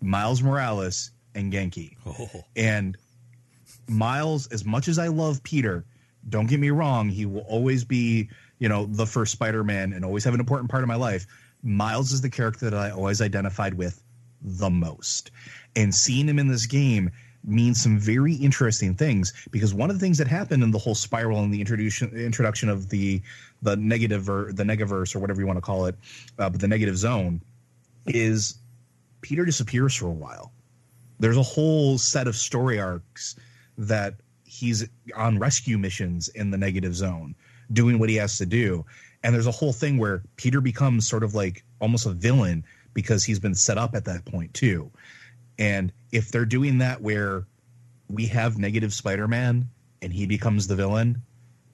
Miles 0.00 0.42
Morales 0.42 1.10
and 1.34 1.52
Ganke. 1.52 1.96
Oh. 2.06 2.44
And 2.56 2.96
Miles, 3.88 4.46
as 4.48 4.64
much 4.64 4.88
as 4.88 4.98
I 4.98 5.08
love 5.08 5.42
Peter, 5.42 5.84
don't 6.28 6.46
get 6.46 6.60
me 6.60 6.70
wrong, 6.70 7.08
he 7.08 7.26
will 7.26 7.40
always 7.42 7.84
be, 7.84 8.28
you 8.58 8.68
know, 8.68 8.86
the 8.86 9.06
first 9.06 9.32
Spider-Man 9.32 9.92
and 9.92 10.04
always 10.04 10.24
have 10.24 10.34
an 10.34 10.40
important 10.40 10.70
part 10.70 10.82
of 10.82 10.88
my 10.88 10.94
life. 10.94 11.26
Miles 11.62 12.12
is 12.12 12.20
the 12.20 12.30
character 12.30 12.70
that 12.70 12.78
I 12.78 12.90
always 12.90 13.20
identified 13.20 13.74
with 13.74 14.02
the 14.40 14.70
most. 14.70 15.30
And 15.76 15.94
seeing 15.94 16.28
him 16.28 16.38
in 16.38 16.48
this 16.48 16.66
game 16.66 17.10
means 17.44 17.82
some 17.82 17.98
very 17.98 18.34
interesting 18.34 18.94
things 18.94 19.32
because 19.50 19.74
one 19.74 19.90
of 19.90 19.96
the 19.96 20.00
things 20.00 20.18
that 20.18 20.28
happened 20.28 20.62
in 20.62 20.70
the 20.70 20.78
whole 20.78 20.94
spiral 20.94 21.40
and 21.40 21.52
the 21.52 21.60
introduction 21.60 22.14
introduction 22.16 22.68
of 22.68 22.88
the 22.88 23.20
the 23.62 23.76
negative 23.76 24.28
or 24.28 24.52
the 24.52 24.64
negaverse 24.64 25.14
or 25.14 25.20
whatever 25.20 25.40
you 25.40 25.46
want 25.46 25.56
to 25.56 25.62
call 25.62 25.86
it, 25.86 25.94
uh, 26.38 26.50
but 26.50 26.60
the 26.60 26.68
negative 26.68 26.96
zone 26.96 27.40
is 28.06 28.58
Peter 29.20 29.44
disappears 29.44 29.94
for 29.94 30.06
a 30.06 30.12
while. 30.12 30.52
There's 31.20 31.36
a 31.36 31.42
whole 31.42 31.98
set 31.98 32.26
of 32.26 32.34
story 32.34 32.80
arcs 32.80 33.36
that 33.78 34.14
he's 34.44 34.88
on 35.16 35.38
rescue 35.38 35.78
missions 35.78 36.28
in 36.28 36.50
the 36.50 36.58
negative 36.58 36.94
zone, 36.94 37.34
doing 37.72 37.98
what 37.98 38.10
he 38.10 38.16
has 38.16 38.36
to 38.38 38.46
do. 38.46 38.84
And 39.22 39.34
there's 39.34 39.46
a 39.46 39.52
whole 39.52 39.72
thing 39.72 39.98
where 39.98 40.22
Peter 40.36 40.60
becomes 40.60 41.08
sort 41.08 41.22
of 41.22 41.34
like 41.34 41.64
almost 41.80 42.06
a 42.06 42.10
villain 42.10 42.64
because 42.92 43.24
he's 43.24 43.38
been 43.38 43.54
set 43.54 43.78
up 43.78 43.94
at 43.94 44.04
that 44.04 44.24
point 44.24 44.52
too. 44.52 44.90
And 45.58 45.92
if 46.10 46.30
they're 46.30 46.44
doing 46.44 46.78
that 46.78 47.00
where 47.00 47.46
we 48.08 48.26
have 48.26 48.58
negative 48.58 48.92
Spider-Man 48.92 49.68
and 50.02 50.12
he 50.12 50.26
becomes 50.26 50.66
the 50.66 50.76
villain, 50.76 51.22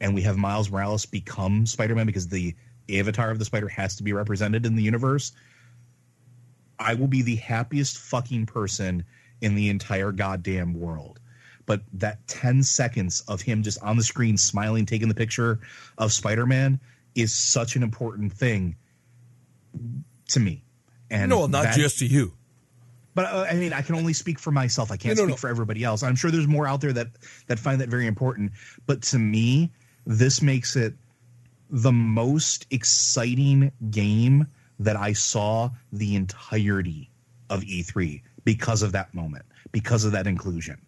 and 0.01 0.15
we 0.15 0.23
have 0.23 0.37
Miles 0.37 0.71
Morales 0.71 1.07
become 1.07 1.67
Spider-Man 1.67 2.07
because 2.07 2.29
the 2.29 2.55
avatar 2.91 3.31
of 3.31 3.39
the 3.39 3.45
spider 3.45 3.69
has 3.69 3.97
to 3.97 4.03
be 4.03 4.13
represented 4.13 4.65
in 4.65 4.77
the 4.77 4.83
universe, 4.83 5.33
I 6.79 6.95
will 6.95 7.07
be 7.09 7.23
the 7.23 7.37
happiest 7.37 7.99
fucking 7.99 8.47
person 8.47 9.05
in 9.41 9.55
the 9.55 9.69
entire 9.69 10.13
goddamn 10.13 10.75
world. 10.75 11.21
But 11.67 11.83
that 11.95 12.27
10 12.29 12.63
seconds 12.63 13.23
of 13.29 13.43
him 13.43 13.63
just 13.63 13.83
on 13.83 13.97
the 13.97 14.03
screen 14.03 14.37
smiling, 14.39 14.87
taking 14.87 15.09
the 15.09 15.15
picture 15.15 15.61
of 15.99 16.13
Spider 16.13 16.47
Man 16.47 16.81
is 17.15 17.35
such 17.35 17.77
an 17.77 17.83
important 17.83 18.33
thing 18.33 18.77
to 20.29 20.41
me. 20.41 20.63
And 21.11 21.31
no 21.31 21.47
not 21.47 21.65
that- 21.65 21.77
just 21.77 21.99
to 21.99 22.07
you 22.07 22.33
but 23.15 23.25
uh, 23.27 23.47
I 23.51 23.55
mean, 23.55 23.73
I 23.73 23.83
can 23.83 23.97
only 23.97 24.13
speak 24.13 24.39
for 24.39 24.53
myself. 24.53 24.93
I 24.93 24.97
can't 24.97 25.17
No, 25.17 25.25
no, 25.25 25.29
speak 25.31 25.33
no. 25.33 25.37
for 25.39 25.49
everybody 25.49 25.83
else. 25.83 26.05
I'm 26.05 26.15
sure 26.15 26.31
there's 26.31 26.47
more 26.47 26.69
out 26.69 26.81
there 26.81 26.93
that 26.93 27.09
that 27.49 27.59
find 27.59 27.81
that 27.81 27.89
very 27.89 28.07
important. 28.07 28.53
But 28.87 29.03
to 29.03 29.19
me, 29.19 29.73
this 30.09 30.41
makes 30.41 30.75
it 30.75 30.95
the 31.71 31.93
most 31.93 32.67
exciting 32.71 33.71
game 33.91 34.47
that 34.79 34.97
I 34.97 35.13
saw 35.13 35.71
the 35.93 36.17
entirety 36.17 37.11
of 37.51 37.61
E3 37.61 38.23
because 38.43 38.83
of 38.83 38.93
that 38.93 39.15
moment, 39.15 39.45
because 39.71 40.05
of 40.05 40.13
that 40.13 40.27
inclusion. 40.27 40.81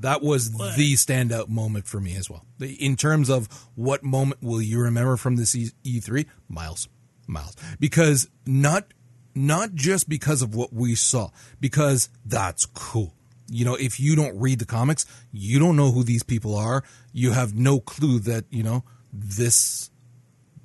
That 0.00 0.22
was 0.22 0.50
the 0.50 0.94
standout 0.94 1.48
moment 1.48 1.86
for 1.86 2.00
me 2.00 2.16
as 2.16 2.28
well. 2.28 2.44
In 2.60 2.96
terms 2.96 3.30
of 3.30 3.48
what 3.76 4.02
moment 4.02 4.42
will 4.42 4.60
you 4.60 4.80
remember 4.80 5.16
from 5.16 5.36
this 5.36 5.54
E- 5.54 5.70
E3? 5.84 6.26
Miles, 6.48 6.88
Miles, 7.28 7.54
because 7.78 8.28
not 8.44 8.92
not 9.34 9.74
just 9.74 10.08
because 10.08 10.42
of 10.42 10.56
what 10.56 10.72
we 10.72 10.96
saw, 10.96 11.30
because 11.60 12.08
that's 12.26 12.66
cool. 12.66 13.14
You 13.50 13.64
know, 13.64 13.74
if 13.74 13.98
you 13.98 14.14
don't 14.14 14.38
read 14.38 14.58
the 14.58 14.66
comics, 14.66 15.06
you 15.32 15.58
don't 15.58 15.76
know 15.76 15.90
who 15.90 16.04
these 16.04 16.22
people 16.22 16.54
are. 16.54 16.84
You 17.12 17.32
have 17.32 17.54
no 17.54 17.80
clue 17.80 18.18
that 18.20 18.44
you 18.50 18.62
know 18.62 18.84
this 19.12 19.90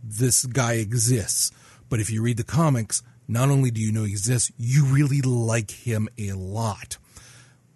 this 0.04 0.46
guy 0.46 0.74
exists. 0.74 1.52
But 1.90 2.00
if 2.00 2.10
you 2.10 2.22
read 2.22 2.38
the 2.38 2.44
comics, 2.44 3.04
not 3.28 3.50
only 3.50 3.72
do 3.72 3.80
you 3.80 3.92
know 3.92 4.04
he 4.04 4.12
exists, 4.12 4.52
you 4.58 4.86
really 4.86 5.22
like 5.22 5.72
him 5.72 6.10
a 6.18 6.34
lot 6.34 6.98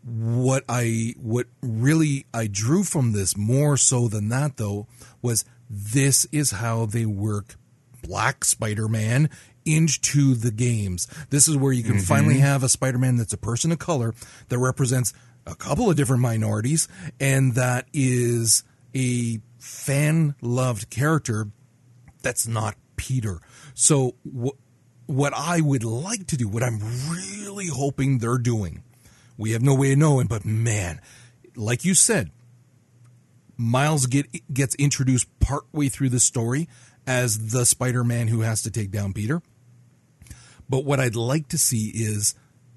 what 0.07 0.63
I 0.69 1.15
what 1.21 1.47
really 1.61 2.25
I 2.33 2.47
drew 2.47 2.83
from 2.83 3.11
this 3.11 3.35
more 3.35 3.75
so 3.75 4.07
than 4.07 4.29
that 4.29 4.55
though 4.55 4.87
was 5.21 5.43
this 5.69 6.25
is 6.31 6.51
how 6.51 6.85
they 6.85 7.05
work 7.05 7.55
Black 8.01 8.45
Spider-Man 8.45 9.29
into 9.67 10.33
the 10.33 10.51
games. 10.51 11.07
This 11.29 11.47
is 11.47 11.57
where 11.57 11.73
you 11.73 11.83
can 11.83 11.95
mm-hmm. 11.95 12.01
finally 12.01 12.39
have 12.39 12.63
a 12.63 12.69
Spider-Man 12.69 13.17
that's 13.17 13.33
a 13.33 13.37
person 13.37 13.71
of 13.71 13.79
color 13.79 14.13
that 14.47 14.57
represents 14.57 15.13
a 15.45 15.55
couple 15.55 15.89
of 15.89 15.95
different 15.95 16.21
minorities 16.21 16.87
and 17.19 17.53
that 17.53 17.87
is 17.93 18.63
a 18.95 19.39
fan 19.59 20.35
loved 20.41 20.89
character 20.89 21.47
that's 22.21 22.47
not 22.47 22.75
Peter. 22.95 23.39
So 23.73 24.15
wh- 24.25 24.57
what 25.09 25.33
I 25.33 25.61
would 25.61 25.83
like 25.83 26.27
to 26.27 26.37
do, 26.37 26.47
what 26.47 26.63
I'm 26.63 26.79
really 27.09 27.67
hoping 27.67 28.17
they're 28.17 28.37
doing, 28.37 28.83
we 29.37 29.51
have 29.51 29.61
no 29.61 29.75
way 29.75 29.93
of 29.93 29.99
knowing, 29.99 30.27
but 30.27 30.45
man, 30.45 30.99
like 31.55 31.85
you 31.85 31.93
said, 31.93 32.31
Miles 33.59 34.05
get 34.05 34.27
gets 34.53 34.75
introduced 34.75 35.27
partway 35.39 35.89
through 35.89 36.09
the 36.09 36.19
story 36.19 36.69
as 37.07 37.51
the 37.51 37.65
Spider-Man 37.65 38.27
who 38.27 38.41
has 38.41 38.61
to 38.63 38.71
take 38.71 38.91
down 38.91 39.13
Peter. 39.13 39.41
But 40.69 40.85
what 40.85 40.99
I'd 40.99 41.15
like 41.15 41.47
to 41.49 41.57
see 41.57 41.91
is 41.93 42.35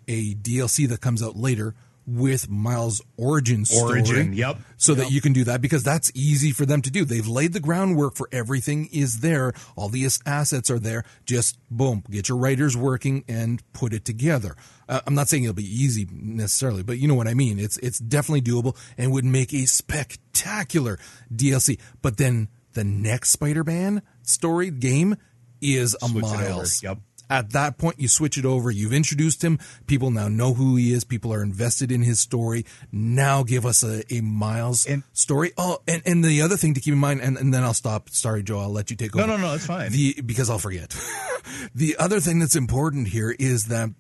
a 0.08 0.34
DLC 0.34 0.88
that 0.88 1.00
comes 1.00 1.22
out 1.22 1.36
later 1.36 1.74
with 2.06 2.50
Miles' 2.50 3.00
origin 3.16 3.64
story. 3.64 4.00
Origin, 4.00 4.32
yep. 4.32 4.58
So 4.76 4.94
that 4.94 5.10
you 5.12 5.20
can 5.20 5.32
do 5.32 5.44
that 5.44 5.60
because 5.60 5.82
that's 5.82 6.10
easy 6.14 6.50
for 6.50 6.66
them 6.66 6.82
to 6.82 6.90
do. 6.90 7.04
They've 7.04 7.26
laid 7.26 7.52
the 7.52 7.60
groundwork 7.60 8.16
for 8.16 8.28
everything 8.32 8.88
is 8.92 9.20
there. 9.20 9.52
All 9.76 9.88
the 9.88 10.08
assets 10.26 10.70
are 10.70 10.78
there. 10.78 11.04
Just 11.24 11.58
boom, 11.70 12.02
get 12.10 12.28
your 12.28 12.38
writers 12.38 12.76
working 12.76 13.24
and 13.28 13.62
put 13.72 13.92
it 13.92 14.04
together. 14.04 14.56
Uh, 14.88 15.00
I'm 15.06 15.14
not 15.14 15.28
saying 15.28 15.44
it'll 15.44 15.54
be 15.54 15.62
easy 15.62 16.08
necessarily, 16.10 16.82
but 16.82 16.98
you 16.98 17.06
know 17.06 17.14
what 17.14 17.28
I 17.28 17.34
mean. 17.34 17.58
It's 17.58 17.76
it's 17.78 17.98
definitely 17.98 18.42
doable 18.42 18.76
and 18.98 19.12
would 19.12 19.24
make 19.24 19.52
a 19.52 19.66
spectacular 19.66 20.98
DLC. 21.32 21.78
But 22.02 22.16
then 22.16 22.48
the 22.72 22.84
next 22.84 23.30
Spider-Man 23.30 24.02
story 24.22 24.70
game 24.70 25.16
is 25.60 25.96
a 26.02 26.08
Switch 26.08 26.22
Miles. 26.22 26.82
yep. 26.82 26.98
At 27.30 27.52
that 27.52 27.78
point, 27.78 28.00
you 28.00 28.08
switch 28.08 28.36
it 28.36 28.44
over. 28.44 28.70
You've 28.72 28.92
introduced 28.92 29.42
him. 29.42 29.60
People 29.86 30.10
now 30.10 30.26
know 30.28 30.52
who 30.52 30.74
he 30.74 30.92
is. 30.92 31.04
People 31.04 31.32
are 31.32 31.42
invested 31.42 31.92
in 31.92 32.02
his 32.02 32.18
story. 32.18 32.66
Now 32.90 33.44
give 33.44 33.64
us 33.64 33.84
a, 33.84 34.02
a 34.12 34.20
Miles 34.20 34.84
And- 34.84 35.04
story. 35.12 35.52
Oh, 35.56 35.78
and, 35.86 36.02
and 36.04 36.24
the 36.24 36.42
other 36.42 36.56
thing 36.56 36.74
to 36.74 36.80
keep 36.80 36.92
in 36.92 36.98
mind, 36.98 37.20
and, 37.20 37.38
and 37.38 37.54
then 37.54 37.62
I'll 37.62 37.72
stop. 37.72 38.10
Sorry, 38.10 38.42
Joe. 38.42 38.58
I'll 38.58 38.68
let 38.72 38.90
you 38.90 38.96
take 38.96 39.14
over. 39.16 39.24
No, 39.26 39.36
no, 39.36 39.40
no, 39.48 39.54
it's 39.54 39.66
fine. 39.66 39.92
The, 39.92 40.20
because 40.22 40.50
I'll 40.50 40.58
forget. 40.58 40.94
the 41.74 41.96
other 41.98 42.18
thing 42.18 42.40
that's 42.40 42.56
important 42.56 43.08
here 43.08 43.34
is 43.38 43.66
that 43.66 43.90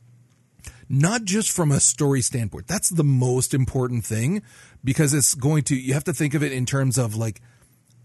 not 0.88 1.22
just 1.22 1.52
from 1.52 1.70
a 1.70 1.78
story 1.78 2.20
standpoint, 2.20 2.66
that's 2.66 2.88
the 2.88 3.04
most 3.04 3.54
important 3.54 4.04
thing 4.04 4.42
because 4.82 5.14
it's 5.14 5.34
going 5.36 5.62
to, 5.64 5.76
you 5.76 5.94
have 5.94 6.04
to 6.04 6.12
think 6.12 6.34
of 6.34 6.42
it 6.42 6.50
in 6.50 6.66
terms 6.66 6.98
of 6.98 7.14
like, 7.14 7.40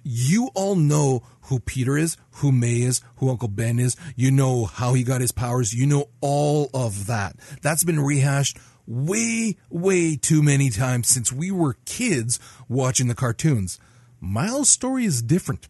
you 0.07 0.51
all 0.53 0.75
know 0.75 1.23
who 1.41 1.59
Peter 1.59 1.97
is, 1.97 2.15
who 2.33 2.51
May 2.51 2.81
is, 2.81 3.01
who 3.17 3.29
Uncle 3.29 3.47
Ben 3.47 3.79
is. 3.79 3.97
You 4.15 4.29
know 4.29 4.65
how 4.65 4.93
he 4.93 5.03
got 5.03 5.19
his 5.19 5.31
powers. 5.31 5.73
You 5.73 5.87
know 5.87 6.05
all 6.21 6.69
of 6.75 7.07
that. 7.07 7.35
That's 7.63 7.83
been 7.83 7.99
rehashed 7.99 8.57
way, 8.85 9.57
way 9.69 10.15
too 10.15 10.43
many 10.43 10.69
times 10.69 11.07
since 11.07 11.33
we 11.33 11.49
were 11.49 11.77
kids 11.85 12.39
watching 12.69 13.07
the 13.07 13.15
cartoons. 13.15 13.79
Miles' 14.21 14.69
story 14.69 15.05
is 15.05 15.23
different. 15.23 15.67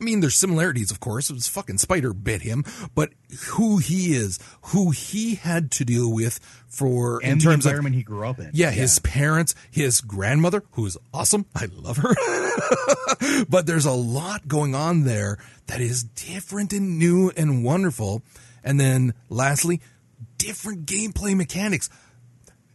I 0.00 0.04
mean, 0.04 0.20
there's 0.20 0.34
similarities, 0.34 0.90
of 0.90 1.00
course. 1.00 1.30
It 1.30 1.34
was 1.34 1.48
fucking 1.48 1.78
spider 1.78 2.12
bit 2.12 2.42
him, 2.42 2.64
but 2.94 3.10
who 3.50 3.78
he 3.78 4.14
is, 4.14 4.38
who 4.62 4.90
he 4.90 5.36
had 5.36 5.70
to 5.72 5.84
deal 5.86 6.12
with 6.12 6.38
for 6.68 7.18
and 7.22 7.32
in 7.32 7.38
the 7.38 7.44
terms 7.44 7.64
of 7.64 7.70
environment 7.70 7.94
he 7.96 8.02
grew 8.02 8.26
up 8.26 8.38
in. 8.38 8.50
yeah, 8.52 8.70
his 8.70 8.98
parents, 8.98 9.54
his 9.70 10.00
grandmother, 10.02 10.62
who's 10.72 10.98
awesome. 11.14 11.46
I 11.54 11.68
love 11.72 11.96
her. 11.98 12.14
but 13.48 13.66
there's 13.66 13.86
a 13.86 13.92
lot 13.92 14.46
going 14.48 14.74
on 14.74 15.04
there 15.04 15.38
that 15.66 15.80
is 15.80 16.02
different 16.04 16.72
and 16.72 16.98
new 16.98 17.30
and 17.36 17.64
wonderful. 17.64 18.22
And 18.62 18.78
then 18.78 19.14
lastly, 19.30 19.80
different 20.38 20.86
gameplay 20.86 21.34
mechanics. 21.36 21.88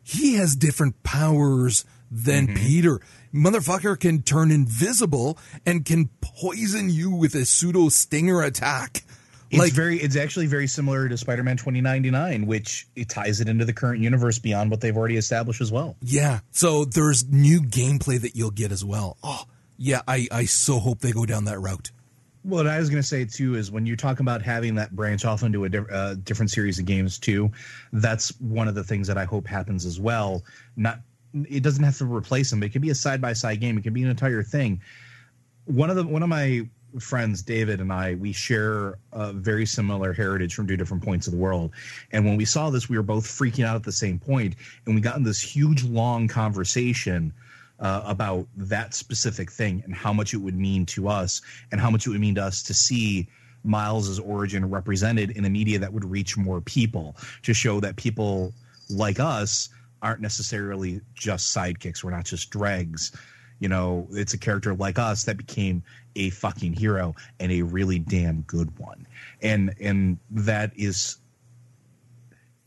He 0.04 0.36
has 0.36 0.56
different 0.56 1.04
powers 1.04 1.86
than 2.10 2.48
Mm-hmm. 2.48 2.56
Peter. 2.56 3.00
Motherfucker 3.34 4.00
can 4.00 4.22
turn 4.24 4.52
invisible 4.52 5.38
and 5.66 5.86
can 5.86 6.10
poison 6.22 6.90
you 6.90 7.12
with 7.12 7.34
a 7.36 7.46
pseudo 7.46 7.90
stinger 7.90 8.42
attack. 8.42 9.04
It's 9.52 9.60
like 9.60 9.74
very 9.74 9.98
it's 9.98 10.16
actually 10.16 10.48
very 10.48 10.68
similar 10.68 11.10
to 11.10 11.18
Spider-Man 11.18 11.58
2099, 11.58 12.46
which 12.46 12.88
it 12.96 13.10
ties 13.10 13.42
it 13.42 13.50
into 13.50 13.66
the 13.66 13.74
current 13.74 14.02
universe 14.02 14.40
beyond 14.40 14.72
what 14.72 14.80
they've 14.80 14.96
already 14.96 15.18
established 15.18 15.60
as 15.60 15.72
well. 15.72 15.98
Yeah. 16.02 16.40
So 16.52 16.86
there's 16.86 17.28
new 17.28 17.60
gameplay 17.60 18.22
that 18.22 18.36
you'll 18.36 18.52
get 18.52 18.72
as 18.72 18.86
well. 18.86 19.18
Oh, 19.24 19.44
yeah. 19.78 20.02
I, 20.08 20.28
I 20.32 20.46
so 20.46 20.80
hope 20.80 21.00
they 21.00 21.12
go 21.12 21.26
down 21.26 21.46
that 21.46 21.60
route. 21.60 21.92
What 22.44 22.66
I 22.66 22.80
was 22.80 22.90
going 22.90 23.02
to 23.02 23.08
say 23.08 23.26
too 23.26 23.56
is 23.56 23.70
when 23.70 23.86
you 23.86 23.98
talk 23.98 24.22
about 24.22 24.42
having 24.42 24.76
that 24.76 24.96
branch 24.96 25.26
off 25.26 25.44
into 25.44 25.66
a 25.66 25.70
di- 25.70 25.80
uh, 25.92 26.16
different 26.16 26.50
series 26.50 26.80
of 26.80 26.86
games 26.86 27.20
too, 27.20 27.52
that's 27.92 28.30
one 28.40 28.70
of 28.70 28.76
the 28.76 28.84
things 28.86 29.08
that 29.08 29.18
I 29.18 29.26
hope 29.26 29.48
happens 29.48 29.86
as 29.86 30.00
well. 30.00 30.44
Not 30.78 31.02
it 31.50 31.64
doesn't 31.64 31.84
have 31.84 31.98
to 31.98 32.06
replace 32.06 32.50
them. 32.50 32.64
It 32.64 32.70
could 32.70 32.82
be 32.82 32.90
a 32.90 32.96
side 32.96 33.22
by 33.22 33.34
side 33.34 33.60
game. 33.60 33.78
It 33.78 33.84
could 33.84 33.94
be 33.94 34.04
an 34.04 34.10
entire 34.10 34.44
thing. 34.44 34.82
One 35.66 35.90
of 35.90 35.96
the 35.96 36.04
one 36.04 36.24
of 36.24 36.30
my 36.30 36.68
friends, 37.00 37.42
David 37.42 37.80
and 37.80 37.92
I, 37.92 38.16
we 38.16 38.34
share 38.34 38.98
a 39.14 39.32
very 39.32 39.66
similar 39.66 40.12
heritage 40.12 40.54
from 40.54 40.68
two 40.68 40.76
different 40.76 41.04
points 41.04 41.28
of 41.28 41.32
the 41.32 41.40
world. 41.40 41.72
And 42.12 42.26
when 42.26 42.36
we 42.36 42.46
saw 42.46 42.70
this, 42.70 42.90
we 42.90 42.98
were 42.98 43.04
both 43.04 43.26
freaking 43.26 43.66
out 43.66 43.76
at 43.76 43.84
the 43.84 43.92
same 43.92 44.20
point, 44.20 44.56
and 44.86 44.96
we 44.96 45.02
got 45.02 45.16
in 45.16 45.24
this 45.24 45.40
huge 45.40 45.84
long 45.84 46.28
conversation 46.28 47.32
uh, 47.80 48.04
about 48.06 48.48
that 48.56 48.94
specific 48.94 49.52
thing 49.52 49.82
and 49.86 49.94
how 49.94 50.14
much 50.14 50.34
it 50.34 50.38
would 50.38 50.56
mean 50.56 50.86
to 50.86 51.08
us 51.08 51.42
and 51.72 51.82
how 51.82 51.90
much 51.90 52.06
it 52.06 52.10
would 52.12 52.20
mean 52.20 52.36
to 52.36 52.44
us 52.44 52.62
to 52.64 52.74
see 52.74 53.28
Miles's 53.64 54.20
origin 54.20 54.70
represented 54.70 55.32
in 55.32 55.46
a 55.46 55.50
media 55.50 55.80
that 55.80 55.92
would 55.92 56.06
reach 56.06 56.38
more 56.38 56.62
people 56.62 57.16
to 57.44 57.54
show 57.54 57.80
that 57.80 57.96
people 57.96 58.54
like 58.90 59.20
us 59.20 59.70
aren't 60.02 60.22
necessarily 60.22 61.02
just 61.14 61.56
sidekicks. 61.56 62.04
We're 62.04 62.12
not 62.12 62.26
just 62.26 62.50
dregs. 62.50 63.12
You 63.60 63.70
know, 63.70 64.08
it's 64.12 64.34
a 64.34 64.38
character 64.40 64.74
like 64.74 64.98
us 64.98 65.24
that 65.26 65.38
became 65.38 65.84
a 66.16 66.32
fucking 66.32 66.74
hero 66.74 67.16
and 67.40 67.52
a 67.52 67.62
really 67.62 68.00
damn 68.00 68.42
good 68.42 68.78
one. 68.80 69.06
And 69.42 69.76
and 69.80 70.18
that 70.32 70.72
is 70.76 71.18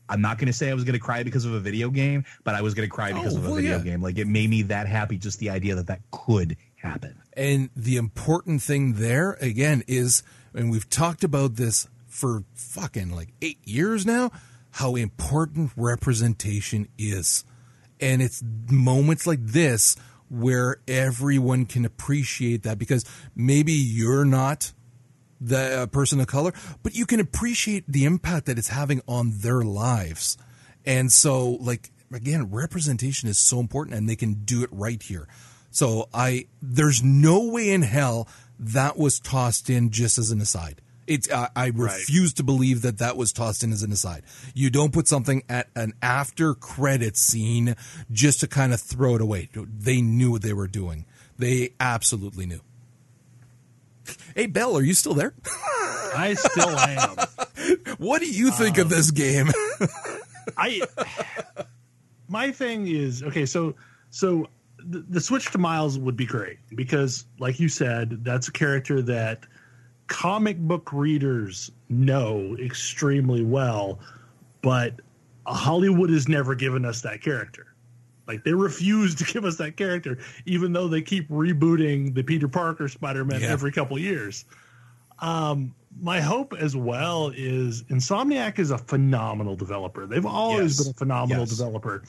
I'm 0.07 0.21
not 0.21 0.37
going 0.37 0.47
to 0.47 0.53
say 0.53 0.69
I 0.69 0.73
was 0.73 0.83
going 0.83 0.93
to 0.93 0.99
cry 0.99 1.23
because 1.23 1.45
of 1.45 1.53
a 1.53 1.59
video 1.59 1.89
game, 1.89 2.25
but 2.43 2.53
I 2.53 2.61
was 2.61 2.75
going 2.75 2.87
to 2.87 2.93
cry 2.93 3.11
because 3.11 3.33
Oh, 3.35 3.39
of 3.39 3.45
a 3.45 3.47
well, 3.47 3.55
video 3.55 3.77
yeah. 3.77 3.83
game. 3.83 4.01
Like 4.01 4.17
it 4.17 4.27
made 4.27 4.49
me 4.49 4.61
that 4.63 4.87
happy 4.87 5.17
just 5.17 5.39
the 5.39 5.49
idea 5.49 5.75
that 5.75 5.87
that 5.87 6.01
could 6.11 6.57
happen. 6.75 7.15
And 7.33 7.69
the 7.75 7.97
important 7.97 8.61
thing 8.61 8.93
there, 8.93 9.33
again, 9.41 9.83
is, 9.87 10.21
and 10.53 10.69
we've 10.69 10.89
talked 10.89 11.23
about 11.23 11.55
this 11.55 11.87
for 12.07 12.43
fucking 12.53 13.09
like 13.09 13.29
eight 13.41 13.57
years 13.65 14.05
now, 14.05 14.31
how 14.75 14.95
important 14.95 15.71
representation 15.77 16.85
is. 16.97 17.45
And 18.01 18.21
it's 18.21 18.43
moments 18.69 19.25
like 19.25 19.39
this 19.41 19.95
where 20.29 20.81
everyone 20.85 21.65
can 21.65 21.85
appreciate 21.85 22.63
that 22.63 22.77
because 22.77 23.05
maybe 23.33 23.71
you're 23.71 24.25
not 24.25 24.73
the 25.39 25.83
uh, 25.83 25.85
person 25.85 26.19
of 26.19 26.27
color, 26.27 26.51
but 26.83 26.93
you 26.93 27.05
can 27.05 27.21
appreciate 27.21 27.85
the 27.87 28.03
impact 28.03 28.47
that 28.47 28.57
it's 28.57 28.67
having 28.67 29.01
on 29.07 29.31
their 29.37 29.61
lives. 29.61 30.37
And 30.85 31.09
so, 31.09 31.51
like, 31.51 31.91
again, 32.11 32.51
representation 32.51 33.29
is 33.29 33.39
so 33.39 33.61
important 33.61 33.95
and 33.95 34.09
they 34.09 34.17
can 34.17 34.43
do 34.43 34.61
it 34.61 34.69
right 34.73 35.01
here. 35.01 35.29
So 35.71 36.09
I, 36.13 36.47
there's 36.61 37.01
no 37.01 37.45
way 37.49 37.69
in 37.69 37.83
hell 37.83 38.27
that 38.59 38.97
was 38.97 39.21
tossed 39.21 39.69
in 39.69 39.91
just 39.91 40.17
as 40.17 40.31
an 40.31 40.41
aside. 40.41 40.81
It's, 41.07 41.31
I, 41.31 41.49
I 41.55 41.67
refuse 41.67 42.33
to 42.33 42.43
believe 42.43 42.81
that 42.81 42.97
that 42.97 43.15
was 43.15 43.31
tossed 43.31 43.63
in 43.63 43.71
as 43.71 43.83
an 43.83 43.91
aside. 43.91 44.23
You 44.53 44.69
don't 44.69 44.91
put 44.91 45.07
something 45.07 45.43
at 45.47 45.67
an 45.75 45.93
after 46.01 46.53
credit 46.53 47.15
scene 47.15 47.75
just 48.11 48.39
to 48.39 48.47
kind 48.47 48.73
of 48.73 48.81
throw 48.81 49.15
it 49.15 49.21
away. 49.21 49.49
They 49.53 50.01
knew 50.01 50.31
what 50.31 50.41
they 50.41 50.53
were 50.53 50.67
doing. 50.67 51.05
They 51.37 51.73
absolutely 51.79 52.45
knew. 52.45 52.61
Hey, 54.35 54.47
Bell, 54.47 54.77
are 54.77 54.83
you 54.83 54.93
still 54.93 55.13
there? 55.13 55.33
I 56.15 56.35
still 56.37 56.69
am. 56.69 57.17
What 57.97 58.21
do 58.21 58.29
you 58.29 58.51
think 58.51 58.77
of 58.77 58.85
um, 58.85 58.89
this 58.89 59.11
game? 59.11 59.49
I 60.57 60.81
my 62.27 62.51
thing 62.51 62.87
is 62.87 63.23
okay. 63.23 63.45
So 63.45 63.75
so 64.09 64.47
the, 64.77 64.99
the 64.99 65.21
switch 65.21 65.51
to 65.51 65.57
Miles 65.57 65.97
would 65.97 66.15
be 66.15 66.25
great 66.25 66.57
because, 66.75 67.25
like 67.39 67.59
you 67.59 67.69
said, 67.69 68.23
that's 68.23 68.47
a 68.47 68.51
character 68.51 69.01
that 69.01 69.45
comic 70.07 70.57
book 70.59 70.91
readers 70.93 71.71
know 71.89 72.55
extremely 72.59 73.43
well, 73.43 73.99
but 74.61 74.99
Hollywood 75.47 76.09
has 76.09 76.27
never 76.27 76.55
given 76.55 76.85
us 76.85 77.01
that 77.01 77.21
character. 77.21 77.67
Like 78.27 78.43
they 78.43 78.53
refuse 78.53 79.13
to 79.15 79.23
give 79.23 79.45
us 79.45 79.57
that 79.57 79.77
character, 79.77 80.17
even 80.45 80.73
though 80.73 80.87
they 80.87 81.01
keep 81.01 81.29
rebooting 81.29 82.13
the 82.13 82.23
Peter 82.23 82.47
Parker 82.47 82.87
Spider-Man 82.87 83.41
Yeah. 83.41 83.47
every 83.51 83.71
couple 83.71 83.97
years. 83.99 84.45
Um, 85.19 85.73
my 86.01 86.19
hope 86.19 86.53
as 86.53 86.75
well 86.75 87.31
is 87.35 87.83
Insomniac 87.83 88.59
is 88.59 88.71
a 88.71 88.77
phenomenal 88.77 89.55
developer. 89.55 90.05
They've 90.05 90.25
always 90.25 90.77
Yes. 90.77 90.83
been 90.83 90.91
a 90.91 90.97
phenomenal 90.97 91.43
Yes. 91.43 91.57
developer. 91.57 92.03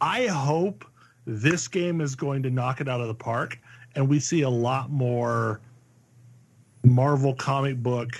I 0.00 0.26
hope 0.28 0.84
this 1.26 1.68
game 1.68 2.00
is 2.00 2.14
going 2.14 2.42
to 2.44 2.50
knock 2.50 2.80
it 2.80 2.88
out 2.88 3.00
of 3.00 3.08
the 3.08 3.14
park 3.14 3.58
and 3.94 4.08
we 4.08 4.20
see 4.20 4.42
a 4.42 4.48
lot 4.48 4.90
more 4.90 5.60
Marvel 6.82 7.34
comic 7.34 7.82
book 7.82 8.10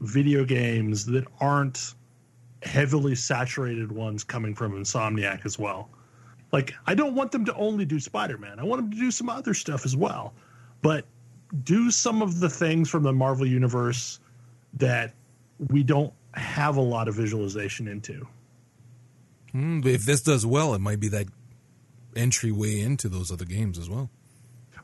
video 0.00 0.44
games 0.44 1.06
that 1.06 1.24
aren't 1.40 1.94
heavily 2.62 3.14
saturated 3.14 3.92
ones 3.92 4.24
coming 4.24 4.54
from 4.54 4.72
Insomniac 4.72 5.46
as 5.46 5.58
well. 5.58 5.88
Like, 6.50 6.74
I 6.86 6.94
don't 6.94 7.14
want 7.14 7.30
them 7.32 7.44
to 7.44 7.54
only 7.54 7.84
do 7.84 8.00
Spider 8.00 8.38
Man. 8.38 8.58
I 8.58 8.64
want 8.64 8.82
them 8.82 8.90
to 8.90 8.96
do 8.96 9.10
some 9.10 9.28
other 9.28 9.54
stuff 9.54 9.84
as 9.84 9.96
well. 9.96 10.32
But 10.82 11.04
do 11.64 11.90
some 11.90 12.22
of 12.22 12.40
the 12.40 12.48
things 12.48 12.88
from 12.88 13.02
the 13.02 13.12
Marvel 13.12 13.46
universe 13.46 14.20
that 14.74 15.14
we 15.68 15.82
don't 15.82 16.12
have 16.34 16.76
a 16.76 16.80
lot 16.80 17.08
of 17.08 17.14
visualization 17.14 17.88
into. 17.88 18.26
Hmm, 19.52 19.80
if 19.84 20.04
this 20.04 20.22
does 20.22 20.44
well, 20.44 20.74
it 20.74 20.80
might 20.80 21.00
be 21.00 21.08
that 21.08 21.26
entryway 22.16 22.80
into 22.80 23.08
those 23.08 23.30
other 23.30 23.44
games 23.44 23.78
as 23.78 23.88
well. 23.88 24.10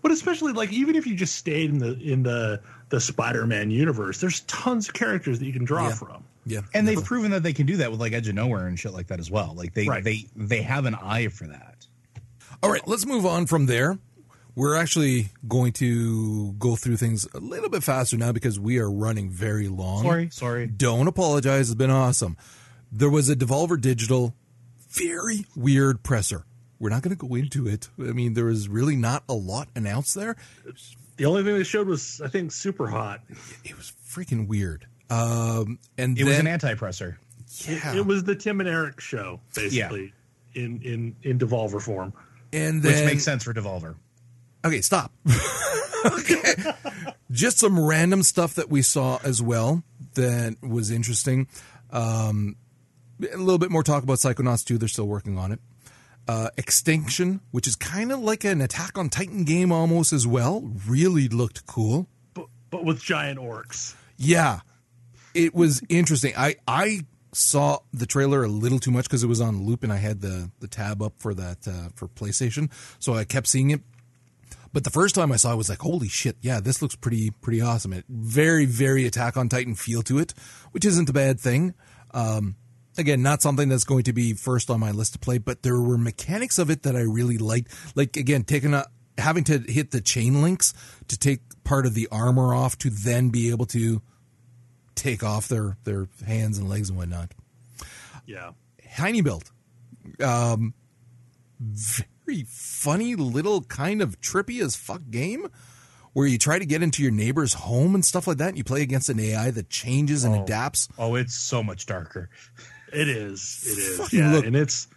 But 0.04 0.12
especially 0.12 0.52
like 0.52 0.70
even 0.70 0.94
if 0.96 1.06
you 1.06 1.16
just 1.16 1.34
stayed 1.34 1.70
in 1.70 1.78
the 1.78 1.98
in 1.98 2.22
the 2.22 2.60
the 2.90 3.00
Spider-Man 3.00 3.70
universe, 3.70 4.20
there's 4.20 4.40
tons 4.40 4.86
of 4.88 4.94
characters 4.94 5.38
that 5.40 5.46
you 5.46 5.52
can 5.54 5.64
draw 5.64 5.88
Yeah. 5.88 5.94
from. 5.94 6.24
Yeah, 6.46 6.60
And 6.74 6.86
they've 6.86 7.02
proven 7.02 7.30
that 7.30 7.42
they 7.42 7.54
can 7.54 7.64
do 7.64 7.78
that 7.78 7.90
with 7.90 8.00
like 8.00 8.12
Edge 8.12 8.28
of 8.28 8.34
Nowhere 8.34 8.66
and 8.66 8.78
shit 8.78 8.92
like 8.92 9.06
that 9.06 9.18
as 9.18 9.30
well. 9.30 9.54
Like 9.56 9.72
they 9.72 9.88
Right. 9.88 10.04
they 10.04 10.26
they 10.36 10.60
have 10.60 10.84
an 10.84 10.94
eye 10.94 11.28
for 11.28 11.46
that. 11.46 11.86
All 12.62 12.70
right, 12.70 12.86
let's 12.86 13.06
move 13.06 13.24
on 13.24 13.46
from 13.46 13.64
there. 13.64 13.98
We're 14.54 14.76
actually 14.76 15.30
going 15.48 15.72
to 15.74 16.52
go 16.52 16.76
through 16.76 16.98
things 16.98 17.26
a 17.34 17.40
little 17.40 17.70
bit 17.70 17.82
faster 17.82 18.18
now 18.18 18.30
because 18.32 18.60
we 18.60 18.78
are 18.78 18.90
running 18.90 19.30
very 19.30 19.68
long. 19.68 20.02
Sorry, 20.04 20.28
sorry. 20.30 20.66
Don't 20.66 21.08
apologize. 21.08 21.70
It's 21.70 21.74
been 21.78 21.90
awesome. 21.90 22.36
There 22.92 23.10
was 23.10 23.30
a 23.30 23.34
Devolver 23.34 23.80
Digital 23.80 24.34
very 24.90 25.46
weird 25.56 26.02
presser. 26.04 26.44
We're 26.78 26.90
not 26.90 27.02
going 27.02 27.16
to 27.16 27.26
go 27.28 27.34
into 27.34 27.66
it. 27.68 27.88
I 27.98 28.12
mean, 28.12 28.34
there 28.34 28.44
was 28.46 28.68
really 28.68 28.96
not 28.96 29.22
a 29.28 29.34
lot 29.34 29.68
announced 29.76 30.14
there. 30.14 30.36
The 31.16 31.24
only 31.26 31.44
thing 31.44 31.54
they 31.56 31.64
showed 31.64 31.86
was 31.86 32.20
I 32.22 32.28
think 32.28 32.52
super 32.52 32.88
hot. 32.88 33.20
It 33.64 33.76
was 33.76 33.92
freaking 34.08 34.48
weird. 34.48 34.86
Um, 35.10 35.78
and 35.96 36.18
It 36.18 36.24
then, 36.24 36.26
was 36.30 36.38
an 36.40 36.46
anti-presser. 36.48 37.18
yeah. 37.68 37.94
It 37.96 38.04
was 38.06 38.24
the 38.24 38.34
Tim 38.34 38.60
and 38.60 38.68
Eric 38.68 39.00
show, 39.00 39.40
basically, 39.54 40.12
in 40.54 40.80
in 40.82 41.16
in 41.22 41.38
Devolver 41.38 41.80
form. 41.80 42.12
and 42.52 42.82
Which 42.82 43.04
makes 43.04 43.22
sense 43.24 43.44
for 43.44 43.54
Devolver. 43.54 43.94
Okay, 44.64 44.80
stop. 44.80 45.12
okay. 46.06 46.54
Just 47.30 47.58
some 47.58 47.78
random 47.78 48.22
stuff 48.22 48.54
that 48.54 48.68
we 48.70 48.82
saw 48.82 49.18
as 49.22 49.40
well 49.42 49.82
that 50.14 50.56
was 50.62 50.90
interesting. 50.90 51.48
Um, 51.90 52.56
a 53.20 53.36
little 53.36 53.58
bit 53.58 53.70
more 53.70 53.82
talk 53.82 54.02
about 54.02 54.18
Psychonauts 54.18 54.64
2. 54.64 54.78
They're 54.78 54.88
still 54.88 55.06
working 55.06 55.38
on 55.38 55.52
it. 55.52 55.60
Uh, 56.26 56.48
Extinction, 56.56 57.40
which 57.50 57.66
is 57.66 57.76
kind 57.76 58.10
of 58.10 58.20
like 58.20 58.44
an 58.44 58.60
Attack 58.62 58.96
on 58.96 59.10
Titan 59.10 59.44
game 59.44 59.70
almost 59.70 60.12
as 60.12 60.26
well, 60.26 60.62
really 60.88 61.28
looked 61.28 61.66
cool. 61.66 62.06
But, 62.32 62.46
but 62.70 62.84
with 62.84 63.02
giant 63.02 63.38
orcs. 63.38 63.94
Yeah, 64.16 64.60
it 65.34 65.54
was 65.54 65.82
interesting. 65.88 66.32
I 66.36 66.56
I 66.66 67.00
saw 67.32 67.80
the 67.92 68.06
trailer 68.06 68.44
a 68.44 68.48
little 68.48 68.78
too 68.78 68.90
much 68.90 69.04
because 69.04 69.22
it 69.22 69.26
was 69.26 69.40
on 69.40 69.64
loop 69.66 69.82
and 69.82 69.92
I 69.92 69.96
had 69.96 70.20
the 70.20 70.50
the 70.60 70.68
tab 70.68 71.02
up 71.02 71.14
for 71.18 71.34
that 71.34 71.68
uh, 71.68 71.88
for 71.94 72.08
PlayStation, 72.08 72.70
so 72.98 73.14
I 73.14 73.24
kept 73.24 73.46
seeing 73.46 73.70
it. 73.70 73.82
But 74.72 74.82
the 74.82 74.90
first 74.90 75.14
time 75.14 75.30
I 75.30 75.36
saw 75.36 75.50
it, 75.50 75.52
I 75.52 75.56
was 75.56 75.68
like, 75.68 75.80
"Holy 75.80 76.08
shit! 76.08 76.36
Yeah, 76.40 76.60
this 76.60 76.82
looks 76.82 76.96
pretty 76.96 77.30
pretty 77.30 77.60
awesome." 77.60 77.92
It 77.92 78.04
very 78.08 78.64
very 78.64 79.06
Attack 79.06 79.36
on 79.36 79.48
Titan 79.48 79.74
feel 79.74 80.02
to 80.02 80.18
it, 80.18 80.34
which 80.72 80.84
isn't 80.84 81.08
a 81.08 81.12
bad 81.12 81.38
thing. 81.38 81.74
Um, 82.12 82.56
again, 82.98 83.22
not 83.22 83.42
something 83.42 83.68
that's 83.68 83.84
going 83.84 84.04
to 84.04 84.12
be 84.12 84.34
first 84.34 84.70
on 84.70 84.80
my 84.80 84.90
list 84.90 85.12
to 85.14 85.18
play, 85.18 85.38
but 85.38 85.62
there 85.62 85.80
were 85.80 85.98
mechanics 85.98 86.58
of 86.58 86.70
it 86.70 86.82
that 86.84 86.94
I 86.96 87.00
really 87.00 87.38
liked. 87.38 87.72
Like 87.94 88.16
again, 88.16 88.44
taking 88.44 88.74
a 88.74 88.86
having 89.18 89.44
to 89.44 89.58
hit 89.58 89.90
the 89.92 90.00
chain 90.00 90.42
links 90.42 90.74
to 91.08 91.16
take 91.18 91.40
part 91.64 91.86
of 91.86 91.94
the 91.94 92.08
armor 92.10 92.52
off 92.54 92.76
to 92.78 92.90
then 92.90 93.30
be 93.30 93.50
able 93.50 93.66
to 93.66 94.02
take 94.94 95.22
off 95.22 95.48
their 95.48 95.76
their 95.84 96.08
hands 96.26 96.58
and 96.58 96.68
legs 96.68 96.88
and 96.90 96.98
whatnot. 96.98 97.32
Yeah. 98.26 98.52
tinyBuild, 98.96 99.50
um, 100.22 100.74
very 101.60 102.44
funny 102.48 103.14
little 103.16 103.62
kind 103.62 104.00
of 104.02 104.20
trippy 104.20 104.60
as 104.62 104.76
fuck 104.76 105.02
game 105.10 105.48
where 106.12 106.26
you 106.26 106.38
try 106.38 106.58
to 106.58 106.64
get 106.66 106.80
into 106.82 107.02
your 107.02 107.10
neighbor's 107.12 107.54
home 107.54 107.94
and 107.94 108.04
stuff 108.04 108.26
like 108.28 108.36
that. 108.38 108.50
And 108.50 108.58
you 108.58 108.62
play 108.64 108.82
against 108.82 109.08
an 109.08 109.18
AI 109.18 109.50
that 109.50 109.68
changes 109.68 110.22
and 110.24 110.34
Oh. 110.36 110.44
adapts. 110.44 110.88
Oh, 110.96 111.16
it's 111.16 111.34
so 111.34 111.62
much 111.62 111.86
darker. 111.86 112.30
It 112.94 113.08
is. 113.08 113.62
It 113.66 113.78
is. 113.78 113.98
Fucking 113.98 114.18
yeah. 114.18 114.32
look- 114.32 114.46
And 114.46 114.56
it's 114.56 114.88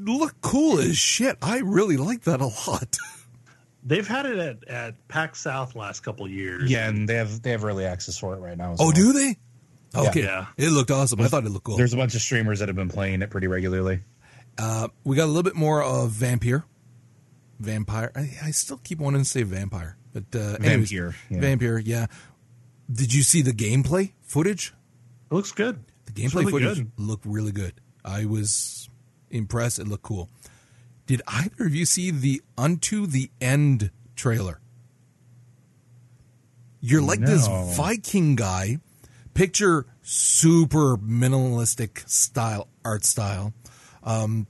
Look 0.00 0.40
cool 0.40 0.78
as 0.78 0.96
shit. 0.96 1.36
I 1.42 1.58
really 1.58 1.96
like 1.96 2.22
that 2.22 2.40
a 2.40 2.46
lot. 2.70 2.96
they've 3.84 4.06
had 4.06 4.26
it 4.26 4.38
at, 4.38 4.68
at 4.68 5.08
PAX 5.08 5.40
South 5.40 5.74
last 5.74 6.00
couple 6.04 6.24
of 6.24 6.30
years. 6.30 6.70
Yeah, 6.70 6.88
and 6.88 7.08
they 7.08 7.16
have 7.16 7.42
they 7.42 7.50
have 7.50 7.64
early 7.64 7.84
access 7.84 8.16
for 8.16 8.34
it 8.34 8.38
right 8.38 8.56
now. 8.56 8.74
as 8.74 8.80
Oh, 8.80 8.84
well. 8.86 8.92
do 8.92 9.12
they? 9.12 9.36
Okay. 9.96 10.22
Yeah. 10.22 10.46
It 10.56 10.70
looked 10.70 10.92
awesome. 10.92 11.20
I 11.20 11.26
thought 11.26 11.44
it 11.46 11.50
looked 11.50 11.64
cool. 11.64 11.76
There's 11.76 11.94
a 11.94 11.96
bunch 11.96 12.14
of 12.14 12.20
streamers 12.20 12.60
that 12.60 12.68
have 12.68 12.76
been 12.76 12.90
playing 12.90 13.22
it 13.22 13.30
pretty 13.30 13.48
regularly. 13.48 14.00
Uh, 14.56 14.86
we 15.02 15.16
got 15.16 15.24
a 15.24 15.26
little 15.26 15.42
bit 15.42 15.56
more 15.56 15.82
of 15.82 16.10
Vampire. 16.10 16.64
Vampire. 17.58 18.12
I, 18.14 18.30
I 18.44 18.50
still 18.52 18.78
keep 18.84 19.00
wanting 19.00 19.22
to 19.22 19.28
say 19.28 19.42
vampire, 19.42 19.96
but 20.12 20.24
uh, 20.34 20.58
anyways, 20.60 20.92
Vampire, 20.92 21.14
yeah. 21.28 21.40
Vampire. 21.40 21.78
Yeah. 21.78 22.06
Did 22.92 23.12
you 23.12 23.22
see 23.24 23.42
the 23.42 23.52
gameplay 23.52 24.12
footage? 24.22 24.72
It 25.30 25.34
looks 25.34 25.50
good. 25.52 25.82
Gameplay 26.18 26.34
really 26.34 26.52
footage 26.52 26.78
good. 26.78 26.92
looked 26.96 27.26
really 27.26 27.52
good. 27.52 27.74
I 28.04 28.24
was 28.24 28.88
impressed. 29.30 29.78
It 29.78 29.88
looked 29.88 30.04
cool. 30.04 30.28
Did 31.06 31.22
either 31.26 31.66
of 31.66 31.74
you 31.74 31.86
see 31.86 32.10
the 32.10 32.42
Unto 32.56 33.06
the 33.06 33.30
End 33.40 33.90
trailer? 34.14 34.60
You're 36.80 37.02
like 37.02 37.20
this 37.20 37.48
Viking 37.76 38.36
guy. 38.36 38.78
Picture 39.34 39.86
super 40.02 40.96
minimalistic 40.96 42.08
style, 42.08 42.68
art 42.84 43.04
style. 43.04 43.52
Um, 44.02 44.46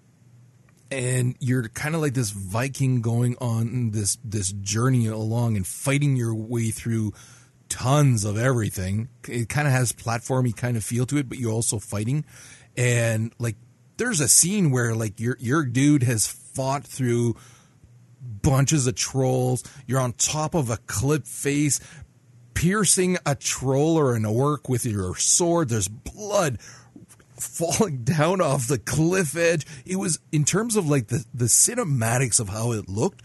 and 0.91 1.37
you're 1.41 1.69
kind 1.69 1.95
of 1.95 2.01
like 2.01 2.15
this 2.15 2.31
Viking 2.31 3.03
going 3.03 3.37
on 3.41 3.91
this 3.91 4.19
this 4.25 4.53
journey 4.53 5.07
along 5.07 5.57
and 5.57 5.67
fighting 5.67 6.17
your 6.17 6.35
way 6.35 6.71
through 6.71 7.13
tons 7.69 8.25
of 8.25 8.39
everything. 8.39 9.09
It 9.27 9.49
kind 9.49 9.67
of 9.67 9.73
has 9.73 9.93
platformy 9.93 10.55
kind 10.55 10.77
of 10.77 10.85
feel 10.85 11.07
to 11.07 11.19
it, 11.19 11.29
but 11.29 11.39
you're 11.39 11.53
also 11.53 11.79
fighting. 11.79 12.25
And 12.77 13.33
like, 13.39 13.57
there's 13.97 14.21
a 14.21 14.29
scene 14.29 14.71
where 14.71 14.95
like 14.95 15.21
your 15.21 15.37
your 15.41 15.65
dude 15.65 16.05
has 16.05 16.27
fought 16.27 16.85
through 16.85 17.37
bunches 18.21 18.87
of 18.87 18.95
trolls. 18.95 19.65
You're 19.87 20.01
on 20.01 20.13
top 20.13 20.55
of 20.55 20.71
a 20.71 20.77
cliff 20.77 21.25
face, 21.25 21.81
piercing 22.55 23.19
a 23.27 23.35
troll 23.35 23.99
or 23.99 24.15
an 24.15 24.25
orc 24.25 24.69
with 24.69 24.87
your 24.87 25.17
sword. 25.17 25.69
There's 25.69 25.89
blood 25.89 26.59
falling 27.41 27.99
down 28.05 28.41
off 28.41 28.69
the 28.69 28.79
cliff 28.79 29.37
edge. 29.37 29.67
It 29.85 29.97
was 29.97 30.21
in 30.33 30.45
terms 30.45 30.77
of 30.77 30.89
like 30.89 31.09
the 31.09 31.25
the 31.35 31.47
cinematics 31.47 32.41
of 32.41 32.49
how 32.49 32.73
it 32.73 32.89
looked 32.89 33.23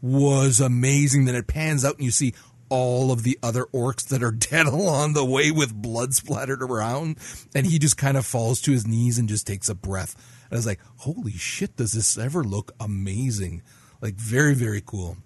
was 0.00 0.60
amazing. 0.60 1.24
Then 1.24 1.34
it 1.34 1.46
pans 1.46 1.84
out 1.84 1.96
and 1.96 2.04
you 2.04 2.10
see 2.10 2.34
all 2.68 3.12
of 3.12 3.22
the 3.22 3.38
other 3.42 3.64
orcs 3.66 4.06
that 4.08 4.22
are 4.22 4.30
dead 4.50 4.66
along 4.66 5.12
the 5.12 5.24
way 5.24 5.50
with 5.50 5.74
blood 5.74 6.14
splattered 6.14 6.62
around, 6.62 7.18
and 7.54 7.66
he 7.66 7.78
just 7.78 7.96
kind 7.96 8.16
of 8.16 8.26
falls 8.26 8.60
to 8.62 8.72
his 8.72 8.86
knees 8.86 9.18
and 9.18 9.28
just 9.28 9.46
takes 9.46 9.68
a 9.68 9.74
breath. 9.74 10.14
And 10.44 10.56
I 10.56 10.56
was 10.56 10.66
like, 10.66 10.80
"Holy 10.98 11.32
shit! 11.32 11.76
Does 11.76 11.92
this 11.92 12.18
ever 12.18 12.44
look 12.44 12.72
amazing? 12.80 13.62
Like 14.00 14.14
very 14.14 14.54
very 14.54 14.82
cool." 14.84 15.16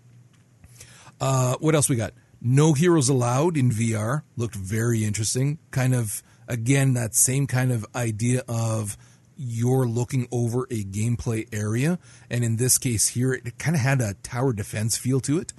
Uh, 1.20 1.56
what 1.60 1.74
else 1.74 1.89
we 1.89 1.97
got? 1.97 2.15
No 2.40 2.73
Heroes 2.73 3.09
Allowed 3.09 3.56
in 3.56 3.70
VR 3.70 4.23
looked 4.36 4.55
very 4.55 5.05
interesting. 5.05 5.59
Kind 5.70 5.94
of 5.94 6.23
again 6.47 6.94
that 6.94 7.15
same 7.15 7.47
kind 7.47 7.73
of 7.73 7.85
idea 7.94 8.44
of 8.48 8.97
you're 9.36 9.86
looking 9.86 10.27
over 10.32 10.65
a 10.65 10.85
gameplay 10.85 11.47
area, 11.52 11.98
and 12.28 12.43
in 12.44 12.56
this 12.56 12.77
case 12.77 13.09
here, 13.09 13.32
it 13.32 13.59
kind 13.59 13.77
of 13.77 13.82
had 13.82 14.01
a 14.01 14.15
tower 14.15 14.52
defense 14.52 14.97
feel 14.97 15.20
to 15.20 15.39
it, 15.39 15.52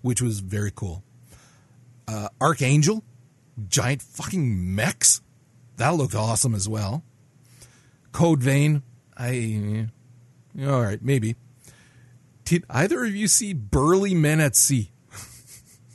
which 0.00 0.22
was 0.22 0.40
very 0.40 0.72
cool. 0.74 1.02
Uh, 2.08 2.28
Archangel, 2.40 3.04
giant 3.68 4.02
fucking 4.02 4.74
mechs, 4.74 5.20
that 5.76 5.90
looked 5.90 6.14
awesome 6.14 6.54
as 6.54 6.68
well. 6.68 7.02
Code 8.12 8.42
Vein, 8.42 8.82
I 9.16 9.88
all 10.60 10.82
right 10.82 11.02
maybe. 11.02 11.36
Did 12.44 12.64
either 12.70 13.04
of 13.04 13.14
you 13.14 13.28
see 13.28 13.52
Burly 13.52 14.14
Men 14.14 14.40
at 14.40 14.54
Sea? 14.56 14.92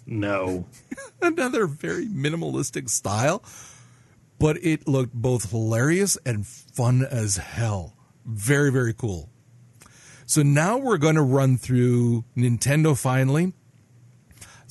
No. 0.06 0.66
another 1.22 1.66
very 1.66 2.06
minimalistic 2.08 2.90
style, 2.90 3.44
but 4.40 4.58
it 4.64 4.88
looked 4.88 5.14
both 5.14 5.52
hilarious 5.52 6.18
and 6.26 6.46
fun 6.46 7.06
as 7.10 7.38
hell. 7.38 7.96
Very, 8.26 8.72
very 8.72 8.94
cool. 8.94 9.30
So 10.26 10.44
now 10.44 10.78
we're 10.78 10.98
going 10.98 11.16
to 11.16 11.22
run 11.22 11.58
through 11.58 12.26
Nintendo 12.36 12.98
finally. 12.98 13.54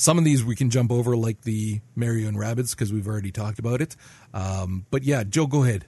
Some 0.00 0.16
of 0.16 0.24
these 0.24 0.42
we 0.42 0.56
can 0.56 0.70
jump 0.70 0.90
over, 0.90 1.14
like 1.14 1.42
the 1.42 1.78
Mario 1.94 2.26
and 2.26 2.38
Rabbids, 2.38 2.70
because 2.70 2.90
we've 2.90 3.06
already 3.06 3.30
talked 3.30 3.58
about 3.58 3.82
it. 3.82 3.96
Um, 4.32 4.86
but 4.90 5.02
yeah, 5.02 5.24
Joe, 5.24 5.46
go 5.46 5.62
ahead. 5.62 5.84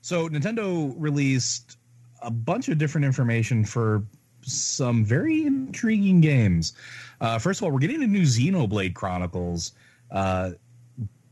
So 0.00 0.30
Nintendo 0.30 0.94
released 0.96 1.76
a 2.22 2.30
bunch 2.30 2.70
of 2.70 2.78
different 2.78 3.04
information 3.04 3.66
for 3.66 4.02
some 4.40 5.04
very 5.04 5.44
intriguing 5.44 6.22
games. 6.22 6.72
Uh, 7.20 7.38
first 7.38 7.60
of 7.60 7.64
all, 7.64 7.70
we're 7.70 7.80
getting 7.80 8.02
a 8.02 8.06
new 8.06 8.22
Xenoblade 8.22 8.94
Chronicles. 8.94 9.72
Uh, 10.10 10.52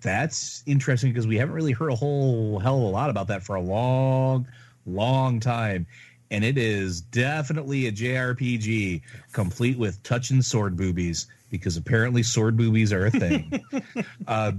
that's 0.03 0.63
interesting 0.67 1.11
because 1.11 1.27
we 1.27 1.39
haven't 1.39 1.55
really 1.55 1.73
heard 1.73 1.93
a 1.93 1.97
whole 1.97 2.59
hell 2.59 2.77
of 2.77 2.83
a 2.83 2.89
lot 2.89 3.09
about 3.09 3.29
that 3.29 3.43
for 3.43 3.57
a 3.57 3.63
long, 3.63 4.47
long 4.85 5.41
time. 5.41 5.87
And 6.31 6.45
it 6.45 6.59
is 6.59 7.01
definitely 7.01 7.87
a 7.87 7.93
JRPG 7.93 9.01
complete 9.33 9.79
with 9.79 10.03
touch 10.03 10.29
and 10.29 10.45
sword 10.45 10.77
boobies 10.77 11.27
because 11.51 11.77
apparently 11.77 12.23
sword 12.23 12.57
boobies 12.57 12.93
are 12.93 13.07
a 13.07 13.11
thing. 13.11 13.65
uh, 14.27 14.53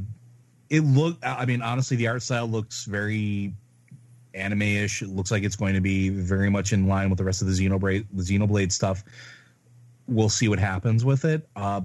it 0.69 0.81
look 0.81 1.17
I 1.23 1.45
mean, 1.45 1.61
honestly, 1.61 1.97
the 1.97 2.07
art 2.07 2.21
style 2.21 2.47
looks 2.47 2.85
very 2.85 3.53
anime-ish. 4.33 5.01
It 5.01 5.09
looks 5.09 5.31
like 5.31 5.43
it's 5.43 5.55
going 5.55 5.73
to 5.73 5.81
be 5.81 6.09
very 6.09 6.49
much 6.49 6.73
in 6.73 6.87
line 6.87 7.09
with 7.09 7.17
the 7.17 7.23
rest 7.23 7.41
of 7.41 7.47
the 7.47 7.53
Xenoblade 7.53 8.05
the 8.13 8.23
Xenoblade 8.23 8.71
stuff. 8.71 9.03
We'll 10.07 10.29
see 10.29 10.47
what 10.47 10.59
happens 10.59 11.05
with 11.05 11.25
it. 11.25 11.47
Uh, 11.55 11.81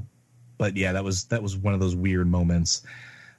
but 0.59 0.77
yeah, 0.77 0.93
that 0.93 1.05
was 1.05 1.25
that 1.27 1.43
was 1.43 1.57
one 1.57 1.75
of 1.75 1.81
those 1.81 1.97
weird 1.97 2.27
moments. 2.27 2.83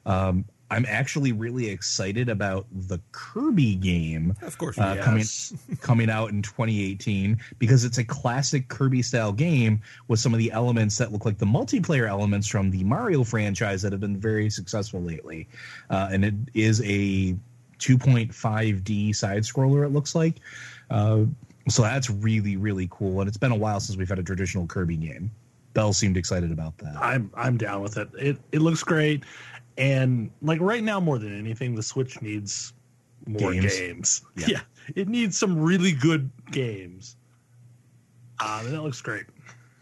Um, 0.06 0.46
I'm 0.72 0.86
actually 0.88 1.32
really 1.32 1.70
excited 1.70 2.28
about 2.28 2.66
the 2.72 3.00
Kirby 3.12 3.76
game 3.76 4.34
Of 4.42 4.58
course, 4.58 4.80
uh, 4.80 4.94
Yes. 4.96 5.06
coming 5.06 5.78
coming 5.82 6.10
out 6.10 6.32
in 6.32 6.42
2018 6.42 7.38
because 7.60 7.86
it's 7.86 8.00
a 8.00 8.04
classic 8.04 8.68
Kirby 8.68 9.02
style 9.04 9.32
game 9.32 9.82
with 10.08 10.20
some 10.20 10.34
of 10.34 10.40
the 10.40 10.52
elements 10.52 10.98
that 10.98 11.12
look 11.12 11.24
like 11.26 11.38
the 11.38 11.46
multiplayer 11.46 12.08
elements 12.08 12.48
from 12.48 12.72
the 12.72 12.84
Mario 12.84 13.24
franchise 13.24 13.82
that 13.84 13.92
have 13.92 14.02
been 14.02 14.18
very 14.18 14.50
successful 14.50 15.02
lately. 15.02 15.48
Uh, 15.90 16.10
and 16.12 16.26
it 16.26 16.34
is 16.56 16.82
a 16.82 17.36
2.5D 17.80 19.16
side 19.16 19.44
scroller. 19.44 19.86
It 19.86 19.90
looks 19.90 20.16
like. 20.16 20.36
Uh, 20.90 21.26
so 21.68 21.82
that's 21.82 22.10
really 22.10 22.58
really 22.58 22.88
cool, 22.92 23.22
and 23.22 23.28
it's 23.28 23.38
been 23.38 23.52
a 23.52 23.56
while 23.56 23.80
since 23.80 23.98
we've 23.98 24.10
had 24.10 24.20
a 24.20 24.24
traditional 24.24 24.68
Kirby 24.68 24.98
game. 24.98 25.32
Bell 25.74 25.92
seemed 25.94 26.16
excited 26.16 26.52
about 26.52 26.78
that. 26.78 26.96
I'm 26.98 27.32
I'm 27.36 27.58
down 27.58 27.82
with 27.82 27.98
it. 27.98 28.08
It 28.18 28.38
it 28.52 28.60
looks 28.60 28.84
great, 28.84 29.24
and 29.78 30.30
like 30.42 30.60
right 30.62 30.84
now 30.84 31.00
more 31.00 31.18
than 31.20 31.38
anything, 31.38 31.76
the 31.76 31.84
Switch 31.84 32.22
needs 32.22 32.74
more 33.28 33.52
Games. 33.54 33.78
games. 33.78 34.22
Yeah. 34.36 34.46
Yeah. 34.48 34.60
it 34.96 35.08
needs 35.08 35.38
some 35.38 35.60
really 35.60 35.92
good 35.92 36.30
games. 36.52 37.16
Uh, 38.40 38.62
and 38.66 38.74
that 38.74 38.82
looks 38.84 39.02
great. 39.02 39.26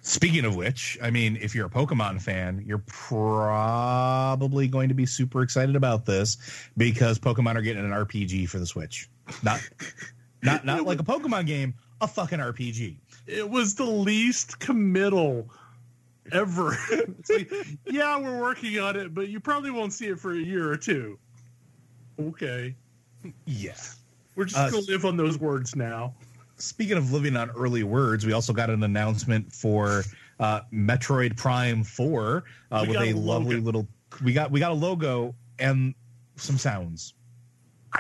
Speaking 0.02 0.45
of 0.45 0.56
which, 0.56 0.98
I 1.02 1.10
mean, 1.10 1.38
if 1.41 1.56
you're 1.56 1.65
a 1.65 1.70
Pokemon 1.70 2.22
fan, 2.22 2.64
you're 2.65 2.84
probably 2.88 4.68
going 4.68 4.90
to 4.90 4.94
be 4.95 5.06
super 5.06 5.41
excited 5.41 5.76
about 5.76 6.06
this 6.06 6.38
because 6.78 7.20
Pokemon 7.20 7.56
are 7.56 7.61
getting 7.61 7.84
an 7.86 7.91
RPG 7.91 8.49
for 8.49 8.60
the 8.60 8.65
Switch. 8.65 9.10
Not 9.44 9.61
not 10.44 10.65
not 10.65 10.84
like 10.84 10.99
a 10.99 11.03
Pokemon 11.03 11.48
game, 11.48 11.74
a 12.02 12.07
fucking 12.07 12.40
RPG. 12.40 12.98
It 13.28 13.49
was 13.49 13.76
the 13.76 13.86
least 13.86 14.60
committal 14.60 15.49
ever. 16.32 16.78
like, 17.30 17.52
yeah, 17.86 18.18
we're 18.20 18.40
working 18.40 18.80
on 18.80 18.95
it, 18.95 19.14
but 19.14 19.30
you 19.30 19.40
probably 19.40 19.72
won't 19.72 19.94
see 19.94 20.08
it 20.08 20.20
for 20.20 20.34
a 20.34 20.38
year 20.40 20.72
or 20.72 20.78
two. 20.78 21.18
Okay. 22.20 22.76
Yeah. 23.45 23.74
We're 24.36 24.45
just 24.45 24.58
Uh, 24.58 24.70
going 24.70 24.86
to 24.86 24.91
live 24.91 25.06
on 25.06 25.18
those 25.18 25.38
words 25.38 25.76
now. 25.76 26.14
Speaking 26.58 26.98
of 26.98 27.12
living 27.12 27.36
on 27.36 27.50
early 27.52 27.84
words, 27.84 28.26
we 28.26 28.34
also 28.34 28.54
got 28.54 28.70
an 28.70 28.84
announcement 28.84 29.52
for 29.52 30.04
uh, 30.40 30.62
Metroid 30.72 31.36
Prime 31.36 31.84
Four 31.84 32.45
uh, 32.72 32.86
with 32.88 32.98
a 32.98 33.12
a 33.12 33.14
lovely 33.14 33.60
little. 33.60 33.88
We 34.24 34.34
got 34.34 34.52
we 34.52 34.60
got 34.60 34.72
a 34.72 34.76
logo 34.76 35.36
and 35.60 35.94
some 36.36 36.58
sounds. 36.58 37.16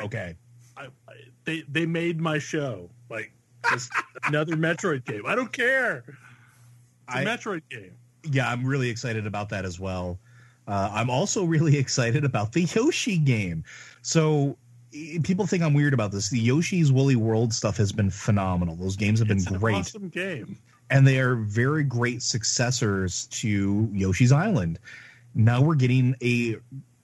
Okay. 0.01 0.35
I, 0.77 0.85
I, 1.07 1.13
they 1.45 1.63
they 1.67 1.85
made 1.85 2.21
my 2.21 2.39
show 2.39 2.89
like 3.09 3.31
just 3.71 3.91
another 4.23 4.55
Metroid 4.55 5.03
game. 5.05 5.23
I 5.25 5.35
don't 5.35 5.51
care. 5.51 6.03
It's 7.07 7.15
a 7.15 7.17
I- 7.19 7.25
Metroid 7.25 7.61
game. 7.69 7.95
Yeah, 8.31 8.49
I'm 8.49 8.65
really 8.65 8.89
excited 8.89 9.25
about 9.27 9.49
that 9.49 9.65
as 9.65 9.79
well. 9.79 10.19
Uh, 10.67 10.89
I'm 10.93 11.09
also 11.09 11.43
really 11.55 11.77
excited 11.77 12.23
about 12.23 12.53
the 12.53 12.63
Yoshi 12.63 13.17
game. 13.17 13.63
So 14.01 14.57
people 15.23 15.45
think 15.47 15.63
I'm 15.63 15.73
weird 15.73 15.93
about 15.93 16.11
this. 16.11 16.29
The 16.29 16.39
Yoshi's 16.39 16.91
Woolly 16.91 17.15
World 17.15 17.53
stuff 17.53 17.77
has 17.77 17.91
been 17.91 18.09
phenomenal. 18.09 18.75
Those 18.75 18.95
games 18.95 19.19
have 19.19 19.27
been 19.27 19.37
It's 19.37 19.47
an 19.47 19.57
great, 19.57 19.75
awesome 19.75 20.09
game. 20.09 20.57
and 20.89 21.07
they 21.07 21.19
are 21.19 21.35
very 21.35 21.83
great 21.83 22.21
successors 22.21 23.25
to 23.27 23.89
Yoshi's 23.91 24.31
Island. 24.31 24.79
Now 25.35 25.61
we're 25.61 25.75
getting 25.75 26.15
a 26.21 26.57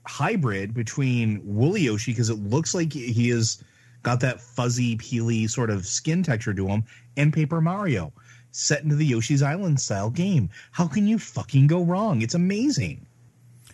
hybrid 0.06 0.74
between 0.74 1.42
Woolly 1.44 1.82
Yoshi 1.82 2.12
because 2.12 2.30
it 2.30 2.36
looks 2.40 2.74
like 2.76 2.94
he 2.94 3.30
has 3.30 3.64
got 4.04 4.20
that 4.22 4.40
fuzzy, 4.40 4.96
peely 4.98 5.50
sort 5.50 5.70
of 5.70 5.86
skin 5.86 6.24
texture 6.24 6.54
to 6.54 6.68
him, 6.68 6.84
and 7.18 7.34
Paper 7.34 7.60
Mario 7.60 8.14
set 8.52 8.84
into 8.84 8.96
the 8.96 9.06
Yoshi's 9.06 9.42
Island 9.44 9.80
style 9.80 10.10
game. 10.10 10.50
How 10.72 10.88
can 10.88 11.08
you 11.08 11.20
fucking 11.20 11.68
go 11.68 11.84
wrong? 11.84 12.22
It's 12.22 12.34
amazing. 12.36 13.06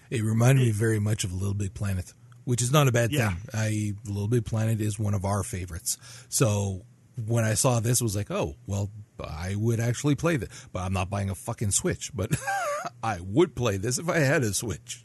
It 0.10 0.23
reminded 0.23 0.65
me 0.65 0.72
very 0.72 0.99
much 0.99 1.23
of 1.23 1.34
Little 1.34 1.53
Big 1.53 1.73
Planet, 1.73 2.14
which 2.43 2.61
is 2.61 2.72
not 2.72 2.88
a 2.88 2.91
bad 2.91 3.11
Yeah. 3.11 3.30
thing. 3.30 3.38
I 3.53 3.93
Little 4.06 4.27
Big 4.27 4.45
Planet 4.45 4.81
is 4.81 4.99
one 4.99 5.14
of 5.14 5.26
our 5.26 5.43
favorites. 5.43 5.97
So 6.30 6.84
when 7.26 7.43
I 7.45 7.53
saw 7.53 7.80
this, 7.80 8.02
was 8.02 8.15
like, 8.15 8.30
oh, 8.30 8.56
well, 8.68 8.91
I 9.23 9.56
would 9.56 9.80
actually 9.80 10.15
play 10.15 10.35
this, 10.35 10.49
but 10.73 10.81
I'm 10.81 10.91
not 10.93 11.10
buying 11.10 11.30
a 11.30 11.35
fucking 11.35 11.72
Switch. 11.72 12.11
But 12.14 12.31
I 13.03 13.19
would 13.22 13.56
play 13.56 13.77
this 13.77 13.97
if 13.97 14.10
I 14.10 14.19
had 14.19 14.43
a 14.43 14.53
Switch. 14.53 15.05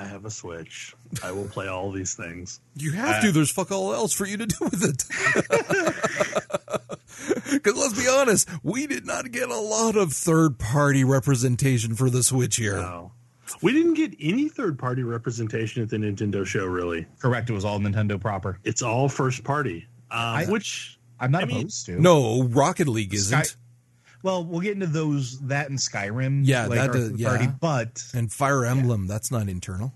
I 0.00 0.04
have 0.06 0.24
a 0.24 0.30
Switch. 0.30 0.94
I 1.22 1.30
will 1.32 1.46
play 1.48 1.68
all 1.68 1.90
these 1.92 2.14
things. 2.14 2.60
You 2.74 2.92
have 2.92 3.20
to. 3.22 3.32
There's 3.32 3.50
fuck 3.50 3.70
all 3.70 3.92
else 3.92 4.12
for 4.14 4.24
you 4.26 4.38
to 4.38 4.46
do 4.46 4.56
with 4.60 4.82
it. 4.82 5.04
Because 7.52 7.76
let's 7.76 8.00
be 8.00 8.08
honest, 8.08 8.48
we 8.62 8.86
did 8.86 9.04
not 9.04 9.30
get 9.32 9.50
a 9.50 9.58
lot 9.58 9.96
of 9.96 10.12
third 10.12 10.58
party 10.58 11.04
representation 11.04 11.94
for 11.94 12.08
the 12.08 12.22
Switch 12.22 12.56
here. 12.56 12.76
No. 12.76 13.12
We 13.60 13.72
didn't 13.72 13.94
get 13.94 14.14
any 14.20 14.48
third 14.48 14.78
party 14.78 15.02
representation 15.02 15.82
at 15.82 15.90
the 15.90 15.96
Nintendo 15.96 16.46
show, 16.46 16.64
really. 16.64 17.06
Correct. 17.18 17.50
It 17.50 17.52
was 17.52 17.64
all 17.64 17.78
Nintendo 17.80 18.18
proper. 18.20 18.58
It's 18.64 18.82
all 18.82 19.08
first 19.08 19.42
party, 19.44 19.86
um, 20.10 20.18
I- 20.18 20.44
which 20.46 20.98
I'm 21.18 21.32
not 21.32 21.42
I 21.42 21.46
mean- 21.46 21.56
opposed 21.58 21.86
to. 21.86 22.00
No, 22.00 22.44
Rocket 22.44 22.88
League 22.88 23.12
isn't. 23.12 23.44
Sky- 23.44 23.56
Well, 24.22 24.44
we'll 24.44 24.60
get 24.60 24.72
into 24.72 24.86
those 24.86 25.38
that 25.40 25.70
and 25.70 25.78
Skyrim. 25.78 26.42
Yeah, 26.44 26.66
like, 26.66 26.78
that 26.78 26.90
are 26.90 26.92
does- 26.92 27.10
third 27.10 27.20
yeah. 27.20 27.28
party, 27.28 27.48
but 27.60 28.04
And 28.14 28.30
Fire 28.30 28.64
Emblem, 28.64 29.06
that's 29.06 29.30
not 29.30 29.48
internal. 29.48 29.92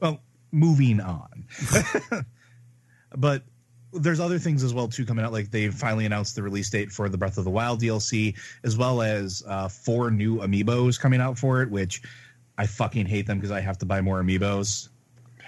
well, 0.00 0.20
moving 0.50 1.00
on. 1.00 1.46
but 3.16 3.42
there's 3.94 4.20
other 4.20 4.38
things 4.38 4.62
as 4.62 4.74
well 4.74 4.88
too 4.88 5.04
coming 5.04 5.24
out. 5.24 5.32
Like 5.32 5.50
they 5.50 5.68
finally 5.68 6.06
announced 6.06 6.34
the 6.34 6.42
release 6.42 6.68
date 6.70 6.92
for 6.92 7.08
the 7.08 7.18
Breath 7.18 7.38
of 7.38 7.44
the 7.44 7.50
Wild 7.50 7.80
DLC, 7.80 8.36
as 8.64 8.76
well 8.76 9.02
as 9.02 9.42
uh, 9.46 9.68
four 9.68 10.10
new 10.10 10.38
amiibos 10.38 10.98
coming 11.00 11.20
out 11.20 11.38
for 11.38 11.62
it. 11.62 11.70
Which 11.70 12.02
I 12.58 12.66
fucking 12.66 13.06
hate 13.06 13.26
them 13.26 13.38
because 13.38 13.50
I 13.50 13.60
have 13.60 13.78
to 13.78 13.86
buy 13.86 14.00
more 14.00 14.22
amiibos. 14.22 14.88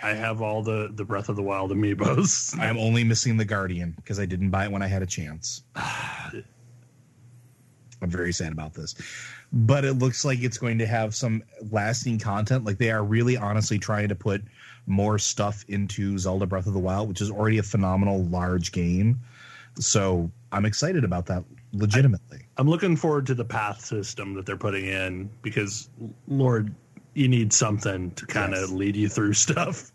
I 0.03 0.11
have 0.11 0.43
all 0.43 0.63
the 0.63 0.91
the 0.93 1.05
Breath 1.05 1.29
of 1.29 1.37
the 1.37 1.43
Wild 1.43 1.71
amiibos. 1.71 2.59
I 2.59 2.67
am 2.67 2.79
only 2.79 3.05
missing 3.05 3.37
the 3.37 3.45
Guardian 3.45 3.93
because 3.97 4.19
I 4.19 4.27
didn't 4.27 4.51
buy 4.51 4.65
it 4.65 4.71
when 4.71 4.83
I 4.83 4.87
had 4.87 5.03
a 5.03 5.07
chance. 5.07 5.63
I'm 8.05 8.11
very 8.11 8.33
sad 8.33 8.53
about 8.53 8.75
this. 8.75 8.95
But 9.53 9.85
it 9.85 9.95
looks 9.95 10.25
like 10.25 10.41
it's 10.43 10.59
going 10.59 10.79
to 10.79 10.87
have 10.87 11.15
some 11.15 11.43
lasting 11.71 12.19
content. 12.19 12.65
Like 12.65 12.79
they 12.79 12.91
are 12.91 13.03
really 13.05 13.37
honestly 13.37 13.79
trying 13.79 14.09
to 14.09 14.15
put 14.15 14.43
more 14.87 15.19
stuff 15.19 15.65
into 15.69 16.19
Zelda 16.19 16.47
Breath 16.47 16.67
of 16.67 16.73
the 16.75 16.79
Wild, 16.79 17.09
which 17.09 17.21
is 17.21 17.31
already 17.31 17.59
a 17.59 17.63
phenomenal 17.63 18.25
large 18.25 18.73
game. 18.73 19.19
So 19.79 20.31
I'm 20.53 20.65
excited 20.67 21.05
about 21.05 21.27
that 21.27 21.43
legitimately. 21.73 22.43
I'm 22.59 22.69
looking 22.69 22.95
forward 22.95 23.27
to 23.27 23.35
the 23.35 23.45
path 23.45 23.81
system 23.85 24.35
that 24.35 24.47
they're 24.47 24.57
putting 24.57 24.85
in 24.85 25.31
because, 25.43 25.89
Lord, 26.29 26.73
you 27.15 27.29
need 27.29 27.53
something 27.53 28.11
to 28.13 28.27
kind 28.27 28.55
of 28.55 28.61
Yes. 28.61 28.71
lead 28.71 28.97
you 28.97 29.09
through 29.09 29.33
stuff. 29.47 29.91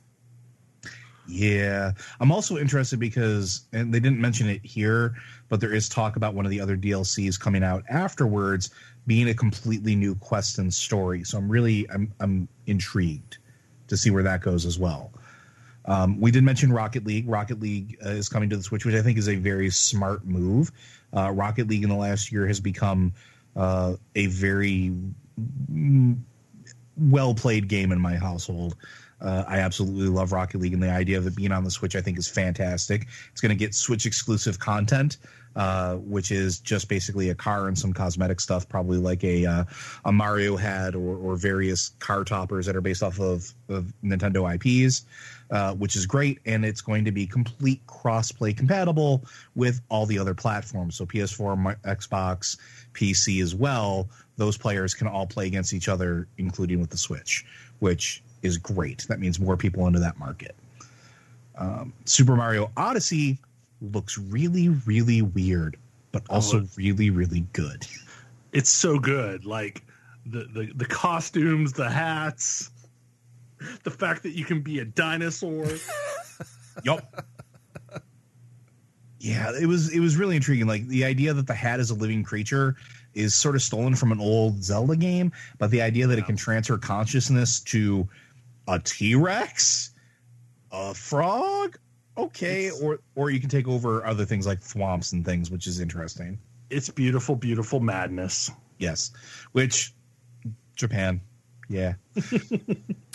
Yeah. 1.28 1.92
I'm 2.20 2.32
also 2.32 2.58
interested 2.58 3.00
because, 3.00 3.62
and 3.72 3.94
they 3.94 4.00
didn't 4.00 4.20
mention 4.20 4.48
it 4.50 4.66
here, 4.66 5.16
but 5.50 5.60
there 5.60 5.74
is 5.74 5.90
talk 5.90 6.16
about 6.16 6.34
one 6.34 6.46
of 6.46 6.52
the 6.52 6.62
other 6.62 6.78
DLCs 6.78 7.40
coming 7.40 7.64
out 7.64 7.84
afterwards 7.90 8.70
being 9.08 9.30
a 9.30 9.34
completely 9.34 9.96
new 9.96 10.16
quest 10.16 10.60
and 10.60 10.74
story. 10.74 11.24
So 11.24 11.38
I'm 11.38 11.50
really, 11.50 11.90
I'm, 11.90 12.14
I'm 12.20 12.48
intrigued 12.68 13.38
to 13.88 13.98
see 13.98 14.12
where 14.12 14.24
that 14.24 14.42
goes 14.42 14.66
as 14.66 14.78
well. 14.80 15.12
Um, 15.86 16.20
we 16.22 16.30
did 16.30 16.44
mention 16.44 16.72
Rocket 16.72 17.06
League. 17.06 17.28
Rocket 17.28 17.60
League 17.60 17.98
uh, 18.06 18.10
is 18.10 18.30
coming 18.30 18.50
to 18.52 18.58
the 18.58 18.64
Switch, 18.64 18.86
which 18.86 18.96
I 18.96 19.02
think 19.02 19.18
is 19.18 19.28
a 19.28 19.36
very 19.36 19.72
smart 19.72 20.26
move. 20.26 20.72
Uh, 21.16 21.32
Rocket 21.32 21.68
League 21.68 21.84
in 21.84 21.90
the 21.90 21.96
last 21.96 22.32
year 22.32 22.46
has 22.48 22.60
become 22.60 23.14
uh, 23.56 23.96
a 24.16 24.28
very 24.28 24.94
well 26.98 27.34
played 27.34 27.68
game 27.68 27.92
in 27.92 28.00
my 28.00 28.16
household. 28.16 28.76
Uh, 29.22 29.44
I 29.48 29.60
absolutely 29.60 30.08
love 30.08 30.32
Rocket 30.32 30.62
League, 30.62 30.74
and 30.74 30.82
the 30.82 30.90
idea 30.90 31.18
of 31.18 31.28
it 31.28 31.36
being 31.36 31.52
on 31.52 31.64
the 31.64 31.72
Switch, 31.72 31.96
I 31.96 32.02
think, 32.02 32.18
is 32.18 32.28
fantastic. 32.28 33.08
It's 33.32 33.42
going 33.42 33.50
to 33.50 33.56
get 33.56 33.74
Switch 33.74 34.06
exclusive 34.06 34.60
content, 34.60 35.18
uh, 35.56 35.96
which 35.96 36.32
is 36.32 36.60
just 36.60 36.88
basically 36.88 37.30
a 37.30 37.36
car 37.36 37.68
and 37.68 37.78
some 37.78 37.92
cosmetic 37.92 38.40
stuff, 38.40 38.70
probably 38.70 38.98
like 38.98 39.24
a 39.24 39.46
uh, 39.46 39.64
a 40.06 40.12
Mario 40.12 40.56
had 40.56 40.96
or, 40.96 41.18
or 41.18 41.36
various 41.36 41.90
car 42.00 42.24
toppers 42.24 42.66
that 42.66 42.76
are 42.76 42.82
based 42.82 43.04
off 43.04 43.20
of, 43.20 43.54
of 43.68 43.92
Nintendo 44.04 44.46
IPs, 44.56 45.06
uh, 45.52 45.74
which 45.74 45.96
is 45.96 46.06
great. 46.06 46.40
And 46.46 46.64
it's 46.64 46.82
going 46.82 47.04
to 47.06 47.12
be 47.12 47.26
complete 47.26 47.86
cross-play 47.88 48.54
compatible 48.54 49.24
with 49.56 49.82
all 49.90 50.06
the 50.06 50.20
other 50.20 50.36
platforms, 50.36 50.96
so 50.96 51.06
PS4, 51.06 51.76
Xbox, 51.82 52.58
PC 52.94 53.42
as 53.42 53.56
well. 53.56 54.08
Those 54.38 54.58
players 54.58 54.94
can 54.94 55.08
all 55.08 55.26
play 55.28 55.48
against 55.48 55.74
each 55.74 55.90
other, 55.90 56.28
including 56.38 56.80
with 56.80 56.92
the 56.92 56.98
Switch, 56.98 57.46
which 57.80 58.24
is 58.44 58.58
great. 58.58 59.06
That 59.10 59.20
means 59.20 59.40
more 59.40 59.58
people 59.58 59.88
into 59.88 60.00
that 60.00 60.18
market. 60.18 60.56
Um, 61.58 61.92
Super 62.06 62.38
Mario 62.38 62.72
Odyssey 62.78 63.38
looks 63.82 64.18
really, 64.18 64.70
really 64.70 65.22
weird, 65.22 65.78
but 66.12 66.24
oh, 66.30 66.36
also 66.36 66.62
Oh. 66.62 66.68
really, 66.76 67.10
really 67.10 67.42
good. 67.54 67.86
It's 68.52 68.72
so 68.72 68.98
good. 68.98 69.46
Like 69.46 69.84
the, 70.26 70.40
the, 70.52 70.72
the 70.76 70.86
costumes, 70.86 71.74
the 71.74 71.88
hats, 71.88 72.72
the 73.84 73.92
fact 73.92 74.24
that 74.24 74.32
you 74.32 74.44
can 74.44 74.62
be 74.62 74.80
a 74.80 74.86
dinosaur. 74.86 75.68
yep. 76.84 77.26
Yeah, 79.20 79.52
it 79.60 79.66
was 79.68 79.90
it 79.94 80.00
was 80.00 80.16
really 80.16 80.36
intriguing. 80.38 80.66
Like 80.66 80.88
the 80.88 81.04
idea 81.04 81.34
that 81.34 81.46
the 81.46 81.54
hat 81.54 81.80
is 81.80 81.90
a 81.90 81.94
living 81.94 82.24
creature 82.24 82.76
is 83.14 83.36
sort 83.36 83.56
of 83.56 83.62
stolen 83.62 83.96
from 83.96 84.12
an 84.12 84.20
old 84.20 84.64
Zelda 84.64 84.96
game, 84.96 85.32
but 85.58 85.72
the 85.72 85.82
idea 85.82 86.08
that 86.08 86.18
it 86.18 86.26
can 86.26 86.38
transfer 86.38 86.78
consciousness 86.78 87.60
to 87.66 88.08
a 88.68 88.80
T 88.80 89.14
Rex, 89.16 89.92
a 90.72 90.94
frog, 90.94 91.78
okay, 92.26 92.66
It's- 92.68 92.82
or 92.82 93.00
or 93.16 93.30
you 93.30 93.40
can 93.40 93.50
take 93.50 93.68
over 93.68 94.06
other 94.06 94.26
things 94.26 94.46
like 94.48 94.60
thwomps 94.62 95.14
and 95.14 95.24
things, 95.26 95.50
which 95.52 95.68
is 95.68 95.80
interesting. 95.80 96.38
it's 96.70 96.90
beautiful, 96.90 97.36
beautiful 97.36 97.80
madness. 97.80 98.52
Yes, 98.78 99.12
which 99.54 99.94
Japan, 100.76 101.20
yeah. 101.68 101.94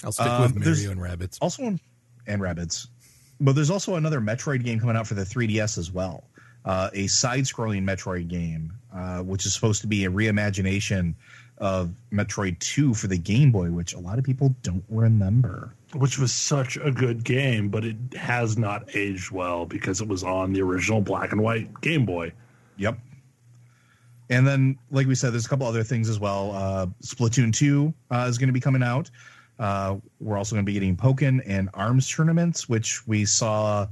I'll 0.05 0.13
stick 0.13 0.27
Um, 0.27 0.43
with 0.55 0.57
Mario 0.67 0.91
and 0.91 1.01
Rabbids. 1.01 1.39
also 1.41 1.63
one 1.65 1.81
and 2.27 2.41
rabbids 2.41 2.89
but 3.41 3.55
there's 3.55 3.69
also 3.71 3.97
another 3.97 4.21
metroid 4.21 4.65
game 4.65 4.79
coming 4.81 4.97
out 4.97 5.07
for 5.07 5.15
the 5.15 5.25
3ds 5.25 5.77
as 5.77 5.91
well 5.91 6.25
uh, 6.65 6.89
a 6.95 7.07
side-scrolling 7.07 7.83
metroid 7.83 8.29
game 8.29 8.73
uh, 8.95 9.19
which 9.21 9.45
is 9.45 9.53
supposed 9.53 9.81
to 9.83 9.87
be 9.87 10.05
a 10.07 10.11
reimagination 10.11 11.15
of 11.59 11.91
metroid 12.13 12.59
2 12.59 12.95
for 12.95 13.07
the 13.07 13.19
game 13.19 13.53
boy 13.53 13.71
which 13.71 13.95
a 13.95 13.99
lot 13.99 14.19
of 14.19 14.25
people 14.25 14.55
don't 14.63 14.85
remember 14.89 15.75
Which 15.95 16.19
was 16.19 16.33
such 16.33 16.77
a 16.77 16.91
good 16.91 17.23
game, 17.23 17.69
but 17.69 17.85
it 17.85 17.97
has 18.17 18.59
not 18.59 18.97
aged 18.97 19.31
well 19.31 19.65
because 19.65 20.01
it 20.01 20.09
was 20.09 20.25
on 20.25 20.53
the 20.53 20.63
original 20.63 21.01
black 21.01 21.31
and 21.31 21.41
white 21.41 21.81
Game 21.81 22.05
Boy. 22.05 22.33
yep 22.77 22.99
and 24.31 24.47
then 24.47 24.79
like 24.91 25.07
we 25.07 25.15
said 25.15 25.33
there's 25.33 25.47
a 25.47 25.49
couple 25.49 25.67
other 25.67 25.85
things 25.85 26.09
as 26.09 26.19
well 26.19 26.53
uh, 26.53 26.87
splatoon 27.03 27.55
2 27.55 27.93
uh, 28.11 28.27
is 28.29 28.39
going 28.39 28.49
to 28.49 28.53
be 28.53 28.61
coming 28.61 28.83
out 28.83 29.11
uh, 29.59 29.97
we're 30.21 30.37
also 30.37 30.55
going 30.55 30.65
to 30.65 30.69
be 30.69 30.73
getting 30.73 30.97
Pokken 30.97 31.41
and 31.47 31.69
Arms 31.75 32.09
tournaments, 32.09 32.69
which 32.69 33.07
we 33.07 33.25
saw 33.25 33.87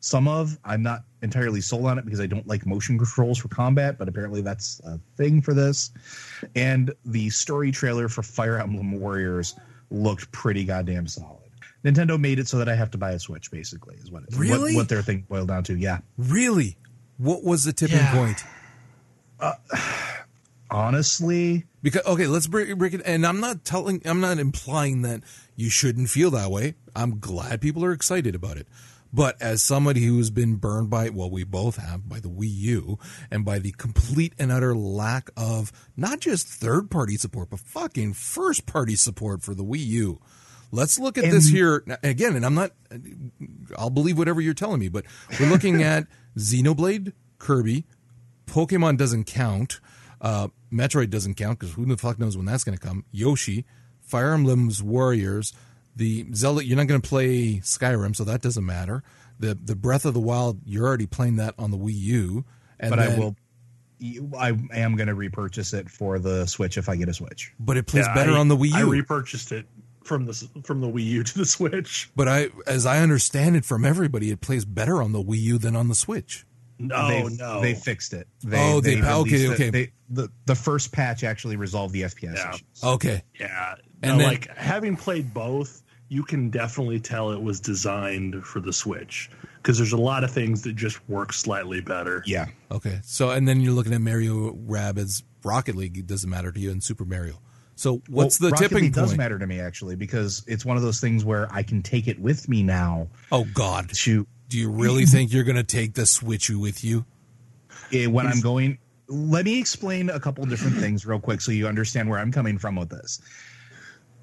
some 0.00 0.28
of. 0.28 0.58
I'm 0.64 0.82
not 0.82 1.04
entirely 1.22 1.60
sold 1.60 1.86
on 1.86 1.98
it 1.98 2.04
because 2.04 2.20
I 2.20 2.26
don't 2.26 2.46
like 2.46 2.66
motion 2.66 2.98
controls 2.98 3.38
for 3.38 3.48
combat, 3.48 3.98
but 3.98 4.08
apparently 4.08 4.40
that's 4.40 4.80
a 4.84 4.98
thing 5.16 5.42
for 5.42 5.54
this. 5.54 5.90
And 6.54 6.92
the 7.04 7.30
story 7.30 7.70
trailer 7.72 8.08
for 8.08 8.22
Fire 8.22 8.58
Emblem 8.58 8.92
Warriors 9.00 9.54
looked 9.90 10.30
pretty 10.32 10.64
goddamn 10.64 11.06
solid. 11.06 11.40
Nintendo 11.84 12.18
made 12.18 12.38
it 12.38 12.48
so 12.48 12.58
that 12.58 12.68
I 12.68 12.74
have 12.74 12.90
to 12.92 12.98
buy 12.98 13.10
a 13.12 13.18
Switch, 13.18 13.50
basically, 13.50 13.96
is 13.96 14.10
what 14.10 14.22
it, 14.22 14.30
Really? 14.36 14.74
what, 14.74 14.82
what 14.82 14.88
their 14.88 15.02
thing 15.02 15.26
boiled 15.28 15.48
down 15.48 15.64
to. 15.64 15.76
Yeah. 15.76 15.98
Really? 16.16 16.76
What 17.18 17.44
was 17.44 17.64
the 17.64 17.72
tipping 17.72 17.98
Yeah. 17.98 18.14
point? 18.14 18.42
Uh, 19.38 19.52
honestly, 20.70 21.64
Because 21.82 22.02
okay, 22.06 22.26
let's 22.26 22.46
break, 22.46 22.76
break 22.78 22.94
it. 22.94 23.02
And 23.04 23.26
I'm 23.26 23.40
not 23.40 23.64
telling, 23.64 24.00
I'm 24.04 24.20
not 24.20 24.38
implying 24.38 25.02
that 25.02 25.22
you 25.56 25.68
shouldn't 25.70 26.08
feel 26.08 26.30
that 26.32 26.50
way. 26.50 26.74
I'm 26.96 27.18
glad 27.20 27.60
people 27.60 27.84
are 27.84 27.92
excited 27.92 28.34
about 28.34 28.56
it. 28.56 28.66
But 29.14 29.40
as 29.40 29.62
somebody 29.62 30.02
who's 30.02 30.30
been 30.30 30.56
burned 30.56 30.90
by, 30.90 31.08
well, 31.08 31.30
we 31.30 31.44
both 31.44 31.76
have 31.76 32.08
by 32.08 32.18
the 32.18 32.28
Wii 32.28 32.50
U 32.50 32.98
and 33.30 33.44
by 33.44 33.60
the 33.60 33.70
complete 33.70 34.32
and 34.40 34.50
utter 34.50 34.74
lack 34.74 35.30
of 35.36 35.70
not 35.96 36.18
just 36.18 36.48
third 36.48 36.90
party 36.90 37.16
support, 37.16 37.50
but 37.50 37.60
fucking 37.60 38.14
first 38.14 38.66
party 38.66 38.96
support 38.96 39.42
for 39.42 39.54
the 39.54 39.62
Wii 39.62 39.86
U. 39.86 40.20
Let's 40.72 40.98
look 40.98 41.16
at 41.16 41.30
this 41.30 41.48
here 41.48 41.84
again. 42.02 42.34
And 42.34 42.44
I'm 42.44 42.56
not, 42.56 42.72
I'll 43.78 43.88
believe 43.88 44.18
whatever 44.18 44.40
you're 44.40 44.52
telling 44.52 44.80
me, 44.80 44.88
but 44.88 45.04
we're 45.38 45.48
looking 45.48 45.80
at 45.84 46.08
Xenoblade, 46.36 47.12
Kirby, 47.38 47.84
Pokemon 48.46 48.96
doesn't 48.96 49.24
count. 49.24 49.78
Uh, 50.20 50.48
Metroid 50.72 51.10
doesn't 51.10 51.34
count 51.34 51.60
because 51.60 51.74
who 51.76 51.86
the 51.86 51.96
fuck 51.96 52.18
knows 52.18 52.36
when 52.36 52.46
that's 52.46 52.64
going 52.64 52.76
to 52.76 52.84
come. 52.84 53.04
Yoshi, 53.12 53.64
Fire 54.00 54.32
Emblem's 54.32 54.82
Warriors, 54.82 55.52
the 55.96 56.26
Zelda. 56.34 56.64
You're 56.64 56.76
not 56.76 56.86
going 56.86 57.00
to 57.00 57.08
play 57.08 57.56
Skyrim, 57.60 58.14
so 58.16 58.24
that 58.24 58.42
doesn't 58.42 58.64
matter. 58.66 59.02
The 59.38 59.54
the 59.54 59.74
Breath 59.76 60.04
of 60.04 60.14
the 60.14 60.20
Wild. 60.20 60.60
You're 60.64 60.86
already 60.86 61.06
playing 61.06 61.36
that 61.36 61.54
on 61.58 61.70
the 61.70 61.78
Wii 61.78 61.94
U. 61.94 62.44
And 62.80 62.90
but 62.90 62.98
I 62.98 63.16
will. 63.18 63.36
I 64.36 64.48
am 64.72 64.96
going 64.96 65.06
to 65.06 65.14
repurchase 65.14 65.72
it 65.72 65.88
for 65.88 66.18
the 66.18 66.46
Switch 66.46 66.76
if 66.76 66.88
I 66.88 66.96
get 66.96 67.08
a 67.08 67.14
Switch. 67.14 67.52
But 67.58 67.76
it 67.76 67.86
plays 67.86 68.06
Yeah, 68.06 68.14
better 68.14 68.32
I- 68.32 68.38
on 68.38 68.48
the 68.48 68.56
Wii 68.56 68.72
I 68.72 68.80
U. 68.80 68.90
repurchased 68.90 69.52
it 69.52 69.66
from 70.02 70.26
the 70.26 70.34
from 70.64 70.80
the 70.80 70.88
Wii 70.88 71.04
U 71.04 71.22
to 71.24 71.38
the 71.38 71.46
Switch. 71.46 72.10
but 72.14 72.28
I, 72.28 72.48
as 72.66 72.84
I 72.86 72.98
understand 73.00 73.56
it 73.56 73.64
from 73.64 73.84
everybody, 73.84 74.30
it 74.30 74.40
plays 74.40 74.64
better 74.64 75.02
on 75.02 75.12
the 75.12 75.22
Wii 75.22 75.38
U 75.40 75.58
than 75.58 75.74
on 75.76 75.88
the 75.88 75.94
Switch. 75.94 76.44
No, 76.78 77.08
they, 77.08 77.22
no, 77.36 77.60
they 77.62 77.74
fixed 77.74 78.12
it. 78.12 78.26
They, 78.42 78.58
Oh, 78.58 78.80
they- 78.80 79.00
okay, 79.00 79.12
released 79.12 79.44
it. 79.44 79.50
okay. 79.54 79.70
They, 79.70 79.92
the 80.10 80.28
the 80.44 80.56
first 80.56 80.92
patch 80.92 81.22
actually 81.24 81.56
resolved 81.56 81.94
the 81.94 82.02
FPS 82.02 82.34
Yeah. 82.36 82.50
issues. 82.50 82.64
Okay, 82.84 83.22
Yeah, 83.40 83.76
And 84.02 84.12
no, 84.12 84.18
then- 84.18 84.26
like 84.26 84.54
having 84.56 84.96
played 84.96 85.32
both, 85.32 85.82
you 86.14 86.22
can 86.22 86.48
definitely 86.50 87.00
tell 87.00 87.32
it 87.32 87.42
was 87.42 87.58
designed 87.60 88.44
for 88.44 88.60
the 88.60 88.72
Switch 88.72 89.28
because 89.56 89.76
there's 89.78 89.92
a 89.92 89.96
lot 89.98 90.22
of 90.24 90.30
things 90.30 90.62
that 90.62 90.76
just 90.76 91.06
work 91.08 91.32
slightly 91.32 91.80
better. 91.80 92.22
Yeah, 92.26 92.46
okay. 92.70 93.00
So 93.02 93.30
and 93.30 93.48
then 93.48 93.60
you're 93.60 93.72
looking 93.72 93.92
at 93.92 94.00
Mario 94.00 94.52
Rabbids 94.52 95.22
Rocket 95.42 95.74
League. 95.74 95.98
It 95.98 96.06
doesn't 96.06 96.30
matter 96.30 96.52
to 96.52 96.60
you, 96.60 96.70
and 96.70 96.82
Super 96.82 97.04
Mario. 97.04 97.40
So 97.76 98.00
what's 98.08 98.40
Well, 98.40 98.50
the 98.50 98.52
Rocket 98.52 98.68
tipping 98.68 98.84
League 98.84 98.94
point? 98.94 99.08
does 99.08 99.16
matter 99.16 99.38
to 99.38 99.46
me 99.48 99.58
actually 99.58 99.96
because 99.96 100.44
it's 100.46 100.64
one 100.64 100.76
of 100.76 100.84
those 100.84 101.00
things 101.00 101.24
where 101.24 101.52
I 101.52 101.64
can 101.64 101.82
take 101.82 102.06
it 102.06 102.20
with 102.20 102.48
me 102.48 102.62
now 102.62 103.08
Oh 103.32 103.44
God. 103.52 103.90
to 103.92 104.26
Do 104.48 104.58
you 104.58 104.70
really 104.70 105.06
think 105.14 105.32
you're 105.32 105.42
going 105.42 105.56
to 105.56 105.64
take 105.64 105.94
the 105.94 106.06
Switch 106.06 106.48
with 106.50 106.84
you? 106.84 107.04
eh, 107.92 108.06
when 108.06 108.26
I'm 108.28 108.40
going. 108.40 108.78
Let 109.08 109.44
me 109.44 109.58
explain 109.60 110.08
a 110.08 110.18
couple 110.20 110.46
different 110.46 110.76
things 110.78 111.04
real 111.04 111.18
quick 111.20 111.40
so 111.42 111.50
you 111.52 111.66
understand 111.66 112.08
where 112.08 112.18
I'm 112.20 112.32
coming 112.32 112.56
from 112.58 112.76
with 112.76 112.88
this. 112.88 113.20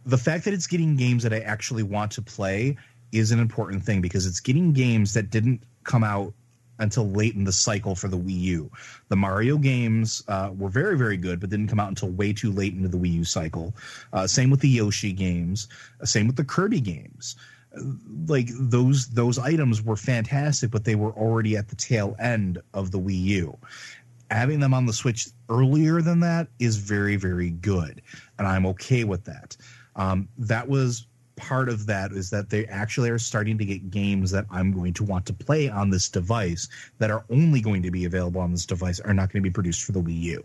The 0.06 0.18
fact 0.18 0.46
that 0.46 0.54
it's 0.54 0.68
getting 0.68 0.96
games 0.96 1.24
that 1.24 1.34
I 1.34 1.40
actually 1.40 1.84
want 1.84 2.12
to 2.14 2.22
play 2.22 2.78
is 3.12 3.32
an 3.32 3.40
important 3.40 3.84
thing 3.84 4.02
because 4.02 4.26
it's 4.26 4.40
getting 4.40 4.74
games 4.74 5.14
that 5.14 5.30
didn't 5.30 5.64
come 5.84 6.04
out 6.04 6.34
until 6.80 7.08
late 7.10 7.36
in 7.36 7.44
the 7.44 7.52
cycle 7.52 7.96
for 7.96 8.08
the 8.08 8.18
Wii 8.18 8.40
U. 8.42 8.72
The 9.10 9.16
Mario 9.16 9.58
games 9.58 10.24
uh, 10.28 10.50
were 10.58 10.70
very, 10.70 10.98
very 10.98 11.18
good, 11.18 11.40
but 11.40 11.50
didn't 11.50 11.68
come 11.68 11.80
out 11.80 11.90
until 11.90 12.10
way 12.10 12.34
too 12.34 12.52
late 12.52 12.74
into 12.74 12.88
the 12.88 12.98
Wii 12.98 13.14
U 13.14 13.24
cycle. 13.24 13.76
Uh, 14.14 14.26
same 14.26 14.50
with 14.50 14.62
the 14.62 14.70
Yoshi 14.70 15.14
games. 15.14 15.68
Uh, 16.02 16.06
same 16.06 16.26
with 16.26 16.36
the 16.36 16.44
Kirby 16.44 16.82
games. 16.82 17.36
Uh, 17.78 17.82
Like 18.28 18.50
those 18.52 19.08
those 19.10 19.38
items 19.38 19.84
were 19.84 19.96
fantastic, 19.96 20.72
but 20.72 20.84
they 20.84 20.96
were 20.96 21.12
already 21.12 21.56
at 21.56 21.68
the 21.68 21.76
tail 21.76 22.16
end 22.20 22.60
of 22.74 22.90
the 22.92 23.00
Wii 23.00 23.24
U 23.24 23.58
having 24.32 24.62
them 24.62 24.74
on 24.74 24.86
the 24.86 24.94
Switch 24.94 25.28
earlier 25.50 26.02
than 26.02 26.22
that 26.22 26.48
is 26.58 26.78
very, 26.78 27.18
very 27.18 27.50
good, 27.50 28.02
and 28.40 28.48
I'm 28.48 28.66
okay 28.68 29.04
with 29.04 29.26
that. 29.26 29.58
Um, 29.96 30.28
that 30.38 30.68
was 30.68 31.08
part 31.36 31.70
of 31.70 31.88
that 31.88 32.12
is 32.12 32.30
that 32.30 32.50
they 32.50 32.66
actually 32.68 33.10
are 33.10 33.18
starting 33.18 33.58
to 33.58 33.66
get 33.66 33.90
games 33.90 34.30
that 34.32 34.46
I'm 34.52 34.72
going 34.72 34.94
to 34.94 35.04
want 35.04 35.26
to 35.26 35.34
play 35.34 35.70
on 35.70 35.90
this 35.90 36.08
device 36.08 36.68
that 37.00 37.10
are 37.10 37.26
only 37.32 37.62
going 37.62 37.82
to 37.82 37.92
be 37.92 38.06
available 38.06 38.42
on 38.42 38.52
this 38.52 38.66
device 38.66 39.00
are 39.00 39.14
not 39.14 39.32
going 39.32 39.42
to 39.42 39.50
be 39.50 39.54
produced 39.54 39.84
for 39.84 39.92
the 39.92 40.02
Wii 40.02 40.22
U. 40.22 40.44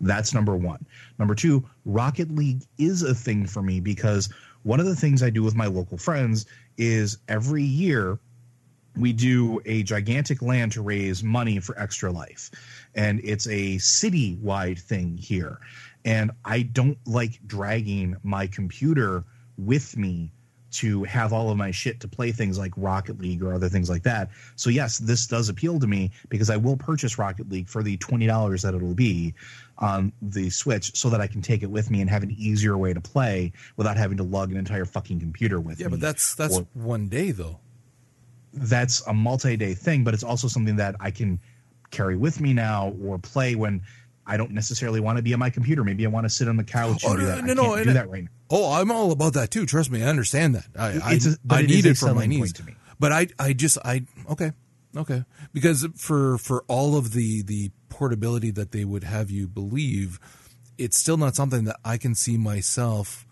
That's 0.00 0.34
number 0.34 0.54
one. 0.54 0.84
Number 1.18 1.34
two, 1.34 1.64
Rocket 1.86 2.34
League 2.34 2.62
is 2.78 3.02
a 3.02 3.14
thing 3.14 3.46
for 3.46 3.62
me 3.62 3.80
because 3.80 4.28
one 4.64 4.80
of 4.80 4.86
the 4.86 4.96
things 4.96 5.22
I 5.22 5.30
do 5.30 5.42
with 5.42 5.54
my 5.54 5.66
local 5.66 5.96
friends 5.96 6.46
is 6.76 7.18
every 7.28 7.62
year 7.62 8.18
we 8.96 9.12
do 9.12 9.60
a 9.64 9.82
gigantic 9.82 10.40
LAN 10.42 10.70
to 10.70 10.82
raise 10.82 11.22
money 11.22 11.58
for 11.58 11.78
extra 11.78 12.12
life 12.12 12.50
and 12.94 13.20
it's 13.24 13.48
a 13.48 13.78
city-wide 13.78 14.78
thing 14.78 15.16
here 15.16 15.58
and 16.04 16.30
i 16.44 16.62
don't 16.62 16.98
like 17.06 17.40
dragging 17.46 18.16
my 18.22 18.46
computer 18.46 19.24
with 19.58 19.96
me 19.96 20.30
to 20.70 21.04
have 21.04 21.32
all 21.32 21.50
of 21.50 21.56
my 21.56 21.70
shit 21.70 22.00
to 22.00 22.08
play 22.08 22.32
things 22.32 22.58
like 22.58 22.72
rocket 22.76 23.16
league 23.20 23.42
or 23.44 23.54
other 23.54 23.68
things 23.68 23.88
like 23.88 24.02
that 24.02 24.28
so 24.56 24.70
yes 24.70 24.98
this 24.98 25.26
does 25.26 25.48
appeal 25.48 25.78
to 25.78 25.86
me 25.86 26.10
because 26.28 26.50
i 26.50 26.56
will 26.56 26.76
purchase 26.76 27.16
rocket 27.16 27.48
league 27.48 27.68
for 27.68 27.82
the 27.84 27.96
$20 27.98 28.62
that 28.62 28.74
it'll 28.74 28.94
be 28.94 29.32
on 29.78 30.12
the 30.20 30.50
switch 30.50 30.94
so 30.96 31.08
that 31.08 31.20
i 31.20 31.26
can 31.28 31.40
take 31.40 31.62
it 31.62 31.70
with 31.70 31.90
me 31.92 32.00
and 32.00 32.10
have 32.10 32.24
an 32.24 32.34
easier 32.36 32.76
way 32.76 32.92
to 32.92 33.00
play 33.00 33.52
without 33.76 33.96
having 33.96 34.16
to 34.16 34.24
lug 34.24 34.50
an 34.50 34.56
entire 34.56 34.84
fucking 34.84 35.20
computer 35.20 35.60
with 35.60 35.78
Yeah, 35.78 35.86
me 35.86 35.90
Yeah, 35.92 35.96
but 35.96 36.00
that's 36.00 36.34
that's 36.34 36.58
or- 36.58 36.66
one 36.74 37.06
day 37.08 37.30
though. 37.30 37.60
that's 38.52 39.04
a 39.06 39.12
multi-day 39.12 39.74
thing, 39.74 40.04
but 40.04 40.14
it's 40.14 40.22
also 40.22 40.46
something 40.48 40.76
that 40.76 40.94
I 41.00 41.10
can 41.10 41.40
carry 41.90 42.16
with 42.16 42.40
me 42.40 42.52
now 42.52 42.94
or 43.02 43.18
play 43.18 43.54
when 43.56 43.82
I 44.26 44.36
don't 44.36 44.52
necessarily 44.52 45.00
want 45.00 45.16
to 45.18 45.22
be 45.22 45.32
on 45.34 45.38
my 45.40 45.50
computer. 45.50 45.84
Maybe 45.84 46.06
I 46.06 46.08
want 46.08 46.24
to 46.24 46.30
sit 46.30 46.48
on 46.48 46.56
the 46.56 46.64
couch 46.64 47.04
and 47.04 47.12
Oh, 47.12 47.16
do 47.16 47.22
no, 47.22 47.28
that. 47.28 47.44
no, 47.44 47.52
I 47.52 47.56
can't 47.56 47.56
no, 47.56 47.84
do 47.84 47.92
that 47.94 48.10
right 48.10 48.22
now. 48.24 48.30
Oh, 48.50 48.72
I'm 48.72 48.90
all 48.90 49.12
about 49.12 49.34
that 49.34 49.50
too. 49.50 49.66
Trust 49.66 49.90
me, 49.90 50.02
I 50.02 50.06
understand 50.06 50.54
that. 50.54 50.66
I 50.78 51.14
It's 51.14 51.26
a- 51.26 51.36
it 51.50 51.66
need 51.68 51.86
it 51.86 51.96
for 51.98 52.14
my 52.14 52.26
needs. 52.26 52.52
to 52.54 52.64
me. 52.64 52.74
But 53.00 53.12
I 53.12 53.26
I 53.38 53.52
just 53.52 53.76
I 53.84 54.02
okay 54.30 54.52
okay 54.96 55.24
because 55.52 55.86
for 55.96 56.38
for 56.38 56.64
all 56.68 56.96
of 56.96 57.12
the 57.12 57.42
the 57.42 57.70
portability 57.88 58.50
that 58.52 58.72
they 58.72 58.84
would 58.84 59.04
have 59.04 59.30
you 59.30 59.46
believe, 59.48 60.18
it's 60.78 60.98
still 60.98 61.16
not 61.16 61.34
something 61.36 61.64
that 61.64 61.76
I 61.84 61.96
can 61.98 62.14
see 62.14 62.36
myself 62.38 63.26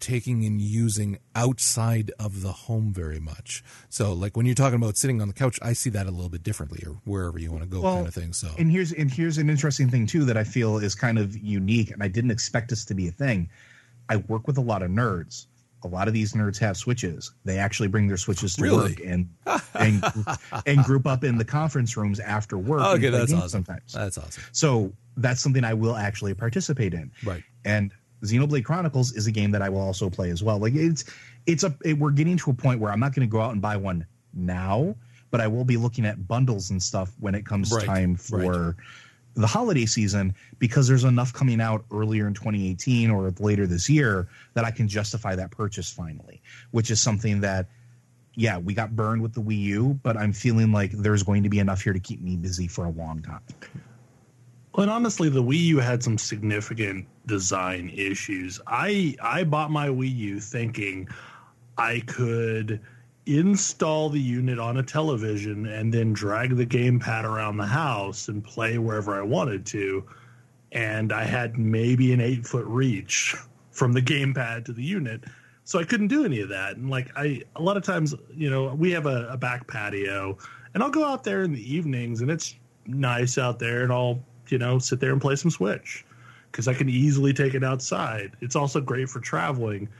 taking 0.00 0.44
and 0.44 0.60
using 0.60 1.18
outside 1.34 2.10
of 2.18 2.42
the 2.42 2.52
home 2.52 2.92
very 2.92 3.18
much. 3.20 3.62
So 3.88 4.12
like 4.12 4.36
when 4.36 4.46
you're 4.46 4.54
talking 4.54 4.76
about 4.76 4.96
sitting 4.96 5.20
on 5.22 5.28
the 5.28 5.34
couch, 5.34 5.58
I 5.62 5.72
see 5.72 5.90
that 5.90 6.06
a 6.06 6.10
little 6.10 6.28
bit 6.28 6.42
differently 6.42 6.82
or 6.86 6.92
wherever 7.04 7.38
you 7.38 7.50
want 7.50 7.62
to 7.64 7.68
go 7.68 7.82
kind 7.82 8.06
of 8.06 8.14
thing. 8.14 8.32
So 8.32 8.48
and 8.58 8.70
here's 8.70 8.92
and 8.92 9.10
here's 9.10 9.38
an 9.38 9.48
interesting 9.50 9.88
thing 9.90 10.06
too 10.06 10.24
that 10.26 10.36
I 10.36 10.44
feel 10.44 10.78
is 10.78 10.94
kind 10.94 11.18
of 11.18 11.36
unique, 11.36 11.90
and 11.90 12.02
I 12.02 12.08
didn't 12.08 12.30
expect 12.30 12.70
this 12.70 12.84
to 12.86 12.94
be 12.94 13.08
a 13.08 13.12
thing. 13.12 13.48
I 14.08 14.16
work 14.16 14.46
with 14.46 14.58
a 14.58 14.62
lot 14.62 14.82
of 14.82 14.90
nerds. 14.90 15.46
A 15.84 15.88
lot 15.88 16.08
of 16.08 16.14
these 16.14 16.32
nerds 16.32 16.58
have 16.58 16.76
switches. 16.76 17.32
They 17.44 17.58
actually 17.58 17.88
bring 17.88 18.08
their 18.08 18.16
switches 18.16 18.54
to 18.56 18.62
Really? 18.62 18.90
work 18.90 19.00
and 19.04 19.28
and 19.74 20.02
and 20.66 20.82
group 20.84 21.06
up 21.06 21.22
in 21.22 21.38
the 21.38 21.44
conference 21.44 21.96
rooms 21.96 22.18
after 22.18 22.58
work. 22.58 22.82
okay, 22.96 23.10
that's 23.10 23.32
awesome. 23.32 23.48
Sometimes 23.48 23.92
That's 23.92 24.18
awesome. 24.18 24.42
So 24.52 24.92
that's 25.16 25.40
something 25.40 25.64
I 25.64 25.74
will 25.74 25.94
actually 25.96 26.34
participate 26.34 26.92
in. 26.94 27.12
Right. 27.24 27.42
And 27.64 27.92
Xenoblade 28.22 28.64
Chronicles 28.64 29.12
is 29.12 29.26
a 29.26 29.32
game 29.32 29.50
that 29.52 29.62
I 29.62 29.68
will 29.68 29.80
also 29.80 30.08
play 30.10 30.30
as 30.30 30.42
well. 30.42 30.58
Like 30.58 30.74
it's 30.74 31.04
it's 31.46 31.64
a 31.64 31.76
it, 31.84 31.98
we're 31.98 32.10
getting 32.10 32.36
to 32.38 32.50
a 32.50 32.54
point 32.54 32.80
where 32.80 32.90
I'm 32.90 33.00
not 33.00 33.14
going 33.14 33.26
to 33.26 33.30
go 33.30 33.40
out 33.40 33.52
and 33.52 33.60
buy 33.60 33.76
one 33.76 34.06
now, 34.32 34.94
but 35.30 35.40
I 35.40 35.46
will 35.46 35.64
be 35.64 35.76
looking 35.76 36.06
at 36.06 36.26
bundles 36.26 36.70
and 36.70 36.82
stuff 36.82 37.12
when 37.20 37.34
it 37.34 37.44
comes 37.44 37.72
Right, 37.72 37.84
time 37.84 38.16
for 38.16 38.76
the 39.34 39.46
holiday 39.46 39.84
season 39.84 40.34
because 40.58 40.88
there's 40.88 41.04
enough 41.04 41.32
coming 41.32 41.60
out 41.60 41.84
earlier 41.92 42.26
in 42.26 42.32
2018 42.32 43.10
or 43.10 43.32
later 43.38 43.66
this 43.66 43.88
year 43.88 44.28
that 44.54 44.64
I 44.64 44.70
can 44.70 44.88
justify 44.88 45.36
that 45.36 45.50
purchase 45.50 45.92
finally, 45.92 46.40
which 46.70 46.90
is 46.90 47.00
something 47.00 47.40
that 47.42 47.66
yeah, 48.34 48.58
we 48.58 48.74
got 48.74 48.94
burned 48.94 49.22
with 49.22 49.32
the 49.32 49.40
Wii 49.40 49.58
U, 49.62 49.98
but 50.02 50.16
I'm 50.16 50.32
feeling 50.32 50.70
like 50.70 50.92
there's 50.92 51.22
going 51.22 51.42
to 51.42 51.48
be 51.48 51.58
enough 51.58 51.82
here 51.82 51.94
to 51.94 52.00
keep 52.00 52.20
me 52.20 52.36
busy 52.36 52.68
for 52.68 52.84
a 52.84 52.90
long 52.90 53.22
time. 53.22 53.40
Well, 54.74 54.82
and 54.82 54.90
honestly, 54.90 55.30
the 55.30 55.42
Wii 55.42 55.60
U 55.60 55.78
had 55.78 56.02
some 56.02 56.18
significant 56.18 57.06
design 57.26 57.90
issues. 57.94 58.60
I 58.66 59.16
I 59.20 59.44
bought 59.44 59.70
my 59.70 59.88
Wii 59.88 60.14
U 60.14 60.40
thinking 60.40 61.08
I 61.78 62.00
could 62.06 62.80
install 63.26 64.08
the 64.08 64.20
unit 64.20 64.58
on 64.58 64.76
a 64.76 64.82
television 64.82 65.66
and 65.66 65.92
then 65.92 66.12
drag 66.12 66.56
the 66.56 66.66
gamepad 66.66 67.24
around 67.24 67.56
the 67.56 67.66
house 67.66 68.28
and 68.28 68.42
play 68.42 68.78
wherever 68.78 69.20
I 69.20 69.22
wanted 69.22 69.66
to. 69.66 70.04
And 70.72 71.12
I 71.12 71.24
had 71.24 71.58
maybe 71.58 72.12
an 72.12 72.20
eight 72.20 72.46
foot 72.46 72.66
reach 72.66 73.34
from 73.72 73.92
the 73.92 74.02
gamepad 74.02 74.64
to 74.66 74.72
the 74.72 74.82
unit. 74.82 75.24
so 75.64 75.80
I 75.80 75.84
couldn't 75.84 76.08
do 76.08 76.24
any 76.24 76.40
of 76.40 76.48
that. 76.50 76.76
And 76.76 76.88
like 76.88 77.10
I, 77.16 77.42
a 77.56 77.62
lot 77.62 77.76
of 77.76 77.82
times, 77.82 78.14
you 78.34 78.48
know, 78.48 78.72
we 78.74 78.92
have 78.92 79.06
a, 79.06 79.28
a 79.28 79.36
back 79.36 79.66
patio, 79.66 80.38
and 80.72 80.82
I'll 80.82 80.90
go 80.90 81.04
out 81.04 81.24
there 81.24 81.42
in 81.42 81.52
the 81.52 81.74
evenings, 81.74 82.20
and 82.20 82.30
it's 82.30 82.54
nice 82.86 83.36
out 83.36 83.58
there, 83.58 83.82
and 83.82 83.92
I'll 83.92 84.20
you 84.48 84.58
know 84.58 84.78
sit 84.78 85.00
there 85.00 85.12
and 85.12 85.20
play 85.20 85.36
some 85.36 85.50
Switch 85.50 86.04
because 86.56 86.68
I 86.68 86.72
can 86.72 86.88
easily 86.88 87.34
take 87.34 87.52
it 87.52 87.62
outside. 87.62 88.32
It's 88.40 88.56
also 88.56 88.80
great 88.80 89.10
for 89.10 89.20
traveling, 89.20 89.90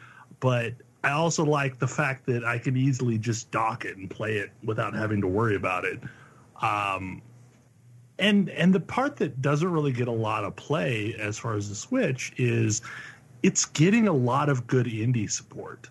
but 0.40 0.72
I 1.04 1.10
also 1.10 1.44
like 1.44 1.78
the 1.78 1.86
fact 1.86 2.24
that 2.26 2.46
I 2.46 2.56
can 2.56 2.78
easily 2.78 3.18
just 3.18 3.50
dock 3.50 3.84
it 3.84 3.98
and 3.98 4.08
play 4.08 4.38
it 4.38 4.52
without 4.64 4.94
having 4.94 5.20
to 5.20 5.28
worry 5.28 5.54
about 5.54 5.84
it. 5.84 6.00
Um, 6.62 7.20
and 8.18 8.48
and 8.48 8.74
the 8.74 8.80
part 8.80 9.16
that 9.16 9.42
doesn't 9.42 9.70
really 9.70 9.92
get 9.92 10.08
a 10.08 10.12
lot 10.12 10.44
of 10.44 10.56
play 10.56 11.14
as 11.20 11.36
far 11.38 11.56
as 11.56 11.68
the 11.68 11.74
Switch 11.74 12.32
is 12.38 12.80
it's 13.42 13.66
getting 13.66 14.08
a 14.08 14.12
lot 14.14 14.48
of 14.48 14.66
good 14.66 14.86
indie 14.86 15.30
support 15.30 15.90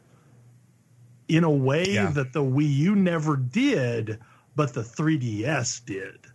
in 1.27 1.43
a 1.43 1.51
way 1.51 1.85
Yeah. 1.87 2.09
that 2.09 2.33
the 2.33 2.41
Wii 2.41 2.73
U 2.77 2.95
never 2.95 3.37
did, 3.37 4.17
but 4.55 4.73
the 4.73 4.81
3DS 4.81 5.85
did. 5.85 6.25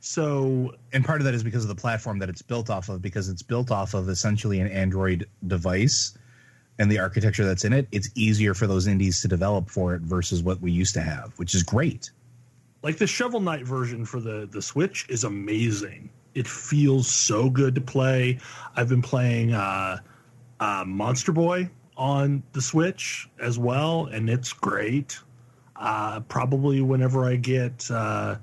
So 0.00 0.74
and 0.92 1.04
part 1.04 1.20
of 1.20 1.24
that 1.24 1.34
is 1.34 1.42
because 1.42 1.64
of 1.64 1.68
the 1.68 1.80
platform 1.80 2.18
that 2.20 2.28
it's 2.28 2.42
built 2.42 2.70
off 2.70 2.88
of 2.88 3.02
because 3.02 3.28
it's 3.28 3.42
built 3.42 3.70
off 3.70 3.94
of 3.94 4.08
essentially 4.08 4.60
an 4.60 4.68
android 4.68 5.28
device 5.46 6.16
and 6.78 6.90
the 6.90 6.98
architecture 6.98 7.44
that's 7.44 7.64
in 7.64 7.72
it 7.72 7.88
it's 7.90 8.08
easier 8.14 8.54
for 8.54 8.68
those 8.68 8.86
indies 8.86 9.20
to 9.20 9.26
develop 9.26 9.68
for 9.68 9.94
it 9.94 10.02
versus 10.02 10.42
what 10.42 10.60
we 10.60 10.70
used 10.70 10.94
to 10.94 11.00
have 11.00 11.32
which 11.36 11.52
is 11.54 11.64
great 11.64 12.12
like 12.82 12.96
the 12.98 13.06
Shovel 13.06 13.40
Knight 13.40 13.64
version 13.64 14.04
for 14.04 14.20
the 14.20 14.48
the 14.50 14.62
Switch 14.62 15.06
is 15.08 15.24
amazing. 15.24 16.10
It 16.34 16.46
feels 16.46 17.08
so 17.08 17.50
good 17.50 17.74
to 17.74 17.80
play. 17.80 18.38
I've 18.76 18.88
been 18.88 19.02
playing 19.02 19.52
uh, 19.52 19.98
uh, 20.60 20.84
Monster 20.86 21.32
Boy 21.32 21.70
on 21.96 22.42
the 22.52 22.62
Switch 22.62 23.28
as 23.40 23.58
well, 23.58 24.06
and 24.06 24.30
it's 24.30 24.52
great. 24.52 25.18
Uh, 25.74 26.20
probably 26.20 26.80
whenever 26.80 27.24
I 27.24 27.36
get 27.36 27.90
uh, 27.90 28.36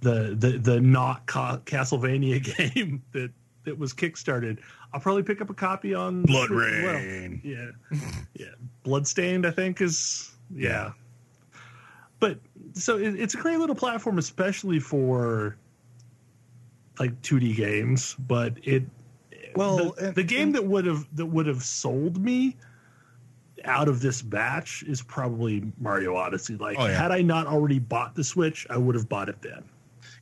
the 0.00 0.34
the 0.38 0.58
the 0.58 0.80
not 0.80 1.26
ca- 1.26 1.58
Castlevania 1.64 2.42
game 2.74 3.02
that 3.12 3.30
that 3.64 3.78
was 3.78 3.92
kickstarted, 3.92 4.58
I'll 4.92 5.00
probably 5.00 5.22
pick 5.22 5.40
up 5.40 5.50
a 5.50 5.54
copy 5.54 5.94
on 5.94 6.22
Blood 6.22 6.46
Switch 6.48 6.72
as 6.72 6.84
well. 6.84 6.94
Rain. 6.94 7.40
Yeah, 7.44 7.98
yeah. 8.34 8.46
Bloodstained, 8.84 9.46
I 9.46 9.50
think 9.50 9.80
is 9.80 10.32
yeah. 10.54 10.92
But 12.20 12.38
so 12.72 12.98
it, 12.98 13.14
it's 13.20 13.34
a 13.34 13.38
great 13.38 13.58
little 13.58 13.76
platform, 13.76 14.18
especially 14.18 14.80
for 14.80 15.56
like 16.98 17.20
2D 17.22 17.56
games. 17.56 18.16
But 18.18 18.54
it 18.62 18.84
Well, 19.54 19.76
the, 19.92 20.06
and- 20.06 20.14
the 20.14 20.22
game 20.24 20.52
that 20.52 20.64
would 20.64 20.86
have 20.86 21.06
that 21.16 21.26
would 21.26 21.46
have 21.46 21.62
sold 21.62 22.18
me 22.22 22.56
out 23.64 23.88
of 23.88 24.00
this 24.00 24.22
batch 24.22 24.82
is 24.84 25.02
probably 25.02 25.70
Mario 25.78 26.14
Odyssey. 26.16 26.56
Like, 26.56 26.78
Oh, 26.78 26.86
yeah. 26.86 26.96
had 27.00 27.10
I 27.12 27.22
not 27.22 27.46
already 27.48 27.78
bought 27.80 28.14
the 28.14 28.22
Switch, 28.24 28.66
I 28.70 28.76
would 28.76 28.94
have 28.94 29.08
bought 29.08 29.28
it 29.28 29.42
then. 29.42 29.62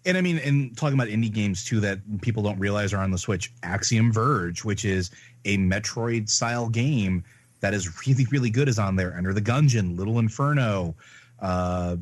And 0.07 0.16
i 0.16 0.20
mean 0.20 0.39
and 0.39 0.77
talking 0.77 0.95
about 0.95 1.09
indie 1.09 1.33
games 1.33 1.65
too 1.65 1.81
that 1.81 1.99
people 2.23 2.43
don't 2.43 2.59
realize 2.59 2.93
are 2.93 3.03
on 3.03 3.11
the 3.11 3.19
switch 3.19 3.53
axiom 3.62 4.12
verge 4.12 4.65
which 4.65 4.85
is 4.85 5.11
a 5.45 5.59
metroid 5.59 6.28
style 6.31 6.69
game 6.69 7.24
that 7.61 7.74
is 7.74 8.07
really 8.07 8.27
really 8.27 8.51
good 8.51 8.69
is 8.69 8.78
on 8.78 8.97
there. 8.97 9.15
Enter 9.16 9.33
the 9.33 9.43
gungeon 9.43 9.97
little 9.99 10.19
inferno 10.19 10.95
uh 11.41 11.97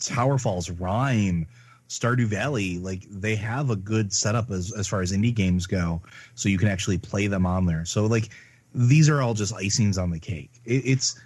tower 0.00 0.38
falls 0.38 0.68
RiME 0.68 1.46
stardew 1.88 2.26
valley 2.26 2.78
like 2.78 3.02
they 3.10 3.34
have 3.36 3.70
a 3.70 3.76
good 3.76 4.12
setup 4.12 4.50
as 4.50 4.72
as 4.72 4.86
far 4.88 5.02
as 5.02 5.12
indie 5.12 5.34
games 5.34 5.66
go. 5.66 6.00
So 6.34 6.48
you 6.48 6.58
can 6.58 6.68
actually 6.68 6.98
play 6.98 7.26
them 7.26 7.44
on 7.46 7.66
there. 7.66 7.84
So 7.84 8.06
like 8.06 8.30
these 8.74 9.08
are 9.08 9.20
all 9.20 9.34
just 9.34 9.54
icings 9.54 10.00
on 10.00 10.10
the 10.10 10.18
cake. 10.18 10.50
It, 10.64 10.82
it's 10.86 11.20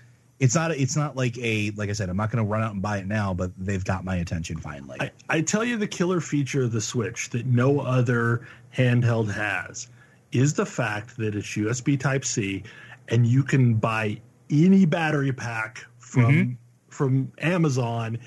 it's 0.44 0.54
not 0.54 0.70
it's 0.72 0.94
not 0.96 1.16
like 1.16 1.36
a 1.38 1.70
like 1.72 1.88
i 1.88 1.92
said 1.92 2.08
i'm 2.10 2.16
not 2.16 2.30
going 2.30 2.44
to 2.44 2.48
run 2.48 2.62
out 2.62 2.72
and 2.72 2.82
buy 2.82 2.98
it 2.98 3.06
now 3.06 3.32
but 3.32 3.50
they've 3.58 3.84
got 3.84 4.04
my 4.04 4.16
attention 4.16 4.58
finally 4.58 4.98
I, 5.00 5.10
I 5.28 5.40
tell 5.40 5.64
you, 5.64 5.76
the 5.76 5.86
killer 5.86 6.20
feature 6.20 6.62
of 6.64 6.72
the 6.72 6.80
Switch 6.80 7.30
that 7.30 7.46
no 7.46 7.80
other 7.80 8.46
handheld 8.76 9.32
has 9.32 9.88
is 10.32 10.52
the 10.54 10.66
fact 10.66 11.16
that 11.16 11.34
it's 11.34 11.46
USB 11.46 11.98
Type 11.98 12.24
C, 12.24 12.62
and 13.08 13.26
you 13.26 13.42
can 13.42 13.74
buy 13.74 14.20
any 14.50 14.84
battery 14.84 15.32
pack 15.32 15.84
from 15.98 16.24
Mm-hmm. 16.24 16.52
from 16.88 17.32
Amazon 17.38 18.18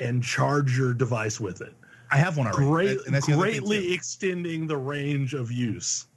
and 0.00 0.22
charge 0.22 0.76
your 0.76 0.92
device 0.94 1.38
with 1.38 1.60
it. 1.60 1.72
I 2.10 2.16
have 2.16 2.36
one 2.36 2.46
already. 2.48 2.66
Great, 2.66 3.06
and 3.06 3.14
that's 3.14 3.26
the 3.26 3.34
other 3.34 3.42
thing, 3.42 3.60
greatly 3.60 3.92
extending 3.92 4.66
the 4.66 4.76
range 4.76 5.34
of 5.34 5.52
use. 5.52 6.07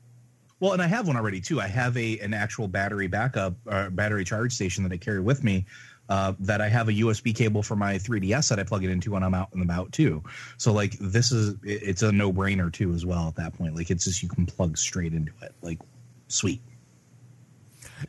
Well, 0.61 0.73
and 0.73 0.81
I 0.81 0.85
have 0.87 1.07
one 1.07 1.17
already 1.17 1.41
too. 1.41 1.59
I 1.59 1.67
have 1.67 1.97
a 1.97 2.19
an 2.19 2.33
actual 2.33 2.67
battery 2.69 3.07
backup, 3.07 3.55
uh, 3.67 3.89
battery 3.89 4.23
charge 4.23 4.53
station 4.53 4.83
that 4.83 4.93
I 4.93 4.97
carry 4.97 5.19
with 5.19 5.43
me. 5.43 5.65
Uh, 6.07 6.33
that 6.41 6.59
I 6.59 6.67
have 6.67 6.89
a 6.89 6.91
USB 6.93 7.33
cable 7.33 7.63
for 7.63 7.75
my 7.77 7.95
3DS 7.95 8.49
that 8.49 8.59
I 8.59 8.63
plug 8.63 8.83
it 8.83 8.89
into 8.89 9.11
when 9.11 9.23
I'm 9.23 9.33
out 9.33 9.47
and 9.53 9.63
about 9.63 9.93
too. 9.93 10.21
So 10.57 10.73
like 10.73 10.97
this 10.99 11.31
is 11.31 11.55
it- 11.63 11.83
it's 11.83 12.01
a 12.03 12.11
no 12.11 12.31
brainer 12.33 12.71
too 12.71 12.93
as 12.93 13.05
well 13.05 13.27
at 13.29 13.35
that 13.35 13.53
point. 13.53 13.75
Like 13.75 13.89
it's 13.89 14.03
just 14.03 14.21
you 14.21 14.27
can 14.29 14.45
plug 14.45 14.77
straight 14.77 15.13
into 15.13 15.31
it. 15.41 15.53
Like 15.61 15.79
sweet. 16.27 16.61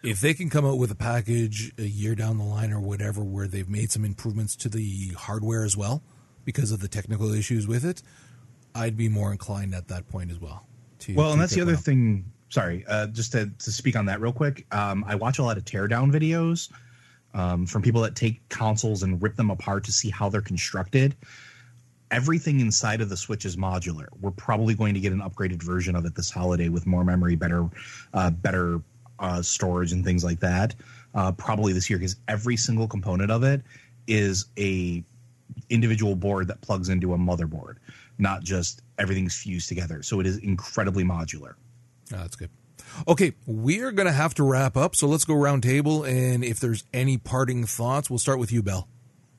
If 0.02 0.20
they 0.20 0.34
can 0.34 0.50
come 0.50 0.66
out 0.66 0.78
with 0.78 0.90
a 0.90 0.94
package 0.96 1.72
a 1.78 1.84
year 1.84 2.14
down 2.14 2.38
the 2.38 2.44
line 2.44 2.72
or 2.72 2.80
whatever 2.80 3.22
where 3.22 3.46
they've 3.46 3.68
made 3.68 3.90
some 3.92 4.04
improvements 4.04 4.56
to 4.56 4.68
the 4.68 5.08
hardware 5.16 5.64
as 5.64 5.76
well 5.76 6.02
because 6.44 6.72
of 6.72 6.80
the 6.80 6.88
technical 6.88 7.32
issues 7.32 7.66
with 7.68 7.84
it, 7.84 8.02
I'd 8.74 8.96
be 8.96 9.08
more 9.08 9.30
inclined 9.32 9.74
at 9.74 9.88
that 9.88 10.08
point 10.08 10.30
as 10.30 10.40
well. 10.40 10.66
To, 11.00 11.14
Well, 11.14 11.26
to 11.28 11.32
and 11.32 11.40
that's 11.40 11.54
the 11.54 11.60
other 11.60 11.76
thing. 11.76 12.24
Sorry, 12.52 12.84
uh, 12.86 13.06
just 13.06 13.32
to, 13.32 13.50
to 13.60 13.72
speak 13.72 13.96
on 13.96 14.04
that 14.06 14.20
real 14.20 14.30
quick. 14.30 14.66
Um, 14.72 15.06
I 15.08 15.14
watch 15.14 15.38
a 15.38 15.42
lot 15.42 15.56
of 15.56 15.64
teardown 15.64 16.12
videos 16.12 16.70
um, 17.32 17.64
from 17.64 17.80
people 17.80 18.02
that 18.02 18.14
take 18.14 18.46
consoles 18.50 19.02
and 19.02 19.22
rip 19.22 19.36
them 19.36 19.50
apart 19.50 19.84
to 19.84 19.92
see 19.92 20.10
how 20.10 20.28
they're 20.28 20.42
constructed. 20.42 21.16
Everything 22.10 22.60
inside 22.60 23.00
of 23.00 23.08
the 23.08 23.16
Switch 23.16 23.46
is 23.46 23.56
modular. 23.56 24.08
We're 24.20 24.32
probably 24.32 24.74
going 24.74 24.92
to 24.92 25.00
get 25.00 25.14
an 25.14 25.20
upgraded 25.20 25.62
version 25.62 25.96
of 25.96 26.04
it 26.04 26.14
this 26.14 26.30
holiday 26.30 26.68
with 26.68 26.86
more 26.86 27.04
memory, 27.04 27.36
better, 27.36 27.70
uh, 28.12 28.28
better 28.28 28.82
uh, 29.18 29.40
storage, 29.40 29.92
and 29.92 30.04
things 30.04 30.22
like 30.22 30.40
that. 30.40 30.74
Uh, 31.14 31.32
probably 31.32 31.72
this 31.72 31.88
year 31.88 31.98
because 31.98 32.16
every 32.28 32.58
single 32.58 32.86
component 32.86 33.30
of 33.30 33.44
it 33.44 33.62
is 34.06 34.44
a 34.58 35.02
individual 35.70 36.16
board 36.16 36.48
that 36.48 36.60
plugs 36.60 36.90
into 36.90 37.14
a 37.14 37.16
motherboard, 37.16 37.76
not 38.18 38.42
just 38.42 38.82
everything's 38.98 39.34
fused 39.34 39.70
together. 39.70 40.02
So 40.02 40.20
it 40.20 40.26
is 40.26 40.36
incredibly 40.36 41.02
modular. 41.02 41.54
Ah, 42.12 42.18
that's 42.22 42.36
good. 42.36 42.50
Okay, 43.08 43.32
we're 43.46 43.92
going 43.92 44.06
to 44.06 44.12
have 44.12 44.34
to 44.34 44.42
wrap 44.42 44.76
up, 44.76 44.94
so 44.94 45.06
let's 45.06 45.24
go 45.24 45.34
round 45.34 45.62
table. 45.62 46.04
And 46.04 46.44
if 46.44 46.60
there's 46.60 46.84
any 46.92 47.16
parting 47.16 47.64
thoughts, 47.64 48.10
we'll 48.10 48.18
start 48.18 48.38
with 48.38 48.52
you, 48.52 48.62
Bell. 48.62 48.88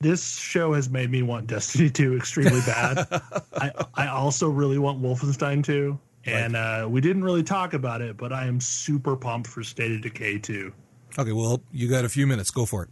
This 0.00 0.36
show 0.36 0.74
has 0.74 0.90
made 0.90 1.10
me 1.10 1.22
want 1.22 1.46
Destiny 1.46 1.88
2 1.88 2.16
extremely 2.16 2.60
bad. 2.66 3.06
I, 3.56 3.70
I 3.94 4.06
also 4.08 4.48
really 4.48 4.78
want 4.78 5.00
Wolfenstein 5.00 5.64
2. 5.64 5.98
And 6.26 6.56
uh, 6.56 6.86
we 6.90 7.00
didn't 7.00 7.22
really 7.22 7.42
talk 7.42 7.74
about 7.74 8.00
it, 8.00 8.16
but 8.16 8.32
I 8.32 8.46
am 8.46 8.60
super 8.60 9.14
pumped 9.14 9.48
for 9.48 9.62
State 9.62 9.92
of 9.92 10.00
Decay 10.00 10.38
2. 10.38 10.72
Okay, 11.18 11.32
well, 11.32 11.60
you 11.70 11.88
got 11.88 12.04
a 12.04 12.08
few 12.08 12.26
minutes. 12.26 12.50
Go 12.50 12.66
for 12.66 12.84
it. 12.84 12.88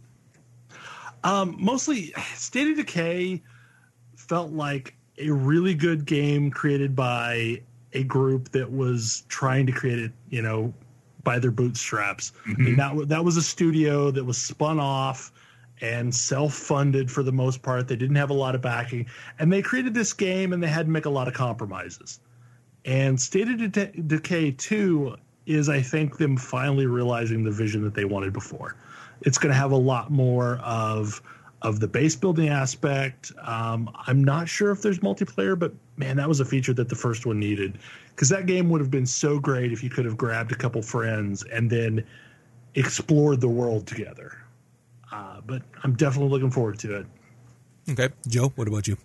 Um, 1.23 1.55
mostly, 1.59 2.13
State 2.35 2.69
of 2.69 2.77
Decay 2.77 3.41
felt 4.15 4.51
like 4.51 4.95
a 5.17 5.29
really 5.29 5.73
good 5.73 6.05
game 6.05 6.51
created 6.51 6.95
by 6.95 7.61
a 7.93 8.03
group 8.03 8.49
that 8.51 8.71
was 8.71 9.23
trying 9.29 9.65
to 9.65 9.71
create 9.71 9.99
it, 9.99 10.11
you 10.29 10.41
know, 10.41 10.73
by 11.23 11.39
their 11.39 11.51
bootstraps. 11.51 12.33
I 12.45 12.49
mean, 12.49 12.75
mm-hmm. 12.75 12.97
that 12.99 13.07
that 13.09 13.23
was 13.23 13.37
a 13.37 13.41
studio 13.41 14.11
that 14.11 14.23
was 14.23 14.37
spun 14.37 14.79
off 14.79 15.31
and 15.81 16.13
self-funded 16.13 17.11
for 17.11 17.23
the 17.23 17.31
most 17.31 17.61
part. 17.61 17.87
They 17.87 17.95
didn't 17.95 18.15
have 18.15 18.29
a 18.29 18.35
lot 18.35 18.55
of 18.55 18.61
backing, 18.61 19.05
and 19.39 19.51
they 19.51 19.61
created 19.61 19.93
this 19.93 20.13
game, 20.13 20.53
and 20.53 20.61
they 20.61 20.67
had 20.67 20.85
to 20.85 20.91
make 20.91 21.05
a 21.05 21.09
lot 21.09 21.27
of 21.27 21.33
compromises. 21.33 22.19
And 22.85 23.19
State 23.19 23.47
of 23.47 23.71
De- 23.71 24.01
Decay 24.01 24.51
2 24.51 25.15
is, 25.45 25.69
I 25.69 25.81
think, 25.81 26.17
them 26.17 26.37
finally 26.37 26.85
realizing 26.85 27.43
the 27.43 27.51
vision 27.51 27.83
that 27.83 27.93
they 27.93 28.05
wanted 28.05 28.33
before. 28.33 28.75
It's 29.21 29.37
going 29.37 29.53
to 29.53 29.57
have 29.57 29.71
a 29.71 29.77
lot 29.77 30.11
more 30.11 30.57
of 30.57 31.21
of 31.63 31.79
the 31.79 31.87
base 31.87 32.15
building 32.15 32.49
aspect. 32.49 33.31
Um, 33.41 33.89
I'm 34.05 34.23
not 34.23 34.49
sure 34.49 34.71
if 34.71 34.81
there's 34.81 34.99
multiplayer, 34.99 35.57
but 35.57 35.73
man, 35.97 36.17
that 36.17 36.27
was 36.27 36.41
a 36.41 36.45
feature 36.45 36.73
that 36.73 36.89
the 36.89 36.95
first 36.95 37.25
one 37.25 37.39
needed 37.39 37.79
because 38.09 38.29
that 38.29 38.45
game 38.45 38.69
would 38.69 38.81
have 38.81 38.91
been 38.91 39.05
so 39.05 39.39
great 39.39 39.71
if 39.71 39.81
you 39.81 39.89
could 39.89 40.05
have 40.05 40.17
grabbed 40.17 40.51
a 40.51 40.55
couple 40.55 40.81
friends 40.81 41.43
and 41.43 41.69
then 41.69 42.05
explored 42.75 43.39
the 43.39 43.47
world 43.47 43.87
together. 43.87 44.37
Uh, 45.11 45.41
but 45.45 45.61
I'm 45.83 45.93
definitely 45.95 46.29
looking 46.29 46.51
forward 46.51 46.79
to 46.79 46.97
it. 46.97 47.05
Okay, 47.89 48.09
Joe, 48.27 48.51
what 48.55 48.67
about 48.67 48.87
you? 48.87 48.97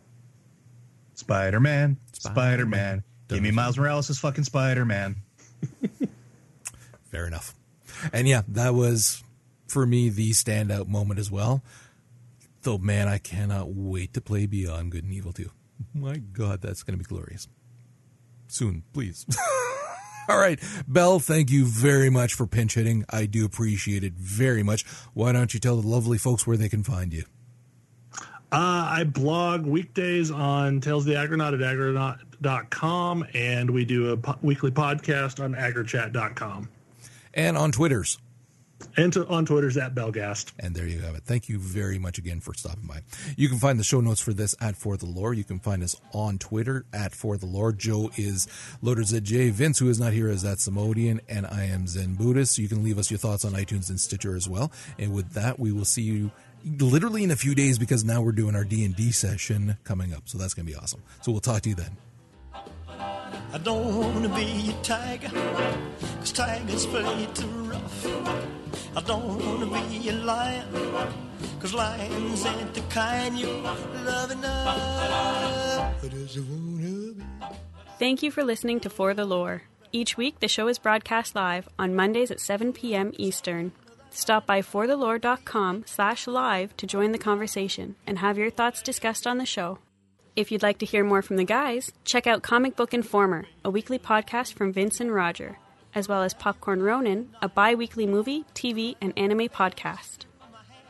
Spider 1.14 1.60
Man, 1.60 1.96
Spider 2.12 2.66
Man. 2.66 3.02
Give 3.28 3.42
me 3.42 3.50
Miles 3.50 3.76
Morales 3.76 4.08
as 4.08 4.18
fucking 4.18 4.44
Spider 4.44 4.84
Man. 4.84 5.16
Fair 7.10 7.26
enough. 7.26 7.54
And 8.12 8.26
yeah, 8.26 8.42
that 8.48 8.74
was 8.74 9.22
for 9.66 9.84
me 9.84 10.08
the 10.08 10.30
standout 10.30 10.88
moment 10.88 11.20
as 11.20 11.30
well. 11.30 11.62
Though, 12.68 12.76
man, 12.76 13.08
I 13.08 13.16
cannot 13.16 13.70
wait 13.70 14.12
to 14.12 14.20
play 14.20 14.44
Beyond 14.44 14.92
Good 14.92 15.02
and 15.02 15.14
Evil 15.14 15.32
2. 15.32 15.50
My 15.94 16.18
God, 16.18 16.60
that's 16.60 16.82
going 16.82 16.98
to 16.98 17.02
be 17.02 17.08
glorious. 17.08 17.48
Soon, 18.46 18.82
please. 18.92 19.24
All 20.28 20.36
right, 20.36 20.62
Bell, 20.86 21.18
thank 21.18 21.50
you 21.50 21.64
very 21.64 22.10
much 22.10 22.34
for 22.34 22.46
pinch 22.46 22.74
hitting. 22.74 23.06
I 23.08 23.24
do 23.24 23.46
appreciate 23.46 24.04
it 24.04 24.12
very 24.12 24.62
much. 24.62 24.84
Why 25.14 25.32
don't 25.32 25.54
you 25.54 25.60
tell 25.60 25.80
the 25.80 25.88
lovely 25.88 26.18
folks 26.18 26.46
where 26.46 26.58
they 26.58 26.68
can 26.68 26.82
find 26.82 27.10
you? 27.10 27.24
Uh, 28.52 28.84
I 28.90 29.04
blog 29.04 29.64
weekdays 29.64 30.30
on 30.30 30.82
Tales 30.82 31.06
of 31.06 31.14
the 31.14 31.18
Aggronaut 31.18 31.54
at 31.54 31.60
aggronaut.com, 31.60 33.28
and 33.32 33.70
we 33.70 33.86
do 33.86 34.10
a 34.10 34.18
po- 34.18 34.38
weekly 34.42 34.72
podcast 34.72 35.42
on 35.42 35.54
aggrochat.com. 35.54 36.68
And 37.32 37.56
on 37.56 37.72
Twitters. 37.72 38.18
And 38.98 39.12
to, 39.12 39.26
on 39.28 39.46
Twitter's 39.46 39.76
at 39.76 39.94
Belghast. 39.94 40.52
And 40.58 40.74
there 40.74 40.86
you 40.86 41.00
have 41.00 41.14
it. 41.14 41.22
Thank 41.24 41.48
you 41.48 41.58
very 41.58 41.98
much 41.98 42.18
again 42.18 42.40
for 42.40 42.52
stopping 42.52 42.86
by. 42.86 43.02
You 43.36 43.48
can 43.48 43.58
find 43.58 43.78
the 43.78 43.84
show 43.84 44.00
notes 44.00 44.20
for 44.20 44.32
this 44.32 44.56
at 44.60 44.76
For 44.76 44.96
the 44.96 45.06
Lore. 45.06 45.34
You 45.34 45.44
can 45.44 45.60
find 45.60 45.84
us 45.84 45.94
on 46.12 46.38
Twitter 46.38 46.84
at 46.92 47.14
For 47.14 47.36
the 47.36 47.46
Lore. 47.46 47.72
Joe 47.72 48.10
is 48.16 48.48
Loader 48.82 49.02
ZJ. 49.02 49.52
Vince, 49.52 49.78
who 49.78 49.88
is 49.88 50.00
not 50.00 50.12
here, 50.12 50.28
is 50.28 50.42
that 50.42 50.58
Samodian. 50.58 51.20
And 51.28 51.46
I 51.46 51.64
am 51.64 51.86
Zen 51.86 52.14
Buddhist. 52.14 52.58
You 52.58 52.68
can 52.68 52.82
leave 52.82 52.98
us 52.98 53.10
your 53.10 53.18
thoughts 53.18 53.44
on 53.44 53.52
iTunes 53.52 53.88
and 53.88 54.00
Stitcher 54.00 54.34
as 54.34 54.48
well. 54.48 54.72
And 54.98 55.14
with 55.14 55.30
that, 55.34 55.60
we 55.60 55.70
will 55.70 55.84
see 55.84 56.02
you 56.02 56.32
literally 56.64 57.22
in 57.22 57.30
a 57.30 57.36
few 57.36 57.54
days 57.54 57.78
because 57.78 58.04
now 58.04 58.20
we're 58.20 58.32
doing 58.32 58.56
our 58.56 58.64
D&D 58.64 59.12
session 59.12 59.78
coming 59.84 60.12
up. 60.12 60.22
So 60.28 60.38
that's 60.38 60.54
going 60.54 60.66
to 60.66 60.72
be 60.72 60.76
awesome. 60.76 61.02
So 61.22 61.30
we'll 61.30 61.40
talk 61.40 61.62
to 61.62 61.68
you 61.68 61.76
then. 61.76 61.96
I 63.52 63.58
don't 63.58 63.96
wanna 63.96 64.28
be 64.28 64.70
a 64.70 64.82
tiger, 64.82 65.30
cause 66.20 66.32
tigers 66.32 66.86
play 66.86 67.28
too 67.34 67.46
rough. 67.46 68.06
I 68.96 69.00
don't 69.00 69.44
wanna 69.44 69.66
be 69.66 70.08
a 70.08 70.12
lion, 70.12 70.66
cause 71.60 71.74
lions 71.74 72.44
ain't 72.46 72.74
the 72.74 72.80
kind 72.90 73.38
you 73.38 73.48
love 74.04 74.30
enough. 74.30 74.98
Thank 77.98 78.22
you 78.22 78.30
for 78.30 78.44
listening 78.44 78.80
to 78.80 78.90
For 78.90 79.14
the 79.14 79.24
Lore. 79.24 79.62
Each 79.90 80.16
week, 80.16 80.40
the 80.40 80.48
show 80.48 80.68
is 80.68 80.78
broadcast 80.78 81.34
live 81.34 81.68
on 81.78 81.96
Mondays 81.96 82.30
at 82.30 82.40
7 82.40 82.72
p.m. 82.72 83.12
Eastern. 83.16 83.72
Stop 84.10 84.46
by 84.46 84.60
forthelore.com 84.60 85.84
slash 85.86 86.26
live 86.26 86.76
to 86.76 86.86
join 86.86 87.12
the 87.12 87.18
conversation 87.18 87.96
and 88.06 88.18
have 88.18 88.38
your 88.38 88.50
thoughts 88.50 88.82
discussed 88.82 89.26
on 89.26 89.38
the 89.38 89.46
show. 89.46 89.78
If 90.38 90.52
you'd 90.52 90.62
like 90.62 90.78
to 90.78 90.86
hear 90.86 91.02
more 91.02 91.20
from 91.20 91.34
the 91.34 91.42
guys, 91.42 91.90
check 92.04 92.28
out 92.28 92.44
Comic 92.44 92.76
Book 92.76 92.94
Informer, 92.94 93.46
a 93.64 93.70
weekly 93.70 93.98
podcast 93.98 94.52
from 94.52 94.72
Vince 94.72 95.00
and 95.00 95.12
Roger, 95.12 95.58
as 95.96 96.06
well 96.06 96.22
as 96.22 96.32
Popcorn 96.32 96.80
Ronin, 96.80 97.30
a 97.42 97.48
bi 97.48 97.74
weekly 97.74 98.06
movie, 98.06 98.44
TV, 98.54 98.94
and 99.00 99.12
anime 99.18 99.48
podcast. 99.48 100.26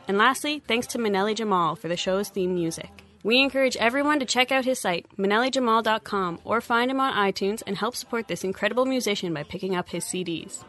And 0.07 0.19
lastly, 0.19 0.61
thanks 0.67 0.85
to 0.89 0.99
Manelli 0.99 1.33
Jamal 1.33 1.75
for 1.75 1.87
the 1.87 1.97
show's 1.97 2.29
theme 2.29 2.53
music. 2.53 2.91
We 3.23 3.41
encourage 3.41 3.75
everyone 3.77 4.19
to 4.19 4.25
check 4.27 4.51
out 4.51 4.65
his 4.65 4.79
site, 4.79 5.07
manellijamal.com, 5.17 6.41
or 6.43 6.61
find 6.61 6.91
him 6.91 6.99
on 6.99 7.15
iTunes 7.15 7.63
and 7.65 7.75
help 7.75 7.95
support 7.95 8.27
this 8.27 8.43
incredible 8.43 8.85
musician 8.85 9.33
by 9.33 9.41
picking 9.41 9.75
up 9.75 9.89
his 9.89 10.05
CDs. 10.05 10.63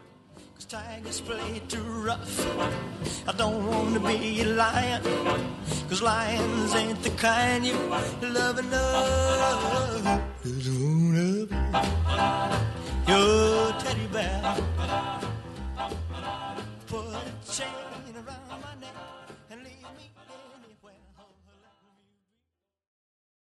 Tigers 0.69 1.21
play 1.21 1.61
too 1.67 1.81
rough. 1.81 2.39
I 3.27 3.33
don't 3.33 3.65
want 3.67 3.93
to 3.95 3.99
be 3.99 4.41
a 4.41 4.45
lion. 4.45 5.01
Cause 5.89 6.01
lions 6.01 6.75
ain't 6.75 7.01
the 7.03 7.09
kind 7.11 7.65
you 7.65 7.73
love 8.21 8.59
enough. 8.59 10.21
Just 10.43 10.69
wanna 10.79 11.45
be 11.45 11.55
your 13.11 13.71
teddy 13.81 14.07
bear. 14.11 14.55
Put 16.87 17.05
a 17.05 17.51
chain 17.51 17.80